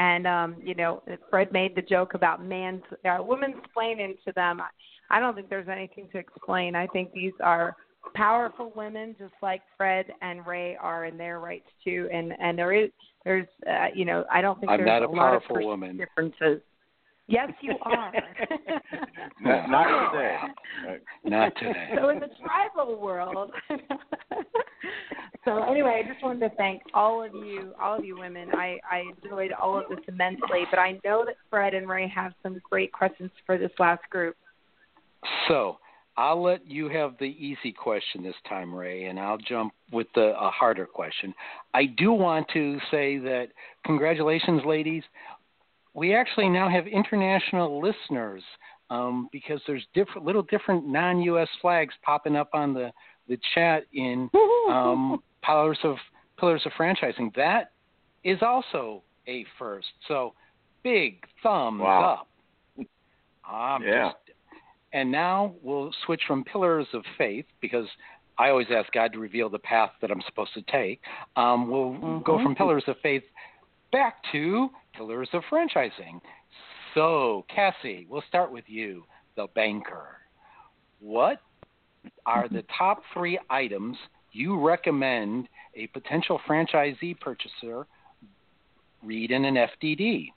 And 0.00 0.26
um, 0.26 0.56
you 0.64 0.74
know, 0.74 1.02
Fred 1.28 1.52
made 1.52 1.76
the 1.76 1.82
joke 1.82 2.14
about 2.14 2.42
man's 2.42 2.82
uh, 3.04 3.18
women's 3.20 3.56
explaining 3.62 4.16
to 4.24 4.32
them. 4.32 4.58
I 4.58 4.68
I 5.14 5.20
don't 5.20 5.34
think 5.34 5.50
there's 5.50 5.68
anything 5.68 6.08
to 6.12 6.18
explain. 6.18 6.74
I 6.74 6.86
think 6.86 7.12
these 7.12 7.34
are 7.42 7.76
powerful 8.14 8.72
women, 8.74 9.14
just 9.18 9.34
like 9.42 9.60
Fred 9.76 10.06
and 10.22 10.46
Ray 10.46 10.74
are 10.76 11.04
in 11.04 11.18
their 11.18 11.38
rights 11.38 11.68
too. 11.84 12.08
And 12.10 12.32
and 12.40 12.56
there 12.56 12.72
is 12.72 12.90
there's 13.26 13.46
uh, 13.68 13.88
you 13.94 14.06
know 14.06 14.24
I 14.32 14.40
don't 14.40 14.58
think 14.58 14.72
I'm 14.72 14.78
there's 14.78 15.02
a 15.02 15.06
a 15.06 15.10
lot 15.14 15.34
of 15.34 15.42
woman. 15.50 15.98
differences. 15.98 16.62
Yes, 17.30 17.50
you 17.60 17.74
are. 17.82 18.12
Not, 19.40 19.70
not 19.70 20.12
today. 20.12 20.36
Right. 20.86 21.00
Not 21.24 21.52
today. 21.56 21.90
so 21.96 22.08
in 22.08 22.18
the 22.18 22.28
tribal 22.44 23.00
world. 23.00 23.52
so 25.44 25.62
anyway, 25.62 26.02
I 26.04 26.12
just 26.12 26.22
wanted 26.24 26.48
to 26.48 26.56
thank 26.56 26.82
all 26.92 27.22
of 27.22 27.32
you, 27.32 27.72
all 27.80 27.96
of 27.96 28.04
you 28.04 28.18
women. 28.18 28.48
I 28.52 28.78
I 28.90 29.04
enjoyed 29.22 29.52
all 29.52 29.78
of 29.78 29.84
this 29.88 30.04
immensely, 30.08 30.64
but 30.70 30.80
I 30.80 30.98
know 31.04 31.24
that 31.24 31.36
Fred 31.48 31.72
and 31.72 31.88
Ray 31.88 32.08
have 32.08 32.32
some 32.42 32.60
great 32.68 32.92
questions 32.92 33.30
for 33.46 33.56
this 33.56 33.70
last 33.78 34.02
group. 34.10 34.34
So 35.46 35.78
I'll 36.16 36.42
let 36.42 36.68
you 36.68 36.88
have 36.88 37.14
the 37.18 37.24
easy 37.24 37.72
question 37.72 38.24
this 38.24 38.34
time, 38.48 38.74
Ray, 38.74 39.04
and 39.04 39.18
I'll 39.20 39.38
jump 39.38 39.72
with 39.92 40.08
the 40.14 40.34
a 40.38 40.50
harder 40.50 40.84
question. 40.84 41.32
I 41.74 41.84
do 41.86 42.12
want 42.12 42.48
to 42.54 42.78
say 42.90 43.18
that 43.18 43.48
congratulations, 43.86 44.62
ladies. 44.66 45.04
We 45.94 46.14
actually 46.14 46.48
now 46.48 46.68
have 46.68 46.86
international 46.86 47.80
listeners 47.80 48.42
um, 48.90 49.28
because 49.32 49.60
there's 49.66 49.86
different 49.94 50.24
little 50.26 50.42
different 50.42 50.86
non-U.S. 50.86 51.48
flags 51.60 51.94
popping 52.02 52.36
up 52.36 52.50
on 52.52 52.74
the 52.74 52.90
the 53.28 53.38
chat 53.54 53.84
in 53.92 54.28
um, 54.68 55.22
pillars 55.44 55.78
of 55.84 55.96
pillars 56.38 56.62
of 56.66 56.72
franchising. 56.72 57.34
That 57.36 57.72
is 58.24 58.38
also 58.42 59.02
a 59.26 59.44
first. 59.58 59.86
So 60.08 60.34
big 60.82 61.24
thumbs 61.42 61.80
Wow. 61.80 62.26
up. 62.78 62.86
I'm 63.44 63.82
Yeah. 63.82 64.08
just 64.10 64.16
and 64.92 65.10
now 65.10 65.54
we'll 65.62 65.92
switch 66.04 66.22
from 66.26 66.42
pillars 66.44 66.86
of 66.94 67.04
faith 67.16 67.46
because 67.60 67.86
I 68.38 68.48
always 68.50 68.66
ask 68.70 68.90
God 68.92 69.12
to 69.12 69.18
reveal 69.18 69.48
the 69.48 69.58
path 69.58 69.90
that 70.00 70.10
I'm 70.10 70.22
supposed 70.22 70.52
to 70.54 70.62
take. 70.62 71.00
Um, 71.36 71.70
we'll 71.70 72.20
go 72.20 72.42
from 72.42 72.54
pillars 72.56 72.84
of 72.88 72.96
faith 73.02 73.22
back 73.92 74.16
to 74.32 74.70
pillars 74.94 75.28
of 75.32 75.42
franchising. 75.50 76.20
So, 76.94 77.44
Cassie, 77.54 78.06
we'll 78.08 78.24
start 78.28 78.50
with 78.50 78.64
you, 78.66 79.04
the 79.36 79.46
banker. 79.54 80.18
What 81.00 81.40
are 82.26 82.48
the 82.48 82.64
top 82.78 83.02
three 83.14 83.38
items 83.48 83.96
you 84.32 84.58
recommend 84.60 85.48
a 85.74 85.86
potential 85.88 86.40
franchisee 86.48 87.18
purchaser 87.20 87.86
read 89.02 89.30
in 89.30 89.44
an 89.44 89.54
FDD? 89.54 90.28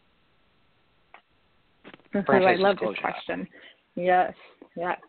I 2.15 2.55
love 2.55 2.77
this 2.79 2.97
question. 2.99 3.47
Yes, 3.95 4.33
yes. 4.75 4.99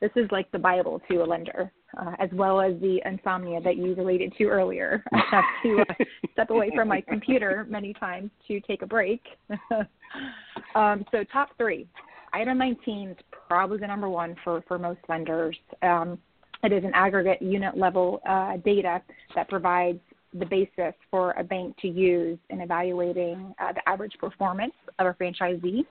This 0.00 0.10
is 0.16 0.30
like 0.30 0.50
the 0.52 0.58
Bible 0.58 1.00
to 1.10 1.22
a 1.22 1.24
lender, 1.24 1.72
uh, 1.96 2.12
as 2.18 2.30
well 2.32 2.60
as 2.60 2.72
the 2.80 3.00
insomnia 3.04 3.60
that 3.60 3.76
you 3.76 3.94
related 3.94 4.32
to 4.38 4.44
earlier. 4.44 5.02
I 5.12 5.22
have 5.30 5.44
to 5.62 5.80
uh, 5.80 6.04
step 6.32 6.50
away 6.50 6.70
from 6.74 6.88
my 6.88 7.00
computer 7.00 7.66
many 7.68 7.92
times 7.94 8.30
to 8.48 8.60
take 8.60 8.82
a 8.82 8.86
break. 8.86 9.22
um, 10.74 11.04
so, 11.10 11.24
top 11.32 11.50
three. 11.56 11.86
Item 12.32 12.58
19 12.58 13.10
is 13.10 13.16
probably 13.48 13.78
the 13.78 13.86
number 13.86 14.08
one 14.08 14.34
for, 14.42 14.62
for 14.66 14.78
most 14.78 15.00
lenders. 15.08 15.56
Um, 15.82 16.18
it 16.64 16.72
is 16.72 16.82
an 16.82 16.92
aggregate 16.94 17.40
unit 17.40 17.76
level 17.76 18.20
uh, 18.28 18.56
data 18.56 19.02
that 19.34 19.48
provides 19.48 20.00
the 20.32 20.46
basis 20.46 20.94
for 21.10 21.32
a 21.32 21.44
bank 21.44 21.76
to 21.82 21.88
use 21.88 22.38
in 22.50 22.60
evaluating 22.60 23.54
uh, 23.60 23.72
the 23.72 23.88
average 23.88 24.14
performance 24.18 24.72
of 24.98 25.06
a 25.06 25.14
franchisee. 25.14 25.84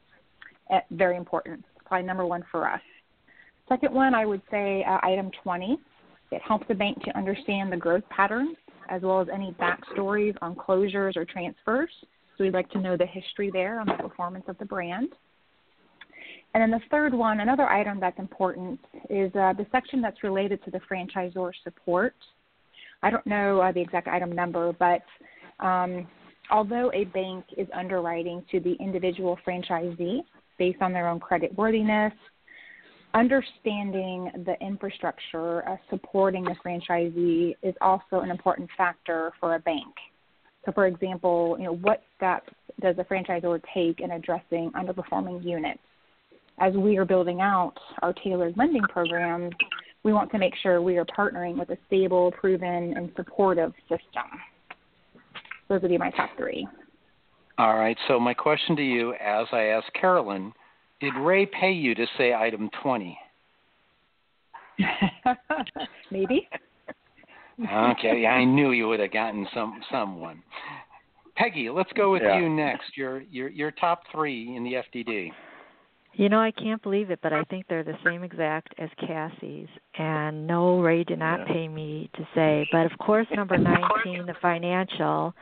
Uh, 0.73 0.79
very 0.91 1.15
important. 1.15 1.63
Probably 1.85 2.05
number 2.05 2.25
one 2.25 2.43
for 2.51 2.69
us. 2.69 2.81
Second 3.69 3.93
one, 3.93 4.13
I 4.13 4.25
would 4.25 4.41
say 4.51 4.83
uh, 4.83 4.97
item 5.03 5.31
20. 5.43 5.77
It 6.33 6.41
helps 6.41 6.67
the 6.67 6.75
bank 6.75 7.01
to 7.03 7.17
understand 7.17 7.71
the 7.71 7.77
growth 7.77 8.03
patterns 8.09 8.57
as 8.89 9.01
well 9.01 9.21
as 9.21 9.27
any 9.33 9.55
backstories 9.59 10.35
on 10.41 10.55
closures 10.55 11.15
or 11.15 11.25
transfers. 11.25 11.89
So 12.37 12.43
we'd 12.43 12.53
like 12.53 12.69
to 12.71 12.81
know 12.81 12.97
the 12.97 13.05
history 13.05 13.49
there 13.51 13.79
on 13.79 13.87
the 13.87 13.93
performance 13.93 14.45
of 14.47 14.57
the 14.57 14.65
brand. 14.65 15.09
And 16.53 16.61
then 16.61 16.71
the 16.71 16.81
third 16.91 17.13
one, 17.13 17.39
another 17.39 17.67
item 17.67 17.99
that's 17.99 18.19
important, 18.19 18.79
is 19.09 19.33
uh, 19.35 19.53
the 19.53 19.65
section 19.71 20.01
that's 20.01 20.23
related 20.23 20.63
to 20.65 20.71
the 20.71 20.79
franchisor 20.89 21.51
support. 21.63 22.15
I 23.01 23.09
don't 23.09 23.25
know 23.25 23.59
uh, 23.59 23.71
the 23.71 23.81
exact 23.81 24.07
item 24.07 24.31
number, 24.31 24.73
but 24.73 25.03
um, 25.65 26.07
although 26.51 26.91
a 26.93 27.05
bank 27.05 27.45
is 27.57 27.67
underwriting 27.73 28.43
to 28.51 28.59
the 28.59 28.73
individual 28.79 29.37
franchisee 29.45 30.19
based 30.59 30.81
on 30.81 30.93
their 30.93 31.07
own 31.07 31.19
credit 31.19 31.55
worthiness, 31.57 32.13
understanding 33.13 34.31
the 34.45 34.55
infrastructure 34.61 35.67
uh, 35.67 35.77
supporting 35.89 36.43
the 36.43 36.55
franchisee 36.65 37.55
is 37.61 37.75
also 37.81 38.21
an 38.21 38.31
important 38.31 38.69
factor 38.77 39.31
for 39.39 39.55
a 39.55 39.59
bank. 39.59 39.93
So, 40.65 40.71
for 40.71 40.87
example, 40.87 41.55
you 41.59 41.65
know, 41.65 41.75
what 41.75 42.01
steps 42.15 42.53
does 42.81 42.95
the 42.95 43.03
franchisor 43.03 43.61
take 43.73 43.99
in 43.99 44.11
addressing 44.11 44.71
underperforming 44.71 45.43
units? 45.43 45.79
As 46.59 46.73
we 46.73 46.97
are 46.97 47.05
building 47.05 47.41
out 47.41 47.73
our 48.01 48.13
tailored 48.13 48.55
lending 48.57 48.83
programs, 48.83 49.51
we 50.03 50.13
want 50.13 50.31
to 50.31 50.37
make 50.37 50.53
sure 50.61 50.81
we 50.81 50.97
are 50.97 51.05
partnering 51.05 51.57
with 51.57 51.69
a 51.69 51.77
stable, 51.87 52.31
proven, 52.31 52.95
and 52.95 53.11
supportive 53.15 53.73
system. 53.89 54.29
Those 55.69 55.81
would 55.81 55.89
be 55.89 55.97
my 55.97 56.11
top 56.11 56.29
three. 56.37 56.67
All 57.57 57.77
right. 57.77 57.97
So 58.07 58.19
my 58.19 58.33
question 58.33 58.75
to 58.75 58.83
you, 58.83 59.13
as 59.13 59.47
I 59.51 59.63
asked 59.65 59.91
Carolyn, 59.99 60.53
did 60.99 61.13
Ray 61.15 61.45
pay 61.45 61.71
you 61.71 61.95
to 61.95 62.05
say 62.17 62.33
item 62.33 62.69
20? 62.81 63.17
Maybe. 66.11 66.47
Okay, 67.59 68.25
I 68.25 68.43
knew 68.43 68.71
you 68.71 68.87
would 68.87 68.99
have 68.99 69.11
gotten 69.11 69.47
some 69.53 69.79
someone. 69.91 70.41
Peggy, 71.35 71.69
let's 71.69 71.91
go 71.93 72.11
with 72.11 72.23
Yeah. 72.23 72.39
you 72.39 72.49
next. 72.49 72.97
Your 72.97 73.21
your 73.21 73.49
your 73.49 73.71
top 73.71 74.03
three 74.11 74.55
in 74.55 74.63
the 74.63 74.73
FDD. 74.73 75.31
You 76.15 76.29
know, 76.29 76.39
I 76.39 76.51
can't 76.51 76.81
believe 76.83 77.09
it, 77.09 77.19
but 77.23 77.33
I 77.33 77.43
think 77.45 77.65
they're 77.67 77.83
the 77.83 77.97
same 78.05 78.23
exact 78.23 78.75
as 78.77 78.89
Cassie's. 78.99 79.67
And 79.97 80.45
no, 80.45 80.79
Ray 80.79 81.03
did 81.03 81.17
not 81.17 81.47
pay 81.47 81.67
me 81.67 82.07
to 82.15 82.27
say. 82.35 82.67
But 82.71 82.85
of 82.85 82.95
course, 82.99 83.25
number 83.35 83.57
19, 83.57 84.27
the 84.27 84.35
financial, 84.39 85.33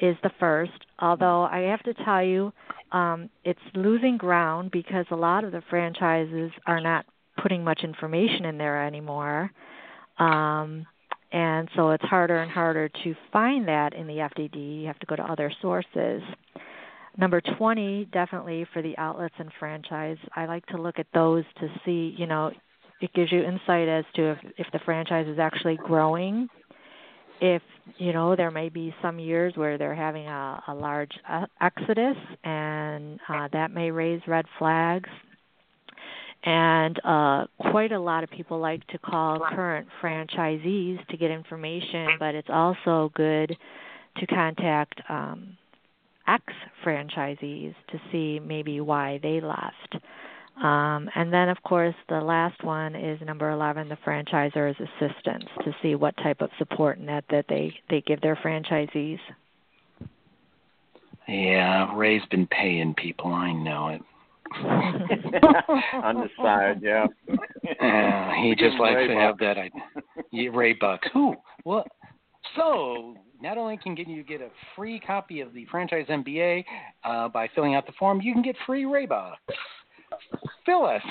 is 0.00 0.16
the 0.22 0.30
first. 0.40 0.72
Although 0.98 1.42
I 1.42 1.60
have 1.70 1.82
to 1.84 1.94
tell 2.04 2.22
you, 2.22 2.52
um, 2.92 3.30
it's 3.44 3.60
losing 3.74 4.16
ground 4.16 4.70
because 4.70 5.06
a 5.10 5.16
lot 5.16 5.44
of 5.44 5.52
the 5.52 5.62
franchises 5.70 6.50
are 6.66 6.80
not 6.80 7.06
putting 7.42 7.62
much 7.62 7.80
information 7.84 8.44
in 8.46 8.58
there 8.58 8.84
anymore. 8.84 9.50
Um, 10.18 10.86
and 11.32 11.68
so 11.76 11.90
it's 11.90 12.04
harder 12.04 12.38
and 12.38 12.50
harder 12.50 12.88
to 12.88 13.14
find 13.32 13.68
that 13.68 13.94
in 13.94 14.06
the 14.06 14.14
FDD. 14.14 14.82
You 14.82 14.86
have 14.86 14.98
to 14.98 15.06
go 15.06 15.16
to 15.16 15.22
other 15.22 15.52
sources. 15.62 16.22
Number 17.16 17.40
20, 17.40 18.08
definitely 18.12 18.66
for 18.72 18.82
the 18.82 18.96
outlets 18.98 19.34
and 19.38 19.50
franchise. 19.58 20.16
I 20.34 20.46
like 20.46 20.66
to 20.66 20.76
look 20.76 20.98
at 20.98 21.06
those 21.14 21.44
to 21.60 21.68
see, 21.84 22.14
you 22.16 22.26
know, 22.26 22.50
it 23.00 23.12
gives 23.14 23.32
you 23.32 23.42
insight 23.42 23.88
as 23.88 24.04
to 24.16 24.32
if, 24.32 24.38
if 24.58 24.66
the 24.72 24.80
franchise 24.84 25.26
is 25.26 25.38
actually 25.38 25.76
growing. 25.76 26.48
If, 27.40 27.62
you 27.96 28.12
know, 28.12 28.36
there 28.36 28.50
may 28.50 28.68
be 28.68 28.94
some 29.00 29.18
years 29.18 29.54
where 29.56 29.78
they're 29.78 29.94
having 29.94 30.26
a, 30.26 30.62
a 30.68 30.74
large 30.74 31.12
uh, 31.28 31.46
exodus, 31.60 32.16
and 32.44 33.18
uh, 33.28 33.48
that 33.52 33.70
may 33.70 33.90
raise 33.90 34.20
red 34.26 34.44
flags. 34.58 35.08
And 36.42 36.98
uh, 37.04 37.46
quite 37.70 37.92
a 37.92 38.00
lot 38.00 38.24
of 38.24 38.30
people 38.30 38.58
like 38.60 38.86
to 38.88 38.98
call 38.98 39.40
current 39.54 39.88
franchisees 40.02 41.06
to 41.08 41.16
get 41.16 41.30
information, 41.30 42.08
but 42.18 42.34
it's 42.34 42.48
also 42.50 43.10
good 43.14 43.54
to 44.16 44.26
contact 44.26 45.00
um, 45.08 45.56
ex 46.26 46.42
franchisees 46.84 47.74
to 47.90 48.00
see 48.10 48.38
maybe 48.38 48.80
why 48.80 49.18
they 49.22 49.40
left. 49.40 49.96
Um, 50.62 51.08
and 51.14 51.32
then, 51.32 51.48
of 51.48 51.62
course, 51.62 51.94
the 52.08 52.20
last 52.20 52.62
one 52.62 52.94
is 52.94 53.18
number 53.22 53.50
11, 53.50 53.88
the 53.88 53.96
franchisor's 54.06 54.76
assistance, 54.78 55.44
to 55.64 55.74
see 55.82 55.94
what 55.94 56.14
type 56.18 56.42
of 56.42 56.50
support 56.58 57.00
net 57.00 57.24
that 57.30 57.46
they, 57.48 57.72
they 57.88 58.02
give 58.02 58.20
their 58.20 58.36
franchisees. 58.36 59.18
Yeah, 61.26 61.96
Ray's 61.96 62.22
been 62.30 62.46
paying 62.48 62.94
people. 62.94 63.32
I 63.32 63.52
know 63.52 63.88
it. 63.88 64.02
On 64.64 66.14
the 66.16 66.28
side, 66.42 66.80
yeah. 66.82 67.06
Uh, 67.80 68.32
he 68.42 68.54
just 68.56 68.76
likes 68.80 68.96
Ray 68.96 69.08
to 69.08 69.14
bucks. 69.14 69.20
have 69.20 69.38
that. 69.38 69.56
I, 69.58 69.70
yeah, 70.32 70.50
Ray 70.52 70.72
Buck. 70.74 71.00
Who? 71.12 71.36
What? 71.62 71.86
So 72.56 73.14
not 73.40 73.58
only 73.58 73.76
can 73.76 73.96
you 73.96 74.24
get 74.24 74.40
a 74.40 74.48
free 74.74 74.98
copy 74.98 75.40
of 75.40 75.54
the 75.54 75.66
franchise 75.70 76.06
MBA 76.08 76.64
uh, 77.04 77.28
by 77.28 77.48
filling 77.54 77.76
out 77.76 77.86
the 77.86 77.92
form, 77.98 78.20
you 78.20 78.32
can 78.32 78.42
get 78.42 78.56
free 78.66 78.84
Ray 78.84 79.06
Bucks. 79.06 79.38
Phyllis, 80.66 81.02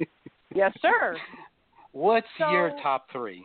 Yes, 0.54 0.72
sir. 0.80 1.16
what's 1.92 2.26
your 2.38 2.70
top 2.82 3.06
three? 3.10 3.44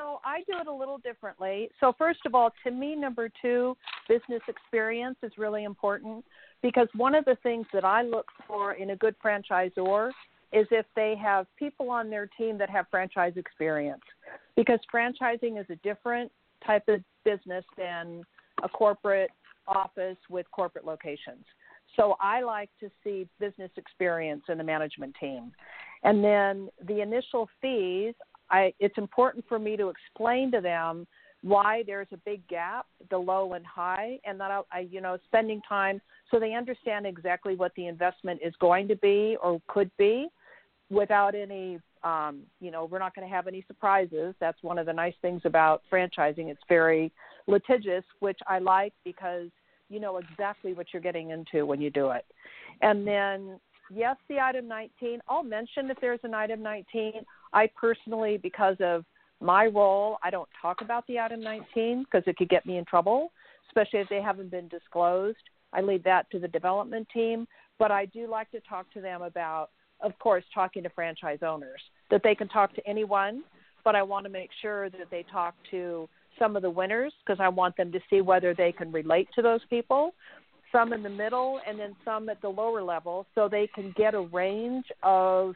So 0.00 0.18
I 0.24 0.38
do 0.50 0.58
it 0.58 0.66
a 0.66 0.72
little 0.72 0.98
differently. 0.98 1.68
So 1.78 1.92
first 1.98 2.20
of 2.24 2.34
all, 2.34 2.50
to 2.64 2.70
me, 2.70 2.96
number 2.96 3.30
two, 3.42 3.76
business 4.08 4.40
experience 4.48 5.16
is 5.22 5.32
really 5.36 5.64
important 5.64 6.24
because 6.62 6.88
one 6.96 7.14
of 7.14 7.24
the 7.26 7.36
things 7.42 7.66
that 7.72 7.84
I 7.84 8.02
look 8.02 8.26
for 8.46 8.72
in 8.74 8.90
a 8.90 8.96
good 8.96 9.14
franchisor 9.24 10.10
is 10.52 10.66
if 10.70 10.86
they 10.96 11.14
have 11.22 11.46
people 11.56 11.90
on 11.90 12.10
their 12.10 12.28
team 12.38 12.58
that 12.58 12.70
have 12.70 12.86
franchise 12.90 13.34
experience, 13.36 14.02
because 14.56 14.80
franchising 14.92 15.60
is 15.60 15.66
a 15.70 15.76
different 15.76 16.32
type 16.66 16.88
of 16.88 17.00
business 17.24 17.64
than 17.76 18.24
a 18.62 18.68
corporate 18.68 19.30
office 19.68 20.16
with 20.28 20.46
corporate 20.50 20.84
locations. 20.84 21.44
So 21.96 22.16
I 22.20 22.42
like 22.42 22.70
to 22.80 22.90
see 23.02 23.28
business 23.38 23.70
experience 23.76 24.44
in 24.48 24.58
the 24.58 24.64
management 24.64 25.14
team. 25.20 25.52
And 26.02 26.24
then 26.24 26.68
the 26.86 27.00
initial 27.02 27.48
fees, 27.60 28.14
I, 28.50 28.72
it's 28.78 28.96
important 28.96 29.44
for 29.48 29.58
me 29.58 29.76
to 29.76 29.88
explain 29.88 30.50
to 30.52 30.60
them 30.60 31.06
why 31.42 31.82
there's 31.86 32.08
a 32.12 32.16
big 32.18 32.46
gap, 32.48 32.86
the 33.10 33.18
low 33.18 33.54
and 33.54 33.66
high, 33.66 34.18
and 34.24 34.38
that 34.40 34.50
I, 34.50 34.60
I, 34.72 34.80
you 34.80 35.00
know, 35.00 35.18
spending 35.26 35.60
time 35.68 36.00
so 36.30 36.38
they 36.38 36.54
understand 36.54 37.06
exactly 37.06 37.56
what 37.56 37.72
the 37.76 37.86
investment 37.86 38.40
is 38.44 38.54
going 38.60 38.88
to 38.88 38.96
be 38.96 39.36
or 39.42 39.60
could 39.68 39.90
be. 39.98 40.28
without 40.90 41.34
any 41.34 41.80
um, 42.02 42.40
you 42.60 42.70
know, 42.70 42.86
we're 42.86 42.98
not 42.98 43.14
going 43.14 43.28
to 43.28 43.34
have 43.34 43.46
any 43.46 43.62
surprises. 43.66 44.34
That's 44.40 44.62
one 44.62 44.78
of 44.78 44.86
the 44.86 44.92
nice 44.92 45.14
things 45.20 45.42
about 45.44 45.82
franchising. 45.92 46.48
It's 46.48 46.62
very 46.66 47.12
litigious, 47.46 48.04
which 48.20 48.38
I 48.46 48.58
like 48.58 48.94
because 49.04 49.48
you 49.90 50.00
know 50.00 50.18
exactly 50.18 50.72
what 50.72 50.86
you're 50.92 51.02
getting 51.02 51.30
into 51.30 51.66
when 51.66 51.80
you 51.80 51.90
do 51.90 52.10
it. 52.10 52.24
And 52.80 53.06
then, 53.06 53.60
yes, 53.92 54.16
the 54.28 54.38
item 54.38 54.66
19. 54.68 55.20
I'll 55.28 55.42
mention 55.42 55.90
if 55.90 55.98
there's 56.00 56.20
an 56.22 56.34
item 56.34 56.62
19. 56.62 57.12
I 57.52 57.68
personally, 57.78 58.38
because 58.38 58.76
of 58.80 59.04
my 59.40 59.66
role, 59.66 60.18
I 60.22 60.30
don't 60.30 60.48
talk 60.60 60.80
about 60.80 61.06
the 61.06 61.18
item 61.18 61.42
19 61.42 62.04
because 62.04 62.26
it 62.26 62.36
could 62.36 62.48
get 62.48 62.64
me 62.64 62.78
in 62.78 62.84
trouble, 62.84 63.32
especially 63.68 64.00
if 64.00 64.08
they 64.08 64.22
haven't 64.22 64.50
been 64.50 64.68
disclosed. 64.68 65.38
I 65.72 65.82
leave 65.82 66.04
that 66.04 66.30
to 66.30 66.38
the 66.38 66.48
development 66.48 67.08
team, 67.12 67.46
but 67.78 67.90
I 67.90 68.06
do 68.06 68.28
like 68.28 68.50
to 68.52 68.60
talk 68.60 68.90
to 68.92 69.00
them 69.00 69.22
about 69.22 69.70
of 70.02 70.18
course, 70.18 70.44
talking 70.54 70.82
to 70.82 70.90
franchise 70.90 71.40
owners, 71.42 71.80
that 72.10 72.22
they 72.22 72.34
can 72.34 72.48
talk 72.48 72.74
to 72.74 72.86
anyone, 72.86 73.42
but 73.84 73.94
I 73.94 74.02
want 74.02 74.24
to 74.24 74.30
make 74.30 74.50
sure 74.60 74.90
that 74.90 75.10
they 75.10 75.24
talk 75.30 75.54
to 75.70 76.08
some 76.40 76.56
of 76.56 76.62
the 76.62 76.70
winners 76.70 77.12
because 77.24 77.38
I 77.40 77.48
want 77.48 77.76
them 77.76 77.92
to 77.92 78.00
see 78.10 78.20
whether 78.20 78.54
they 78.54 78.72
can 78.72 78.90
relate 78.90 79.28
to 79.36 79.42
those 79.42 79.60
people, 79.70 80.14
some 80.72 80.92
in 80.92 81.04
the 81.04 81.10
middle, 81.10 81.60
and 81.68 81.78
then 81.78 81.94
some 82.04 82.28
at 82.28 82.40
the 82.42 82.48
lower 82.48 82.82
level 82.82 83.26
so 83.34 83.48
they 83.48 83.68
can 83.72 83.94
get 83.96 84.14
a 84.14 84.20
range 84.20 84.86
of 85.04 85.54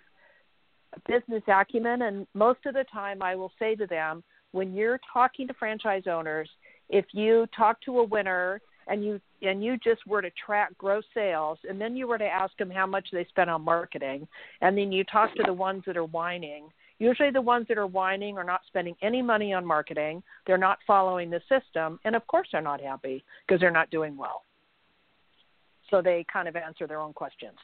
business 1.09 1.43
acumen. 1.49 2.03
And 2.03 2.27
most 2.35 2.61
of 2.67 2.75
the 2.75 2.85
time, 2.93 3.23
I 3.23 3.35
will 3.35 3.53
say 3.59 3.75
to 3.77 3.87
them, 3.87 4.23
when 4.53 4.73
you're 4.75 5.01
talking 5.13 5.49
to 5.49 5.55
franchise 5.55 6.05
owners, 6.07 6.49
if 6.89 7.07
you 7.13 7.47
talk 7.57 7.81
to 7.83 7.99
a 7.99 8.05
winner 8.05 8.61
and 8.87 9.05
you 9.05 9.21
and 9.43 9.65
you 9.65 9.77
just 9.79 10.07
were 10.07 10.23
to 10.23 10.31
track 10.45 10.77
gross 10.79 11.05
sales 11.15 11.59
and 11.69 11.81
then 11.81 11.97
you 11.97 12.07
were 12.07 12.19
to 12.19 12.25
ask 12.25 12.57
them 12.59 12.71
how 12.71 12.87
much 12.87 13.09
they 13.13 13.25
spent 13.31 13.51
on 13.51 13.63
marketing 13.63 14.29
and 14.61 14.77
then 14.77 14.93
you 14.93 15.05
talk 15.05 15.35
to 15.35 15.43
the 15.45 15.53
ones 15.53 15.83
that 15.87 15.97
are 15.97 16.05
whining 16.05 16.69
usually 17.05 17.31
the 17.31 17.41
ones 17.41 17.67
that 17.69 17.79
are 17.79 17.87
whining 17.87 18.39
are 18.39 18.45
not 18.45 18.63
spending 18.67 18.97
any 19.03 19.21
money 19.23 19.53
on 19.53 19.65
marketing 19.65 20.23
they're 20.47 20.59
not 20.59 20.79
following 20.87 21.31
the 21.31 21.41
system 21.49 22.01
and 22.05 22.17
of 22.17 22.27
course 22.27 22.49
they're 22.51 22.63
not 22.63 22.81
happy 22.81 23.23
because 23.47 23.61
they're 23.61 23.71
not 23.71 23.91
doing 23.91 24.17
well 24.17 24.43
so 25.91 26.01
they 26.03 26.25
kind 26.33 26.49
of 26.49 26.57
answer 26.57 26.87
their 26.87 27.01
own 27.01 27.13
questions 27.13 27.59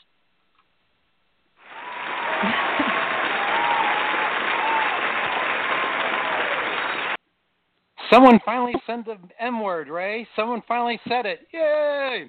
Someone 8.13 8.41
finally 8.45 8.75
said 8.89 9.05
the 9.07 9.17
M 9.39 9.63
word, 9.63 9.89
Ray. 9.89 10.27
Someone 10.35 10.63
finally 10.67 10.99
said 11.09 11.27
it. 11.27 11.47
Yay! 11.53 12.29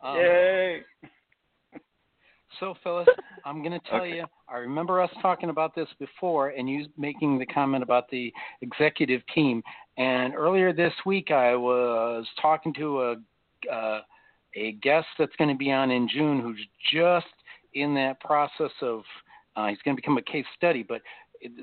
Um, 0.00 0.16
Yay! 0.16 0.82
So, 2.60 2.74
Phyllis, 2.82 3.06
I'm 3.44 3.62
going 3.62 3.78
to 3.78 3.88
tell 3.88 4.00
okay. 4.00 4.16
you, 4.16 4.24
I 4.48 4.56
remember 4.56 5.00
us 5.00 5.10
talking 5.22 5.50
about 5.50 5.74
this 5.74 5.88
before 5.98 6.48
and 6.48 6.68
you 6.68 6.86
making 6.96 7.38
the 7.38 7.46
comment 7.46 7.82
about 7.82 8.10
the 8.10 8.32
executive 8.62 9.22
team. 9.34 9.62
And 9.96 10.34
earlier 10.34 10.72
this 10.72 10.92
week, 11.06 11.30
I 11.30 11.54
was 11.54 12.26
talking 12.40 12.74
to 12.74 13.02
a, 13.02 13.72
uh, 13.72 14.00
a 14.56 14.72
guest 14.82 15.06
that's 15.18 15.34
going 15.36 15.50
to 15.50 15.56
be 15.56 15.70
on 15.70 15.90
in 15.90 16.08
June 16.08 16.40
who's 16.40 16.60
just 16.92 17.26
in 17.74 17.94
that 17.94 18.20
process 18.20 18.72
of, 18.82 19.02
uh, 19.56 19.68
he's 19.68 19.78
going 19.84 19.96
to 19.96 20.00
become 20.00 20.18
a 20.18 20.22
case 20.22 20.46
study, 20.56 20.82
but 20.82 21.02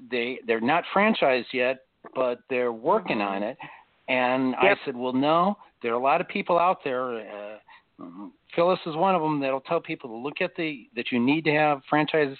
they, 0.09 0.39
they're 0.47 0.61
not 0.61 0.84
franchised 0.93 1.51
yet, 1.53 1.80
but 2.13 2.39
they're 2.49 2.73
working 2.73 3.22
on 3.22 3.43
it. 3.43 3.57
And 4.07 4.51
yep. 4.61 4.77
I 4.77 4.85
said, 4.85 4.95
well, 4.95 5.13
no, 5.13 5.57
there 5.81 5.91
are 5.91 5.99
a 5.99 6.03
lot 6.03 6.22
of 6.22 6.27
people 6.27 6.59
out 6.59 6.84
there. 6.84 7.19
Uh, 7.19 7.57
Phyllis 8.55 8.80
is 8.85 8.95
one 8.95 9.15
of 9.15 9.22
them 9.22 9.39
that'll 9.39 9.61
tell 9.61 9.80
people 9.80 10.09
to 10.09 10.15
look 10.15 10.41
at 10.41 10.51
the 10.55 10.88
that 10.95 11.11
you 11.11 11.19
need 11.19 11.45
to 11.45 11.51
have 11.51 11.81
franchise 11.89 12.35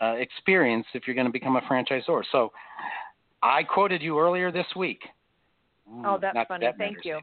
uh, 0.00 0.14
experience 0.18 0.86
if 0.94 1.06
you're 1.06 1.14
going 1.14 1.26
to 1.26 1.32
become 1.32 1.56
a 1.56 1.60
franchisor. 1.62 2.22
So 2.30 2.52
I 3.42 3.62
quoted 3.62 4.02
you 4.02 4.18
earlier 4.18 4.50
this 4.52 4.66
week. 4.76 5.00
oh, 6.04 6.18
that's 6.20 6.36
funny. 6.48 6.66
That 6.66 6.78
Thank 6.78 6.98
you. 7.04 7.20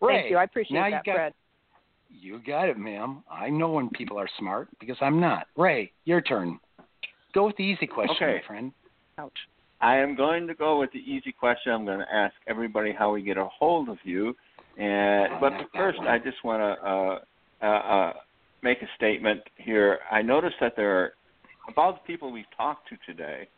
Ray, 0.00 0.20
Thank 0.20 0.30
you. 0.30 0.36
I 0.36 0.44
appreciate 0.44 0.76
now 0.76 0.90
that, 0.90 1.02
you 1.06 1.12
got, 1.12 1.16
Fred. 1.16 1.34
You 2.10 2.40
got 2.46 2.68
it, 2.68 2.78
ma'am. 2.78 3.22
I 3.30 3.50
know 3.50 3.70
when 3.72 3.90
people 3.90 4.18
are 4.18 4.28
smart 4.38 4.68
because 4.80 4.96
I'm 5.00 5.20
not. 5.20 5.46
Ray, 5.56 5.92
your 6.04 6.20
turn. 6.20 6.58
Go 7.34 7.46
with 7.46 7.56
the 7.56 7.64
easy 7.64 7.86
question, 7.86 8.16
okay. 8.16 8.40
my 8.40 8.46
friend. 8.46 8.72
Ouch. 9.18 9.32
I 9.80 9.96
am 9.96 10.16
going 10.16 10.46
to 10.46 10.54
go 10.54 10.80
with 10.80 10.90
the 10.92 10.98
easy 10.98 11.32
question. 11.32 11.72
I'm 11.72 11.84
going 11.84 12.00
to 12.00 12.14
ask 12.14 12.34
everybody 12.46 12.92
how 12.92 13.12
we 13.12 13.22
get 13.22 13.36
a 13.36 13.44
hold 13.46 13.88
of 13.88 13.98
you. 14.04 14.34
And 14.78 15.40
but 15.40 15.52
first, 15.74 15.98
I 16.00 16.18
just 16.18 16.42
want 16.44 16.60
to 16.60 16.88
uh, 16.88 17.18
uh, 17.62 17.66
uh, 17.66 18.12
make 18.62 18.80
a 18.80 18.86
statement 18.96 19.40
here. 19.56 19.98
I 20.10 20.22
noticed 20.22 20.56
that 20.60 20.74
there 20.76 20.96
are 20.98 21.12
about 21.68 22.02
the 22.02 22.12
people 22.12 22.32
we've 22.32 22.44
talked 22.56 22.88
to 22.88 22.96
today. 23.04 23.48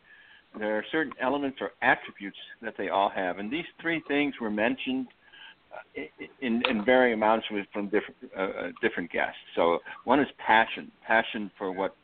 There 0.57 0.77
are 0.77 0.85
certain 0.91 1.13
elements 1.21 1.59
or 1.61 1.71
attributes 1.81 2.37
that 2.61 2.73
they 2.77 2.89
all 2.89 3.09
have, 3.09 3.37
and 3.37 3.51
these 3.51 3.65
three 3.81 4.01
things 4.07 4.33
were 4.41 4.49
mentioned 4.49 5.07
uh, 5.71 6.01
in, 6.41 6.61
in 6.69 6.83
varying 6.83 7.13
amounts 7.13 7.45
from 7.71 7.85
different 7.85 8.17
uh, 8.35 8.41
uh, 8.41 8.71
different 8.81 9.11
guests. 9.11 9.37
So 9.55 9.79
one 10.03 10.19
is 10.19 10.27
passion, 10.45 10.91
passion 11.05 11.51
for 11.57 11.71
what 11.71 11.95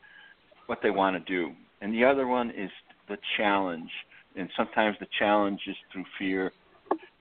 what 0.67 0.79
they 0.83 0.91
want 0.91 1.17
to 1.17 1.31
do, 1.31 1.53
and 1.81 1.93
the 1.93 2.05
other 2.05 2.27
one 2.27 2.51
is 2.51 2.69
the 3.09 3.17
challenge, 3.35 3.89
and 4.35 4.47
sometimes 4.55 4.95
the 4.99 5.07
challenge 5.17 5.61
is 5.67 5.75
through 5.91 6.05
fear, 6.19 6.51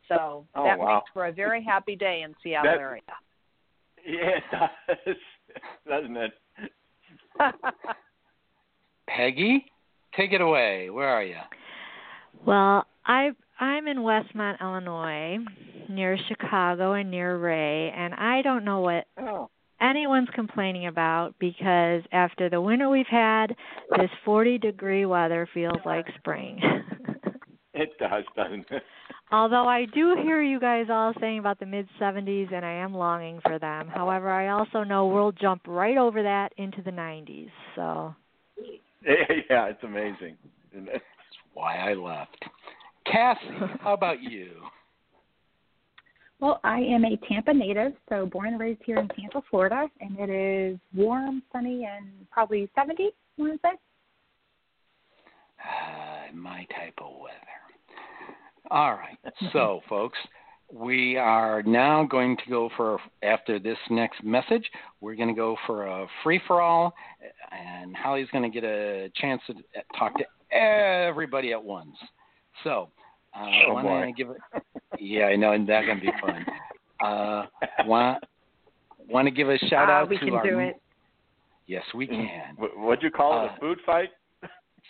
So 0.08 0.46
oh, 0.54 0.64
that 0.64 0.78
wow. 0.78 0.96
makes 0.96 1.10
for 1.12 1.26
a 1.26 1.32
very 1.32 1.62
happy 1.62 1.96
day 1.96 2.22
in 2.24 2.34
Seattle 2.42 2.72
that, 2.72 2.80
area. 2.80 3.02
Yeah, 4.06 4.68
it 4.88 4.98
does, 5.04 5.16
doesn't 5.88 6.16
it? 6.16 6.32
Peggy, 9.08 9.66
take 10.16 10.32
it 10.32 10.40
away. 10.40 10.90
Where 10.90 11.08
are 11.08 11.24
you? 11.24 11.36
Well, 12.44 12.86
I 13.04 13.30
I'm 13.58 13.88
in 13.88 13.98
Westmont, 13.98 14.60
Illinois, 14.60 15.38
near 15.88 16.18
Chicago 16.28 16.92
and 16.92 17.10
near 17.10 17.36
Ray, 17.36 17.90
and 17.90 18.14
I 18.14 18.42
don't 18.42 18.64
know 18.64 18.80
what 18.80 19.06
oh. 19.18 19.50
Anyone's 19.80 20.28
complaining 20.34 20.86
about 20.86 21.34
because 21.38 22.02
after 22.12 22.48
the 22.48 22.60
winter 22.60 22.88
we've 22.88 23.06
had, 23.06 23.54
this 23.96 24.10
40 24.24 24.58
degree 24.58 25.06
weather 25.06 25.48
feels 25.52 25.80
like 25.84 26.06
spring. 26.18 26.60
it 27.74 27.90
does, 27.98 28.24
doesn't 28.36 28.66
it? 28.70 28.82
Although 29.32 29.66
I 29.66 29.86
do 29.86 30.16
hear 30.22 30.40
you 30.40 30.60
guys 30.60 30.86
all 30.88 31.12
saying 31.20 31.40
about 31.40 31.58
the 31.58 31.66
mid 31.66 31.88
70s, 32.00 32.54
and 32.54 32.64
I 32.64 32.74
am 32.74 32.94
longing 32.94 33.40
for 33.44 33.58
them. 33.58 33.88
However, 33.88 34.30
I 34.30 34.48
also 34.48 34.84
know 34.84 35.08
we'll 35.08 35.32
jump 35.32 35.62
right 35.66 35.96
over 35.96 36.22
that 36.22 36.52
into 36.56 36.80
the 36.82 36.92
90s. 36.92 37.50
So. 37.74 38.14
yeah, 39.04 39.66
it's 39.66 39.82
amazing. 39.82 40.36
And 40.72 40.86
That's 40.86 41.02
why 41.54 41.76
I 41.76 41.94
left. 41.94 42.44
Cassie, 43.04 43.40
how 43.80 43.94
about 43.94 44.22
you? 44.22 44.50
Well, 46.38 46.60
I 46.64 46.80
am 46.80 47.04
a 47.04 47.16
Tampa 47.28 47.54
native, 47.54 47.92
so 48.10 48.26
born 48.26 48.48
and 48.48 48.60
raised 48.60 48.82
here 48.84 48.98
in 48.98 49.08
Tampa, 49.08 49.42
Florida, 49.50 49.88
and 50.00 50.18
it 50.18 50.28
is 50.28 50.78
warm, 50.94 51.42
sunny, 51.50 51.86
and 51.86 52.08
probably 52.30 52.70
70, 52.74 53.04
I 53.04 53.10
want 53.38 53.52
to 53.54 53.58
say. 53.68 53.74
Uh, 55.66 56.34
my 56.36 56.66
type 56.76 56.94
of 56.98 57.12
weather. 57.18 57.56
All 58.70 58.92
right. 58.92 59.18
So, 59.52 59.80
folks, 59.88 60.18
we 60.72 61.16
are 61.16 61.62
now 61.62 62.04
going 62.04 62.36
to 62.36 62.50
go 62.50 62.68
for, 62.76 62.98
after 63.22 63.58
this 63.58 63.78
next 63.90 64.22
message, 64.22 64.68
we're 65.00 65.14
going 65.14 65.28
to 65.28 65.34
go 65.34 65.56
for 65.66 65.86
a 65.86 66.06
free 66.22 66.40
for 66.46 66.60
all, 66.60 66.94
and 67.52 67.96
Holly's 67.96 68.28
going 68.32 68.50
to 68.50 68.50
get 68.50 68.68
a 68.68 69.10
chance 69.16 69.40
to 69.46 69.54
talk 69.98 70.12
to 70.18 70.56
everybody 70.56 71.52
at 71.52 71.64
once. 71.64 71.96
So, 72.62 72.90
uh, 73.34 73.46
oh, 73.68 73.74
want 73.74 74.16
to 74.16 74.24
give 74.24 74.30
it, 74.30 74.62
yeah, 74.98 75.26
I 75.26 75.36
know, 75.36 75.52
and 75.52 75.68
that's 75.68 75.86
going 75.86 76.00
to 76.00 76.04
be 76.04 76.12
fun. 76.20 76.46
Uh, 77.04 77.46
want, 77.84 78.24
want 79.08 79.26
to 79.26 79.30
give 79.30 79.48
a 79.48 79.58
shout 79.58 79.88
uh, 79.88 79.92
out 79.92 80.08
we 80.08 80.18
to 80.18 80.24
can 80.24 80.34
our. 80.34 80.42
do 80.42 80.58
it. 80.58 80.80
Yes, 81.66 81.82
we 81.94 82.06
can. 82.06 82.56
What'd 82.56 83.02
you 83.02 83.10
call 83.10 83.44
it? 83.44 83.50
Uh, 83.50 83.54
A 83.54 83.60
food 83.60 83.78
fight? 83.84 84.10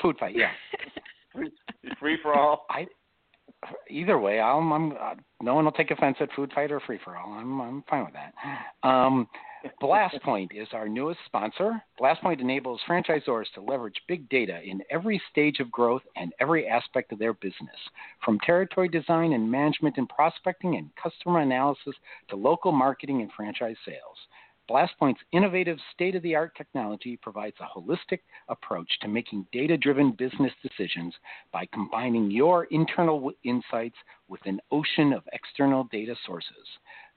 Food 0.02 0.16
fight, 0.18 0.36
yeah. 0.36 0.50
free, 1.32 1.50
free 1.98 2.18
for 2.22 2.34
all. 2.34 2.66
I 2.70 2.86
either 3.90 4.18
way, 4.18 4.40
I'm, 4.40 4.72
I'm 4.72 4.92
uh, 4.92 5.14
no 5.42 5.54
one 5.54 5.64
will 5.64 5.72
take 5.72 5.90
offense 5.90 6.16
at 6.20 6.32
food 6.34 6.52
fight 6.54 6.72
or 6.72 6.80
free 6.80 6.98
for 7.04 7.16
all. 7.16 7.32
I'm 7.32 7.60
I'm 7.60 7.84
fine 7.88 8.04
with 8.04 8.14
that. 8.14 8.88
Um, 8.88 9.28
BlastPoint 9.82 10.48
is 10.54 10.68
our 10.72 10.88
newest 10.88 11.18
sponsor. 11.26 11.82
BlastPoint 12.00 12.40
enables 12.40 12.80
franchisors 12.88 13.46
to 13.54 13.60
leverage 13.60 14.00
big 14.06 14.28
data 14.28 14.60
in 14.64 14.80
every 14.90 15.20
stage 15.30 15.60
of 15.60 15.70
growth 15.70 16.02
and 16.14 16.32
every 16.40 16.68
aspect 16.68 17.12
of 17.12 17.18
their 17.18 17.34
business, 17.34 17.76
from 18.24 18.38
territory 18.40 18.88
design 18.88 19.32
and 19.32 19.50
management 19.50 19.96
and 19.96 20.08
prospecting 20.08 20.76
and 20.76 20.90
customer 21.02 21.40
analysis 21.40 21.94
to 22.28 22.36
local 22.36 22.70
marketing 22.72 23.22
and 23.22 23.30
franchise 23.32 23.76
sales. 23.84 24.18
BlastPoint's 24.70 25.20
innovative 25.32 25.78
state 25.94 26.14
of 26.16 26.22
the 26.22 26.34
art 26.34 26.52
technology 26.56 27.16
provides 27.22 27.56
a 27.60 27.78
holistic 27.78 28.20
approach 28.48 28.90
to 29.00 29.08
making 29.08 29.46
data 29.52 29.76
driven 29.76 30.10
business 30.12 30.52
decisions 30.62 31.14
by 31.52 31.66
combining 31.72 32.30
your 32.30 32.64
internal 32.64 33.30
insights 33.44 33.96
with 34.28 34.40
an 34.44 34.60
ocean 34.72 35.12
of 35.12 35.22
external 35.32 35.84
data 35.92 36.16
sources. 36.26 36.66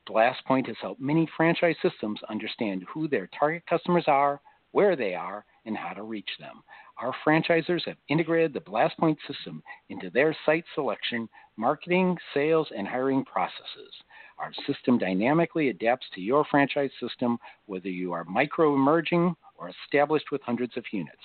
BlastPoint 0.07 0.67
has 0.67 0.76
helped 0.81 1.01
many 1.01 1.27
franchise 1.35 1.76
systems 1.81 2.19
understand 2.30 2.84
who 2.91 3.07
their 3.07 3.30
target 3.38 3.63
customers 3.67 4.05
are, 4.07 4.41
where 4.71 4.95
they 4.95 5.15
are, 5.15 5.45
and 5.65 5.76
how 5.76 5.93
to 5.93 6.03
reach 6.03 6.30
them. 6.39 6.63
Our 7.01 7.13
franchisors 7.26 7.85
have 7.85 7.97
integrated 8.09 8.53
the 8.53 8.59
BlastPoint 8.59 9.17
system 9.27 9.63
into 9.89 10.09
their 10.09 10.35
site 10.45 10.65
selection, 10.76 11.30
marketing, 11.57 12.17
sales, 12.34 12.67
and 12.76 12.88
hiring 12.88 13.23
processes. 13.23 13.93
Our 14.40 14.52
system 14.66 14.98
dynamically 14.98 15.70
adapts 15.70 16.07
to 16.16 16.22
your 16.22 16.45
franchise 16.49 16.91
system, 16.99 17.38
whether 17.66 17.90
you 17.90 18.14
are 18.14 18.24
micro 18.24 18.74
emerging 18.74 19.36
or 19.57 19.70
established 19.70 20.32
with 20.32 20.41
hundreds 20.41 20.78
of 20.78 20.86
units. 20.91 21.22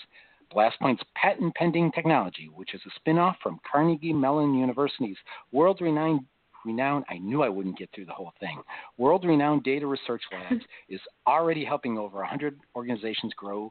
BlastPoint's 0.54 1.02
patent 1.14 1.54
pending 1.54 1.92
technology, 1.92 2.50
which 2.54 2.74
is 2.74 2.80
a 2.86 2.90
spin 2.96 3.18
off 3.18 3.36
from 3.42 3.60
Carnegie 3.70 4.12
Mellon 4.12 4.54
University's 4.54 5.16
world 5.52 5.80
renowned 5.80 6.20
renowned, 6.64 7.04
I 7.10 7.18
knew 7.18 7.42
I 7.42 7.48
wouldn't 7.48 7.78
get 7.78 7.90
through 7.94 8.06
the 8.06 8.12
whole 8.12 8.32
thing. 8.40 8.62
World 8.96 9.24
renowned 9.24 9.64
data 9.64 9.86
research 9.86 10.22
labs 10.32 10.64
is 10.88 11.00
already 11.26 11.64
helping 11.64 11.98
over 11.98 12.18
100 12.18 12.58
organizations 12.74 13.32
grow 13.36 13.70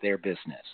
their 0.00 0.18
business. 0.18 0.64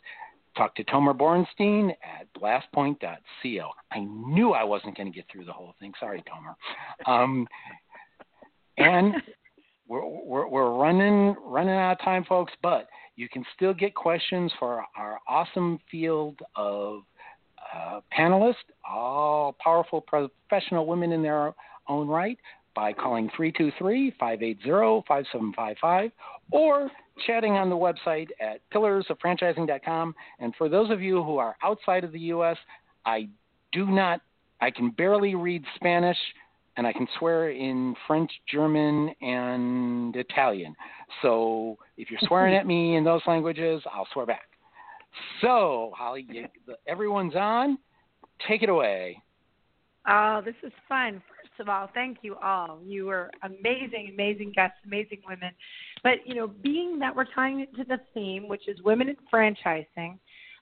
Talk 0.57 0.75
to 0.77 0.85
Tomer 0.85 1.17
Borenstein 1.17 1.91
at 2.03 2.27
blastpoint.co. 2.41 3.69
I 3.93 3.99
knew 4.01 4.53
I 4.53 4.65
wasn't 4.65 4.97
going 4.97 5.13
to 5.13 5.15
get 5.15 5.27
through 5.31 5.45
the 5.45 5.53
whole 5.53 5.75
thing. 5.79 5.93
Sorry, 6.01 6.23
Tomer. 6.23 7.11
Um, 7.11 7.47
and 8.79 9.15
we're, 9.89 10.07
we're, 10.07 10.49
we're 10.49 10.75
running 10.75 11.37
running 11.45 11.75
out 11.75 11.93
of 11.93 12.01
time, 12.01 12.25
folks. 12.25 12.53
But 12.63 12.89
you 13.17 13.29
can 13.29 13.45
still 13.55 13.75
get 13.75 13.95
questions 13.95 14.53
for 14.59 14.85
our 14.97 15.19
awesome 15.29 15.79
field 15.91 16.39
of 16.57 17.03
uh, 17.75 18.01
panelists, 18.17 18.55
all 18.89 19.57
powerful 19.63 20.01
professional 20.01 20.87
women 20.87 21.13
in 21.13 21.23
their 21.23 21.55
own 21.89 22.09
right, 22.09 22.39
by 22.75 22.93
calling 22.93 23.29
323 23.37 24.15
580 24.21 25.05
5755 25.09 26.13
or 26.53 26.89
chatting 27.27 27.55
on 27.55 27.69
the 27.69 27.75
website 27.75 28.29
at 28.41 28.61
pillarsoffranchising.com. 28.73 30.15
And 30.39 30.55
for 30.57 30.69
those 30.69 30.91
of 30.91 31.03
you 31.03 31.23
who 31.25 31.39
are 31.39 31.57
outside 31.63 32.05
of 32.05 32.13
the 32.13 32.21
U.S., 32.21 32.57
I 33.05 33.29
do 33.73 33.87
not, 33.87 34.21
I 34.61 34.71
can 34.71 34.91
barely 34.91 35.35
read 35.35 35.65
Spanish 35.75 36.17
and 36.79 36.87
I 36.87 36.93
can 36.93 37.09
swear 37.19 37.51
in 37.51 37.95
French, 38.07 38.31
German, 38.51 39.11
and 39.21 40.15
Italian. 40.15 40.75
So 41.23 41.77
if 41.97 42.09
you're 42.09 42.21
swearing 42.23 42.55
at 42.55 42.67
me 42.73 42.95
in 42.97 43.05
those 43.05 43.21
languages, 43.27 43.83
I'll 43.93 44.07
swear 44.13 44.25
back. 44.25 44.49
So, 45.43 45.93
Holly, 45.97 46.25
you, 46.31 46.47
everyone's 46.87 47.35
on. 47.35 47.79
Take 48.47 48.63
it 48.63 48.69
away. 48.69 49.21
Oh, 50.09 50.41
this 50.45 50.55
is 50.63 50.73
fun. 50.89 51.21
First 51.43 51.61
of 51.61 51.69
all, 51.69 51.91
thank 51.93 52.19
you 52.23 52.37
all. 52.37 52.79
You 52.87 53.07
were 53.07 53.33
amazing, 53.43 54.13
amazing 54.15 54.53
guests, 54.55 54.79
amazing 54.87 55.19
women. 55.27 55.51
But, 56.05 56.19
you 56.25 56.37
know, 56.37 56.47
being 56.47 57.01
that 57.01 57.15
we're 57.15 57.27
tying 57.35 57.59
it 57.59 57.75
to 57.75 57.83
the 57.83 57.99
theme, 58.15 58.47
which 58.47 58.69
is 58.69 58.81
women 58.85 59.09
in 59.09 59.17
franchising, 59.35 60.19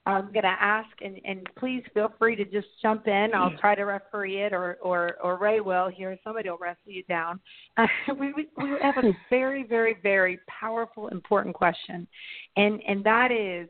I'm 0.06 0.32
going 0.32 0.44
to 0.44 0.56
ask, 0.60 0.88
and, 1.00 1.20
and 1.24 1.46
please 1.58 1.82
feel 1.92 2.12
free 2.16 2.36
to 2.36 2.44
just 2.44 2.68
jump 2.80 3.08
in. 3.08 3.30
I'll 3.34 3.56
try 3.58 3.74
to 3.74 3.82
referee 3.82 4.40
it, 4.42 4.52
or, 4.52 4.78
or, 4.80 5.16
or 5.22 5.36
Ray 5.36 5.60
will 5.60 5.88
here. 5.88 6.16
Somebody 6.22 6.48
will 6.48 6.58
wrestle 6.58 6.92
you 6.92 7.02
down. 7.04 7.40
Uh, 7.76 7.86
we, 8.18 8.32
we, 8.32 8.46
we 8.56 8.70
have 8.80 9.04
a 9.04 9.12
very, 9.28 9.64
very, 9.64 9.96
very 10.02 10.38
powerful, 10.48 11.08
important 11.08 11.56
question, 11.56 12.06
and, 12.56 12.80
and 12.86 13.02
that 13.04 13.32
is 13.32 13.68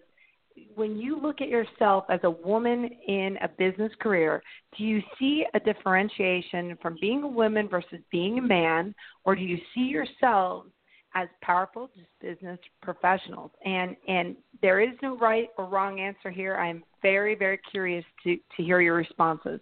when 0.74 0.96
you 0.96 1.20
look 1.20 1.40
at 1.40 1.48
yourself 1.48 2.04
as 2.08 2.20
a 2.24 2.30
woman 2.30 2.88
in 3.06 3.36
a 3.42 3.48
business 3.48 3.92
career, 4.00 4.42
do 4.76 4.84
you 4.84 5.02
see 5.18 5.44
a 5.54 5.60
differentiation 5.60 6.78
from 6.80 6.96
being 7.00 7.22
a 7.22 7.28
woman 7.28 7.68
versus 7.68 7.98
being 8.10 8.38
a 8.38 8.42
man, 8.42 8.94
or 9.24 9.34
do 9.34 9.42
you 9.42 9.58
see 9.74 9.82
yourselves 9.82 10.70
as 11.16 11.28
powerful 11.40 11.90
business 12.20 12.58
professionals? 12.82 13.50
And 13.64 13.96
and 14.06 14.36
there 14.62 14.80
is 14.80 14.94
no 15.02 15.16
right 15.16 15.48
or 15.58 15.66
wrong 15.66 15.98
answer 15.98 16.30
here. 16.30 16.56
I 16.56 16.68
am 16.68 16.84
very 17.02 17.34
very 17.34 17.58
curious 17.70 18.04
to 18.24 18.36
to 18.36 18.62
hear 18.62 18.80
your 18.80 18.94
responses. 18.94 19.60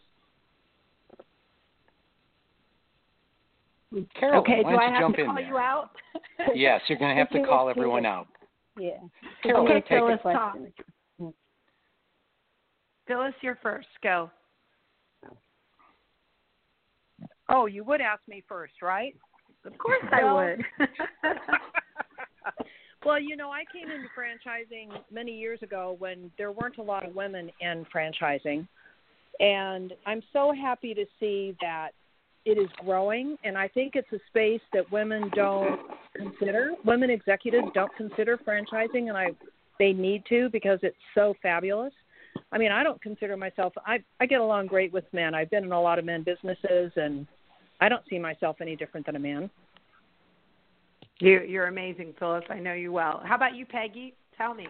Carol, 4.19 4.41
okay, 4.41 4.61
why 4.63 4.73
do 4.73 4.77
don't 4.77 4.81
I 4.81 4.91
have 4.91 5.01
jump 5.03 5.17
to 5.17 5.25
call 5.25 5.35
there? 5.37 5.47
you 5.47 5.57
out? 5.57 5.91
yes, 6.55 6.81
you're 6.89 6.99
going 6.99 7.15
to 7.15 7.19
have 7.19 7.31
to 7.31 7.45
call 7.45 7.69
everyone 7.69 8.05
out. 8.05 8.27
Yeah. 8.77 8.99
Carol, 9.41 9.65
okay, 9.65 9.75
take 9.75 9.85
it. 9.85 9.99
Phyllis, 10.01 10.21
talk. 10.23 10.57
Phyllis, 13.07 13.35
you're 13.41 13.59
first. 13.63 13.87
Go. 14.03 14.33
Oh, 17.49 17.67
you 17.67 17.85
would 17.85 18.01
ask 18.01 18.21
me 18.27 18.43
first, 18.49 18.83
right? 18.83 19.15
Of 19.65 19.79
course 19.79 20.05
I 20.13 20.33
would. 20.33 20.65
Well, 23.05 23.21
you 23.21 23.37
know, 23.37 23.51
I 23.51 23.65
came 23.71 23.91
into 23.91 24.09
franchising 24.17 24.99
many 25.13 25.33
years 25.33 25.61
ago 25.63 25.97
when 25.99 26.31
there 26.39 26.53
weren't 26.53 26.79
a 26.79 26.83
lot 26.83 27.07
of 27.07 27.15
women 27.15 27.51
in 27.61 27.87
franchising. 27.95 28.67
And 29.41 29.93
I'm 30.07 30.23
so 30.33 30.53
happy 30.53 30.95
to 30.95 31.05
see 31.21 31.55
that 31.61 31.91
it 32.47 32.57
is 32.57 32.69
growing. 32.83 33.37
And 33.45 33.59
I 33.59 33.69
think 33.69 33.93
it's 33.95 34.11
a 34.13 34.21
space 34.29 34.61
that 34.73 34.91
women 34.91 35.31
don't 35.35 35.81
consider. 36.17 36.73
Women 36.85 37.11
executives 37.11 37.69
don't 37.75 37.95
consider 37.97 38.39
franchising, 38.39 39.09
and 39.09 39.17
I 39.17 39.29
they 39.79 39.93
need 39.93 40.23
to 40.29 40.49
because 40.51 40.79
it's 40.83 40.97
so 41.15 41.35
fabulous. 41.43 41.93
I 42.53 42.59
mean, 42.59 42.71
I 42.71 42.85
don't 42.85 43.03
consider 43.03 43.37
myself. 43.37 43.73
I 43.85 43.99
I 44.21 44.27
get 44.27 44.41
along 44.41 44.69
great 44.69 44.93
with 44.93 45.05
men. 45.13 45.35
I've 45.35 45.51
been 45.51 45.65
in 45.65 45.73
a 45.73 45.81
lot 45.81 45.99
of 45.99 46.05
men 46.05 46.23
businesses, 46.23 46.93
and 46.97 47.27
I 47.81 47.89
don't 47.89 48.03
see 48.09 48.19
myself 48.19 48.57
any 48.61 48.77
different 48.77 49.07
than 49.07 49.17
a 49.17 49.19
man. 49.19 49.51
You, 51.21 51.43
you're 51.43 51.67
amazing, 51.67 52.15
Phyllis. 52.19 52.45
I 52.51 52.59
know 52.59 52.73
you 52.73 52.93
well. 52.93 53.23
How 53.25 53.37
about 53.37 53.55
you, 53.55 53.67
Peggy? 53.67 54.15
Tell 54.37 54.55
me. 54.55 54.67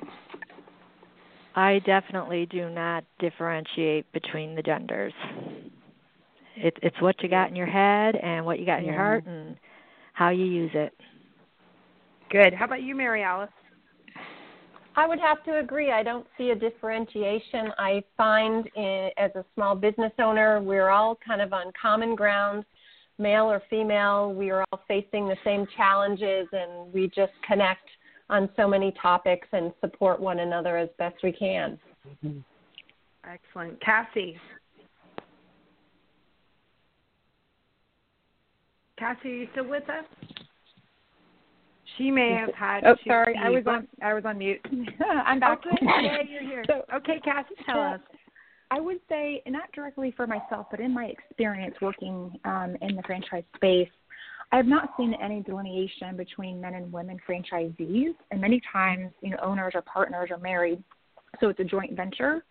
I 1.54 1.80
definitely 1.86 2.46
do 2.46 2.68
not 2.68 3.04
differentiate 3.18 4.10
between 4.12 4.54
the 4.54 4.62
genders. 4.62 5.12
It, 6.56 6.76
it's 6.82 7.00
what 7.00 7.22
you 7.22 7.28
got 7.28 7.48
in 7.48 7.56
your 7.56 7.66
head 7.66 8.16
and 8.16 8.44
what 8.44 8.58
you 8.58 8.66
got 8.66 8.80
in 8.80 8.86
your 8.86 8.96
heart 8.96 9.24
and 9.26 9.56
how 10.12 10.30
you 10.30 10.44
use 10.44 10.70
it. 10.74 10.92
Good. 12.30 12.52
How 12.52 12.64
about 12.64 12.82
you, 12.82 12.94
Mary 12.94 13.22
Alice? 13.22 13.50
I 14.96 15.06
would 15.06 15.18
have 15.18 15.42
to 15.44 15.58
agree. 15.58 15.90
I 15.90 16.02
don't 16.02 16.26
see 16.38 16.50
a 16.50 16.54
differentiation. 16.54 17.72
I 17.78 18.02
find 18.16 18.68
in, 18.76 19.10
as 19.16 19.30
a 19.34 19.44
small 19.54 19.74
business 19.74 20.12
owner, 20.20 20.60
we're 20.60 20.88
all 20.88 21.18
kind 21.26 21.40
of 21.40 21.52
on 21.52 21.72
common 21.80 22.14
ground, 22.14 22.64
male 23.18 23.44
or 23.44 23.62
female. 23.70 24.32
We 24.32 24.50
are 24.50 24.64
all 24.72 24.80
facing 24.88 25.28
the 25.28 25.36
same 25.44 25.66
challenges, 25.76 26.46
and 26.52 26.92
we 26.92 27.08
just 27.14 27.32
connect 27.46 27.88
on 28.30 28.48
so 28.56 28.66
many 28.66 28.92
topics 29.00 29.46
and 29.52 29.72
support 29.80 30.20
one 30.20 30.40
another 30.40 30.76
as 30.76 30.88
best 30.98 31.16
we 31.22 31.32
can. 31.32 31.78
Mm-hmm. 32.24 32.38
Excellent. 33.30 33.80
Cassie. 33.80 34.38
Cassie, 38.98 39.28
are 39.28 39.34
you 39.34 39.48
still 39.52 39.68
with 39.68 39.88
us? 39.88 40.04
She 41.98 42.10
may 42.10 42.32
have 42.32 42.54
had. 42.54 42.84
Oh, 42.84 42.96
sorry, 43.06 43.38
I 43.40 43.50
was 43.50 43.64
on. 43.66 43.86
I 44.02 44.14
was 44.14 44.24
on 44.24 44.38
mute. 44.38 44.60
I'm 45.26 45.38
back. 45.38 45.60
Okay, 45.66 45.76
yeah, 45.82 46.18
you're 46.28 46.42
here. 46.42 46.64
So, 46.66 46.82
okay, 46.96 47.20
Cassie, 47.24 47.54
tell 47.66 47.80
us. 47.94 48.00
I 48.74 48.80
would 48.80 48.98
say 49.08 49.40
not 49.46 49.70
directly 49.72 50.12
for 50.16 50.26
myself, 50.26 50.66
but 50.68 50.80
in 50.80 50.92
my 50.92 51.04
experience 51.04 51.76
working 51.80 52.36
um, 52.44 52.76
in 52.82 52.96
the 52.96 53.02
franchise 53.06 53.44
space, 53.54 53.88
I 54.50 54.56
have 54.56 54.66
not 54.66 54.88
seen 54.96 55.14
any 55.22 55.42
delineation 55.42 56.16
between 56.16 56.60
men 56.60 56.74
and 56.74 56.92
women 56.92 57.18
franchisees. 57.28 58.14
And 58.32 58.40
many 58.40 58.60
times, 58.72 59.12
you 59.20 59.30
know, 59.30 59.36
owners 59.40 59.74
or 59.76 59.82
partners 59.82 60.30
are 60.32 60.38
married, 60.38 60.82
so 61.38 61.50
it's 61.50 61.60
a 61.60 61.64
joint 61.64 61.92
venture. 61.92 62.44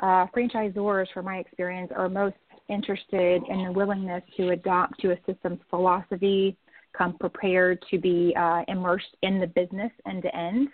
Uh, 0.00 0.26
franchisors, 0.36 1.06
from 1.14 1.26
my 1.26 1.36
experience, 1.36 1.92
are 1.94 2.08
most 2.08 2.34
interested 2.68 3.40
in 3.48 3.64
the 3.64 3.70
willingness 3.70 4.24
to 4.36 4.48
adopt 4.50 4.98
to 5.02 5.12
a 5.12 5.16
system's 5.26 5.60
philosophy, 5.70 6.56
come 6.92 7.16
prepared 7.18 7.78
to 7.88 7.98
be 7.98 8.34
uh, 8.36 8.62
immersed 8.66 9.16
in 9.22 9.38
the 9.38 9.46
business 9.46 9.92
end 10.08 10.22
to 10.22 10.36
end, 10.36 10.70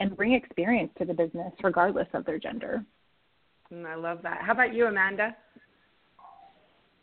and 0.00 0.16
bring 0.16 0.32
experience 0.32 0.90
to 0.98 1.04
the 1.04 1.14
business 1.14 1.52
regardless 1.62 2.08
of 2.12 2.24
their 2.24 2.40
gender. 2.40 2.84
Mm, 3.72 3.86
I 3.86 3.94
love 3.94 4.20
that. 4.22 4.40
How 4.42 4.52
about 4.52 4.74
you, 4.74 4.86
Amanda? 4.86 5.36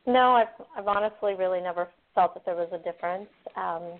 No, 0.08 0.34
I've 0.34 0.48
I've 0.78 0.88
honestly 0.88 1.34
really 1.36 1.62
never 1.62 1.90
felt 2.14 2.34
that 2.34 2.46
there 2.46 2.56
was 2.56 2.70
a 2.72 2.78
difference. 2.78 3.30
Um, 3.56 4.00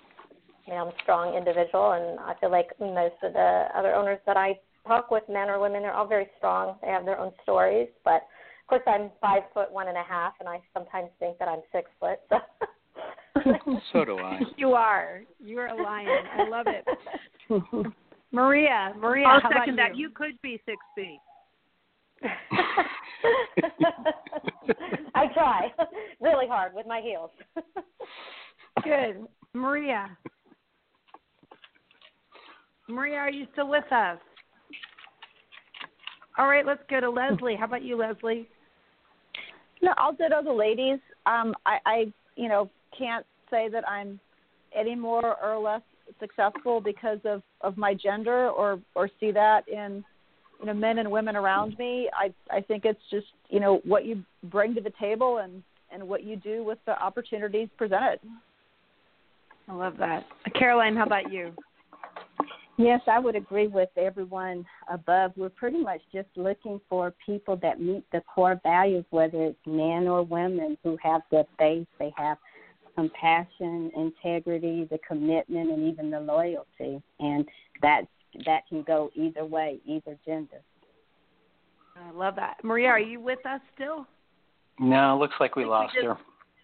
I 0.68 0.72
mean, 0.72 0.80
I'm 0.80 0.88
a 0.88 0.94
strong 1.04 1.36
individual, 1.36 1.92
and 1.92 2.20
I 2.20 2.34
feel 2.40 2.52
like 2.52 2.70
most 2.80 3.16
of 3.24 3.34
the 3.34 3.66
other 3.76 3.94
owners 3.94 4.20
that 4.26 4.38
I 4.38 4.60
talk 4.88 5.12
with, 5.12 5.24
men 5.30 5.50
or 5.50 5.60
women, 5.60 5.82
they're 5.82 5.94
all 5.94 6.08
very 6.08 6.28
strong. 6.38 6.78
They 6.82 6.88
have 6.90 7.06
their 7.06 7.20
own 7.20 7.32
stories, 7.44 7.90
but 8.04 8.24
of 8.24 8.68
course, 8.68 8.82
I'm 8.88 9.12
five 9.22 9.44
foot 9.54 9.72
one 9.72 9.88
and 9.88 9.98
a 9.98 10.04
half, 10.04 10.34
and 10.40 10.50
I 10.50 10.60
sometimes 10.74 11.10
think 11.20 11.38
that 11.38 11.48
I'm 11.48 11.62
six 11.72 11.90
foot. 12.00 12.20
So. 12.30 12.38
so 13.94 14.06
do 14.06 14.18
I. 14.18 14.40
You 14.58 14.74
are. 14.74 15.22
You're 15.40 15.68
a 15.68 15.76
lion. 15.76 16.26
I 16.34 16.50
love 16.50 16.68
it. 16.68 16.86
Maria, 18.32 18.94
Maria, 18.98 19.28
I'll 19.28 19.42
how 19.42 19.50
second 19.50 19.76
about 19.76 19.90
that. 19.90 19.96
you? 19.96 20.08
You 20.08 20.14
could 20.14 20.42
be 20.42 20.60
six 20.66 20.78
feet. 20.96 21.20
I 25.16 25.28
try 25.34 25.72
really 26.22 26.48
hard 26.48 26.74
with 26.74 26.86
my 26.88 27.02
heels. 27.02 27.32
Good. 28.84 29.28
Maria. 29.54 30.18
Maria, 32.88 33.18
are 33.18 33.32
you 33.32 33.48
still 33.54 33.70
with 33.70 33.92
us? 33.92 34.20
All 36.38 36.48
right, 36.48 36.66
let's 36.66 36.84
go 36.90 37.00
to 37.00 37.10
Leslie. 37.10 37.56
How 37.58 37.66
about 37.66 37.84
you, 37.84 37.98
Leslie? 37.98 38.48
No, 39.82 39.94
I'll 39.98 40.14
ditto 40.14 40.44
the 40.44 40.52
ladies. 40.52 41.00
Um, 41.26 41.56
I, 41.66 41.78
I, 41.86 42.14
you 42.36 42.50
know, 42.50 42.70
can't 42.98 43.26
say 43.50 43.70
that 43.70 43.88
I'm 43.88 44.20
any 44.76 44.96
more 44.96 45.38
or 45.44 45.58
less 45.58 45.82
successful 46.20 46.82
because 46.82 47.20
of 47.26 47.42
of 47.62 47.78
my 47.78 47.94
gender, 47.94 48.50
or 48.50 48.80
or 48.94 49.10
see 49.20 49.32
that 49.32 49.68
in 49.68 50.04
you 50.60 50.66
know 50.66 50.74
men 50.74 50.98
and 51.00 51.10
women 51.10 51.36
around 51.36 51.78
me. 51.78 52.10
I 52.14 52.34
I 52.56 52.62
think 52.62 52.86
it's 52.86 53.00
just 53.12 53.28
you 53.50 53.60
know 53.60 53.82
what 53.84 54.06
you 54.06 54.24
bring 54.44 54.76
to 54.76 54.82
the 54.82 54.94
table 55.00 55.38
and 55.38 55.64
and 55.92 56.08
what 56.08 56.24
you 56.24 56.36
do 56.36 56.64
with 56.64 56.80
the 56.86 57.02
opportunities 57.02 57.70
presented. 57.78 58.20
I 59.68 59.74
love 59.74 59.98
that. 59.98 60.26
Caroline, 60.58 60.96
how 60.96 61.06
about 61.06 61.32
you? 61.32 61.52
Yes, 62.78 63.00
I 63.08 63.20
would 63.20 63.36
agree 63.36 63.68
with 63.68 63.90
everyone 63.96 64.66
above. 64.92 65.32
We're 65.38 65.50
pretty 65.50 65.82
much 65.82 66.02
just 66.14 66.28
looking 66.36 66.82
for 66.90 67.14
people 67.26 67.58
that 67.62 67.80
meet 67.80 68.04
the 68.12 68.22
core 68.22 68.60
values, 68.64 69.06
whether 69.12 69.44
it's 69.44 69.58
men 69.66 70.08
or 70.08 70.24
women 70.24 70.78
who 70.84 70.98
have 71.02 71.22
the 71.32 71.46
faith, 71.58 71.88
they 72.00 72.12
have 72.18 72.38
compassion, 72.96 73.92
integrity, 73.96 74.88
the 74.92 75.00
commitment, 75.08 75.72
and 75.72 75.88
even 75.88 76.12
the 76.12 76.20
loyalty. 76.20 77.02
And 77.20 77.46
that 77.82 78.04
that 78.46 78.68
can 78.68 78.84
go 78.84 79.10
either 79.16 79.46
way, 79.46 79.80
either 79.86 80.18
gender. 80.26 80.62
I 81.96 82.12
love 82.12 82.36
that. 82.36 82.58
Maria, 82.64 82.90
are 82.90 83.00
you 83.00 83.20
with 83.20 83.46
us 83.46 83.62
still? 83.74 84.06
No, 84.80 85.18
looks 85.18 85.36
like 85.40 85.56
we 85.56 85.64
think 85.64 85.70
we 85.70 85.72
lost 85.72 85.94
just- 85.94 86.06
her. 86.06 86.18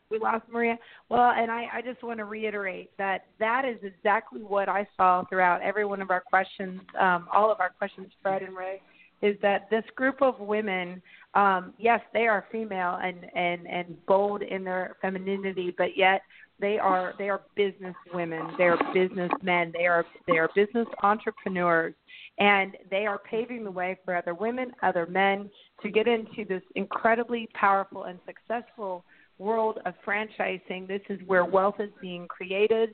We 0.09 0.19
lost 0.19 0.43
Maria. 0.51 0.77
Well, 1.07 1.31
and 1.31 1.49
I, 1.49 1.67
I 1.73 1.81
just 1.81 2.03
want 2.03 2.17
to 2.17 2.25
reiterate 2.25 2.91
that 2.97 3.27
that 3.39 3.63
is 3.63 3.77
exactly 3.81 4.41
what 4.41 4.67
I 4.67 4.85
saw 4.97 5.23
throughout 5.23 5.61
every 5.61 5.85
one 5.85 6.01
of 6.01 6.11
our 6.11 6.19
questions, 6.19 6.81
um, 6.99 7.29
all 7.33 7.49
of 7.49 7.61
our 7.61 7.69
questions, 7.69 8.11
Fred 8.21 8.41
and 8.41 8.53
Ray, 8.53 8.81
is 9.21 9.37
that 9.41 9.69
this 9.69 9.85
group 9.95 10.21
of 10.21 10.37
women, 10.41 11.01
um, 11.33 11.73
yes, 11.77 12.01
they 12.11 12.27
are 12.27 12.45
female 12.51 12.99
and, 13.01 13.25
and, 13.35 13.65
and 13.65 14.05
bold 14.05 14.41
in 14.41 14.65
their 14.65 14.97
femininity, 15.01 15.73
but 15.77 15.95
yet 15.95 16.23
they 16.61 16.77
are 16.77 17.13
they 17.17 17.29
are 17.29 17.41
business 17.55 17.95
women, 18.13 18.53
they 18.57 18.65
are 18.65 18.77
businessmen, 18.93 19.73
they 19.73 19.87
are 19.87 20.05
they 20.27 20.37
are 20.37 20.49
business 20.55 20.87
entrepreneurs, 21.01 21.93
and 22.39 22.77
they 22.89 23.05
are 23.05 23.19
paving 23.19 23.63
the 23.63 23.71
way 23.71 23.97
for 24.05 24.15
other 24.15 24.33
women, 24.33 24.71
other 24.83 25.05
men 25.07 25.49
to 25.81 25.89
get 25.89 26.07
into 26.07 26.45
this 26.47 26.61
incredibly 26.75 27.49
powerful 27.53 28.05
and 28.05 28.19
successful 28.25 29.03
world 29.37 29.79
of 29.85 29.95
franchising. 30.05 30.87
This 30.87 31.01
is 31.09 31.19
where 31.25 31.43
wealth 31.43 31.79
is 31.79 31.89
being 31.99 32.27
created. 32.27 32.93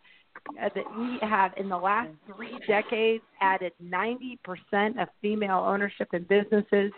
Uh, 0.62 0.70
that 0.76 0.86
we 0.98 1.18
have 1.28 1.52
in 1.58 1.68
the 1.68 1.78
last 1.78 2.12
three 2.28 2.60
decades 2.68 3.24
added 3.42 3.74
90% 3.84 4.38
of 5.02 5.08
female 5.20 5.64
ownership 5.66 6.08
in 6.14 6.24
businesses, 6.24 6.92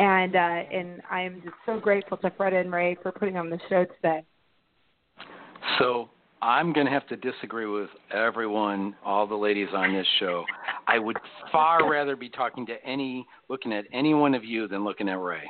and 0.00 0.34
uh, 0.34 0.38
and 0.38 1.02
I'm 1.10 1.42
just 1.42 1.56
so 1.66 1.78
grateful 1.78 2.16
to 2.16 2.30
Fred 2.38 2.54
and 2.54 2.72
Ray 2.72 2.96
for 3.02 3.12
putting 3.12 3.36
on 3.36 3.50
the 3.50 3.60
show 3.68 3.84
today. 3.84 4.24
So 5.78 6.08
I'm 6.46 6.72
going 6.72 6.86
to 6.86 6.92
have 6.92 7.06
to 7.08 7.16
disagree 7.16 7.66
with 7.66 7.90
everyone, 8.14 8.94
all 9.04 9.26
the 9.26 9.34
ladies 9.34 9.66
on 9.74 9.92
this 9.92 10.06
show. 10.20 10.44
I 10.86 10.96
would 11.00 11.16
far 11.50 11.90
rather 11.90 12.14
be 12.14 12.28
talking 12.28 12.64
to 12.66 12.74
any, 12.86 13.26
looking 13.48 13.72
at 13.72 13.84
any 13.92 14.14
one 14.14 14.32
of 14.32 14.44
you 14.44 14.68
than 14.68 14.84
looking 14.84 15.08
at 15.08 15.18
Ray. 15.18 15.42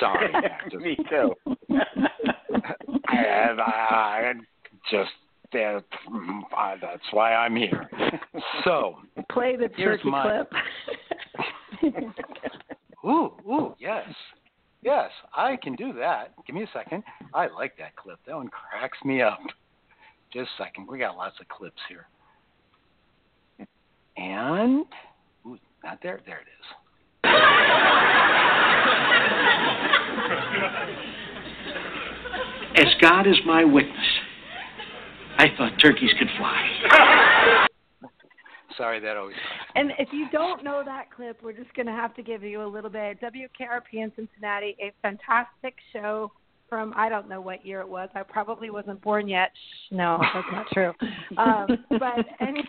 Sorry. 0.00 0.32
Just- 0.64 0.82
Me 0.82 0.96
too. 1.08 1.34
I, 3.08 3.54
I, 3.56 3.62
I 3.62 4.32
just 4.90 5.10
that, 5.52 5.76
uh, 6.56 6.74
that's 6.80 7.02
why 7.12 7.34
I'm 7.34 7.54
here. 7.54 7.88
So 8.64 8.96
Play 9.30 9.54
the 9.54 9.68
Here's 9.76 9.98
turkey 10.00 10.10
my- 10.10 10.42
clip. 11.82 11.94
Ooh, 13.04 13.30
ooh, 13.48 13.74
yes. 13.78 14.08
Yes, 14.82 15.10
I 15.36 15.56
can 15.62 15.76
do 15.76 15.92
that. 15.92 16.32
Give 16.46 16.56
me 16.56 16.64
a 16.64 16.68
second. 16.74 17.04
I 17.34 17.48
like 17.48 17.76
that 17.78 17.96
clip. 17.96 18.18
That 18.26 18.36
one 18.36 18.48
cracks 18.48 18.98
me 19.04 19.22
up. 19.22 19.40
Just 20.32 20.50
a 20.58 20.64
second. 20.64 20.88
We 20.88 20.98
got 20.98 21.16
lots 21.16 21.36
of 21.40 21.48
clips 21.48 21.80
here. 21.88 22.06
And 24.16 24.84
ooh, 25.46 25.58
not 25.82 25.98
there. 26.02 26.20
There 26.26 26.38
it 26.38 26.46
is. 26.46 26.66
As 32.74 32.94
God 33.00 33.26
is 33.26 33.36
my 33.46 33.64
witness, 33.64 33.96
I 35.38 35.46
thought 35.56 35.72
turkeys 35.80 36.10
could 36.18 36.28
fly. 36.38 37.66
Sorry, 38.76 39.00
that 39.00 39.16
always. 39.16 39.36
And 39.74 39.92
if 39.98 40.08
you 40.12 40.28
don't 40.30 40.64
know 40.64 40.82
that 40.84 41.10
clip, 41.14 41.42
we're 41.42 41.52
just 41.52 41.72
going 41.74 41.86
to 41.86 41.92
have 41.92 42.14
to 42.14 42.22
give 42.22 42.42
you 42.42 42.62
a 42.62 42.66
little 42.66 42.90
bit. 42.90 43.20
WKRP 43.20 43.92
in 43.94 44.12
Cincinnati, 44.16 44.76
a 44.80 44.92
fantastic 45.02 45.74
show 45.92 46.32
from 46.72 46.94
I 46.96 47.10
don't 47.10 47.28
know 47.28 47.42
what 47.42 47.66
year 47.66 47.82
it 47.82 47.88
was. 47.88 48.08
I 48.14 48.22
probably 48.22 48.70
wasn't 48.70 49.02
born 49.02 49.28
yet. 49.28 49.50
Shh, 49.52 49.92
no, 49.92 50.18
that's 50.32 50.46
not 50.50 50.66
true. 50.72 50.92
Um, 51.36 51.66
but 51.90 52.24
anyway, 52.40 52.66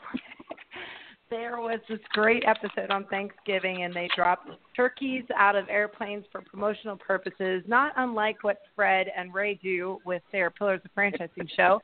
there 1.30 1.62
was 1.62 1.80
this 1.88 2.00
great 2.12 2.44
episode 2.46 2.90
on 2.90 3.06
Thanksgiving, 3.06 3.84
and 3.84 3.94
they 3.94 4.10
dropped 4.14 4.50
turkeys 4.76 5.24
out 5.38 5.56
of 5.56 5.70
airplanes 5.70 6.26
for 6.34 6.42
promotional 6.42 6.98
purposes, 6.98 7.64
not 7.66 7.94
unlike 7.96 8.44
what 8.44 8.58
Fred 8.76 9.08
and 9.16 9.34
Ray 9.34 9.56
do 9.64 10.00
with 10.06 10.22
their 10.34 10.50
Pillars 10.50 10.82
of 10.84 10.92
Franchising 10.98 11.50
show. 11.56 11.80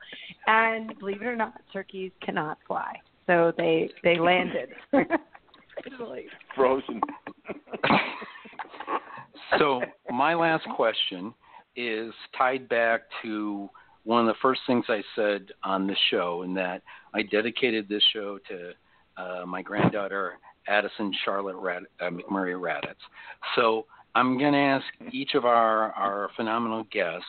And 0.46 0.98
believe 0.98 1.22
it 1.22 1.26
or 1.26 1.36
not, 1.36 1.54
turkeys 1.72 2.12
cannot 2.22 2.58
fly, 2.66 2.92
so 3.26 3.52
they 3.56 3.88
they 4.04 4.18
landed. 4.18 4.68
Frozen. 6.54 7.00
So 9.58 9.82
my 10.08 10.34
last 10.34 10.64
question 10.76 11.34
is 11.76 12.12
tied 12.36 12.68
back 12.68 13.02
to 13.22 13.68
one 14.04 14.20
of 14.20 14.26
the 14.26 14.38
first 14.40 14.60
things 14.66 14.84
I 14.88 15.02
said 15.14 15.48
on 15.62 15.86
the 15.86 15.96
show, 16.10 16.42
and 16.42 16.56
that 16.56 16.82
I 17.14 17.22
dedicated 17.22 17.88
this 17.88 18.02
show 18.12 18.38
to 18.48 18.72
uh, 19.16 19.46
my 19.46 19.62
granddaughter 19.62 20.38
Addison 20.66 21.12
Charlotte 21.24 21.56
Rad, 21.56 21.84
uh, 22.00 22.10
McMurray 22.10 22.58
Raddatz. 22.58 22.94
So 23.56 23.86
I'm 24.14 24.38
going 24.38 24.52
to 24.52 24.58
ask 24.58 24.84
each 25.12 25.34
of 25.34 25.44
our, 25.44 25.92
our 25.92 26.30
phenomenal 26.36 26.84
guests, 26.90 27.26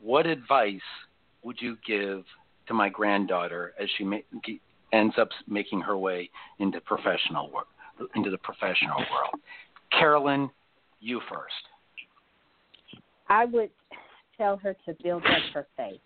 what 0.00 0.26
advice 0.26 0.80
would 1.42 1.56
you 1.60 1.76
give 1.86 2.24
to 2.68 2.74
my 2.74 2.88
granddaughter 2.88 3.72
as 3.80 3.88
she 3.96 4.04
ma- 4.04 4.18
ends 4.92 5.14
up 5.18 5.28
making 5.48 5.80
her 5.80 5.96
way 5.96 6.30
into 6.58 6.80
professional 6.80 7.50
work, 7.50 7.68
into 8.14 8.30
the 8.30 8.38
professional 8.38 8.98
world? 8.98 9.34
Carolyn, 9.98 10.50
you 11.00 11.20
first. 11.28 11.54
I 13.28 13.44
would 13.46 13.70
tell 14.36 14.56
her 14.58 14.74
to 14.86 14.96
build 15.02 15.24
up 15.24 15.42
her 15.54 15.66
faith 15.76 16.00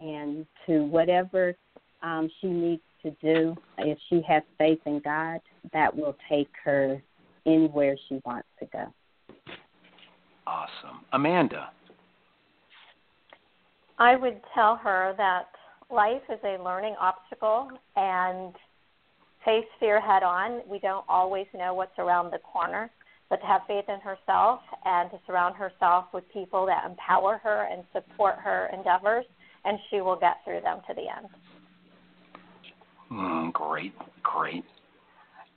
and 0.00 0.46
to 0.66 0.84
whatever 0.84 1.54
um, 2.02 2.30
she 2.40 2.48
needs 2.48 2.82
to 3.02 3.10
do, 3.22 3.56
if 3.78 3.98
she 4.08 4.22
has 4.26 4.42
faith 4.56 4.80
in 4.86 5.00
God, 5.04 5.40
that 5.72 5.94
will 5.94 6.16
take 6.28 6.50
her 6.64 7.00
anywhere 7.46 7.96
she 8.08 8.20
wants 8.24 8.48
to 8.60 8.66
go. 8.66 8.92
Awesome. 10.46 11.04
Amanda. 11.12 11.70
I 13.98 14.16
would 14.16 14.40
tell 14.54 14.76
her 14.76 15.14
that 15.16 15.48
life 15.90 16.22
is 16.28 16.38
a 16.44 16.62
learning 16.62 16.94
obstacle 17.00 17.68
and 17.96 18.54
face 19.44 19.66
fear 19.80 20.00
head 20.00 20.22
on. 20.22 20.60
We 20.68 20.78
don't 20.78 21.04
always 21.08 21.46
know 21.54 21.74
what's 21.74 21.98
around 21.98 22.32
the 22.32 22.38
corner, 22.38 22.90
but 23.30 23.40
to 23.40 23.46
have 23.46 23.62
faith 23.66 23.84
in 23.88 24.00
herself 24.00 24.60
and 24.84 25.10
to 25.10 25.18
surround 25.26 25.56
herself 25.56 26.06
with 26.12 26.24
people 26.32 26.66
that 26.66 26.84
empower 26.88 27.38
her 27.38 27.68
and 27.70 27.84
support 27.92 28.36
her 28.42 28.70
endeavors, 28.72 29.24
and 29.64 29.78
she 29.90 30.00
will 30.00 30.18
get 30.18 30.36
through 30.44 30.60
them 30.60 30.80
to 30.88 30.94
the 30.94 31.02
end. 31.02 31.28
Mm, 33.12 33.52
great, 33.52 33.94
great. 34.22 34.64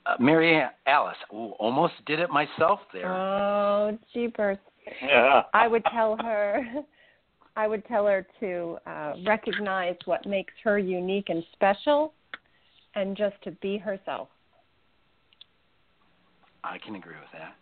Uh, 0.04 0.16
Mary 0.18 0.62
Alice, 0.86 1.16
ooh, 1.32 1.52
almost 1.58 1.94
did 2.06 2.18
it 2.18 2.30
myself 2.30 2.80
there. 2.92 3.12
Oh, 3.12 3.96
jeepers. 4.12 4.58
Yeah. 5.00 5.42
I 5.54 5.68
would 5.68 5.84
tell 5.92 6.16
her 6.22 6.64
I 7.56 7.66
would 7.66 7.84
tell 7.86 8.06
her 8.06 8.26
to 8.40 8.78
uh, 8.86 9.12
recognize 9.26 9.96
what 10.06 10.24
makes 10.26 10.54
her 10.64 10.78
unique 10.78 11.28
and 11.28 11.44
special 11.52 12.14
and 12.94 13.16
just 13.16 13.36
to 13.44 13.50
be 13.52 13.76
herself. 13.76 14.28
I 16.64 16.78
can 16.78 16.94
agree 16.94 17.14
with 17.14 17.30
that. 17.32 17.54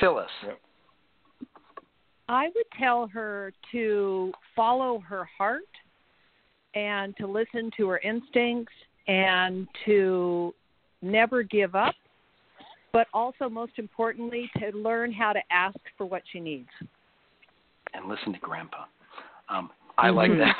Phyllis. 0.00 0.30
Yep. 0.44 0.60
I 2.28 2.44
would 2.54 2.66
tell 2.78 3.06
her 3.08 3.52
to 3.72 4.32
follow 4.54 5.00
her 5.00 5.24
heart 5.36 5.62
and 6.74 7.16
to 7.16 7.26
listen 7.26 7.70
to 7.76 7.88
her 7.88 7.98
instincts 7.98 8.72
and 9.06 9.66
to 9.86 10.54
never 11.00 11.42
give 11.42 11.74
up, 11.74 11.94
but 12.92 13.06
also, 13.14 13.48
most 13.48 13.72
importantly, 13.76 14.50
to 14.58 14.76
learn 14.76 15.12
how 15.12 15.32
to 15.32 15.40
ask 15.50 15.78
for 15.96 16.04
what 16.06 16.22
she 16.30 16.40
needs. 16.40 16.68
And 17.94 18.06
listen 18.08 18.32
to 18.34 18.38
Grandpa. 18.40 18.84
Um, 19.48 19.70
I 19.96 20.10
like 20.10 20.30
that. 20.38 20.56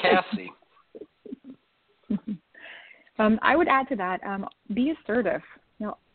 Cassie. 0.02 0.52
Um, 3.20 3.38
I 3.42 3.56
would 3.56 3.66
add 3.66 3.88
to 3.88 3.96
that. 3.96 4.22
Um, 4.24 4.46
be 4.74 4.92
assertive. 4.92 5.42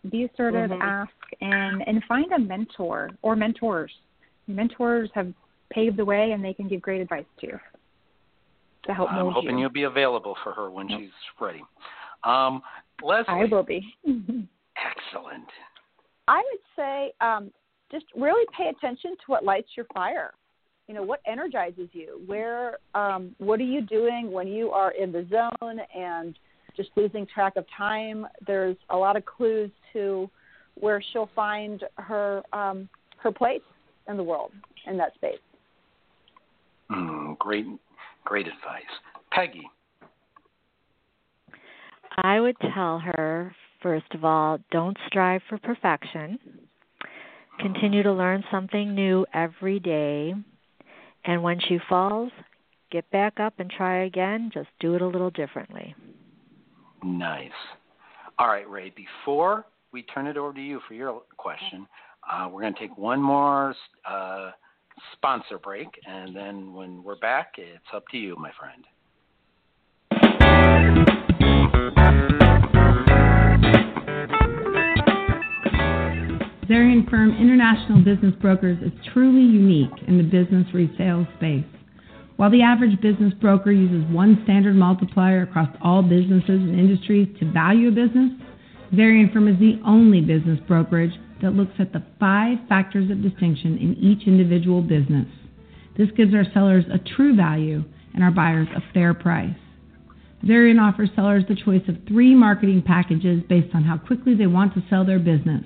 You 0.04 0.10
know, 0.10 0.12
be 0.12 0.24
assertive. 0.26 0.72
Mhm. 0.72 0.82
Ask 0.82 1.12
and 1.42 1.88
and 1.88 2.04
find 2.06 2.32
a 2.32 2.40
mentor 2.40 3.10
or 3.22 3.36
mentors. 3.36 3.92
Mentors 4.48 5.10
have 5.14 5.34
paved 5.70 5.98
the 5.98 6.06
way, 6.06 6.32
and 6.32 6.44
they 6.44 6.54
can 6.54 6.68
give 6.68 6.82
great 6.82 7.02
advice 7.02 7.26
to 7.40 7.48
you 7.48 7.60
to 8.84 8.94
help 8.94 9.12
I'm 9.12 9.24
mold 9.24 9.34
hoping 9.34 9.58
you. 9.58 9.66
will 9.66 9.72
be 9.72 9.84
available 9.84 10.36
for 10.44 10.52
her 10.54 10.70
when 10.70 10.88
she's 10.90 11.12
ready. 11.40 11.64
Um, 12.24 12.62
Leslie. 13.02 13.34
I 13.34 13.46
will 13.46 13.64
be. 13.64 13.96
Excellent. 14.06 15.48
I 16.28 16.38
would 16.38 16.62
say 16.76 17.14
um, 17.22 17.52
just 17.92 18.06
really 18.16 18.46
pay 18.58 18.70
attention 18.70 19.12
to 19.12 19.24
what 19.28 19.44
lights 19.44 19.70
your 19.76 19.86
fire. 19.94 20.34
You 20.88 20.96
know, 20.96 21.04
what 21.04 21.22
energizes 21.26 21.90
you? 21.94 22.22
Where, 22.26 22.78
um, 22.94 23.36
what 23.38 23.60
are 23.60 23.64
you 23.66 23.82
doing 23.82 24.32
when 24.32 24.48
you 24.48 24.72
are 24.72 24.92
in 24.92 25.12
the 25.12 25.26
zone 25.30 25.80
and 25.96 26.38
just 26.76 26.90
losing 26.96 27.26
track 27.26 27.56
of 27.56 27.66
time? 27.76 28.26
There's 28.46 28.78
a 28.90 28.98
lot 28.98 29.16
of 29.16 29.26
clues 29.26 29.72
to 29.94 30.30
where 30.76 31.02
she'll 31.12 31.30
find 31.36 31.84
her 31.98 32.42
um, 32.54 32.90
her 33.18 33.32
place 33.32 33.62
in 34.08 34.18
the 34.18 34.24
world 34.24 34.52
in 34.88 34.98
that 34.98 35.14
space. 35.16 35.40
Mm, 36.92 37.38
great, 37.38 37.66
great 38.26 38.48
advice. 38.48 38.84
Peggy. 39.32 39.70
I 42.18 42.40
would 42.40 42.56
tell 42.74 43.00
her, 43.00 43.56
first 43.82 44.14
of 44.14 44.24
all, 44.24 44.60
don't 44.72 44.98
strive 45.08 45.42
for 45.50 45.58
perfection. 45.58 46.38
Continue 47.60 48.04
to 48.04 48.14
learn 48.14 48.44
something 48.52 48.94
new 48.94 49.26
every 49.34 49.80
day. 49.80 50.34
And 51.26 51.42
when 51.42 51.60
she 51.60 51.80
falls, 51.90 52.32
get 52.92 53.10
back 53.12 53.40
up 53.40 53.54
and 53.58 53.72
try 53.72 54.06
again. 54.06 54.52
Just 54.54 54.70
do 54.80 54.96
it 54.96 55.02
a 55.02 55.08
little 55.08 55.30
differently. 55.32 55.96
Nice. 57.04 57.52
All 58.40 58.48
right, 58.48 58.70
Ray. 58.70 58.94
Before 58.96 59.66
we 59.92 60.04
turn 60.04 60.28
it 60.28 60.38
over 60.38 60.54
to 60.54 60.62
you 60.62 60.80
for 60.88 60.94
your 60.94 61.22
question, 61.38 61.88
uh, 62.32 62.48
we're 62.50 62.62
going 62.62 62.74
to 62.74 62.80
take 62.80 62.98
one 62.98 63.22
more 63.22 63.76
uh, 64.10 64.52
sponsor 65.14 65.58
break, 65.58 65.88
and 66.08 66.36
then 66.36 66.74
when 66.74 67.04
we're 67.04 67.18
back, 67.18 67.54
it's 67.58 67.84
up 67.94 68.04
to 68.12 68.18
you, 68.18 68.36
my 68.38 68.52
friend. 68.60 68.86
Zarian 76.70 77.10
Firm 77.10 77.32
International 77.40 78.00
Business 78.04 78.34
Brokers 78.42 78.78
is 78.82 78.92
truly 79.14 79.42
unique 79.42 79.92
in 80.08 80.18
the 80.18 80.24
business 80.24 80.66
resale 80.74 81.28
space. 81.36 81.66
While 82.44 82.52
the 82.52 82.62
average 82.62 83.00
business 83.00 83.34
broker 83.36 83.72
uses 83.72 84.04
one 84.12 84.42
standard 84.44 84.76
multiplier 84.76 85.44
across 85.44 85.70
all 85.82 86.04
businesses 86.04 86.60
and 86.60 86.78
industries 86.78 87.30
to 87.40 87.50
value 87.50 87.88
a 87.88 87.92
business, 87.92 88.34
Zarian 88.94 89.32
Firm 89.32 89.48
is 89.48 89.58
the 89.60 89.80
only 89.86 90.20
business 90.20 90.60
brokerage 90.68 91.14
that 91.42 91.54
looks 91.54 91.72
at 91.80 91.94
the 91.94 92.04
five 92.20 92.58
factors 92.68 93.10
of 93.10 93.24
distinction 93.24 93.78
in 93.78 93.96
each 93.96 94.28
individual 94.28 94.82
business. 94.82 95.26
This 95.98 96.12
gives 96.18 96.34
our 96.34 96.44
sellers 96.54 96.84
a 96.92 97.00
true 97.16 97.34
value 97.34 97.82
and 98.14 98.22
our 98.22 98.32
buyers 98.32 98.68
a 98.76 98.84
fair 98.94 99.14
price. 99.14 99.56
Zarian 100.44 100.82
offers 100.82 101.12
sellers 101.16 101.46
the 101.48 101.56
choice 101.56 101.88
of 101.88 101.96
three 102.10 102.36
marketing 102.36 102.82
packages 102.86 103.42
based 103.48 103.74
on 103.74 103.86
how 103.86 103.98
quickly 103.98 104.36
they 104.36 104.48
want 104.48 104.74
to 104.74 104.84
sell 104.90 105.06
their 105.06 105.18
business. 105.18 105.64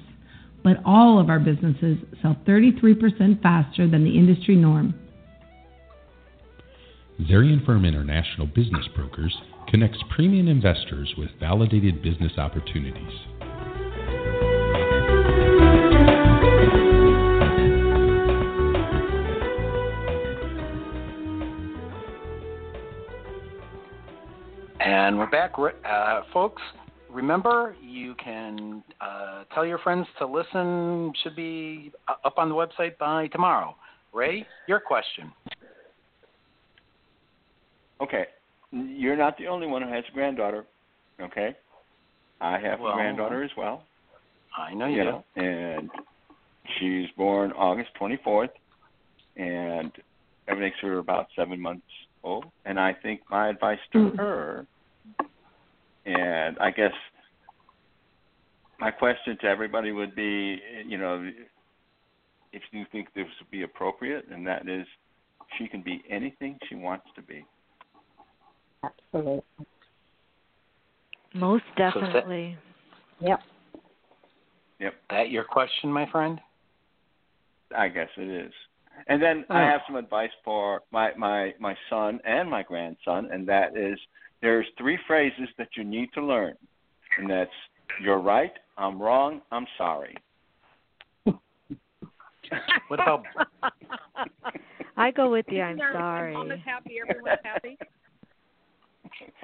But 0.63 0.77
all 0.85 1.19
of 1.19 1.31
our 1.31 1.39
businesses 1.39 1.97
sell 2.21 2.37
33% 2.45 3.41
faster 3.41 3.89
than 3.89 4.03
the 4.03 4.15
industry 4.15 4.55
norm. 4.55 4.93
Zarian 7.21 7.65
Firm 7.65 7.83
International 7.83 8.45
Business 8.45 8.87
Brokers 8.95 9.35
connects 9.69 9.97
premium 10.15 10.47
investors 10.47 11.11
with 11.17 11.29
validated 11.39 12.03
business 12.03 12.33
opportunities. 12.37 13.11
And 24.79 25.17
we're 25.17 25.27
back, 25.31 25.53
uh, 25.57 26.21
folks. 26.31 26.61
Remember, 27.09 27.75
you 27.81 28.13
can 28.23 28.83
uh, 29.01 29.45
tell 29.55 29.65
your 29.65 29.79
friends 29.79 30.05
to 30.19 30.27
listen. 30.27 31.11
Should 31.23 31.35
be 31.35 31.91
uh, 32.07 32.13
up 32.23 32.37
on 32.37 32.47
the 32.47 32.55
website 32.55 32.99
by 32.99 33.25
tomorrow. 33.27 33.75
Ray, 34.13 34.45
your 34.67 34.79
question. 34.79 35.31
Okay, 38.01 38.25
you're 38.71 39.17
not 39.17 39.37
the 39.37 39.47
only 39.47 39.67
one 39.67 39.81
who 39.81 39.89
has 39.89 40.03
a 40.09 40.13
granddaughter. 40.13 40.65
Okay, 41.21 41.55
I 42.39 42.59
have 42.59 42.79
Well, 42.79 42.93
a 42.93 42.95
granddaughter 42.95 43.43
as 43.43 43.51
well. 43.57 43.83
I 44.57 44.73
know 44.73 44.87
you, 44.87 45.03
know, 45.03 45.23
and 45.35 45.89
she's 46.79 47.07
born 47.15 47.51
August 47.53 47.89
24th, 47.99 48.49
and 49.35 49.91
that 50.47 50.57
makes 50.57 50.77
her 50.81 50.97
about 50.99 51.27
seven 51.35 51.59
months 51.59 51.85
old. 52.23 52.45
And 52.65 52.79
I 52.79 52.93
think 52.93 53.21
my 53.29 53.49
advice 53.49 53.79
to 53.93 54.09
hmm. 54.09 54.17
her, 54.17 54.67
and 56.05 56.57
I 56.59 56.71
guess 56.71 56.93
my 58.79 58.91
question 58.91 59.37
to 59.41 59.47
everybody 59.47 59.91
would 59.91 60.15
be, 60.15 60.59
you 60.85 60.97
know, 60.97 61.29
if 62.53 62.61
you 62.71 62.85
think 62.91 63.13
this 63.13 63.25
would 63.39 63.51
be 63.51 63.63
appropriate, 63.63 64.25
and 64.31 64.45
that 64.47 64.67
is, 64.67 64.85
she 65.57 65.67
can 65.67 65.81
be 65.81 66.03
anything 66.09 66.57
she 66.69 66.75
wants 66.75 67.05
to 67.15 67.21
be. 67.21 67.45
Absolutely. 69.13 69.41
Most 71.33 71.63
So 71.77 71.83
that- 71.83 71.93
definitely. 71.93 72.57
Yep. 73.19 73.41
Yep. 74.79 74.93
That 75.09 75.29
your 75.29 75.43
question, 75.43 75.91
my 75.91 76.05
friend? 76.11 76.39
I 77.75 77.87
guess 77.89 78.09
it 78.17 78.27
is. 78.29 78.53
And 79.07 79.21
then 79.21 79.45
I 79.49 79.63
Oh. 79.63 79.65
have 79.65 79.81
some 79.87 79.95
advice 79.95 80.31
for 80.43 80.81
my, 80.91 81.13
my, 81.15 81.53
my 81.59 81.75
son 81.89 82.19
and 82.25 82.49
my 82.49 82.63
grandson, 82.63 83.29
and 83.31 83.47
that 83.47 83.75
is 83.77 83.99
there's 84.41 84.67
three 84.77 84.97
phrases 85.07 85.49
that 85.57 85.69
you 85.75 85.83
need 85.83 86.11
to 86.13 86.21
learn, 86.21 86.55
and 87.17 87.29
that's 87.29 87.51
You're 88.01 88.19
right. 88.19 88.53
I'm 88.77 89.01
wrong. 89.01 89.41
I'm 89.51 89.65
sorry. 89.77 90.15
What 91.25 92.99
about? 93.01 93.25
I 94.97 95.09
go 95.11 95.31
with 95.31 95.45
you. 95.49 95.61
I'm 95.61 95.79
sorry. 95.79 96.33
Mom 96.33 96.51
is 96.51 96.59
happy. 96.63 96.99
Everyone's 97.01 97.39
happy. 97.43 97.77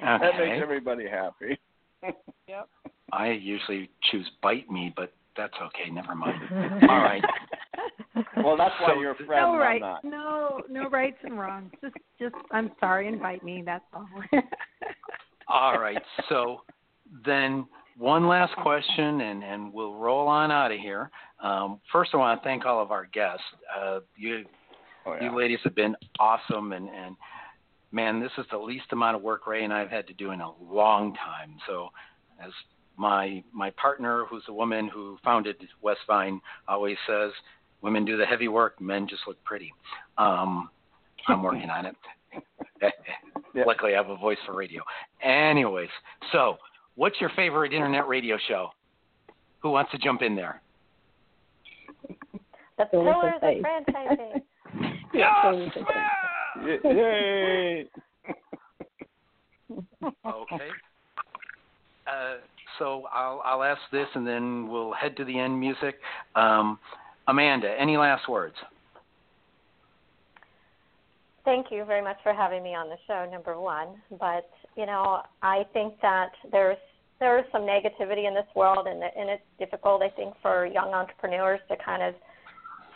That 0.00 0.20
makes 0.38 0.60
everybody 0.62 1.08
happy. 1.08 1.58
Yep. 2.46 2.68
I 3.12 3.30
usually 3.30 3.88
choose 4.10 4.30
bite 4.42 4.68
me, 4.70 4.92
but 4.94 5.14
that's 5.38 5.54
okay. 5.62 5.90
Never 5.90 6.14
mind. 6.14 6.42
All 6.90 6.98
right. 6.98 7.22
Well, 8.44 8.58
that's 8.58 8.74
why 8.80 8.88
So- 8.94 9.00
you're 9.00 9.12
a 9.12 9.16
friend. 9.16 9.30
no 9.30 9.54
and 9.54 9.54
I'm 9.54 9.58
right, 9.60 9.80
not. 9.80 10.04
no, 10.04 10.60
no 10.68 10.90
rights 10.90 11.16
and 11.22 11.38
wrongs. 11.38 11.72
Just, 11.80 11.94
just, 12.18 12.34
I'm 12.50 12.72
sorry. 12.80 13.08
Invite 13.08 13.42
me. 13.42 13.62
That's 13.64 13.84
all. 13.94 14.06
All 15.48 15.78
right. 15.78 16.02
So 16.28 16.60
then 17.24 17.66
one 17.98 18.28
last 18.28 18.54
question, 18.56 19.22
and, 19.22 19.42
and 19.42 19.72
we'll 19.72 19.94
roll 19.94 20.28
on 20.28 20.50
out 20.50 20.70
of 20.72 20.78
here. 20.78 21.10
Um, 21.42 21.80
first, 21.90 22.10
I 22.12 22.18
want 22.18 22.42
to 22.42 22.44
thank 22.46 22.66
all 22.66 22.82
of 22.82 22.90
our 22.90 23.06
guests. 23.06 23.42
Uh, 23.80 24.00
you, 24.16 24.44
Oh, 25.06 25.14
yeah. 25.20 25.30
you 25.30 25.36
ladies 25.36 25.58
have 25.64 25.74
been 25.74 25.94
awesome, 26.18 26.72
and, 26.72 26.88
and 26.88 27.14
man, 27.94 28.20
this 28.20 28.32
is 28.36 28.44
the 28.50 28.58
least 28.58 28.86
amount 28.92 29.16
of 29.16 29.22
work 29.22 29.46
Ray 29.46 29.64
and 29.64 29.72
I 29.72 29.78
have 29.78 29.90
had 29.90 30.06
to 30.08 30.12
do 30.14 30.32
in 30.32 30.40
a 30.40 30.50
long 30.60 31.14
time. 31.14 31.56
So, 31.66 31.88
as 32.44 32.50
my 32.96 33.42
my 33.52 33.70
partner, 33.70 34.24
who's 34.28 34.42
a 34.48 34.52
woman 34.52 34.88
who 34.92 35.16
founded 35.24 35.56
West 35.80 36.00
Vine, 36.06 36.40
always 36.68 36.96
says, 37.06 37.30
women 37.80 38.04
do 38.04 38.16
the 38.16 38.26
heavy 38.26 38.48
work, 38.48 38.80
men 38.80 39.06
just 39.08 39.22
look 39.26 39.42
pretty. 39.44 39.72
Um, 40.18 40.70
I'm 41.28 41.42
working 41.42 41.70
on 41.70 41.86
it. 41.86 41.96
Luckily, 43.66 43.94
I 43.94 43.96
have 43.98 44.10
a 44.10 44.16
voice 44.16 44.38
for 44.44 44.54
radio. 44.54 44.82
Anyways, 45.22 45.88
so 46.32 46.56
what's 46.96 47.20
your 47.20 47.30
favorite 47.36 47.72
internet 47.72 48.08
radio 48.08 48.36
show? 48.48 48.70
Who 49.60 49.70
wants 49.70 49.92
to 49.92 49.98
jump 49.98 50.22
in 50.22 50.34
there? 50.34 50.60
The 52.76 52.86
Go 52.90 53.04
with 53.04 53.14
pillars 53.14 53.34
the 53.40 53.48
of 53.48 53.54
face. 53.54 53.62
franchising. 53.62 54.42
Yay! 56.64 57.86
Okay. 60.02 60.68
Uh, 62.06 62.34
so 62.78 63.04
I'll 63.12 63.42
I'll 63.44 63.62
ask 63.62 63.80
this, 63.92 64.06
and 64.14 64.26
then 64.26 64.68
we'll 64.68 64.92
head 64.92 65.16
to 65.16 65.24
the 65.24 65.38
end 65.38 65.58
music. 65.58 65.96
Um, 66.34 66.78
Amanda, 67.28 67.74
any 67.78 67.96
last 67.96 68.28
words? 68.28 68.56
Thank 71.44 71.66
you 71.70 71.84
very 71.84 72.02
much 72.02 72.16
for 72.22 72.32
having 72.32 72.62
me 72.62 72.74
on 72.74 72.88
the 72.88 72.96
show, 73.06 73.28
number 73.30 73.58
one. 73.58 73.88
But 74.18 74.50
you 74.76 74.86
know, 74.86 75.22
I 75.42 75.64
think 75.72 76.00
that 76.02 76.30
there's 76.50 76.78
there 77.20 77.38
is 77.38 77.44
some 77.52 77.62
negativity 77.62 78.26
in 78.26 78.34
this 78.34 78.46
world, 78.54 78.86
and 78.86 79.02
and 79.02 79.30
it's 79.30 79.42
difficult, 79.58 80.02
I 80.02 80.10
think, 80.10 80.34
for 80.42 80.66
young 80.66 80.92
entrepreneurs 80.92 81.60
to 81.68 81.76
kind 81.76 82.02
of 82.02 82.14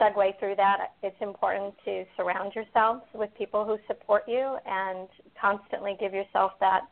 segue 0.01 0.39
through 0.39 0.57
that. 0.57 0.93
It's 1.03 1.21
important 1.21 1.75
to 1.85 2.05
surround 2.17 2.55
yourselves 2.55 3.03
with 3.15 3.31
people 3.37 3.65
who 3.65 3.79
support 3.87 4.25
you, 4.27 4.57
and 4.67 5.09
constantly 5.41 5.97
give 5.99 6.13
yourself 6.13 6.53
that 6.61 6.83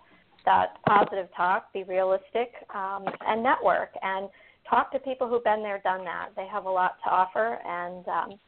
that 0.45 0.77
positive 0.87 1.29
talk. 1.37 1.73
Be 1.73 1.83
realistic, 1.85 2.55
um, 2.75 3.05
and 3.27 3.43
network, 3.43 3.91
and 4.03 4.29
talk 4.69 4.93
to 4.93 4.99
people 4.99 5.29
who've 5.29 5.45
been 5.45 5.63
there, 5.63 5.81
done 5.83 6.05
that. 6.05 6.31
They 6.37 6.47
have 6.47 6.65
a 6.65 6.71
lot 6.71 6.97
to 7.05 7.11
offer, 7.11 7.59
and 7.67 8.07
um, 8.09 8.39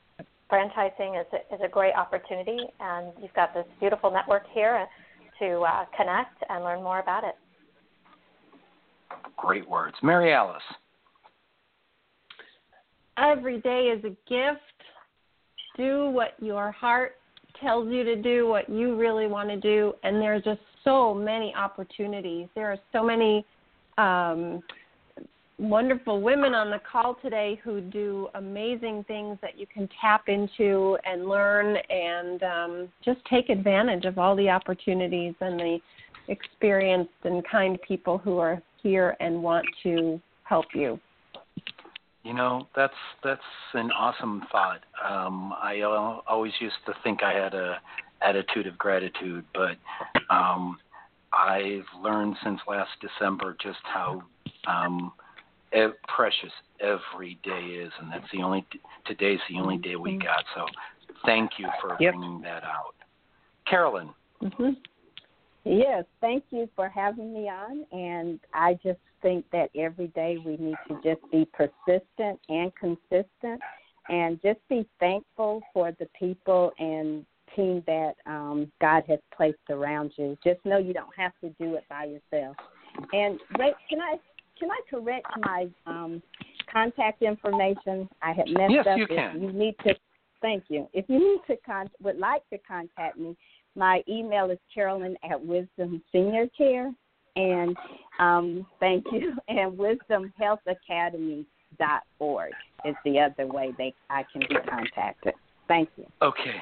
franchising 0.51 1.21
is 1.21 1.27
a, 1.33 1.55
is 1.55 1.61
a 1.65 1.69
great 1.69 1.95
opportunity, 1.95 2.59
and 2.81 3.13
you've 3.21 3.35
got 3.35 3.55
this 3.55 3.67
beautiful 3.81 4.11
network 4.11 4.45
here 4.53 4.87
to 5.41 5.61
uh, 5.61 5.85
connect 5.97 6.43
and 6.49 6.65
learn 6.65 6.83
more 6.83 7.01
about 7.01 7.25
it. 7.25 7.35
Great 9.37 9.69
words, 9.69 9.97
Mary 10.03 10.33
Alice. 10.33 10.63
Every 13.19 13.61
day 13.61 13.93
is 13.95 14.05
a 14.05 14.17
gift. 14.29 14.61
Do 15.77 16.11
what 16.11 16.35
your 16.41 16.71
heart 16.71 17.17
tells 17.61 17.89
you 17.89 18.05
to 18.05 18.17
do, 18.17 18.47
what 18.47 18.69
you 18.69 18.97
really 18.97 19.27
want 19.27 19.49
to 19.49 19.57
do, 19.57 19.95
and 20.03 20.21
there's 20.21 20.45
just 20.45 20.61
so 20.85 21.13
many 21.13 21.53
opportunities. 21.55 22.49
There 22.55 22.71
are 22.71 22.79
so 22.93 23.03
many 23.03 23.45
um, 23.97 24.63
wonderful 25.59 26.21
women 26.23 26.55
on 26.55 26.71
the 26.71 26.81
call 26.91 27.17
today 27.21 27.61
who 27.65 27.81
do 27.81 28.29
amazing 28.35 29.05
things 29.09 29.39
that 29.43 29.59
you 29.59 29.67
can 29.67 29.89
tap 30.01 30.29
into 30.29 30.97
and 31.05 31.27
learn 31.27 31.77
and 31.91 32.43
um, 32.43 32.89
just 33.05 33.19
take 33.29 33.49
advantage 33.49 34.05
of 34.05 34.19
all 34.19 34.37
the 34.37 34.49
opportunities 34.49 35.35
and 35.41 35.59
the 35.59 35.79
experienced 36.29 37.11
and 37.25 37.43
kind 37.49 37.79
people 37.87 38.19
who 38.19 38.39
are 38.39 38.63
here 38.83 39.17
and 39.19 39.43
want 39.43 39.67
to 39.83 40.21
help 40.45 40.67
you. 40.75 40.99
You 42.29 42.35
know, 42.35 42.69
that's 42.77 42.93
that's 43.25 43.41
an 43.73 43.91
awesome 43.91 44.43
thought. 44.53 44.81
Um, 45.03 45.55
I 45.63 45.81
always 45.81 46.53
used 46.61 46.75
to 46.85 46.93
think 47.03 47.23
I 47.23 47.33
had 47.33 47.55
a 47.55 47.81
attitude 48.21 48.67
of 48.67 48.77
gratitude, 48.77 49.47
but 49.55 49.79
um, 50.29 50.79
I've 51.33 51.87
learned 52.03 52.37
since 52.45 52.61
last 52.69 52.91
December 53.01 53.57
just 53.63 53.79
how 53.85 54.23
um, 54.67 55.11
e- 55.75 55.87
precious 56.15 56.53
every 56.81 57.39
day 57.43 57.81
is, 57.83 57.91
and 57.99 58.13
that's 58.13 58.31
the 58.31 58.43
only 58.43 58.67
today's 59.07 59.41
the 59.49 59.59
only 59.59 59.79
day 59.79 59.97
we 59.97 60.19
got. 60.19 60.45
So, 60.55 60.67
thank 61.25 61.53
you 61.57 61.67
for 61.81 61.97
Yep. 61.99 62.13
bringing 62.13 62.43
that 62.43 62.63
out, 62.63 62.95
Carolyn. 63.67 64.11
Mm-hmm. 64.43 64.73
Yes, 65.65 66.05
thank 66.21 66.45
you 66.51 66.69
for 66.75 66.89
having 66.89 67.35
me 67.35 67.49
on. 67.49 67.85
And 67.93 68.41
I 68.55 68.75
just 68.83 69.01
think 69.23 69.45
that 69.53 69.71
every 69.77 70.09
day 70.09 70.39
we 70.45 70.57
need 70.57 70.77
to 70.89 70.95
just 71.03 71.21
be 71.31 71.47
persistent 71.53 72.41
and 72.49 72.73
consistent 72.77 73.61
and 74.09 74.41
just 74.43 74.61
be 74.69 74.89
thankful 75.01 75.63
for 75.75 75.93
the 75.99 76.09
people 76.19 76.73
and 76.79 77.27
team 77.55 77.83
that 77.87 78.15
um, 78.27 78.71
God 78.81 79.05
has 79.09 79.19
placed 79.37 79.59
around 79.71 80.13
you. 80.17 80.37
Just 80.45 80.65
know 80.65 80.79
you 80.79 80.93
don't 80.93 81.15
have 81.17 81.33
to 81.43 81.51
do 81.61 81.75
it 81.75 81.85
by 81.89 82.05
yourself. 82.05 82.57
And 83.13 83.39
Ray, 83.59 83.75
can 83.89 84.01
I 84.01 84.17
can 84.59 84.71
I 84.71 84.81
correct 84.91 85.27
my 85.39 85.69
um, 85.87 86.23
contact 86.73 87.23
information? 87.23 88.09
I 88.23 88.33
had 88.33 88.49
messed 88.49 88.73
Yes, 88.73 88.87
up. 88.87 88.99
you 88.99 89.05
If 89.05 89.17
can. 89.17 89.41
you 89.41 89.53
need 89.53 89.77
to, 89.87 89.95
thank 90.43 90.65
you. 90.69 90.89
If 90.93 91.05
you 91.09 91.19
need 91.19 91.41
to 91.47 91.57
con- 91.65 91.91
would 92.03 92.19
like 92.19 92.43
to 92.51 92.59
contact 92.59 93.19
me, 93.19 93.37
my 93.79 94.03
email 94.09 94.51
is 94.51 94.59
Carolyn 94.75 95.17
at 95.29 95.41
Wisdom 95.41 96.03
Senior 96.13 96.49
Care, 96.49 96.93
and 97.37 97.77
um, 98.19 98.67
thank 98.81 99.05
you. 99.13 99.37
And 99.49 99.79
WisdomHealthAcademy.org 99.79 102.53
is 102.85 102.97
the 103.05 103.21
other 103.21 103.47
way 103.47 103.73
they 103.79 103.95
I 104.11 104.25
can 104.33 104.43
be 104.49 104.57
contacted. 104.69 105.35
Thank 105.69 105.91
you. 105.97 106.07
Okay. 106.21 106.57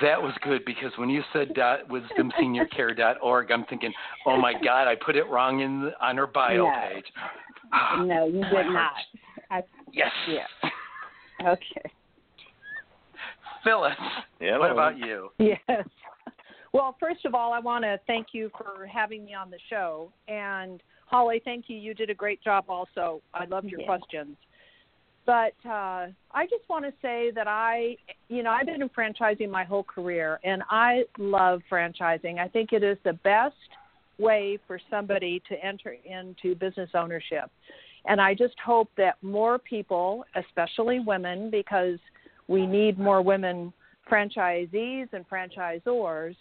That 0.00 0.22
was 0.22 0.32
good 0.42 0.64
because 0.64 0.92
when 0.96 1.10
you 1.10 1.24
said 1.32 1.54
dot 1.54 1.88
wisdomseniorcare.org, 1.88 3.50
I'm 3.50 3.64
thinking, 3.64 3.92
oh 4.26 4.36
my 4.36 4.52
God, 4.52 4.86
I 4.86 4.94
put 4.94 5.16
it 5.16 5.26
wrong 5.28 5.58
in 5.60 5.82
the, 5.82 5.90
on 6.00 6.16
her 6.16 6.28
bio 6.28 6.66
No. 6.66 6.70
page. 6.88 7.06
no, 8.06 8.26
you 8.26 8.44
did 8.44 8.66
not. 8.68 8.92
I, 9.50 9.64
Yes. 9.92 10.12
Yeah. 10.28 10.46
Okay. 11.44 11.90
Phyllis, 13.64 13.96
Hello. 14.38 14.60
what 14.60 14.70
about 14.70 14.96
you? 14.96 15.30
Yes. 15.38 15.58
Well, 16.72 16.96
first 16.98 17.24
of 17.24 17.34
all, 17.34 17.52
I 17.52 17.58
want 17.58 17.84
to 17.84 18.00
thank 18.06 18.28
you 18.32 18.50
for 18.56 18.86
having 18.86 19.24
me 19.24 19.34
on 19.34 19.50
the 19.50 19.58
show. 19.68 20.10
And 20.28 20.82
Holly, 21.06 21.42
thank 21.44 21.66
you. 21.68 21.76
You 21.76 21.92
did 21.92 22.08
a 22.08 22.14
great 22.14 22.42
job 22.42 22.64
also. 22.68 23.20
I 23.34 23.44
loved 23.44 23.68
your 23.68 23.80
Yeah. 23.80 23.86
questions. 23.86 24.36
But 25.24 25.54
uh, 25.64 26.08
I 26.32 26.46
just 26.50 26.68
want 26.68 26.84
to 26.84 26.92
say 27.00 27.30
that 27.32 27.46
I, 27.46 27.96
you 28.28 28.42
know, 28.42 28.50
I've 28.50 28.66
been 28.66 28.82
in 28.82 28.88
franchising 28.88 29.48
my 29.50 29.62
whole 29.62 29.84
career, 29.84 30.40
and 30.42 30.64
I 30.68 31.04
love 31.16 31.62
franchising. 31.70 32.38
I 32.38 32.48
think 32.48 32.72
it 32.72 32.82
is 32.82 32.98
the 33.04 33.12
best 33.12 33.54
way 34.18 34.58
for 34.66 34.80
somebody 34.90 35.40
to 35.48 35.64
enter 35.64 35.94
into 36.04 36.56
business 36.56 36.90
ownership. 36.94 37.50
And 38.06 38.20
I 38.20 38.34
just 38.34 38.58
hope 38.58 38.90
that 38.96 39.22
more 39.22 39.58
people, 39.58 40.24
especially 40.34 40.98
women, 40.98 41.50
because 41.50 42.00
we 42.48 42.66
need 42.66 42.98
more 42.98 43.22
women 43.22 43.72
franchisees 44.10 45.08
and 45.12 45.24
franchisors, 45.28 46.34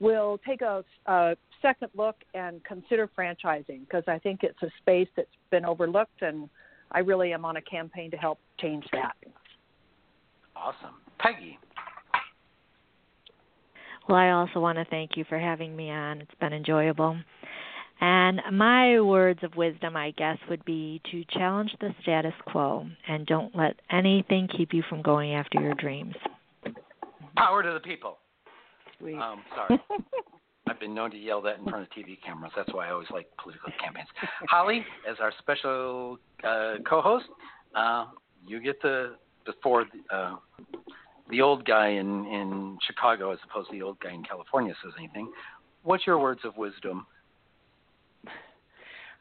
will 0.00 0.38
take 0.46 0.62
a, 0.62 0.84
a 1.06 1.36
second 1.62 1.90
look 1.94 2.16
and 2.34 2.62
consider 2.64 3.08
franchising 3.18 3.80
because 3.80 4.04
I 4.06 4.18
think 4.18 4.40
it's 4.42 4.62
a 4.62 4.70
space 4.78 5.08
that's 5.16 5.28
been 5.50 5.64
overlooked, 5.64 6.22
and 6.22 6.48
I 6.92 7.00
really 7.00 7.32
am 7.32 7.44
on 7.44 7.56
a 7.56 7.62
campaign 7.62 8.10
to 8.10 8.16
help 8.16 8.38
change 8.60 8.84
that. 8.92 9.16
Awesome. 10.54 10.96
Peggy. 11.18 11.58
Well, 14.08 14.18
I 14.18 14.30
also 14.30 14.60
want 14.60 14.78
to 14.78 14.84
thank 14.84 15.16
you 15.16 15.24
for 15.28 15.38
having 15.38 15.74
me 15.74 15.90
on. 15.90 16.20
It's 16.20 16.34
been 16.40 16.52
enjoyable. 16.52 17.16
And 18.00 18.40
my 18.52 19.00
words 19.00 19.40
of 19.42 19.56
wisdom, 19.56 19.96
I 19.96 20.12
guess, 20.12 20.36
would 20.50 20.64
be 20.64 21.00
to 21.10 21.24
challenge 21.30 21.74
the 21.80 21.94
status 22.02 22.34
quo 22.46 22.86
and 23.08 23.26
don't 23.26 23.56
let 23.56 23.76
anything 23.90 24.48
keep 24.54 24.74
you 24.74 24.82
from 24.88 25.00
going 25.02 25.34
after 25.34 25.60
your 25.60 25.74
dreams. 25.74 26.14
Power 27.36 27.62
to 27.62 27.72
the 27.72 27.80
people. 27.80 28.18
Um, 29.14 29.42
sorry. 29.54 29.80
I've 30.68 30.80
been 30.80 30.94
known 30.94 31.12
to 31.12 31.16
yell 31.16 31.40
that 31.42 31.58
in 31.58 31.64
front 31.64 31.84
of 31.84 31.90
TV 31.90 32.18
cameras. 32.24 32.52
That's 32.56 32.72
why 32.72 32.88
I 32.88 32.90
always 32.90 33.08
like 33.10 33.28
political 33.40 33.70
campaigns. 33.82 34.08
Holly, 34.48 34.84
as 35.08 35.16
our 35.20 35.32
special 35.38 36.18
uh, 36.42 36.74
co-host, 36.88 37.26
uh, 37.74 38.06
you 38.46 38.60
get 38.60 38.82
the 38.82 39.14
before 39.44 39.84
the, 39.84 40.16
uh, 40.16 40.36
the 41.30 41.40
old 41.40 41.64
guy 41.64 41.88
in 41.88 42.26
in 42.26 42.78
Chicago, 42.84 43.30
as 43.30 43.38
opposed 43.48 43.70
to 43.70 43.76
the 43.76 43.82
old 43.82 43.98
guy 44.00 44.12
in 44.12 44.24
California, 44.24 44.74
says 44.82 44.92
anything. 44.98 45.30
What's 45.84 46.04
your 46.06 46.18
words 46.18 46.40
of 46.44 46.56
wisdom? 46.56 47.06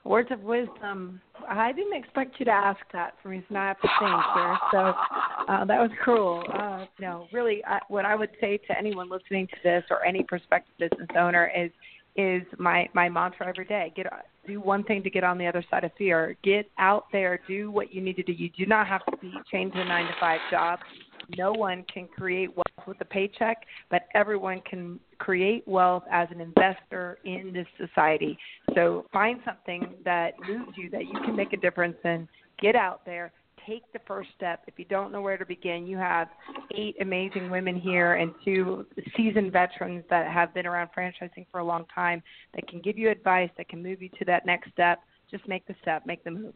Words 0.05 0.29
of 0.31 0.41
wisdom. 0.41 1.19
I 1.49 1.71
didn't 1.71 1.95
expect 1.97 2.39
you 2.39 2.45
to 2.45 2.51
ask 2.51 2.79
that 2.93 3.15
for 3.21 3.29
me, 3.29 3.43
so 3.47 3.55
now 3.55 3.63
I 3.63 3.67
have 3.69 3.81
to 3.81 3.89
think 3.99 4.21
here. 4.35 4.57
So 4.71 4.93
uh, 5.51 5.65
that 5.65 5.79
was 5.79 5.89
cruel. 6.03 6.43
Uh, 6.53 6.85
no, 6.99 7.27
really, 7.33 7.63
I, 7.65 7.79
what 7.87 8.05
I 8.05 8.15
would 8.15 8.29
say 8.39 8.57
to 8.67 8.77
anyone 8.77 9.09
listening 9.09 9.47
to 9.47 9.55
this 9.63 9.83
or 9.89 10.05
any 10.05 10.21
prospective 10.23 10.77
business 10.77 11.09
owner 11.17 11.51
is 11.55 11.71
is 12.15 12.43
my 12.57 12.87
my 12.93 13.09
mantra 13.09 13.47
every 13.47 13.65
day. 13.65 13.91
Get 13.95 14.05
do 14.47 14.61
one 14.61 14.83
thing 14.83 15.03
to 15.03 15.09
get 15.09 15.23
on 15.23 15.37
the 15.37 15.47
other 15.47 15.63
side 15.69 15.83
of 15.83 15.91
fear. 15.97 16.37
Get 16.43 16.69
out 16.77 17.05
there, 17.11 17.39
do 17.47 17.71
what 17.71 17.93
you 17.93 18.01
need 18.01 18.15
to 18.17 18.23
do. 18.23 18.31
You 18.31 18.49
do 18.57 18.65
not 18.65 18.87
have 18.87 19.05
to 19.07 19.17
be 19.17 19.33
chained 19.51 19.73
to 19.73 19.81
a 19.81 19.85
nine 19.85 20.05
to 20.05 20.13
five 20.19 20.39
job. 20.51 20.79
No 21.37 21.51
one 21.51 21.83
can 21.91 22.07
create 22.07 22.55
wealth 22.55 22.87
with 22.87 23.01
a 23.01 23.05
paycheck, 23.05 23.65
but 23.89 24.03
everyone 24.13 24.61
can 24.69 24.99
create 25.17 25.67
wealth 25.67 26.03
as 26.11 26.27
an 26.31 26.41
investor 26.41 27.17
in 27.25 27.51
this 27.53 27.67
society. 27.77 28.37
So 28.75 29.05
find 29.11 29.39
something 29.45 29.95
that 30.03 30.33
moves 30.47 30.77
you 30.77 30.89
that 30.91 31.05
you 31.05 31.19
can 31.23 31.35
make 31.35 31.53
a 31.53 31.57
difference 31.57 31.97
in. 32.03 32.27
Get 32.61 32.75
out 32.75 33.05
there, 33.05 33.31
take 33.65 33.83
the 33.93 33.99
first 34.07 34.29
step. 34.35 34.63
If 34.67 34.77
you 34.77 34.85
don't 34.85 35.11
know 35.11 35.21
where 35.21 35.37
to 35.37 35.45
begin, 35.45 35.87
you 35.87 35.97
have 35.97 36.27
eight 36.75 36.95
amazing 37.01 37.49
women 37.49 37.75
here 37.75 38.15
and 38.15 38.33
two 38.43 38.85
seasoned 39.15 39.51
veterans 39.51 40.03
that 40.09 40.31
have 40.31 40.53
been 40.53 40.65
around 40.65 40.89
franchising 40.97 41.45
for 41.51 41.59
a 41.59 41.63
long 41.63 41.85
time 41.93 42.21
that 42.53 42.67
can 42.67 42.79
give 42.81 42.97
you 42.97 43.09
advice, 43.09 43.49
that 43.57 43.69
can 43.69 43.81
move 43.81 44.01
you 44.01 44.09
to 44.19 44.25
that 44.25 44.45
next 44.45 44.71
step. 44.71 44.99
Just 45.31 45.47
make 45.47 45.65
the 45.67 45.75
step, 45.81 46.05
make 46.05 46.23
the 46.23 46.31
move. 46.31 46.53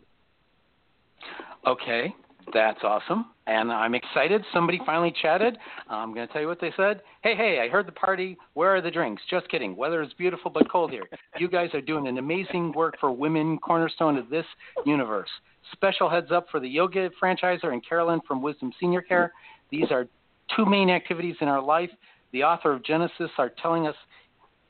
Okay, 1.68 2.14
that's 2.54 2.80
awesome. 2.84 3.26
And 3.48 3.72
I'm 3.72 3.96
excited. 3.96 4.44
Somebody 4.54 4.80
finally 4.86 5.14
chatted. 5.22 5.58
I'm 5.90 6.14
going 6.14 6.28
to 6.28 6.32
tell 6.32 6.42
you 6.42 6.48
what 6.48 6.62
they 6.62 6.72
said. 6.78 7.02
Hey, 7.24 7.36
hey, 7.36 7.62
I 7.64 7.70
heard 7.70 7.88
the 7.88 7.92
party. 7.92 8.38
Where 8.54 8.76
are 8.76 8.82
the 8.82 8.92
drinks? 8.92 9.22
Just 9.30 9.50
kidding. 9.50 9.76
Weather 9.76 10.02
is 10.02 10.12
beautiful 10.18 10.52
but 10.52 10.72
cold 10.72 10.92
here. 10.92 11.10
You 11.38 11.48
guys 11.50 11.70
are 11.74 11.82
doing 11.82 12.08
an 12.08 12.18
amazing 12.18 12.74
work 12.74 12.96
for 13.00 13.12
women, 13.12 13.58
cornerstone 13.58 14.18
of 14.18 14.30
this 14.30 14.46
universe. 14.86 15.30
Special 15.72 16.10
heads 16.10 16.32
up 16.32 16.46
for 16.52 16.60
the 16.60 16.70
yoga 16.70 17.10
franchisor 17.22 17.74
and 17.74 17.88
Carolyn 17.88 18.22
from 18.28 18.42
Wisdom 18.42 18.72
Senior 18.80 19.02
Care. 19.02 19.34
These 19.72 19.92
are 19.92 20.08
two 20.56 20.66
main 20.66 20.90
activities 20.90 21.36
in 21.42 21.48
our 21.48 21.62
life. 21.62 21.92
The 22.32 22.44
author 22.44 22.72
of 22.72 22.84
Genesis 22.84 23.32
are 23.38 23.52
telling 23.62 23.88
us 23.88 23.96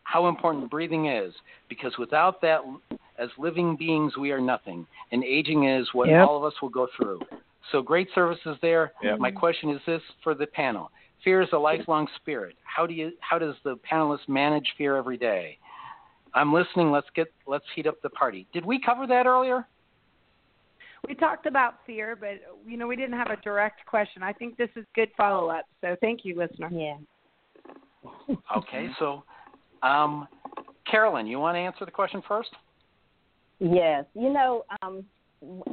how 0.04 0.28
important 0.28 0.72
breathing 0.72 1.08
is 1.08 1.34
because 1.68 1.94
without 2.00 2.42
that, 2.42 2.62
as 3.18 3.30
living 3.38 3.76
beings, 3.76 4.18
we 4.18 4.32
are 4.32 4.42
nothing. 4.42 4.88
And 5.12 5.24
aging 5.24 5.66
is 5.66 5.94
what 5.94 6.08
Yep. 6.08 6.28
all 6.28 6.38
of 6.38 6.44
us 6.46 6.60
will 6.62 6.70
go 6.70 6.88
through. 6.96 7.20
So 7.72 7.82
great 7.82 8.08
services 8.16 8.58
there. 8.62 8.94
Yep. 9.04 9.20
My 9.20 9.32
question 9.32 9.70
is 9.70 9.82
this 9.86 10.02
for 10.24 10.34
the 10.34 10.48
panel. 10.48 10.92
Fear 11.24 11.42
is 11.42 11.50
a 11.54 11.58
lifelong 11.58 12.08
spirit. 12.16 12.56
How 12.64 12.88
do 12.88 12.94
you 12.94 13.12
how 13.20 13.38
does 13.38 13.56
the 13.64 13.78
panelists 13.90 14.28
manage 14.28 14.66
fear 14.78 14.96
every 14.96 15.18
day? 15.18 15.58
I'm 16.34 16.54
listening. 16.54 16.92
Let's 16.92 17.08
get 17.16 17.28
let's 17.46 17.66
heat 17.76 17.88
up 17.88 17.96
the 18.02 18.10
party. 18.12 18.48
Did 18.54 18.66
we 18.66 18.80
cover 18.80 19.06
that 19.08 19.26
earlier? 19.26 19.68
We 21.08 21.16
talked 21.16 21.46
about 21.46 21.76
fear, 21.86 22.16
but 22.16 22.40
you 22.66 22.78
know 22.78 22.88
we 22.88 22.96
didn't 22.96 23.18
have 23.18 23.30
a 23.30 23.38
direct 23.38 23.86
question. 23.86 24.24
I 24.24 24.34
think 24.34 24.58
this 24.58 24.70
is 24.76 24.86
good 24.96 25.10
follow 25.18 25.50
up. 25.50 25.66
So 25.82 25.96
thank 26.02 26.22
you, 26.24 26.38
listener. 26.38 26.70
Yeah. 26.72 26.98
Okay, 28.56 28.88
so 28.98 29.24
um, 29.84 30.28
Carolyn, 30.90 31.28
you 31.28 31.40
want 31.40 31.56
to 31.56 31.60
answer 31.60 31.86
the 31.86 31.92
question 31.92 32.22
first? 32.28 32.50
Yes, 33.60 34.06
you 34.14 34.32
know, 34.32 34.64
um, 34.82 35.04
w- 35.42 35.64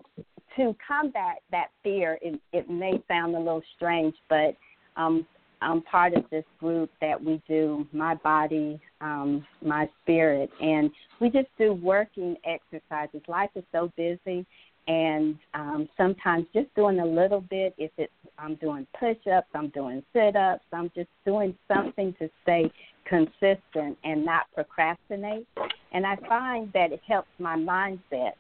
to 0.57 0.75
combat 0.87 1.43
that 1.51 1.69
fear, 1.83 2.19
it, 2.23 2.41
it 2.53 2.69
may 2.69 3.03
sound 3.09 3.35
a 3.35 3.39
little 3.39 3.63
strange, 3.77 4.15
but 4.29 4.57
um, 4.97 5.27
I'm 5.63 5.83
part 5.83 6.15
of 6.15 6.25
this 6.31 6.45
group 6.59 6.91
that 7.01 7.23
we 7.23 7.43
do 7.49 7.87
my 7.93 8.15
body, 8.17 8.81
um, 9.01 9.47
my 9.63 9.89
spirit, 10.03 10.51
and 10.61 10.91
we 11.21 11.31
just 11.31 11.49
do 11.59 11.73
working 11.73 12.37
exercises. 12.45 13.23
Life 13.29 13.51
is 13.55 13.65
so 13.73 13.93
busy, 13.97 14.47
and 14.89 15.37
um, 15.55 15.89
sometimes 15.97 16.47
just 16.55 16.73
doing 16.75 17.01
a 17.01 17.07
little 17.07 17.41
bit. 17.41 17.75
If 17.79 17.91
it's 17.97 18.13
I'm 18.39 18.57
doing 18.57 18.87
push-ups, 18.99 19.49
I'm 19.55 19.69
doing 19.71 20.03
sit-ups, 20.13 20.65
I'm 20.73 20.91
just 20.95 21.09
doing 21.25 21.57
something 21.73 22.15
to 22.19 22.29
stay 22.43 22.71
consistent 23.07 23.97
and 24.05 24.25
not 24.25 24.47
procrastinate. 24.55 25.47
And 25.93 26.07
I 26.07 26.17
find 26.29 26.71
that 26.75 26.93
it 26.93 27.01
helps 27.07 27.29
my 27.39 27.57
mindset 27.57 28.33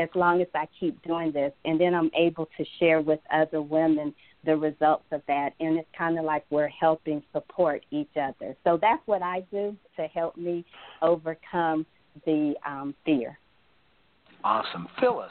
as 0.00 0.08
long 0.14 0.40
as 0.40 0.48
I 0.54 0.66
keep 0.78 1.02
doing 1.02 1.32
this. 1.32 1.52
And 1.64 1.80
then 1.80 1.94
I'm 1.94 2.10
able 2.16 2.48
to 2.56 2.64
share 2.78 3.00
with 3.00 3.20
other 3.32 3.62
women 3.62 4.14
the 4.44 4.56
results 4.56 5.04
of 5.12 5.22
that. 5.28 5.50
And 5.60 5.78
it's 5.78 5.88
kind 5.96 6.18
of 6.18 6.24
like 6.24 6.44
we're 6.50 6.68
helping 6.68 7.22
support 7.32 7.84
each 7.90 8.16
other. 8.20 8.56
So 8.64 8.78
that's 8.80 9.02
what 9.06 9.22
I 9.22 9.44
do 9.50 9.76
to 9.96 10.06
help 10.06 10.36
me 10.36 10.64
overcome 11.02 11.86
the 12.24 12.54
um, 12.66 12.94
fear. 13.04 13.38
Awesome, 14.42 14.88
Phyllis. 14.98 15.30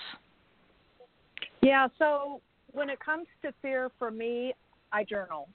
Yeah, 1.62 1.88
so 1.98 2.42
when 2.72 2.90
it 2.90 3.00
comes 3.00 3.28
to 3.42 3.54
fear 3.62 3.90
for 3.98 4.12
me, 4.12 4.54
I 4.92 5.04
journal. 5.04 5.48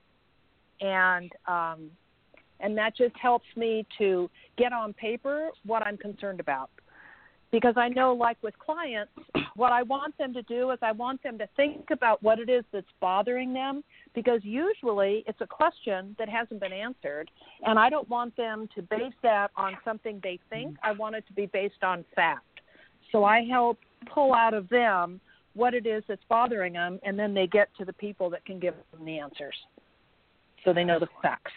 And 0.80 1.30
um 1.46 1.90
and 2.60 2.76
that 2.78 2.96
just 2.96 3.16
helps 3.16 3.46
me 3.56 3.86
to 3.98 4.30
get 4.56 4.72
on 4.72 4.92
paper 4.92 5.50
what 5.66 5.82
I'm 5.86 5.96
concerned 5.96 6.40
about. 6.40 6.70
Because 7.54 7.74
I 7.76 7.88
know 7.88 8.12
like 8.12 8.36
with 8.42 8.58
clients, 8.58 9.12
what 9.54 9.70
I 9.70 9.84
want 9.84 10.18
them 10.18 10.34
to 10.34 10.42
do 10.42 10.72
is 10.72 10.78
I 10.82 10.90
want 10.90 11.22
them 11.22 11.38
to 11.38 11.48
think 11.54 11.86
about 11.92 12.20
what 12.20 12.40
it 12.40 12.50
is 12.50 12.64
that's 12.72 12.84
bothering 13.00 13.54
them 13.54 13.84
because 14.12 14.40
usually 14.42 15.22
it's 15.28 15.40
a 15.40 15.46
question 15.46 16.16
that 16.18 16.28
hasn't 16.28 16.58
been 16.58 16.72
answered 16.72 17.30
and 17.64 17.78
I 17.78 17.90
don't 17.90 18.08
want 18.08 18.36
them 18.36 18.68
to 18.74 18.82
base 18.82 19.14
that 19.22 19.52
on 19.56 19.76
something 19.84 20.18
they 20.20 20.40
think. 20.50 20.70
Mm-hmm. 20.70 20.86
I 20.86 20.92
want 20.94 21.14
it 21.14 21.24
to 21.28 21.32
be 21.32 21.46
based 21.46 21.84
on 21.84 22.04
fact. 22.16 22.60
So 23.12 23.22
I 23.22 23.44
help 23.44 23.78
pull 24.12 24.34
out 24.34 24.52
of 24.52 24.68
them 24.68 25.20
what 25.54 25.74
it 25.74 25.86
is 25.86 26.02
that's 26.08 26.24
bothering 26.28 26.72
them, 26.72 26.98
and 27.04 27.16
then 27.16 27.34
they 27.34 27.46
get 27.46 27.68
to 27.78 27.84
the 27.84 27.92
people 27.92 28.28
that 28.30 28.44
can 28.44 28.58
give 28.58 28.74
them 28.90 29.04
the 29.04 29.20
answers. 29.20 29.54
So 30.64 30.72
they 30.72 30.82
know 30.82 30.98
the 30.98 31.06
facts. 31.22 31.52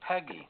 Peggy. 0.00 0.48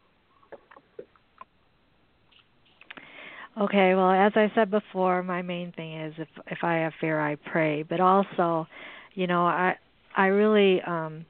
Okay, 3.60 3.94
well, 3.94 4.10
as 4.10 4.32
I 4.34 4.50
said 4.54 4.70
before, 4.70 5.22
my 5.22 5.42
main 5.42 5.72
thing 5.72 6.00
is 6.00 6.14
if 6.18 6.28
if 6.48 6.58
I 6.64 6.74
have 6.76 6.92
fear, 7.00 7.20
I 7.20 7.36
pray. 7.36 7.82
But 7.82 8.00
also, 8.00 8.66
you 9.14 9.26
know, 9.26 9.46
I 9.46 9.76
I 10.16 10.26
really 10.26 10.80
um 10.82 11.24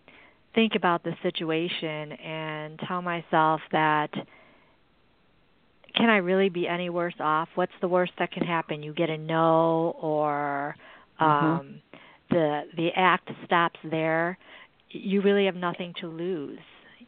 think 0.55 0.75
about 0.75 1.03
the 1.05 1.15
situation 1.23 2.13
and 2.13 2.79
tell 2.87 3.03
myself 3.03 3.61
that 3.73 4.11
can 5.95 6.09
I 6.11 6.17
really 6.17 6.49
be 6.49 6.67
any 6.67 6.91
worse 6.91 7.15
off? 7.21 7.49
What's 7.55 7.73
the 7.81 7.89
worst 7.89 8.13
that 8.19 8.33
can 8.33 8.45
happen? 8.45 8.83
You 8.83 8.93
get 8.95 9.11
a 9.11 9.19
no 9.19 9.97
or 10.01 10.77
um 11.21 11.81
the 12.31 12.63
the 12.77 12.89
act 12.97 13.31
stops 13.45 13.79
there. 13.85 14.39
You 14.91 15.23
really 15.23 15.47
have 15.47 15.57
nothing 15.57 15.95
to 16.01 16.09
lose. 16.09 16.59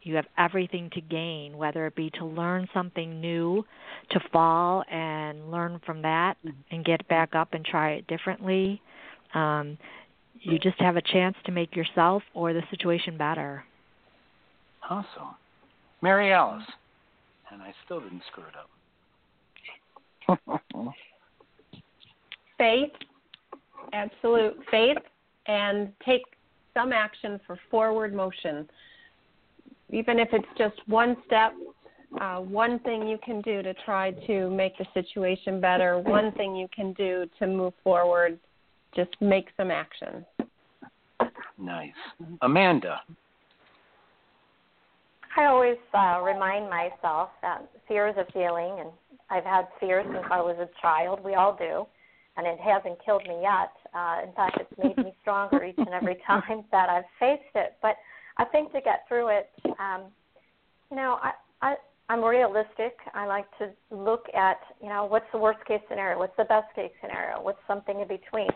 You 0.07 0.15
have 0.15 0.25
everything 0.37 0.89
to 0.93 1.01
gain, 1.01 1.57
whether 1.57 1.85
it 1.85 1.95
be 1.95 2.09
to 2.11 2.23
learn 2.23 2.69
something 2.73 3.19
new, 3.19 3.65
to 4.11 4.19
fall 4.31 4.85
and 4.89 5.51
learn 5.51 5.81
from 5.85 6.01
that 6.03 6.37
and 6.71 6.85
get 6.85 7.05
back 7.09 7.35
up 7.35 7.53
and 7.53 7.65
try 7.65 7.91
it 7.91 8.07
differently. 8.07 8.81
Um, 9.33 9.77
you 10.39 10.59
just 10.59 10.79
have 10.79 10.95
a 10.95 11.01
chance 11.01 11.35
to 11.45 11.51
make 11.51 11.75
yourself 11.75 12.23
or 12.33 12.53
the 12.53 12.61
situation 12.71 13.17
better. 13.17 13.65
Awesome. 14.89 15.35
Mary 16.01 16.31
Alice. 16.31 16.63
And 17.51 17.61
I 17.61 17.73
still 17.83 17.99
didn't 17.99 18.23
screw 18.31 18.43
it 18.43 18.55
up. 20.39 20.93
faith, 22.57 22.91
absolute 23.91 24.57
faith, 24.71 24.97
and 25.47 25.91
take 26.05 26.23
some 26.73 26.93
action 26.93 27.41
for 27.45 27.59
forward 27.69 28.13
motion. 28.13 28.69
Even 29.91 30.19
if 30.19 30.29
it's 30.33 30.47
just 30.57 30.75
one 30.87 31.15
step, 31.25 31.53
uh, 32.21 32.37
one 32.37 32.79
thing 32.79 33.07
you 33.07 33.17
can 33.23 33.41
do 33.41 33.61
to 33.61 33.73
try 33.85 34.11
to 34.27 34.49
make 34.49 34.77
the 34.77 34.85
situation 34.93 35.61
better, 35.61 35.99
one 35.99 36.31
thing 36.33 36.55
you 36.55 36.67
can 36.75 36.93
do 36.93 37.25
to 37.39 37.47
move 37.47 37.73
forward, 37.83 38.37
just 38.95 39.15
make 39.21 39.47
some 39.57 39.71
action. 39.71 40.25
Nice. 41.57 41.91
Amanda. 42.41 43.01
I 45.37 45.45
always 45.45 45.77
uh, 45.93 46.21
remind 46.23 46.69
myself 46.69 47.29
that 47.41 47.69
fear 47.87 48.07
is 48.07 48.15
a 48.17 48.25
feeling, 48.31 48.79
and 48.79 48.89
I've 49.29 49.43
had 49.43 49.67
fear 49.79 50.03
since 50.03 50.25
I 50.31 50.41
was 50.41 50.57
a 50.59 50.69
child. 50.81 51.23
We 51.23 51.35
all 51.35 51.55
do, 51.55 51.85
and 52.37 52.47
it 52.47 52.59
hasn't 52.59 52.97
killed 53.05 53.23
me 53.27 53.41
yet. 53.41 53.71
Uh, 53.93 54.21
in 54.27 54.33
fact, 54.33 54.59
it's 54.59 54.83
made 54.83 54.97
me 54.97 55.13
stronger 55.21 55.63
each 55.63 55.77
and 55.77 55.89
every 55.89 56.17
time 56.25 56.63
that 56.71 56.89
I've 56.89 57.05
faced 57.19 57.53
it. 57.53 57.75
But 57.81 57.97
I 58.37 58.45
think 58.45 58.71
to 58.71 58.81
get 58.81 59.05
through 59.07 59.29
it, 59.29 59.49
um, 59.79 60.03
you 60.89 60.97
know, 60.97 61.19
I, 61.21 61.31
I 61.61 61.75
I'm 62.09 62.23
realistic. 62.23 62.95
I 63.13 63.25
like 63.25 63.45
to 63.57 63.69
look 63.91 64.27
at, 64.33 64.59
you 64.81 64.87
know, 64.87 65.05
what's 65.05 65.25
the 65.33 65.37
worst 65.37 65.59
case 65.67 65.81
scenario, 65.89 66.17
what's 66.19 66.37
the 66.37 66.45
best 66.45 66.73
case 66.73 66.91
scenario, 67.01 67.41
what's 67.41 67.59
something 67.67 67.99
in 67.99 68.07
between. 68.07 68.47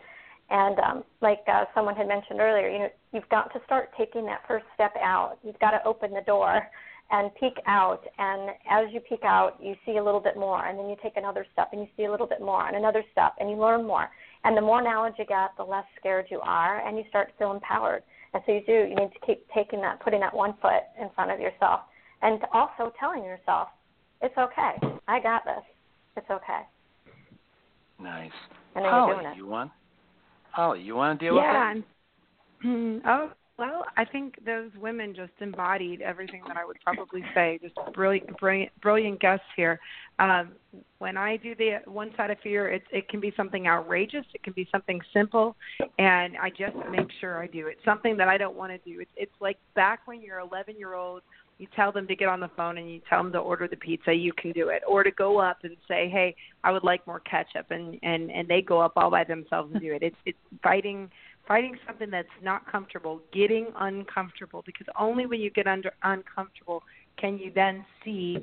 And 0.50 0.80
um, 0.80 1.04
like 1.22 1.40
uh, 1.48 1.66
someone 1.76 1.96
had 1.96 2.08
mentioned 2.08 2.40
earlier, 2.40 2.70
you 2.70 2.80
know, 2.80 2.90
you've 3.14 3.28
got 3.30 3.52
to 3.54 3.60
start 3.66 3.90
taking 3.98 4.26
that 4.26 4.42
first 4.48 4.66
step 4.74 4.94
out. 5.02 5.38
You've 5.44 5.60
got 5.60 5.72
to 5.72 5.84
open 5.86 6.14
the 6.14 6.22
door 6.22 6.62
and 7.10 7.34
peek 7.36 7.58
out. 7.68 8.04
And 8.18 8.52
as 8.70 8.88
you 8.94 9.02
peek 9.02 9.24
out, 9.24 9.58
you 9.62 9.76
see 9.86 9.98
a 9.98 10.04
little 10.04 10.22
bit 10.22 10.38
more, 10.38 10.66
and 10.66 10.80
then 10.80 10.88
you 10.88 10.96
take 11.04 11.18
another 11.18 11.46
step, 11.52 11.70
and 11.74 11.82
you 11.82 11.88
see 11.98 12.06
a 12.06 12.12
little 12.12 12.28
bit 12.28 12.40
more, 12.40 12.68
and 12.68 12.78
another 12.78 13.04
step, 13.12 13.34
and 13.40 13.50
you 13.50 13.58
learn 13.58 13.86
more. 13.86 14.10
And 14.46 14.56
the 14.56 14.62
more 14.62 14.82
knowledge 14.82 15.16
you 15.20 15.26
get, 15.26 15.52
the 15.58 15.64
less 15.64 15.86
scared 16.00 16.28
you 16.30 16.40
are, 16.42 16.86
and 16.88 16.98
you 16.98 17.04
start 17.10 17.30
to 17.30 17.34
feel 17.38 17.52
empowered. 17.52 18.04
And 18.34 18.44
so 18.46 18.54
you 18.54 18.62
do. 18.66 18.88
You 18.90 18.96
need 18.96 19.12
to 19.12 19.26
keep 19.26 19.46
taking 19.54 19.82
that, 19.82 20.00
putting 20.02 20.20
that 20.22 20.34
one 20.34 20.54
foot 20.62 20.84
in 21.00 21.10
front 21.16 21.32
of 21.32 21.40
yourself, 21.40 21.82
and 22.22 22.40
also 22.54 22.94
telling 23.00 23.24
yourself, 23.24 23.70
"It's 24.22 24.38
okay. 24.38 24.76
I 25.08 25.20
got 25.20 25.44
this. 25.44 25.64
It's 26.16 26.30
okay." 26.30 26.62
Nice. 28.00 28.32
And 28.76 28.86
then 28.86 28.92
Holly, 28.92 29.12
you're 29.12 29.22
doing 29.22 29.34
it. 29.34 29.38
you 29.38 29.48
want? 29.48 29.72
Holly, 30.52 30.82
you 30.82 30.96
want 30.96 31.20
to 31.20 31.26
deal 31.26 31.36
yeah. 31.36 31.74
with 31.74 31.78
it? 31.78 31.86
and- 32.64 33.02
oh 33.06 33.32
well, 33.62 33.86
I 33.96 34.06
think 34.06 34.44
those 34.44 34.72
women 34.82 35.14
just 35.14 35.34
embodied 35.40 36.02
everything 36.02 36.42
that 36.48 36.58
I 36.58 36.66
would 36.66 36.78
probably 36.84 37.24
say. 37.36 37.60
Just 37.62 37.76
brilliant, 37.94 38.36
brilliant, 38.40 38.72
brilliant 38.82 39.20
guests 39.20 39.46
here. 39.56 39.80
Um, 40.18 40.54
when 40.98 41.16
I 41.16 41.38
do 41.38 41.54
the 41.54 41.78
one 41.86 42.10
side 42.18 42.32
of 42.32 42.40
fear, 42.40 42.72
it, 42.72 42.82
it 42.92 43.08
can 43.08 43.20
be 43.20 43.32
something 43.38 43.68
outrageous. 43.68 44.26
It 44.34 44.42
can 44.42 44.54
be 44.54 44.68
something 44.72 45.00
simple, 45.14 45.56
and 46.00 46.38
I 46.42 46.50
just 46.50 46.76
make 46.90 47.08
sure 47.20 47.40
I 47.40 47.46
do 47.46 47.68
it. 47.68 47.78
Something 47.86 48.18
that 48.18 48.28
I 48.28 48.40
don't 48.40 48.56
want 48.56 48.72
to 48.72 48.80
do. 48.80 49.00
It's, 49.00 49.12
it's 49.16 49.32
like 49.40 49.58
back 49.76 50.08
when 50.08 50.24
you're 50.24 50.40
11 50.40 50.76
year 50.80 50.96
old 50.96 51.22
you 51.60 51.68
tell 51.76 51.92
them 51.92 52.08
to 52.08 52.16
get 52.16 52.28
on 52.28 52.40
the 52.40 52.50
phone 52.58 52.80
and 52.80 52.92
you 52.92 53.00
tell 53.08 53.22
them 53.22 53.32
to 53.32 53.38
order 53.38 53.68
the 53.68 53.76
pizza 53.76 54.12
you 54.12 54.34
can 54.34 54.52
do 54.52 54.70
it 54.70 54.82
or 54.88 55.04
to 55.04 55.12
go 55.12 55.40
up 55.40 55.60
and 55.62 55.78
say 55.88 56.10
hey 56.10 56.36
i 56.64 56.72
would 56.72 56.84
like 56.84 57.06
more 57.06 57.20
ketchup 57.20 57.68
and 57.70 58.00
and 58.02 58.32
and 58.32 58.48
they 58.48 58.64
go 58.64 58.80
up 58.80 58.94
all 58.96 59.12
by 59.12 59.24
themselves 59.24 59.72
and 59.72 59.80
do 59.80 59.94
it 59.94 60.02
it's 60.02 60.16
it's 60.26 60.38
fighting 60.64 61.08
fighting 61.52 61.76
something 61.86 62.10
that's 62.10 62.30
not 62.42 62.70
comfortable 62.72 63.20
getting 63.34 63.68
uncomfortable 63.82 64.64
because 64.66 64.88
only 64.98 65.26
when 65.26 65.42
you 65.42 65.50
get 65.50 65.68
under 65.68 65.92
uncomfortable 66.04 66.82
can 67.20 67.38
you 67.38 67.52
then 67.54 67.84
see 68.06 68.38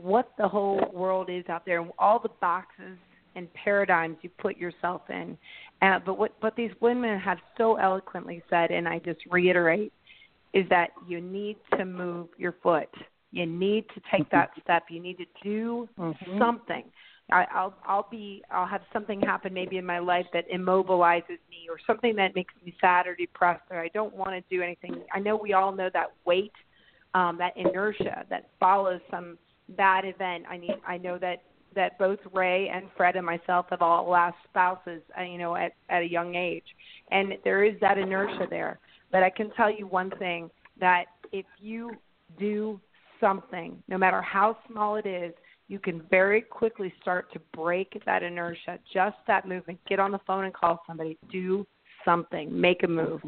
what 0.00 0.30
the 0.38 0.48
whole 0.48 0.80
world 0.94 1.28
is 1.28 1.44
out 1.50 1.66
there 1.66 1.78
and 1.78 1.90
all 1.98 2.18
the 2.18 2.30
boxes 2.40 2.96
and 3.36 3.52
paradigms 3.52 4.16
you 4.22 4.30
put 4.38 4.56
yourself 4.56 5.02
in 5.10 5.36
uh, 5.82 5.98
but 6.06 6.16
what 6.16 6.32
but 6.40 6.56
these 6.56 6.70
women 6.80 7.18
have 7.18 7.36
so 7.58 7.76
eloquently 7.76 8.42
said 8.48 8.70
and 8.70 8.88
i 8.88 8.98
just 8.98 9.20
reiterate 9.30 9.92
is 10.54 10.64
that 10.70 10.90
you 11.06 11.20
need 11.20 11.56
to 11.76 11.84
move 11.84 12.28
your 12.38 12.54
foot. 12.62 12.88
You 13.32 13.44
need 13.44 13.84
to 13.94 14.00
take 14.10 14.30
that 14.30 14.50
step. 14.62 14.84
You 14.88 15.00
need 15.00 15.18
to 15.18 15.26
do 15.42 15.88
Mhm. 15.98 16.38
something. 16.38 16.90
I, 17.30 17.46
I'll 17.54 17.74
I'll 17.86 18.06
be 18.10 18.42
I'll 18.50 18.66
have 18.66 18.82
something 18.92 19.20
happen 19.20 19.54
maybe 19.54 19.78
in 19.78 19.86
my 19.86 19.98
life 19.98 20.26
that 20.32 20.44
immobilizes 20.50 21.40
me 21.48 21.68
or 21.70 21.78
something 21.86 22.14
that 22.16 22.34
makes 22.34 22.52
me 22.64 22.74
sad 22.80 23.06
or 23.06 23.14
depressed 23.14 23.62
or 23.70 23.80
I 23.80 23.88
don't 23.88 24.14
want 24.14 24.30
to 24.30 24.54
do 24.54 24.62
anything. 24.62 25.02
I 25.12 25.20
know 25.20 25.36
we 25.36 25.54
all 25.54 25.72
know 25.72 25.88
that 25.94 26.12
weight, 26.26 26.52
um, 27.14 27.38
that 27.38 27.56
inertia 27.56 28.26
that 28.28 28.50
follows 28.60 29.00
some 29.10 29.38
bad 29.70 30.04
event. 30.04 30.44
I 30.50 30.58
need 30.58 30.76
I 30.86 30.98
know 30.98 31.18
that 31.18 31.42
that 31.74 31.98
both 31.98 32.18
Ray 32.32 32.68
and 32.68 32.86
Fred 32.96 33.16
and 33.16 33.26
myself 33.26 33.66
have 33.70 33.82
all 33.82 34.08
lost 34.08 34.36
spouses, 34.48 35.02
uh, 35.18 35.22
you 35.22 35.38
know, 35.38 35.56
at 35.56 35.72
at 35.88 36.02
a 36.02 36.08
young 36.08 36.34
age, 36.34 36.66
and 37.10 37.34
there 37.42 37.64
is 37.64 37.74
that 37.80 37.96
inertia 37.96 38.46
there. 38.50 38.78
But 39.10 39.22
I 39.22 39.30
can 39.30 39.50
tell 39.52 39.70
you 39.70 39.86
one 39.86 40.10
thing 40.18 40.50
that 40.78 41.06
if 41.32 41.46
you 41.58 41.92
do 42.38 42.80
something, 43.20 43.82
no 43.88 43.96
matter 43.96 44.20
how 44.20 44.58
small 44.68 44.96
it 44.96 45.06
is, 45.06 45.32
you 45.68 45.78
can 45.78 46.02
very 46.10 46.42
quickly 46.42 46.92
start 47.00 47.32
to 47.32 47.40
break 47.54 48.00
that 48.04 48.22
inertia, 48.22 48.78
just 48.92 49.16
that 49.26 49.48
movement. 49.48 49.78
Get 49.88 49.98
on 49.98 50.12
the 50.12 50.20
phone 50.26 50.44
and 50.44 50.52
call 50.52 50.82
somebody. 50.86 51.16
Do 51.30 51.66
something. 52.04 52.58
Make 52.58 52.82
a 52.82 52.88
move. 52.88 53.20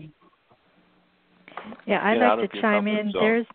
Yeah, 1.86 2.00
I'd 2.02 2.18
like 2.18 2.50
to 2.50 2.60
chime 2.60 2.86
in. 2.86 3.12
zone. 3.12 3.22
There's 3.22 3.46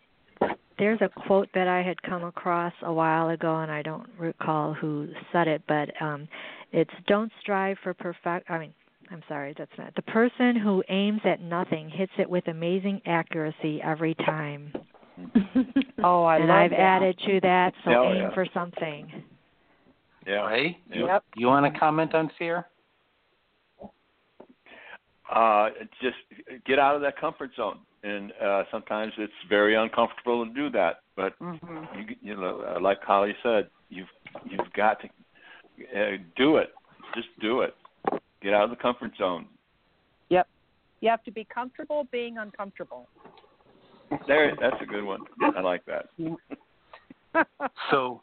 there's 0.78 1.00
a 1.00 1.08
quote 1.26 1.48
that 1.54 1.68
I 1.68 1.82
had 1.82 2.02
come 2.02 2.24
across 2.24 2.72
a 2.82 2.92
while 2.92 3.28
ago, 3.28 3.60
and 3.60 3.70
I 3.70 3.82
don't 3.82 4.08
recall 4.18 4.74
who 4.74 5.08
said 5.32 5.46
it, 5.46 5.62
but 5.68 5.90
um, 6.02 6.26
it's 6.72 6.90
"Don't 7.06 7.30
strive 7.40 7.76
for 7.82 7.94
perfect." 7.94 8.50
I 8.50 8.58
mean, 8.58 8.74
I'm 9.10 9.22
sorry, 9.28 9.54
that's 9.56 9.70
not 9.78 9.94
the 9.94 10.02
person 10.02 10.56
who 10.56 10.82
aims 10.88 11.20
at 11.24 11.40
nothing 11.40 11.88
hits 11.88 12.12
it 12.18 12.28
with 12.28 12.48
amazing 12.48 13.00
accuracy 13.06 13.80
every 13.82 14.14
time. 14.14 14.72
oh, 16.04 16.24
I 16.24 16.36
and 16.36 16.48
love 16.48 16.56
I've 16.56 16.70
that. 16.70 16.80
added 16.80 17.18
to 17.26 17.40
that, 17.40 17.74
so 17.84 17.90
Oh, 17.92 18.12
aim 18.12 18.16
yeah. 18.22 18.34
for 18.34 18.46
something. 18.54 19.24
Yeah. 20.26 20.46
Ray, 20.46 20.78
you, 20.90 21.06
Yep. 21.06 21.24
you 21.36 21.46
want 21.48 21.72
to 21.72 21.78
comment 21.78 22.14
on 22.14 22.28
fear? 22.38 22.66
Uh, 25.30 25.70
just 26.00 26.16
get 26.66 26.78
out 26.78 26.94
of 26.94 27.00
that 27.00 27.16
comfort 27.16 27.50
zone, 27.56 27.78
and 28.02 28.32
uh, 28.40 28.64
sometimes 28.70 29.12
it's 29.16 29.32
very 29.48 29.74
uncomfortable 29.74 30.44
to 30.44 30.52
do 30.52 30.68
that. 30.70 31.00
But 31.16 31.38
Mhm. 31.38 32.08
you, 32.08 32.16
you 32.20 32.36
know, 32.36 32.60
uh, 32.60 32.80
like 32.80 33.02
Holly 33.02 33.34
said, 33.42 33.70
you've 33.88 34.10
you've 34.44 34.72
got 34.74 35.00
to 35.00 35.08
uh, 35.96 36.16
do 36.36 36.56
it. 36.58 36.74
Just 37.14 37.28
do 37.40 37.62
it. 37.62 37.74
Get 38.42 38.52
out 38.52 38.64
of 38.64 38.70
the 38.70 38.76
comfort 38.76 39.12
zone. 39.16 39.46
Yep. 40.28 40.46
You 41.00 41.08
have 41.08 41.22
to 41.24 41.30
be 41.30 41.44
comfortable 41.44 42.04
being 42.10 42.38
uncomfortable. 42.38 43.08
There, 44.26 44.56
that's 44.60 44.76
a 44.80 44.86
good 44.86 45.04
one. 45.04 45.20
I 45.56 45.60
like 45.60 45.82
that. 45.86 46.06
So, 47.90 48.20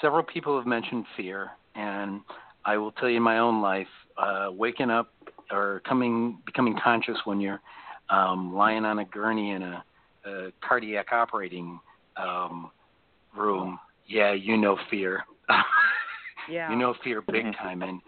several 0.00 0.22
people 0.22 0.56
have 0.56 0.66
mentioned 0.66 1.04
fear, 1.16 1.50
and 1.74 2.20
I 2.64 2.76
will 2.76 2.92
tell 2.92 3.08
you 3.08 3.16
in 3.16 3.22
my 3.22 3.38
own 3.38 3.60
life, 3.60 3.88
uh, 4.16 4.48
waking 4.52 4.90
up 4.90 5.12
or 5.50 5.82
coming, 5.88 6.38
becoming 6.46 6.78
conscious 6.82 7.16
when 7.24 7.40
you're 7.40 7.60
um, 8.10 8.54
lying 8.54 8.84
on 8.84 9.00
a 9.00 9.04
gurney 9.04 9.50
in 9.50 9.62
a, 9.62 9.84
a 10.24 10.50
cardiac 10.66 11.12
operating 11.12 11.80
um, 12.16 12.70
room. 13.36 13.78
Yeah, 14.06 14.32
you 14.32 14.56
know 14.56 14.78
fear. 14.90 15.24
Yeah. 16.50 16.72
you 16.72 16.76
know 16.76 16.92
fear 17.04 17.22
big 17.22 17.44
time, 17.56 17.82
and 17.82 18.00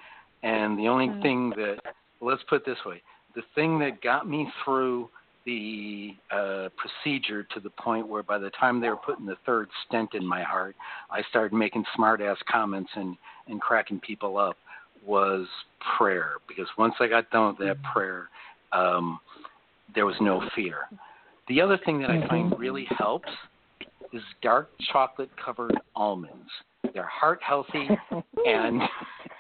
and 0.43 0.77
the 0.77 0.89
only 0.89 1.09
thing 1.23 1.51
that 1.51 1.79
let's 2.21 2.43
put 2.49 2.63
it 2.63 2.67
this 2.67 2.79
way, 2.85 3.01
the 3.37 3.43
thing 3.55 3.79
that 3.79 4.03
got 4.03 4.29
me 4.29 4.49
through 4.65 5.09
the 5.45 6.15
uh, 6.31 6.69
procedure 6.77 7.45
to 7.55 7.61
the 7.61 7.71
point 7.71 8.09
where 8.09 8.23
by 8.23 8.39
the 8.39 8.51
time 8.51 8.81
they 8.81 8.89
were 8.89 8.97
putting 8.97 9.27
the 9.27 9.37
third 9.45 9.69
stent 9.87 10.11
in 10.15 10.27
my 10.27 10.43
heart, 10.43 10.75
I 11.11 11.23
started 11.29 11.55
making 11.55 11.85
smart 11.95 12.21
ass 12.21 12.39
comments 12.51 12.91
and, 12.95 13.17
and 13.49 13.61
cracking 13.61 14.01
people 14.01 14.39
up 14.39 14.57
was 15.07 15.47
prayer. 15.99 16.33
Because 16.49 16.67
once 16.79 16.95
I 17.01 17.07
got 17.07 17.31
done 17.31 17.49
with 17.49 17.59
that 17.67 17.77
prayer, 17.93 18.29
um, 18.73 19.21
there 19.95 20.07
was 20.07 20.17
no 20.21 20.43
fear. 20.55 20.89
The 21.49 21.61
other 21.61 21.79
thing 21.85 22.01
that 22.01 22.11
I 22.11 22.27
find 22.27 22.59
really 22.59 22.87
helps 22.97 23.29
is 24.13 24.23
dark 24.43 24.71
chocolate 24.93 25.31
covered 25.43 25.77
almonds. 25.95 26.49
They're 26.95 27.05
heart 27.07 27.41
healthy 27.47 27.89
and 28.47 28.83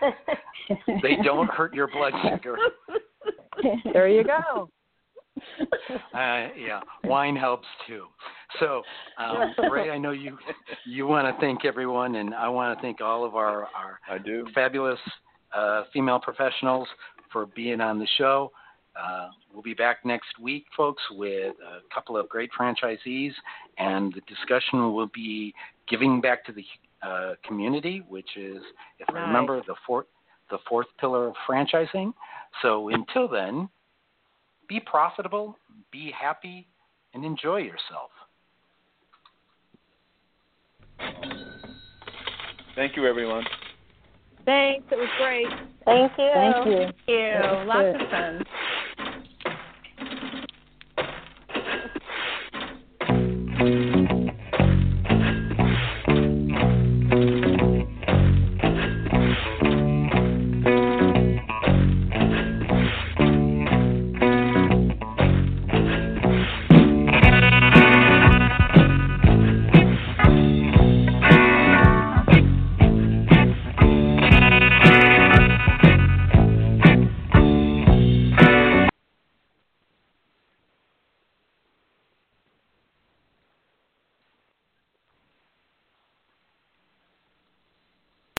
they 1.02 1.16
don't 1.22 1.48
hurt 1.48 1.72
your 1.72 1.89
blood 1.89 2.12
sugar. 2.28 2.56
there 3.93 4.09
you 4.09 4.24
go. 4.24 4.68
Uh, 6.15 6.48
yeah, 6.56 6.81
wine 7.05 7.36
helps 7.36 7.66
too. 7.86 8.06
So, 8.61 8.82
um, 9.19 9.55
Ray, 9.70 9.90
I 9.90 9.98
know 9.98 10.12
you 10.12 10.39
you 10.86 11.06
want 11.06 11.27
to 11.35 11.40
thank 11.40 11.65
everyone, 11.65 12.16
and 12.16 12.35
I 12.35 12.48
want 12.48 12.77
to 12.77 12.82
thank 12.82 13.01
all 13.01 13.24
of 13.24 13.35
our 13.35 13.65
our 13.74 13.98
I 14.09 14.19
do. 14.19 14.47
fabulous 14.55 14.98
uh, 15.55 15.85
female 15.93 16.20
professionals 16.20 16.89
for 17.32 17.47
being 17.47 17.81
on 17.81 17.98
the 17.98 18.06
show. 18.19 18.52
Uh, 19.01 19.28
we'll 19.52 19.62
be 19.62 19.74
back 19.74 20.05
next 20.05 20.39
week, 20.40 20.66
folks, 20.77 21.02
with 21.12 21.56
a 21.66 21.81
couple 21.93 22.16
of 22.16 22.28
great 22.28 22.51
franchisees, 22.59 23.32
and 23.78 24.15
the 24.15 24.20
discussion 24.28 24.93
will 24.94 25.11
be 25.12 25.52
giving 25.89 26.20
back 26.20 26.44
to 26.47 26.52
the 26.52 26.65
uh, 27.06 27.35
community, 27.44 28.05
which 28.09 28.36
is, 28.36 28.59
if 29.01 29.09
I 29.11 29.15
Nice. 29.15 29.27
remember, 29.27 29.61
the 29.66 29.74
fourth 29.86 30.06
the 30.51 30.59
fourth 30.69 30.86
pillar 31.01 31.27
of 31.28 31.35
franchising. 31.48 32.12
So 32.62 32.89
until 32.90 33.27
then, 33.27 33.69
be 34.68 34.80
profitable, 34.80 35.56
be 35.90 36.12
happy, 36.18 36.66
and 37.14 37.24
enjoy 37.24 37.58
yourself. 37.58 38.10
Thank 42.74 42.96
you, 42.96 43.06
everyone. 43.06 43.44
Thanks. 44.44 44.84
It 44.90 44.96
was 44.96 45.08
great. 45.18 45.46
Thank 45.84 46.12
you. 46.18 46.30
Thank 46.34 46.66
you. 46.66 46.78
Thank 46.78 46.96
you. 47.06 47.66
Lots 47.66 47.80
good. 47.80 48.00
of 48.02 48.10
fun. 48.10 48.44